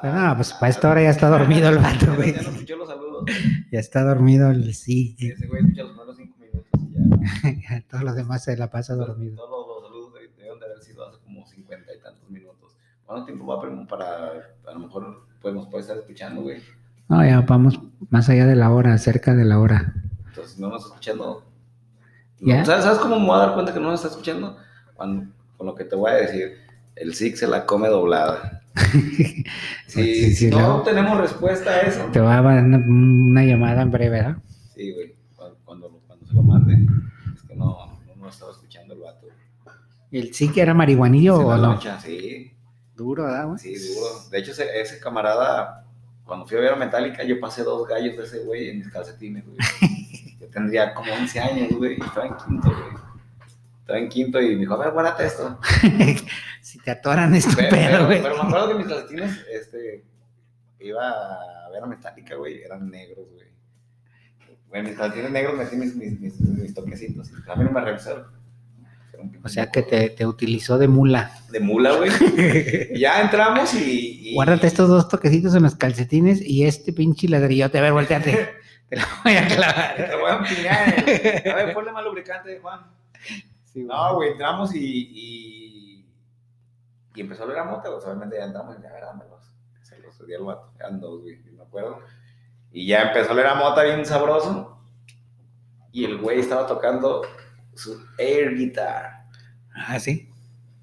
Pero 0.00 0.14
no, 0.14 0.34
pues 0.36 0.52
para 0.54 0.70
esta 0.70 0.90
hora 0.90 1.02
ya 1.02 1.10
está 1.10 1.28
dormido 1.28 1.68
el 1.68 1.78
vato, 1.78 2.14
güey. 2.16 2.32
Ya 2.34 2.40
escuchó 2.40 2.76
los 2.76 2.88
saludos. 2.88 3.24
Ya 3.70 3.80
está 3.80 4.02
dormido 4.02 4.50
el 4.50 4.74
sí. 4.74 5.14
Ese 5.18 5.46
güey 5.46 5.60
escucha 5.62 5.82
los 5.82 5.90
primeros 5.92 6.16
cinco 6.16 6.36
minutos 6.38 6.80
y 6.80 7.62
ya. 7.62 7.84
Todos 7.90 8.04
los 8.04 8.14
demás 8.16 8.44
se 8.44 8.56
la 8.56 8.70
pasa 8.70 8.94
dormido. 8.94 9.36
Todos 9.36 9.66
los 9.68 9.82
saludos 9.90 10.14
de- 10.14 10.42
deben 10.42 10.58
de 10.58 10.64
haber 10.66 10.82
sido 10.82 11.06
hace 11.06 11.18
como 11.22 11.46
cincuenta 11.46 11.92
y 11.94 12.00
tantos 12.00 12.28
minutos. 12.30 12.74
¿Cuánto 13.04 13.26
tiempo 13.26 13.46
va 13.46 13.86
para, 13.86 14.30
a 14.66 14.72
lo 14.72 14.78
mejor, 14.80 15.26
pues 15.42 15.54
nos 15.54 15.66
puede 15.68 15.82
estar 15.82 15.96
escuchando, 15.98 16.42
güey? 16.42 16.62
No, 17.08 17.24
ya 17.24 17.40
vamos 17.40 17.78
más 18.10 18.28
allá 18.28 18.46
de 18.46 18.56
la 18.56 18.70
hora, 18.70 18.96
cerca 18.98 19.34
de 19.34 19.44
la 19.44 19.58
hora. 19.58 19.94
Entonces, 20.28 20.58
no 20.58 20.68
nos 20.68 20.82
está 20.82 20.88
escuchando. 20.94 21.42
¿Ya? 22.40 22.64
¿Sabes, 22.64 22.84
¿Sabes 22.84 22.98
cómo 23.00 23.18
me 23.18 23.26
voy 23.26 23.36
a 23.36 23.38
dar 23.46 23.54
cuenta 23.54 23.72
que 23.74 23.80
no 23.80 23.90
nos 23.90 24.00
está 24.00 24.08
escuchando? 24.08 24.56
Cuando, 24.94 25.30
con 25.56 25.66
lo 25.66 25.74
que 25.74 25.84
te 25.84 25.96
voy 25.96 26.10
a 26.10 26.14
decir, 26.14 26.58
el 27.00 27.14
SIG 27.14 27.36
se 27.36 27.46
la 27.46 27.66
come 27.66 27.88
doblada. 27.88 28.62
Si 29.86 30.02
Sí, 30.04 30.34
sí, 30.34 30.50
no 30.50 30.82
tenemos 30.82 31.18
respuesta 31.18 31.70
a 31.70 31.80
eso, 31.80 32.04
Te 32.12 32.20
va 32.20 32.38
a 32.38 32.42
dar 32.42 32.62
una, 32.62 32.76
una 32.76 33.42
llamada 33.44 33.82
en 33.82 33.90
breve, 33.90 34.10
¿verdad? 34.18 34.36
sí, 34.74 34.92
güey, 34.92 35.14
cuando, 35.64 36.00
cuando, 36.06 36.26
se 36.26 36.34
lo 36.34 36.42
mande, 36.42 36.74
es 37.34 37.42
que 37.42 37.56
no, 37.56 37.98
no 38.16 38.28
estaba 38.28 38.52
escuchando 38.52 38.94
el 38.94 39.00
vato. 39.00 39.26
¿El 40.12 40.32
sí 40.34 40.50
que 40.52 40.60
era 40.60 40.74
marihuanillo 40.74 41.38
Se 41.38 41.44
o 41.44 41.56
no? 41.56 41.80
sí, 42.00 42.52
Duro, 42.94 43.24
¿verdad, 43.24 43.46
güey? 43.46 43.58
sí, 43.58 43.74
duro. 43.74 44.06
De 44.30 44.38
hecho, 44.38 44.52
ese, 44.52 44.80
ese 44.80 45.00
camarada, 45.00 45.84
cuando 46.24 46.46
fui 46.46 46.56
a 46.58 46.60
ver 46.60 46.72
a 46.72 46.76
Metallica, 46.76 47.24
yo 47.24 47.40
pasé 47.40 47.62
dos 47.64 47.86
gallos 47.88 48.16
de 48.16 48.24
ese 48.24 48.40
güey 48.44 48.68
en 48.70 48.78
mis 48.78 48.88
calcetines, 48.88 49.44
güey. 49.46 49.56
Yo 50.40 50.46
tendría 50.50 50.94
como 50.94 51.12
11 51.12 51.40
años, 51.40 51.68
güey, 51.76 51.96
y 51.98 52.04
estaba 52.04 52.26
en 52.26 52.34
quinto, 52.36 52.68
güey. 52.68 53.02
Estaba 53.88 54.00
en 54.00 54.10
quinto 54.10 54.38
y 54.38 54.50
me 54.50 54.60
dijo, 54.60 54.74
a 54.74 54.84
ver, 54.84 54.90
guárdate 54.92 55.24
esto. 55.24 55.58
Si 56.60 56.78
te 56.80 56.90
atoran 56.90 57.34
es 57.34 57.46
tu 57.48 57.56
Pero, 57.56 57.70
pero, 57.70 58.04
güey. 58.06 58.20
pero 58.20 58.34
me 58.36 58.42
acuerdo 58.42 58.68
que 58.68 58.74
mis 58.74 58.86
calcetines, 58.86 59.46
este, 59.50 60.04
iba 60.80 61.08
a 61.08 61.70
ver 61.72 61.82
a 61.82 61.86
Metallica, 61.86 62.34
güey, 62.34 62.60
eran 62.62 62.90
negros, 62.90 63.26
güey. 63.32 63.46
Güey, 64.68 64.82
mis 64.82 64.92
calcetines 64.98 65.30
negros 65.30 65.56
metí 65.56 65.76
mis, 65.76 65.96
mis, 65.96 66.20
mis, 66.20 66.38
mis 66.38 66.74
toquecitos. 66.74 67.30
A 67.48 67.56
mí 67.56 67.64
no 67.64 67.70
me 67.70 67.80
revisaron. 67.80 68.26
O 69.42 69.48
sea 69.48 69.70
que 69.70 69.80
te, 69.82 70.10
te 70.10 70.26
utilizó 70.26 70.76
de 70.76 70.88
mula. 70.88 71.32
De 71.50 71.60
mula, 71.60 71.92
güey. 71.94 72.10
Ya 72.98 73.22
entramos 73.22 73.72
y... 73.72 74.28
y- 74.30 74.34
Guárdate 74.34 74.66
estos 74.66 74.90
dos 74.90 75.08
toquecitos 75.08 75.54
en 75.54 75.62
los 75.62 75.76
calcetines 75.76 76.42
y 76.42 76.66
este 76.66 76.92
pinche 76.92 77.26
ladrillote. 77.28 77.78
A 77.78 77.80
ver, 77.80 77.92
volteate. 77.94 78.50
Te 78.90 78.96
lo 78.96 79.02
voy 79.24 79.34
a 79.36 79.46
clavar. 79.46 79.96
Te 79.96 80.16
voy 80.16 80.30
a 80.30 80.34
empinar. 80.36 81.52
A 81.52 81.64
ver, 81.64 81.72
ponle 81.74 81.92
más 81.92 82.04
lubricante, 82.04 82.58
Juan. 82.60 82.80
Sí, 83.72 83.84
güey. 83.84 83.96
No, 83.96 84.14
güey, 84.14 84.30
entramos 84.32 84.74
y, 84.74 84.78
y, 84.80 86.06
y 87.14 87.20
empezó 87.20 87.42
a 87.42 87.46
oler 87.46 87.58
a 87.58 87.64
mota, 87.64 87.90
pues 87.90 88.04
obviamente 88.04 88.36
ya 88.36 88.44
entramos 88.44 88.76
y 88.78 88.82
ya 88.82 88.90
dámelos. 89.00 89.44
Se 89.82 89.98
los 89.98 90.26
di 90.26 90.34
al 90.34 90.44
vato, 90.44 90.72
eran 90.78 91.00
dos, 91.00 91.22
güey, 91.22 91.38
me 91.52 91.62
acuerdo. 91.62 92.00
Y 92.72 92.86
ya 92.86 93.02
empezó 93.02 93.30
a 93.30 93.32
oler 93.32 93.46
a 93.46 93.54
mota 93.54 93.82
bien 93.82 94.04
sabroso. 94.04 94.78
Y 95.92 96.04
el 96.04 96.18
güey 96.18 96.40
estaba 96.40 96.66
tocando 96.66 97.22
su 97.74 97.98
air 98.18 98.54
guitar. 98.56 99.24
Ah, 99.74 99.98
sí. 99.98 100.30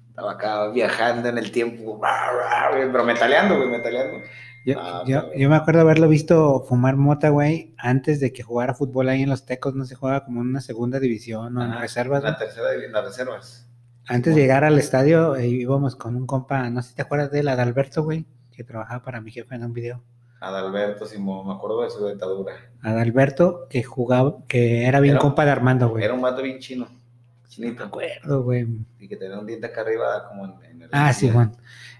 Estaba 0.08 0.32
acá 0.32 0.68
viajando 0.70 1.28
en 1.28 1.38
el 1.38 1.52
tiempo, 1.52 2.00
pero 2.00 3.04
metaleando, 3.04 3.56
güey, 3.56 3.68
metaleando. 3.68 4.26
Yo, 4.66 4.74
Ah, 4.80 5.04
yo, 5.06 5.32
yo 5.34 5.48
me 5.48 5.56
acuerdo 5.56 5.80
haberlo 5.80 6.08
visto 6.08 6.60
fumar 6.68 6.96
mota, 6.96 7.28
güey, 7.30 7.72
antes 7.78 8.20
de 8.20 8.32
que 8.32 8.42
jugara 8.42 8.74
fútbol 8.74 9.08
ahí 9.08 9.22
en 9.22 9.30
los 9.30 9.46
Tecos. 9.46 9.74
No 9.74 9.84
se 9.86 9.94
juega 9.94 10.24
como 10.24 10.42
en 10.42 10.48
una 10.48 10.60
segunda 10.60 10.98
división 11.00 11.56
o 11.56 11.64
en 11.64 11.78
reservas. 11.80 12.22
La 12.24 12.32
güey. 12.32 12.40
tercera 12.40 12.74
en 12.74 12.92
las 12.92 13.04
reservas. 13.04 13.68
Antes 14.08 14.34
de 14.34 14.40
llegar 14.42 14.64
al 14.64 14.76
estadio, 14.78 15.36
eh, 15.36 15.46
íbamos 15.48 15.96
con 15.96 16.14
un 16.16 16.26
compa, 16.26 16.68
no 16.70 16.82
sé 16.82 16.90
si 16.90 16.94
te 16.96 17.02
acuerdas 17.02 17.30
de 17.30 17.40
él, 17.40 17.48
Adalberto, 17.48 18.02
güey, 18.04 18.24
que 18.52 18.64
trabajaba 18.64 19.02
para 19.02 19.20
mi 19.20 19.30
jefe 19.30 19.54
en 19.54 19.64
un 19.64 19.72
video. 19.72 20.02
Adalberto, 20.40 21.06
Simón, 21.06 21.46
me 21.46 21.54
acuerdo 21.54 21.82
de 21.82 21.90
su 21.90 22.04
dentadura. 22.04 22.52
Adalberto, 22.82 23.66
que 23.70 23.82
jugaba, 23.82 24.36
que 24.48 24.84
era 24.86 25.00
bien 25.00 25.14
Era- 25.14 25.22
compa 25.22 25.44
de 25.44 25.50
Armando, 25.52 25.88
güey. 25.88 26.04
Era 26.04 26.14
un 26.14 26.20
vato 26.22 26.42
bien 26.42 26.58
chino, 26.58 26.86
Me 26.86 27.48
chinito. 27.48 27.84
acuerdo, 27.84 28.42
güey. 28.42 28.66
Y 28.98 29.08
que 29.08 29.16
tenía 29.16 29.38
un 29.38 29.46
diente 29.46 29.66
acá 29.66 29.80
arriba 29.80 30.28
como 30.28 30.44
en, 30.44 30.70
en 30.70 30.82
el... 30.82 30.88
Ah, 30.92 31.12
sí, 31.12 31.28
Juan. 31.30 31.52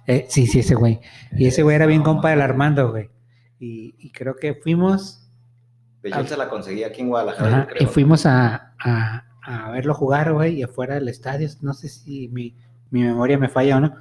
Eh, 0.06 0.26
sí, 0.28 0.46
sí, 0.46 0.60
ese 0.60 0.74
güey. 0.74 1.00
Y 1.32 1.46
ese 1.46 1.62
güey 1.62 1.76
era 1.76 1.86
bien 1.86 2.02
compa 2.02 2.30
del 2.30 2.40
Armando, 2.40 2.90
güey. 2.90 3.10
Y, 3.58 3.94
y 3.98 4.10
creo 4.12 4.36
que 4.36 4.54
fuimos, 4.54 5.28
De 6.02 6.10
hecho, 6.10 6.26
se 6.26 6.36
la 6.36 6.48
conseguía 6.48 6.88
aquí 6.88 7.00
en 7.02 7.08
Guadalajara, 7.08 7.48
ajá, 7.48 7.60
yo 7.62 7.68
creo. 7.68 7.82
y 7.82 7.86
fuimos 7.92 8.26
a, 8.26 8.74
a, 8.78 9.24
a 9.42 9.70
verlo 9.70 9.94
jugar, 9.94 10.32
güey, 10.32 10.56
y 10.56 10.62
afuera 10.62 10.94
del 10.94 11.08
estadio, 11.08 11.48
no 11.62 11.72
sé 11.74 11.88
si 11.88 12.28
mi, 12.28 12.54
mi 12.90 13.02
memoria 13.02 13.38
me 13.38 13.48
falla 13.48 13.78
o 13.78 13.80
no. 13.80 13.94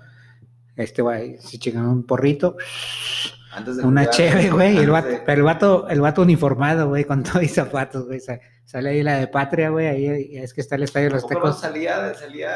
Este 0.76 1.02
güey 1.02 1.38
se 1.40 1.58
chingó 1.58 1.80
un 1.90 2.06
porrito, 2.06 2.58
Antes 3.54 3.78
de 3.78 3.84
una 3.86 4.02
jugar, 4.02 4.16
cheve, 4.16 4.50
güey, 4.50 4.74
y 4.76 4.78
el 4.80 4.84
antes 4.84 4.92
vato, 4.92 5.08
de- 5.08 5.20
pero 5.26 5.38
el 5.40 5.44
vato, 5.46 5.88
el 5.88 6.02
vato 6.02 6.22
uniformado, 6.22 6.90
güey, 6.90 7.06
con 7.06 7.24
todo 7.24 7.42
y 7.42 7.48
zapatos, 7.48 8.06
güey. 8.08 8.20
sa- 8.20 8.40
Sale 8.66 8.90
ahí 8.90 9.04
la 9.04 9.18
de 9.20 9.28
Patria, 9.28 9.70
güey, 9.70 9.88
ahí 9.88 10.38
es 10.38 10.54
que 10.54 10.60
está 10.62 10.76
el 10.76 10.84
estadio 10.84 11.08
de 11.08 11.14
los 11.14 11.22
¿Tampoco 11.22 11.48
no 11.48 11.54
Tecos. 11.54 11.62
salía, 11.62 12.14
salía 12.16 12.50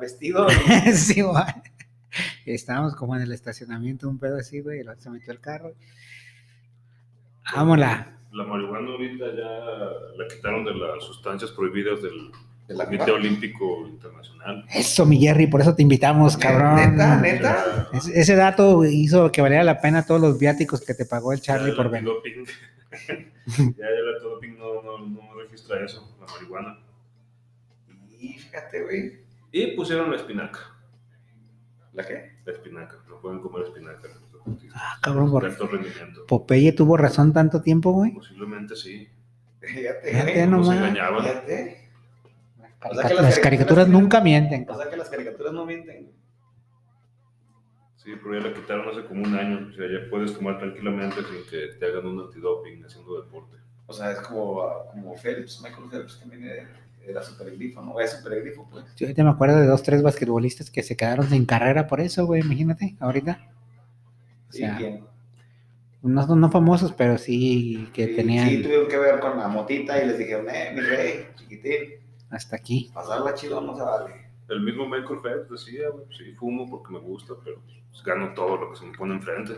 vestido? 0.00 0.46
sí, 0.94 1.22
güey. 1.22 1.42
Estábamos 2.46 2.94
como 2.96 3.16
en 3.16 3.22
el 3.22 3.32
estacionamiento, 3.32 4.08
un 4.08 4.18
pedo 4.18 4.36
así, 4.38 4.60
güey, 4.60 4.80
el 4.80 4.88
se 4.98 5.10
metió 5.10 5.32
al 5.32 5.40
carro. 5.40 5.72
Vámonos. 7.54 7.86
La 8.32 8.44
marihuana 8.44 8.90
ahorita 8.90 9.26
ya 9.36 9.48
la 10.16 10.26
quitaron 10.28 10.64
de 10.64 10.74
las 10.74 11.04
sustancias 11.04 11.50
prohibidas 11.52 12.02
del 12.02 12.32
¿De 12.66 12.74
la 12.74 12.86
Comité 12.86 13.10
Olímpico 13.12 13.86
Internacional. 13.86 14.64
Eso, 14.74 15.04
mi 15.06 15.18
Jerry, 15.20 15.46
por 15.46 15.60
eso 15.60 15.74
te 15.74 15.82
invitamos, 15.82 16.36
cabrón. 16.36 16.76
¿Neta? 16.76 17.20
¿Neta? 17.20 17.88
Es- 17.92 18.08
ese 18.08 18.34
dato 18.34 18.84
hizo 18.86 19.30
que 19.30 19.42
valiera 19.42 19.62
la 19.62 19.80
pena 19.80 20.04
todos 20.06 20.20
los 20.20 20.38
viáticos 20.38 20.80
que 20.80 20.94
te 20.94 21.04
pagó 21.04 21.32
el 21.32 21.40
Charlie 21.42 21.70
Ya 21.70 21.76
por 21.76 21.86
el 21.86 21.92
venir. 21.92 22.08
antidoping- 22.10 23.76
ya 23.76 23.86
el 23.86 24.14
antidoping 24.14 24.58
no, 24.58 24.82
no, 24.82 24.98
no 25.06 25.34
registra 25.34 25.84
eso, 25.84 26.16
la 26.20 26.26
marihuana. 26.32 26.78
Y 28.18 28.32
fíjate, 28.38 28.82
güey. 28.82 29.12
Y 29.52 29.76
pusieron 29.76 30.10
la 30.10 30.16
espinaca. 30.16 30.58
¿La 31.94 32.04
qué? 32.06 32.38
La 32.44 32.52
espinaca, 32.52 32.96
no 33.08 33.20
pueden 33.20 33.40
comer 33.40 33.66
espinaca. 33.66 34.08
Ah, 34.74 34.98
cabrón, 35.00 35.30
por. 35.30 35.48
Popeye 36.26 36.72
tuvo 36.72 36.96
razón 36.96 37.32
tanto 37.32 37.62
tiempo, 37.62 37.92
güey. 37.92 38.12
Posiblemente 38.12 38.76
sí. 38.76 39.08
Fíjate, 39.60 40.10
Fíjate 40.10 40.32
güey. 40.34 40.46
Nos 40.48 40.66
nomás. 40.68 40.76
engañaban. 40.78 41.22
Fíjate. 41.24 41.90
O 42.58 42.94
sea 42.94 43.02
Carica- 43.02 43.08
que 43.08 43.14
las 43.14 43.24
las 43.24 43.38
caricaturas 43.38 43.88
nunca 43.88 44.20
mienten. 44.20 44.66
O 44.68 44.76
sea 44.76 44.90
que 44.90 44.96
las 44.96 45.08
caricaturas 45.08 45.52
no 45.54 45.64
mienten. 45.64 46.10
Sí, 47.96 48.10
pero 48.22 48.38
ya 48.38 48.48
la 48.48 48.54
quitaron 48.54 48.88
hace 48.90 49.06
como 49.06 49.22
un 49.22 49.34
año. 49.34 49.68
O 49.70 49.72
sea, 49.72 49.86
ya 49.86 50.10
puedes 50.10 50.34
tomar 50.34 50.58
tranquilamente 50.58 51.16
sin 51.22 51.46
que 51.48 51.74
te 51.78 51.86
hagan 51.86 52.06
un 52.06 52.20
antidoping 52.20 52.84
haciendo 52.84 53.22
deporte. 53.22 53.56
O 53.86 53.92
sea, 53.94 54.10
es 54.12 54.20
como, 54.20 54.62
como 54.90 55.16
Phelps, 55.16 55.62
Michael 55.62 55.88
Phelps 55.90 56.20
también 56.20 56.68
era, 57.04 57.10
era 57.10 57.22
super 57.22 57.50
grifo, 57.56 57.82
¿no? 57.82 57.98
Es 58.00 58.12
super 58.12 58.40
grifo, 58.42 58.66
pues. 58.70 58.84
Yo 58.96 59.06
ahorita 59.06 59.24
me 59.24 59.30
acuerdo 59.30 59.56
de 59.60 59.66
dos, 59.66 59.82
tres 59.82 60.02
basquetbolistas 60.02 60.70
que 60.70 60.82
se 60.82 60.96
quedaron 60.96 61.28
sin 61.28 61.46
carrera 61.46 61.86
por 61.86 62.00
eso, 62.00 62.26
güey, 62.26 62.42
imagínate, 62.42 62.96
ahorita. 63.00 63.38
O 64.48 64.52
Sí, 64.52 64.58
sea, 64.60 64.76
¿quién? 64.76 65.04
no, 66.02 66.26
no 66.36 66.50
famosos, 66.50 66.92
pero 66.92 67.18
sí 67.18 67.88
que 67.94 68.06
Sí, 68.06 68.16
tenían 68.16 68.48
sí, 68.48 68.62
tuvieron 68.62 68.88
que 68.88 68.98
ver 68.98 69.20
con 69.20 69.38
la 69.38 69.48
motita 69.48 70.02
y 70.02 70.06
les 70.06 70.18
dijeron, 70.18 70.48
eh, 70.50 70.72
mi 70.74 70.80
rey, 70.80 71.26
chiquitín, 71.36 71.94
hasta 72.30 72.56
aquí. 72.56 72.90
pasarla 72.92 73.34
chido 73.34 73.60
no 73.60 73.76
se 73.76 73.82
vale. 73.82 74.24
El 74.48 74.60
mismo 74.60 74.86
Michael 74.86 75.20
Phelps 75.22 75.50
decía, 75.50 75.88
güey, 75.88 76.04
sí, 76.16 76.32
fumo 76.34 76.68
porque 76.68 76.92
me 76.92 76.98
gusta, 76.98 77.32
pero 77.42 77.60
pues, 77.90 78.02
gano 78.04 78.34
todo 78.34 78.56
lo 78.58 78.70
que 78.70 78.76
se 78.78 78.84
me 78.86 78.96
pone 78.96 79.14
enfrente. 79.14 79.54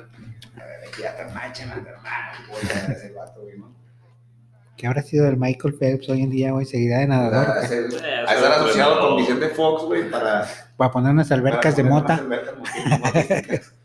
Ya 1.02 1.16
te 1.16 1.24
manches, 1.34 1.66
man, 1.66 1.84
hermano, 1.86 2.38
güey, 2.48 2.62
a 2.64 2.92
ese 2.92 3.12
vato, 3.12 3.42
güey, 3.42 3.58
¿no? 3.58 3.74
¿Qué 4.76 4.86
habrá 4.86 5.02
sido 5.02 5.24
del 5.24 5.36
Michael 5.36 5.74
Phelps 5.74 6.08
hoy 6.10 6.22
en 6.22 6.30
día, 6.30 6.52
güey? 6.52 6.66
¿Seguirá 6.66 6.98
de 6.98 7.06
nadador? 7.06 7.46
A 7.48 7.58
o 7.58 7.60
qué? 7.62 7.66
ser- 7.68 8.04
a 8.26 8.34
estar 8.34 8.52
asociado 8.52 9.00
con 9.00 9.16
Vicente 9.16 9.48
Fox, 9.48 9.84
güey, 9.84 10.10
para... 10.10 10.46
Para 10.76 10.90
poner 10.92 11.12
unas 11.12 11.32
albercas 11.32 11.76
de 11.76 11.82
mota. 11.84 12.14
albercas. 12.16 13.72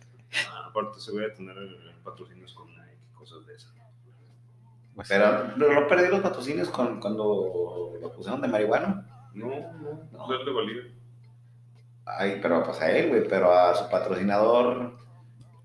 Ah, 0.50 0.68
aparte 0.70 0.98
se 1.02 1.12
voy 1.12 1.26
a 1.26 1.34
tener 1.34 1.58
eh, 1.58 1.92
patrocinios 2.06 2.54
con 2.54 2.68
Nike, 2.68 2.96
cosas 3.14 3.46
de 3.46 3.54
esas. 3.54 3.74
Pues, 4.96 5.10
Pero 5.10 5.48
no, 5.58 5.74
no 5.82 5.88
perdí 5.90 6.08
los 6.08 6.22
patrocinios 6.22 6.70
con, 6.70 7.02
cuando 7.02 7.98
lo 8.02 8.14
pusieron 8.14 8.42
de 8.42 8.48
marihuana. 8.48 9.06
No, 9.34 9.48
no, 9.48 10.08
no. 10.14 10.44
le 10.44 10.52
valía. 10.54 10.82
Ay, 12.06 12.40
pero 12.42 12.64
pues 12.64 12.80
a 12.82 12.90
él, 12.98 13.10
güey, 13.10 13.28
pero 13.28 13.52
a 13.54 13.76
su 13.76 13.90
patrocinador. 13.90 14.94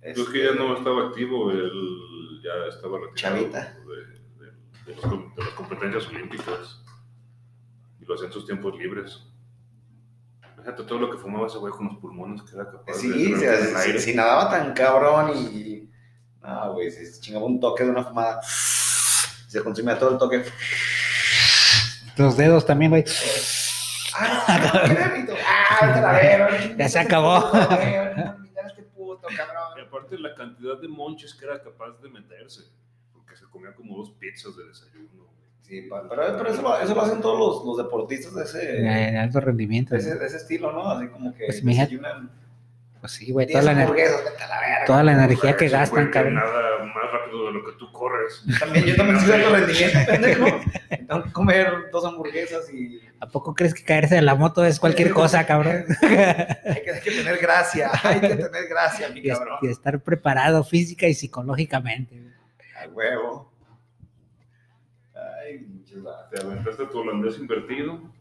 Yo 0.02 0.22
es 0.24 0.28
que 0.30 0.44
ya 0.44 0.52
no 0.52 0.76
estaba 0.76 1.06
activo, 1.08 1.50
él 1.52 1.70
ya 2.42 2.68
estaba 2.74 2.98
retirado 2.98 3.14
Chavita. 3.14 3.60
De, 3.86 4.15
de- 4.86 4.94
los 4.96 5.36
las 5.36 5.48
competencias 5.50 6.06
olímpicas 6.08 6.82
y 8.00 8.04
lo 8.04 8.14
hacía 8.14 8.26
en 8.26 8.32
sus 8.32 8.46
tiempos 8.46 8.76
libres. 8.78 9.20
Fíjate 10.56 10.82
todo 10.84 10.98
lo 10.98 11.10
que 11.10 11.18
fumaba 11.18 11.46
ese 11.46 11.58
güey 11.58 11.72
con 11.72 11.86
los 11.86 11.96
pulmones 11.98 12.42
que 12.42 12.54
era 12.56 12.70
capaz 12.70 12.94
Sí, 12.94 13.32
de 13.34 13.90
el 13.92 14.00
si- 14.00 14.14
nadaba 14.14 14.50
tan 14.50 14.72
cabrón 14.74 15.32
y. 15.36 15.90
No, 16.42 16.72
güey, 16.74 16.90
se 16.90 17.20
chingaba 17.20 17.44
un 17.46 17.58
toque 17.60 17.84
de 17.84 17.90
una 17.90 18.04
fumada. 18.04 18.40
Se 18.42 19.62
consumía 19.62 19.98
todo 19.98 20.10
el 20.12 20.18
toque. 20.18 20.44
Los 22.16 22.36
dedos 22.36 22.64
también, 22.64 22.90
güey. 22.92 23.04
¡Ah! 24.14 24.44
¡Ah, 25.80 25.86
la! 26.00 26.76
Ya 26.76 26.88
se 26.88 26.98
acabó. 26.98 27.50
Este 28.66 28.82
puto, 28.94 29.26
cabrón. 29.36 29.78
Y 29.78 29.80
aparte 29.86 30.18
la 30.18 30.34
cantidad 30.34 30.80
de 30.80 30.88
monches 30.88 31.34
que 31.34 31.44
era 31.44 31.62
capaz 31.62 32.00
de 32.02 32.08
meterse, 32.08 32.62
comía 33.56 33.74
como 33.74 33.96
dos 33.96 34.12
pizzas 34.18 34.56
de 34.56 34.64
desayuno. 34.68 35.08
güey. 35.14 35.26
Sí, 35.62 35.88
pero, 35.90 36.36
pero 36.38 36.48
eso, 36.48 36.62
lo, 36.62 36.78
eso 36.78 36.94
lo 36.94 37.02
hacen 37.02 37.20
todos 37.20 37.38
los, 37.38 37.66
los 37.66 37.76
deportistas 37.84 38.34
de 38.34 38.44
ese, 38.44 38.58
De 38.82 39.18
alto 39.18 39.40
rendimiento. 39.40 39.94
de 39.94 40.00
ese, 40.00 40.14
de 40.16 40.26
ese 40.26 40.36
estilo, 40.36 40.70
¿no? 40.72 40.88
Así 40.90 41.08
como 41.08 41.34
que 41.34 41.46
Pues, 41.46 41.64
desayunan 41.64 42.30
Pues 43.00 43.12
sí, 43.12 43.32
güey. 43.32 43.46
10 43.46 43.60
Toda 43.60 43.72
la, 43.74 43.84
verga. 43.86 44.04
toda 44.86 45.02
la 45.02 45.12
energía 45.12 45.56
que 45.56 45.68
gastan, 45.68 46.10
cabrón. 46.10 46.34
Nada 46.34 46.84
más 46.84 47.12
rápido 47.12 47.46
de 47.46 47.52
lo 47.52 47.64
que 47.64 47.72
tú 47.78 47.90
corres. 47.90 48.44
También, 48.60 48.84
yo 48.84 48.94
también 48.94 49.16
estoy 49.18 49.40
dando 49.40 49.56
rendimiento, 49.56 49.98
pendejo. 50.06 50.46
Tengo 51.08 51.24
que 51.24 51.32
comer 51.32 51.72
dos 51.90 52.04
hamburguesas 52.04 52.72
y 52.72 53.00
¿A 53.18 53.26
poco 53.28 53.54
crees 53.54 53.72
que 53.74 53.82
caerse 53.82 54.14
de 54.16 54.22
la 54.22 54.34
moto 54.36 54.64
es 54.64 54.78
cualquier 54.78 55.10
cosa, 55.10 55.46
cabrón? 55.46 55.84
hay 56.02 56.82
que, 56.82 56.90
hay 56.92 57.00
que 57.02 57.10
tener 57.10 57.38
gracia, 57.38 57.90
hay 58.04 58.20
que 58.20 58.28
tener 58.36 58.68
gracia, 58.68 59.08
mi 59.08 59.22
cabrón. 59.22 59.58
y 59.62 59.68
estar 59.68 59.98
preparado 60.00 60.62
física 60.62 61.08
y 61.08 61.14
psicológicamente. 61.14 62.22
A 62.82 62.88
huevo. 62.88 63.52
Ay, 65.14 65.60
muchas 65.60 66.02
gracias. 66.02 66.30
Te 66.30 66.46
aventaste 66.46 66.86
tu 66.86 66.98
holandés 66.98 67.38
invertido. 67.38 68.12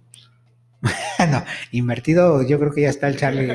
no, 1.29 1.43
invertido, 1.71 2.43
yo 2.43 2.59
creo 2.59 2.71
que 2.71 2.81
ya 2.81 2.89
está 2.89 3.07
el 3.07 3.17
Charlie. 3.17 3.47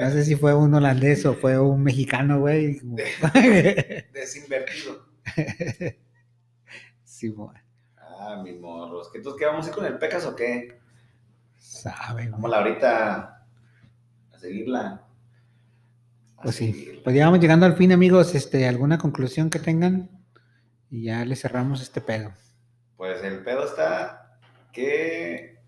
No 0.00 0.10
sé 0.10 0.24
si 0.24 0.36
fue 0.36 0.54
un 0.54 0.74
holandés 0.74 1.26
o 1.26 1.34
fue 1.34 1.58
un 1.58 1.82
mexicano, 1.82 2.40
güey. 2.40 2.80
Desinvertido. 4.12 5.06
sí, 7.04 7.28
güey. 7.28 7.56
Ah, 7.98 8.40
mis 8.42 8.58
morros. 8.58 9.10
¿Qué, 9.12 9.18
entonces, 9.18 9.38
¿Qué 9.38 9.46
vamos 9.46 9.66
a 9.66 9.68
ir 9.68 9.74
con 9.74 9.84
el 9.84 9.98
Pecas 9.98 10.24
o 10.24 10.34
qué? 10.34 10.80
Sabe. 11.56 12.28
Vamos 12.30 12.52
ahorita 12.52 13.44
a 14.32 14.38
seguirla. 14.38 15.02
A 16.38 16.42
Pues 16.42 16.56
sí. 16.56 17.00
Pues 17.04 17.14
ya 17.14 17.26
vamos 17.26 17.40
llegando 17.40 17.66
al 17.66 17.76
fin, 17.76 17.92
amigos. 17.92 18.34
Este, 18.34 18.66
¿alguna 18.66 18.98
conclusión 18.98 19.50
que 19.50 19.58
tengan? 19.58 20.15
Y 20.90 21.04
ya 21.04 21.24
le 21.24 21.36
cerramos 21.36 21.80
este 21.82 22.00
pedo. 22.00 22.32
Pues 22.96 23.22
el 23.24 23.42
pedo 23.42 23.64
está 23.64 24.38
que 24.72 25.58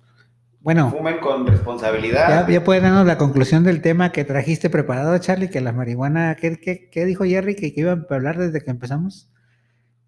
Bueno, 0.60 0.90
fumen 0.90 1.18
con 1.18 1.46
responsabilidad. 1.46 2.46
ya, 2.46 2.52
ya 2.52 2.64
puedes 2.64 2.82
darnos 2.82 3.06
la 3.06 3.18
conclusión 3.18 3.64
del 3.64 3.82
tema 3.82 4.12
que 4.12 4.24
trajiste 4.24 4.70
preparado, 4.70 5.16
Charlie, 5.18 5.50
que 5.50 5.60
la 5.60 5.72
marihuana, 5.72 6.36
¿qué, 6.36 6.58
qué, 6.60 6.88
qué 6.90 7.04
dijo 7.04 7.24
Jerry 7.24 7.54
que, 7.56 7.72
que 7.74 7.80
iban 7.80 8.06
a 8.08 8.14
hablar 8.14 8.38
desde 8.38 8.62
que 8.62 8.70
empezamos? 8.70 9.30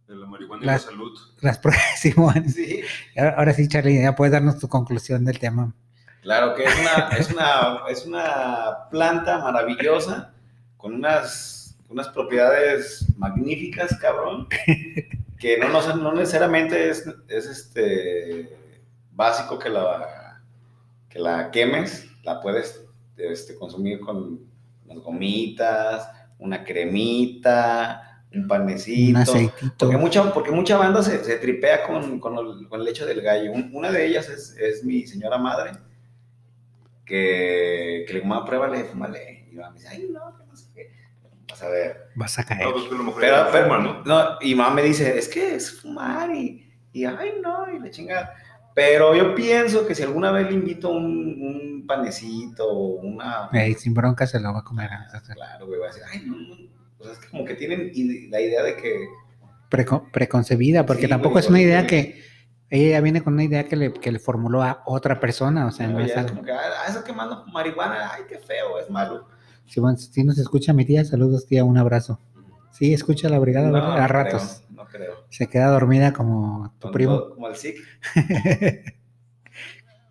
De 0.09 0.17
la 0.17 0.27
marihuana 0.27 0.63
y 0.63 0.67
la 0.67 0.79
salud. 0.79 1.13
Las 1.41 1.59
pruebas, 1.59 1.83
Simón. 1.97 2.49
Sí, 2.49 2.81
Ahora 3.17 3.35
ahora 3.37 3.53
sí, 3.53 3.69
Charlie, 3.69 4.03
ya 4.03 4.15
puedes 4.15 4.33
darnos 4.33 4.59
tu 4.59 4.69
conclusión 4.69 5.25
del 5.25 5.39
tema. 5.39 5.75
claro 6.23 6.55
que 6.55 6.65
es 6.65 6.75
una, 6.79 7.09
es 7.17 7.31
una, 7.31 7.79
es 7.89 8.07
una 8.07 8.89
planta 8.91 9.39
maravillosa 9.39 10.33
con 10.77 10.95
unas, 10.95 11.60
unas 11.91 12.09
propiedades 12.09 13.07
magníficas, 13.19 13.99
cabrón, 13.99 14.47
que 15.39 15.59
no, 15.59 15.69
no, 15.69 15.97
no 15.97 16.13
necesariamente 16.15 16.89
es, 16.89 17.07
es 17.29 17.47
este 17.47 18.57
básico 19.13 19.59
que 19.59 19.69
la, 19.69 20.43
que 21.09 21.19
la 21.19 21.51
quemes, 21.51 22.07
la 22.23 22.41
puedes 22.41 22.85
este, 23.17 23.55
consumir 23.57 24.01
con 24.01 24.41
unas 24.87 24.99
gomitas, 25.05 26.09
una 26.39 26.65
cremita, 26.65 28.25
un 28.33 28.47
panecito. 28.47 29.11
Un 29.19 29.23
aceitito. 29.23 29.75
Porque 29.79 29.97
mucha, 29.97 30.33
porque 30.33 30.51
mucha 30.53 30.77
banda 30.79 31.03
se, 31.03 31.23
se 31.25 31.37
tripea 31.39 31.85
con, 31.87 32.21
con 32.21 32.39
el, 32.39 32.69
con 32.69 32.81
el 32.81 32.87
leche 32.87 33.05
del 33.05 33.21
gallo. 33.21 33.53
Un- 33.53 33.71
una 33.75 33.91
de 33.91 34.07
ellas 34.07 34.29
es, 34.29 34.57
es 34.59 34.85
mi 34.85 35.07
señora 35.07 35.37
madre, 35.39 35.73
que, 37.05 38.05
que 38.07 38.15
le 38.15 38.23
mamá, 38.23 38.45
pruébale, 38.45 38.85
fúmale. 38.85 39.49
Y 39.51 39.57
me 39.57 39.65
dice, 39.75 39.89
ay, 39.89 40.09
no, 40.13 40.37
que 40.37 40.45
no 40.47 40.57
sé 40.57 40.67
qué. 40.75 40.91
Vas 41.61 41.63
a 41.63 41.69
ver. 41.69 41.97
Vas 42.15 42.39
a 42.39 42.45
caer. 42.45 42.65
Ah, 42.67 42.71
pues 42.73 42.85
Pero, 43.21 43.49
pero- 43.53 43.65
fuma, 43.65 43.79
¿no? 43.79 44.03
no, 44.05 44.39
y 44.41 44.55
mamá 44.55 44.75
me 44.75 44.83
dice, 44.83 45.19
es 45.19 45.29
que 45.29 45.55
es 45.55 45.81
fumar 45.81 46.31
y, 46.35 46.73
y 46.93 47.05
ay, 47.05 47.35
no, 47.43 47.71
y 47.71 47.79
la 47.79 47.91
chingada. 47.91 48.35
Pero 48.75 49.15
yo 49.15 49.35
pienso 49.35 49.87
que 49.87 49.95
si 49.95 50.03
alguna 50.03 50.31
vez 50.31 50.47
le 50.47 50.55
invito 50.55 50.91
un, 50.91 51.05
un 51.05 51.85
panecito 51.87 52.67
o 52.69 53.01
una... 53.01 53.49
Ey, 53.53 53.75
sin 53.75 53.93
bronca 53.95 54.27
se 54.27 54.39
lo 54.41 54.53
va 54.53 54.61
a 54.61 54.65
comer. 54.65 54.89
Claro, 55.35 55.67
güey, 55.67 55.81
va 55.81 55.87
a 55.87 55.89
decir, 55.89 56.03
ay, 56.11 56.23
no, 56.25 56.37
no. 56.37 56.55
O 56.99 57.05
sea, 57.05 57.13
es 57.13 57.19
que 57.19 57.29
como 57.31 57.45
que 57.45 57.55
tienen 57.55 57.91
la 58.31 58.41
idea 58.41 58.63
de 58.63 58.77
que... 58.77 59.07
Preco- 59.71 60.11
preconcebida, 60.13 60.87
porque 60.87 61.03
Sí, 61.03 61.09
tampoco 61.09 61.33
güey, 61.35 61.45
es 61.45 61.51
una 61.51 61.61
idea 61.61 61.87
que 61.87 62.23
ella 62.71 62.91
ya 62.93 63.01
viene 63.01 63.23
con 63.23 63.35
una 63.35 63.45
idea 63.45 63.65
que 63.65 63.75
le, 63.77 63.93
que 63.93 64.13
le 64.13 64.19
formuló 64.21 64.63
a 64.63 64.83
otra 64.87 65.19
persona, 65.21 65.67
o 65.67 65.73
sea, 65.73 65.89
no 65.89 65.99
ya 65.99 66.05
es 66.07 66.11
es 66.13 66.17
algo. 66.19 66.31
como 66.31 66.43
que, 66.45 66.53
ah, 66.53 66.85
eso 66.89 67.03
quemando 67.05 67.45
marihuana, 67.47 68.13
ay, 68.15 68.23
qué 68.29 68.39
feo, 68.39 68.79
es 68.79 68.89
malo. 68.89 69.29
Si, 69.71 69.81
si 70.13 70.25
nos 70.25 70.37
escucha 70.39 70.73
mi 70.73 70.85
tía, 70.85 71.05
saludos 71.05 71.47
tía, 71.47 71.65
un 71.65 71.79
abrazo. 71.79 72.19
Sí, 72.73 72.93
escucha 72.93 73.29
la 73.29 73.39
brigada 73.39 74.05
a 74.05 74.07
ratos. 74.09 74.63
creo, 74.67 74.77
no 74.85 74.87
creo. 74.89 75.15
Se 75.31 75.47
queda 75.49 75.69
dormida 75.69 76.13
como 76.13 76.75
tu 76.79 76.91
primo. 76.91 77.31
Como 77.31 77.49
el 77.49 77.55
SIC. 77.57 77.77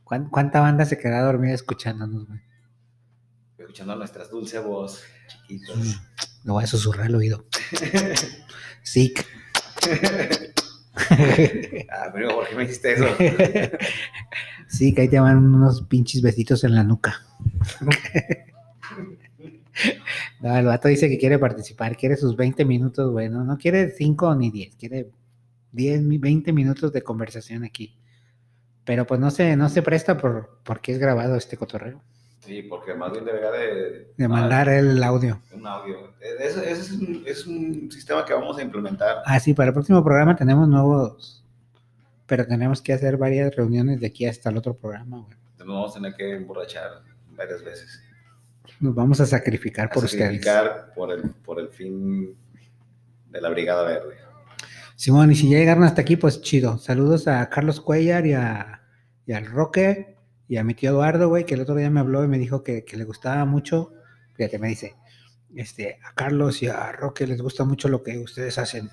¿Cuán- 0.03 0.30
¿Cuánta 0.30 0.60
banda 0.61 0.86
se 0.86 0.98
queda 0.98 1.22
dormida 1.22 1.53
escuchándonos, 1.53 2.27
güey? 2.27 2.40
Escuchando 3.57 3.95
nuestras 3.95 4.30
dulce 4.31 4.60
voz, 4.60 5.03
chiquitos. 5.27 6.02
Lo 6.44 6.53
voy 6.53 6.64
a 6.64 6.68
susurrar 6.68 7.07
al 7.07 7.15
oído. 7.15 7.45
Sí. 8.81 9.14
ah, 11.91 12.10
pero 12.14 12.30
¿por 12.36 12.48
qué 12.48 12.56
me 12.56 12.64
hiciste 12.64 12.94
eso? 12.94 13.06
Sí, 14.68 14.94
que 14.95 15.02
ahí 15.02 15.07
te 15.10 15.19
van 15.19 15.38
unos 15.38 15.81
pinches 15.84 16.22
besitos 16.22 16.64
en 16.64 16.76
la 16.76 16.84
nuca. 16.84 17.22
No, 20.41 20.57
el 20.57 20.65
vato 20.65 20.88
dice 20.88 21.10
que 21.10 21.18
quiere 21.18 21.38
participar, 21.39 21.95
quiere 21.97 22.15
sus 22.15 22.35
20 22.35 22.64
minutos, 22.65 23.11
bueno, 23.11 23.43
no 23.43 23.57
quiere 23.57 23.91
5 23.91 24.35
ni 24.35 24.49
10, 24.51 24.76
quiere 24.76 25.10
10, 25.72 26.01
mi- 26.01 26.18
20 26.18 26.53
minutos 26.53 26.91
de 26.93 27.01
conversación 27.01 27.64
aquí. 27.64 27.95
Pero 28.85 29.06
pues 29.06 29.19
no 29.19 29.30
se, 29.31 29.56
no 29.56 29.69
se 29.69 29.81
presta 29.81 30.18
por, 30.18 30.60
porque 30.64 30.91
es 30.93 30.97
grabado 30.97 31.35
este 31.35 31.57
cotorreo. 31.57 32.01
Sí, 32.39 32.64
porque 32.64 32.95
más 32.95 33.11
bien 33.11 33.26
debería 33.26 33.51
de... 33.51 34.14
De 34.18 34.27
mandar 34.27 34.69
el 34.69 35.03
audio. 35.03 35.39
Un 35.53 35.68
audio. 35.68 36.14
Ese, 36.19 36.72
ese 36.72 36.81
es, 36.81 36.91
un, 36.93 37.23
es 37.27 37.45
un 37.45 37.91
sistema 37.91 38.26
que 38.26 38.34
vamos 38.34 38.57
a 38.57 38.64
implementar. 38.64 39.18
Ah, 39.26 39.39
sí, 39.39 39.53
para 39.53 39.68
el 39.68 39.73
próximo 39.73 40.03
programa 40.03 40.35
tenemos 40.35 40.68
nuevos, 40.68 41.43
pero 42.26 42.47
tenemos 42.47 42.81
que 42.81 42.93
hacer 42.93 43.18
varias 43.18 43.53
reuniones 43.56 43.99
de 43.99 44.07
aquí 44.07 44.26
hasta 44.26 44.49
el 44.49 44.57
otro 44.57 44.73
programa, 44.73 45.19
güey. 45.19 45.38
Nos 45.60 45.68
vamos 45.68 45.91
a 45.91 45.93
tener 45.95 46.15
que 46.15 46.35
emborrachar 46.38 47.03
varias 47.35 47.64
veces. 47.64 48.01
Nos 48.80 48.96
vamos 48.96 49.20
a 49.22 49.26
sacrificar 49.26 49.90
por 49.90 50.04
a 50.04 50.06
ustedes. 50.06 50.24
sacrificar 50.24 50.94
por 50.96 51.12
el, 51.12 51.30
por 51.30 51.60
el 51.60 51.70
fin 51.70 52.36
de 53.30 53.41
la 53.41 53.50
Brigada 53.50 53.84
Verde. 53.84 54.16
Simón, 54.96 55.32
y 55.32 55.36
si 55.36 55.50
ya 55.50 55.58
llegaron 55.58 55.84
hasta 55.84 56.02
aquí, 56.02 56.18
pues 56.18 56.41
chido. 56.41 56.78
Saludos 56.78 57.28
a 57.28 57.50
Carlos 57.50 57.80
Cuellar 57.80 58.26
y, 58.26 58.34
a, 58.34 58.82
y 59.26 59.34
al 59.34 59.46
Roque 59.46 60.18
y 60.48 60.58
a 60.58 60.64
mi 60.64 60.74
tío 60.74 60.90
Eduardo, 60.90 61.30
güey, 61.30 61.46
que 61.46 61.54
el 61.54 61.62
otro 61.62 61.76
día 61.76 61.90
me 61.90 62.00
habló 62.00 62.24
y 62.24 62.28
me 62.28 62.38
dijo 62.38 62.64
que, 62.64 62.84
que 62.84 62.98
le 62.98 63.06
gustaba 63.06 63.46
mucho. 63.46 63.94
Fíjate, 64.34 64.60
me 64.60 64.68
dice, 64.68 64.96
este, 65.56 66.00
a 66.04 66.14
Carlos 66.14 66.62
y 66.62 66.68
a 66.68 66.91
Roque 66.91 67.28
les 67.28 67.41
gusta 67.41 67.64
mucho 67.64 67.88
lo 67.88 68.04
que 68.04 68.18
ustedes 68.18 68.58
hacen. 68.58 68.90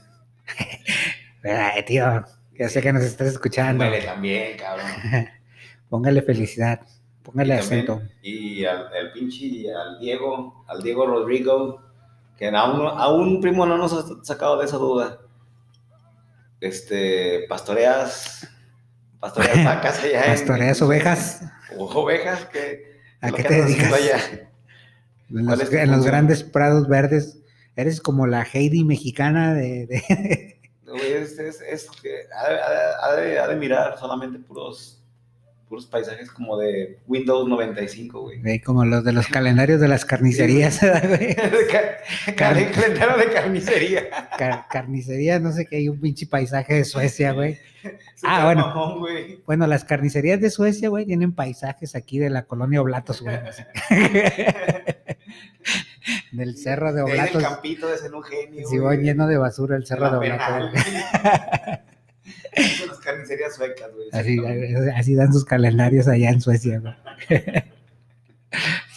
¿Verdad, 1.43 1.73
tío? 1.87 2.25
Ya 2.59 2.69
sé 2.69 2.81
que 2.81 2.93
nos 2.93 3.03
estás 3.03 3.29
escuchando. 3.29 3.85
También, 4.05 4.57
cabrón. 4.57 4.87
Póngale 5.89 6.23
felicidad. 6.23 6.81
Póngale 7.27 7.55
Y 7.55 7.59
también- 7.59 7.81
acento. 7.91 8.03
Y 8.23 8.65
al, 8.65 8.87
al 8.95 9.13
pinche, 9.13 9.73
al 9.75 9.99
Diego, 9.99 10.65
al 10.69 10.83
Diego 10.83 11.07
Rodrigo, 11.07 11.83
que 12.39 12.49
aún, 12.49 12.87
aún 12.87 13.41
primo 13.41 13.67
no 13.67 13.77
nos 13.77 13.93
ha 13.93 14.25
sacado 14.25 14.59
de 14.59 14.65
esa 14.67 14.77
duda. 14.79 15.19
Este, 16.61 17.47
pastoreas, 17.49 18.49
pastoreas 19.21 19.57
vacas 19.65 20.03
allá 20.03 20.25
Pastoreas 20.27 20.81
en- 20.81 20.87
ovejas. 20.87 21.41
ovejas, 21.79 22.47
que 22.47 22.97
¿A 23.21 23.31
qué 23.31 23.43
te 23.45 23.63
dedicas? 23.63 23.93
allá. 23.93 24.19
En 25.29 25.45
¿Cuál 25.47 25.59
los, 25.59 25.73
en 25.73 26.03
grandes 26.05 26.43
prados 26.45 26.89
verdes. 26.89 27.39
Eres 27.75 28.01
como 28.01 28.27
la 28.27 28.43
Heidi 28.43 28.85
mexicana 28.85 29.53
de, 29.53 29.83
Es, 31.05 31.39
es, 31.39 31.61
es 31.61 31.91
que 32.01 32.21
ha, 32.35 32.49
de- 32.51 32.61
ha 32.61 32.71
de- 32.71 32.95
ha 33.03 33.17
de, 33.17 33.39
ha 33.41 33.49
de 33.49 33.57
mirar 33.57 33.99
solamente 33.99 34.39
puros, 34.39 34.96
puros 35.69 35.87
paisajes 35.87 36.31
como 36.31 36.57
de 36.59 36.99
Windows 37.07 37.49
95, 37.49 38.21
güey. 38.21 38.61
como 38.61 38.85
los 38.85 39.03
de 39.05 39.13
los 39.13 39.27
calendarios 39.27 39.81
de 39.81 39.89
las 39.89 40.05
carnicerías. 40.07 40.81
güey. 41.09 41.35
Cal- 42.37 42.71
Calendario 42.73 43.17
de 43.17 43.33
carnicería. 43.33 44.03
Car- 44.39 44.67
carnicería, 44.71 45.39
no 45.41 45.53
sé 45.53 45.67
qué, 45.67 45.77
hay 45.77 45.89
un 45.89 46.01
pinche 46.01 46.27
paisaje 46.27 46.75
de 46.75 46.85
Suecia, 46.85 47.33
güey. 47.33 47.59
Ah, 48.25 48.45
bueno. 48.47 48.67
mamón, 48.69 48.99
güey. 49.01 49.43
Bueno, 49.47 49.67
las 49.67 49.85
carnicerías 49.85 50.41
de 50.41 50.51
Suecia, 50.51 50.89
güey, 50.89 51.05
tienen 51.07 51.33
paisajes 51.33 51.95
aquí 51.97 52.19
de 52.19 52.31
la 52.31 52.43
colonia 52.45 52.81
Oblatos, 52.81 53.23
güey. 53.23 53.37
Del 56.33 56.57
cerro 56.57 56.93
de 56.93 57.03
Oblatos. 57.03 57.43
campito 57.43 57.89
de 57.89 57.99
ser 57.99 58.15
un 58.15 58.23
genio. 58.23 58.67
Sí, 58.69 58.79
güey, 58.79 58.99
lleno 59.03 59.27
de 59.27 59.39
basura 59.39 59.77
el 59.77 59.87
cerro 59.87 60.07
de 60.21 60.29
la 60.29 60.37
Oblatos. 60.37 60.81
Son 62.79 62.89
las 62.89 62.99
carnicerías 62.99 63.55
suecas, 63.55 63.91
güey. 63.95 64.09
Así, 64.13 64.39
así 64.95 65.15
dan 65.15 65.33
sus 65.33 65.45
calendarios 65.45 66.09
allá 66.09 66.31
en 66.31 66.41
Suecia, 66.41 66.81
güey. 66.81 66.95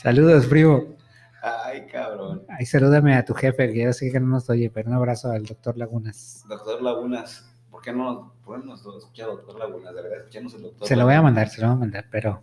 Saludos, 0.02 0.46
primo. 0.48 0.96
Ay, 1.42 1.86
cabrón. 1.92 2.44
Ahí 2.50 2.66
salúdame 2.66 3.16
a 3.16 3.24
tu 3.26 3.34
jefe, 3.34 3.72
que 3.72 3.84
yo 3.84 3.94
sé 3.94 4.12
que 4.12 4.20
no 4.20 4.28
nos 4.28 4.50
oye, 4.50 4.70
pero 4.70 4.90
un 4.90 4.96
abrazo 4.96 5.32
al 5.32 5.46
doctor 5.46 5.78
Lagunas. 5.78 6.44
Doctor 6.48 6.82
Lagunas. 6.82 7.46
¿Por 7.72 7.82
qué 7.82 7.94
no, 7.94 8.34
por 8.44 8.60
qué 8.60 8.66
no 8.68 8.76
nos 8.76 8.86
escucha 8.98 9.26
Doctor 9.26 9.58
Lagunas? 9.58 9.96
De 9.96 10.02
verdad, 10.02 10.20
escuchamos 10.20 10.54
el 10.56 10.64
doctor. 10.64 10.88
Se 10.88 10.96
lo 10.96 11.06
voy 11.06 11.14
a 11.14 11.22
mandar, 11.22 11.50
se 11.50 11.62
lo 11.62 11.68
voy 11.68 11.76
a 11.76 11.80
mandar, 11.80 12.06
pero 12.12 12.42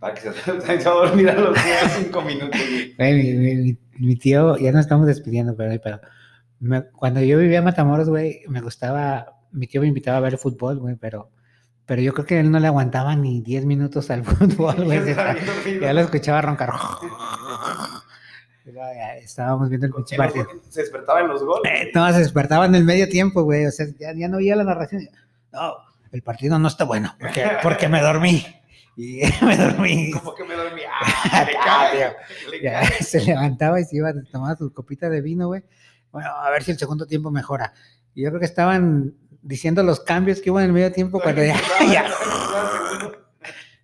Para 0.00 0.14
que 0.14 0.20
se, 0.20 0.32
se 0.80 0.88
va 0.88 0.92
a 0.94 1.06
dormir 1.06 1.28
a 1.30 1.34
los 1.34 1.56
cinco 1.98 2.22
minutos, 2.22 2.50
güey. 2.60 2.94
Güey, 2.96 3.14
mi, 3.14 3.32
mi- 3.34 3.54
mi- 3.56 3.78
mi 3.98 4.16
tío, 4.16 4.56
ya 4.56 4.72
nos 4.72 4.80
estamos 4.82 5.06
despidiendo, 5.06 5.54
pero, 5.54 5.78
pero 5.82 6.00
me- 6.60 6.82
cuando 6.92 7.20
yo 7.20 7.38
vivía 7.38 7.58
en 7.58 7.64
Matamoros, 7.64 8.08
güey, 8.08 8.40
me 8.48 8.60
gustaba, 8.62 9.31
mi 9.52 9.66
tío 9.66 9.80
me 9.80 9.88
invitaba 9.88 10.18
a 10.18 10.20
ver 10.20 10.38
fútbol, 10.38 10.78
güey, 10.78 10.96
pero, 10.96 11.30
pero 11.86 12.02
yo 12.02 12.12
creo 12.12 12.26
que 12.26 12.40
él 12.40 12.50
no 12.50 12.58
le 12.58 12.66
aguantaba 12.66 13.14
ni 13.16 13.40
10 13.40 13.66
minutos 13.66 14.10
al 14.10 14.24
fútbol, 14.26 14.84
güey. 14.84 15.00
Ya, 15.80 15.92
lo 15.92 16.00
escuchaba 16.00 16.42
roncar. 16.42 16.72
Estábamos 19.22 19.68
viendo 19.68 19.86
el 19.86 19.92
pinche 19.92 20.16
partido. 20.16 20.46
Se 20.68 20.80
despertaba 20.80 21.20
en 21.20 21.28
los 21.28 21.42
goles. 21.42 21.70
Eh, 21.72 21.90
no, 21.94 22.10
se 22.12 22.20
despertaba 22.20 22.66
en 22.66 22.74
el 22.74 22.84
medio 22.84 23.08
tiempo, 23.08 23.42
güey, 23.42 23.66
o 23.66 23.70
sea, 23.70 23.86
ya, 23.98 24.12
ya 24.14 24.28
no 24.28 24.38
oía 24.38 24.56
la 24.56 24.64
narración. 24.64 25.08
No, 25.52 25.74
el 26.12 26.22
partido 26.22 26.58
no 26.58 26.68
está 26.68 26.84
bueno, 26.84 27.14
porque, 27.18 27.44
porque 27.62 27.88
me 27.88 28.00
dormí. 28.00 28.44
Y 28.96 29.22
me 29.44 29.56
dormí. 29.56 30.10
Como 30.10 30.34
que 30.34 30.44
me 30.44 30.54
dormí. 30.54 30.82
¡Ah! 30.88 31.44
Le 31.46 31.54
cae. 31.54 32.16
Le 32.50 32.62
Ya, 32.62 32.84
se 33.02 33.20
levantaba 33.20 33.80
y 33.80 33.84
se 33.84 33.96
iba 33.96 34.10
a 34.10 34.14
tomar 34.30 34.56
su 34.58 34.72
copita 34.72 35.08
de 35.08 35.20
vino, 35.20 35.48
güey. 35.48 35.62
Bueno, 36.10 36.28
a 36.30 36.50
ver 36.50 36.62
si 36.62 36.72
el 36.72 36.78
segundo 36.78 37.06
tiempo 37.06 37.30
mejora. 37.30 37.72
Y 38.14 38.22
yo 38.22 38.28
creo 38.28 38.40
que 38.40 38.46
estaban 38.46 39.14
diciendo 39.42 39.82
los 39.82 40.00
cambios 40.00 40.40
que 40.40 40.50
hubo 40.50 40.60
en 40.60 40.66
el 40.66 40.72
medio 40.72 40.92
tiempo 40.92 41.20
cuando 41.20 41.44
ya, 41.44 41.60
ya 41.92 42.10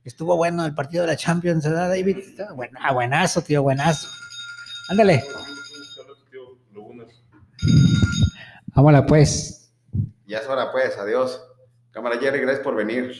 estuvo 0.04 0.36
bueno 0.36 0.64
el 0.64 0.74
partido 0.74 1.02
de 1.02 1.08
la 1.08 1.16
Champions, 1.16 1.64
¿verdad, 1.64 1.88
David? 1.88 2.18
Ah, 2.80 2.92
buenazo, 2.92 3.42
tío, 3.42 3.62
buenazo. 3.62 4.08
Ándale, 4.88 5.22
vámonos 8.74 9.04
pues. 9.06 9.70
Ya 10.26 10.38
es 10.38 10.46
hora, 10.46 10.70
pues. 10.72 10.96
Adiós. 10.98 11.42
Cámara 11.90 12.18
Jerry, 12.18 12.40
gracias 12.40 12.62
por 12.62 12.74
venir. 12.74 13.12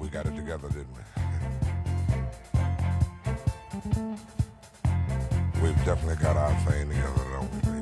We 0.00 0.08
got 0.08 0.26
it 0.26 0.34
together, 0.34 0.68
didn't 0.68 0.92
we? 0.92 1.02
We've 5.62 5.84
definitely 5.84 6.16
got 6.16 6.36
our 6.36 6.52
thing 6.66 6.88
together, 6.88 7.24
don't 7.32 7.52
we, 7.66 7.81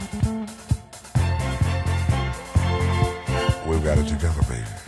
We've 3.81 3.95
got 3.95 3.97
it 3.97 4.07
together, 4.07 4.43
baby. 4.43 4.80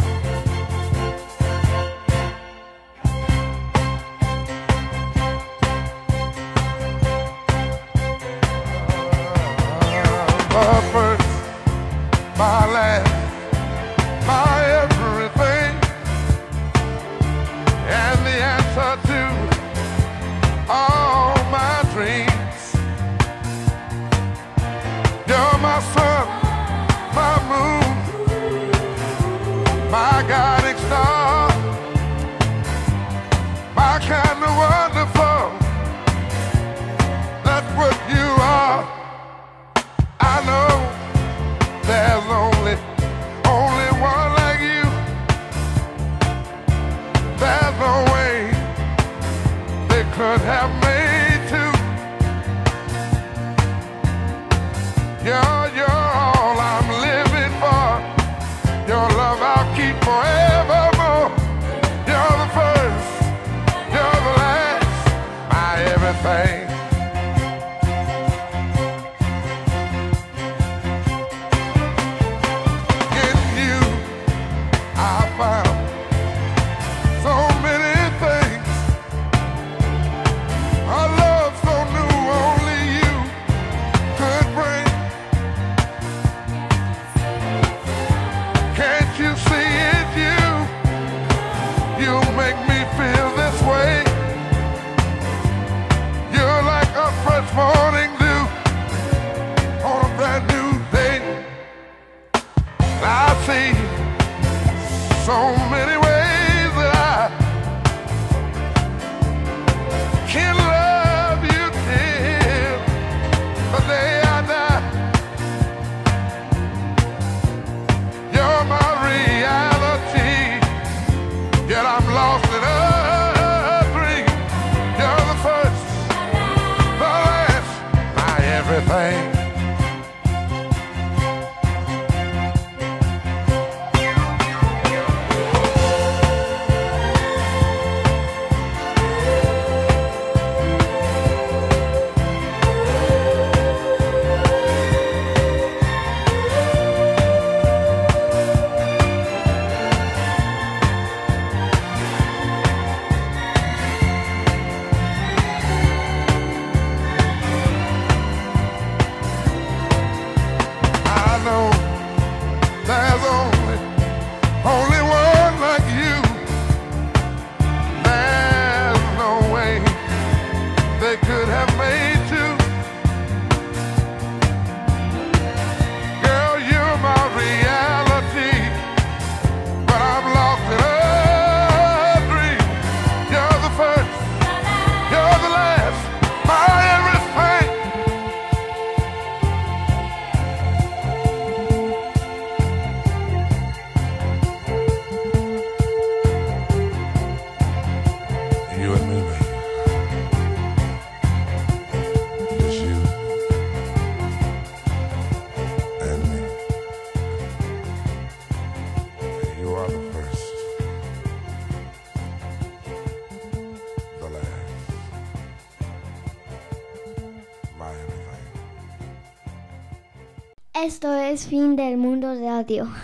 Esto 220.84 221.14
es 221.14 221.48
Fin 221.48 221.78
del 221.78 221.96
Mundo 221.96 222.36
Radio. 222.36 222.90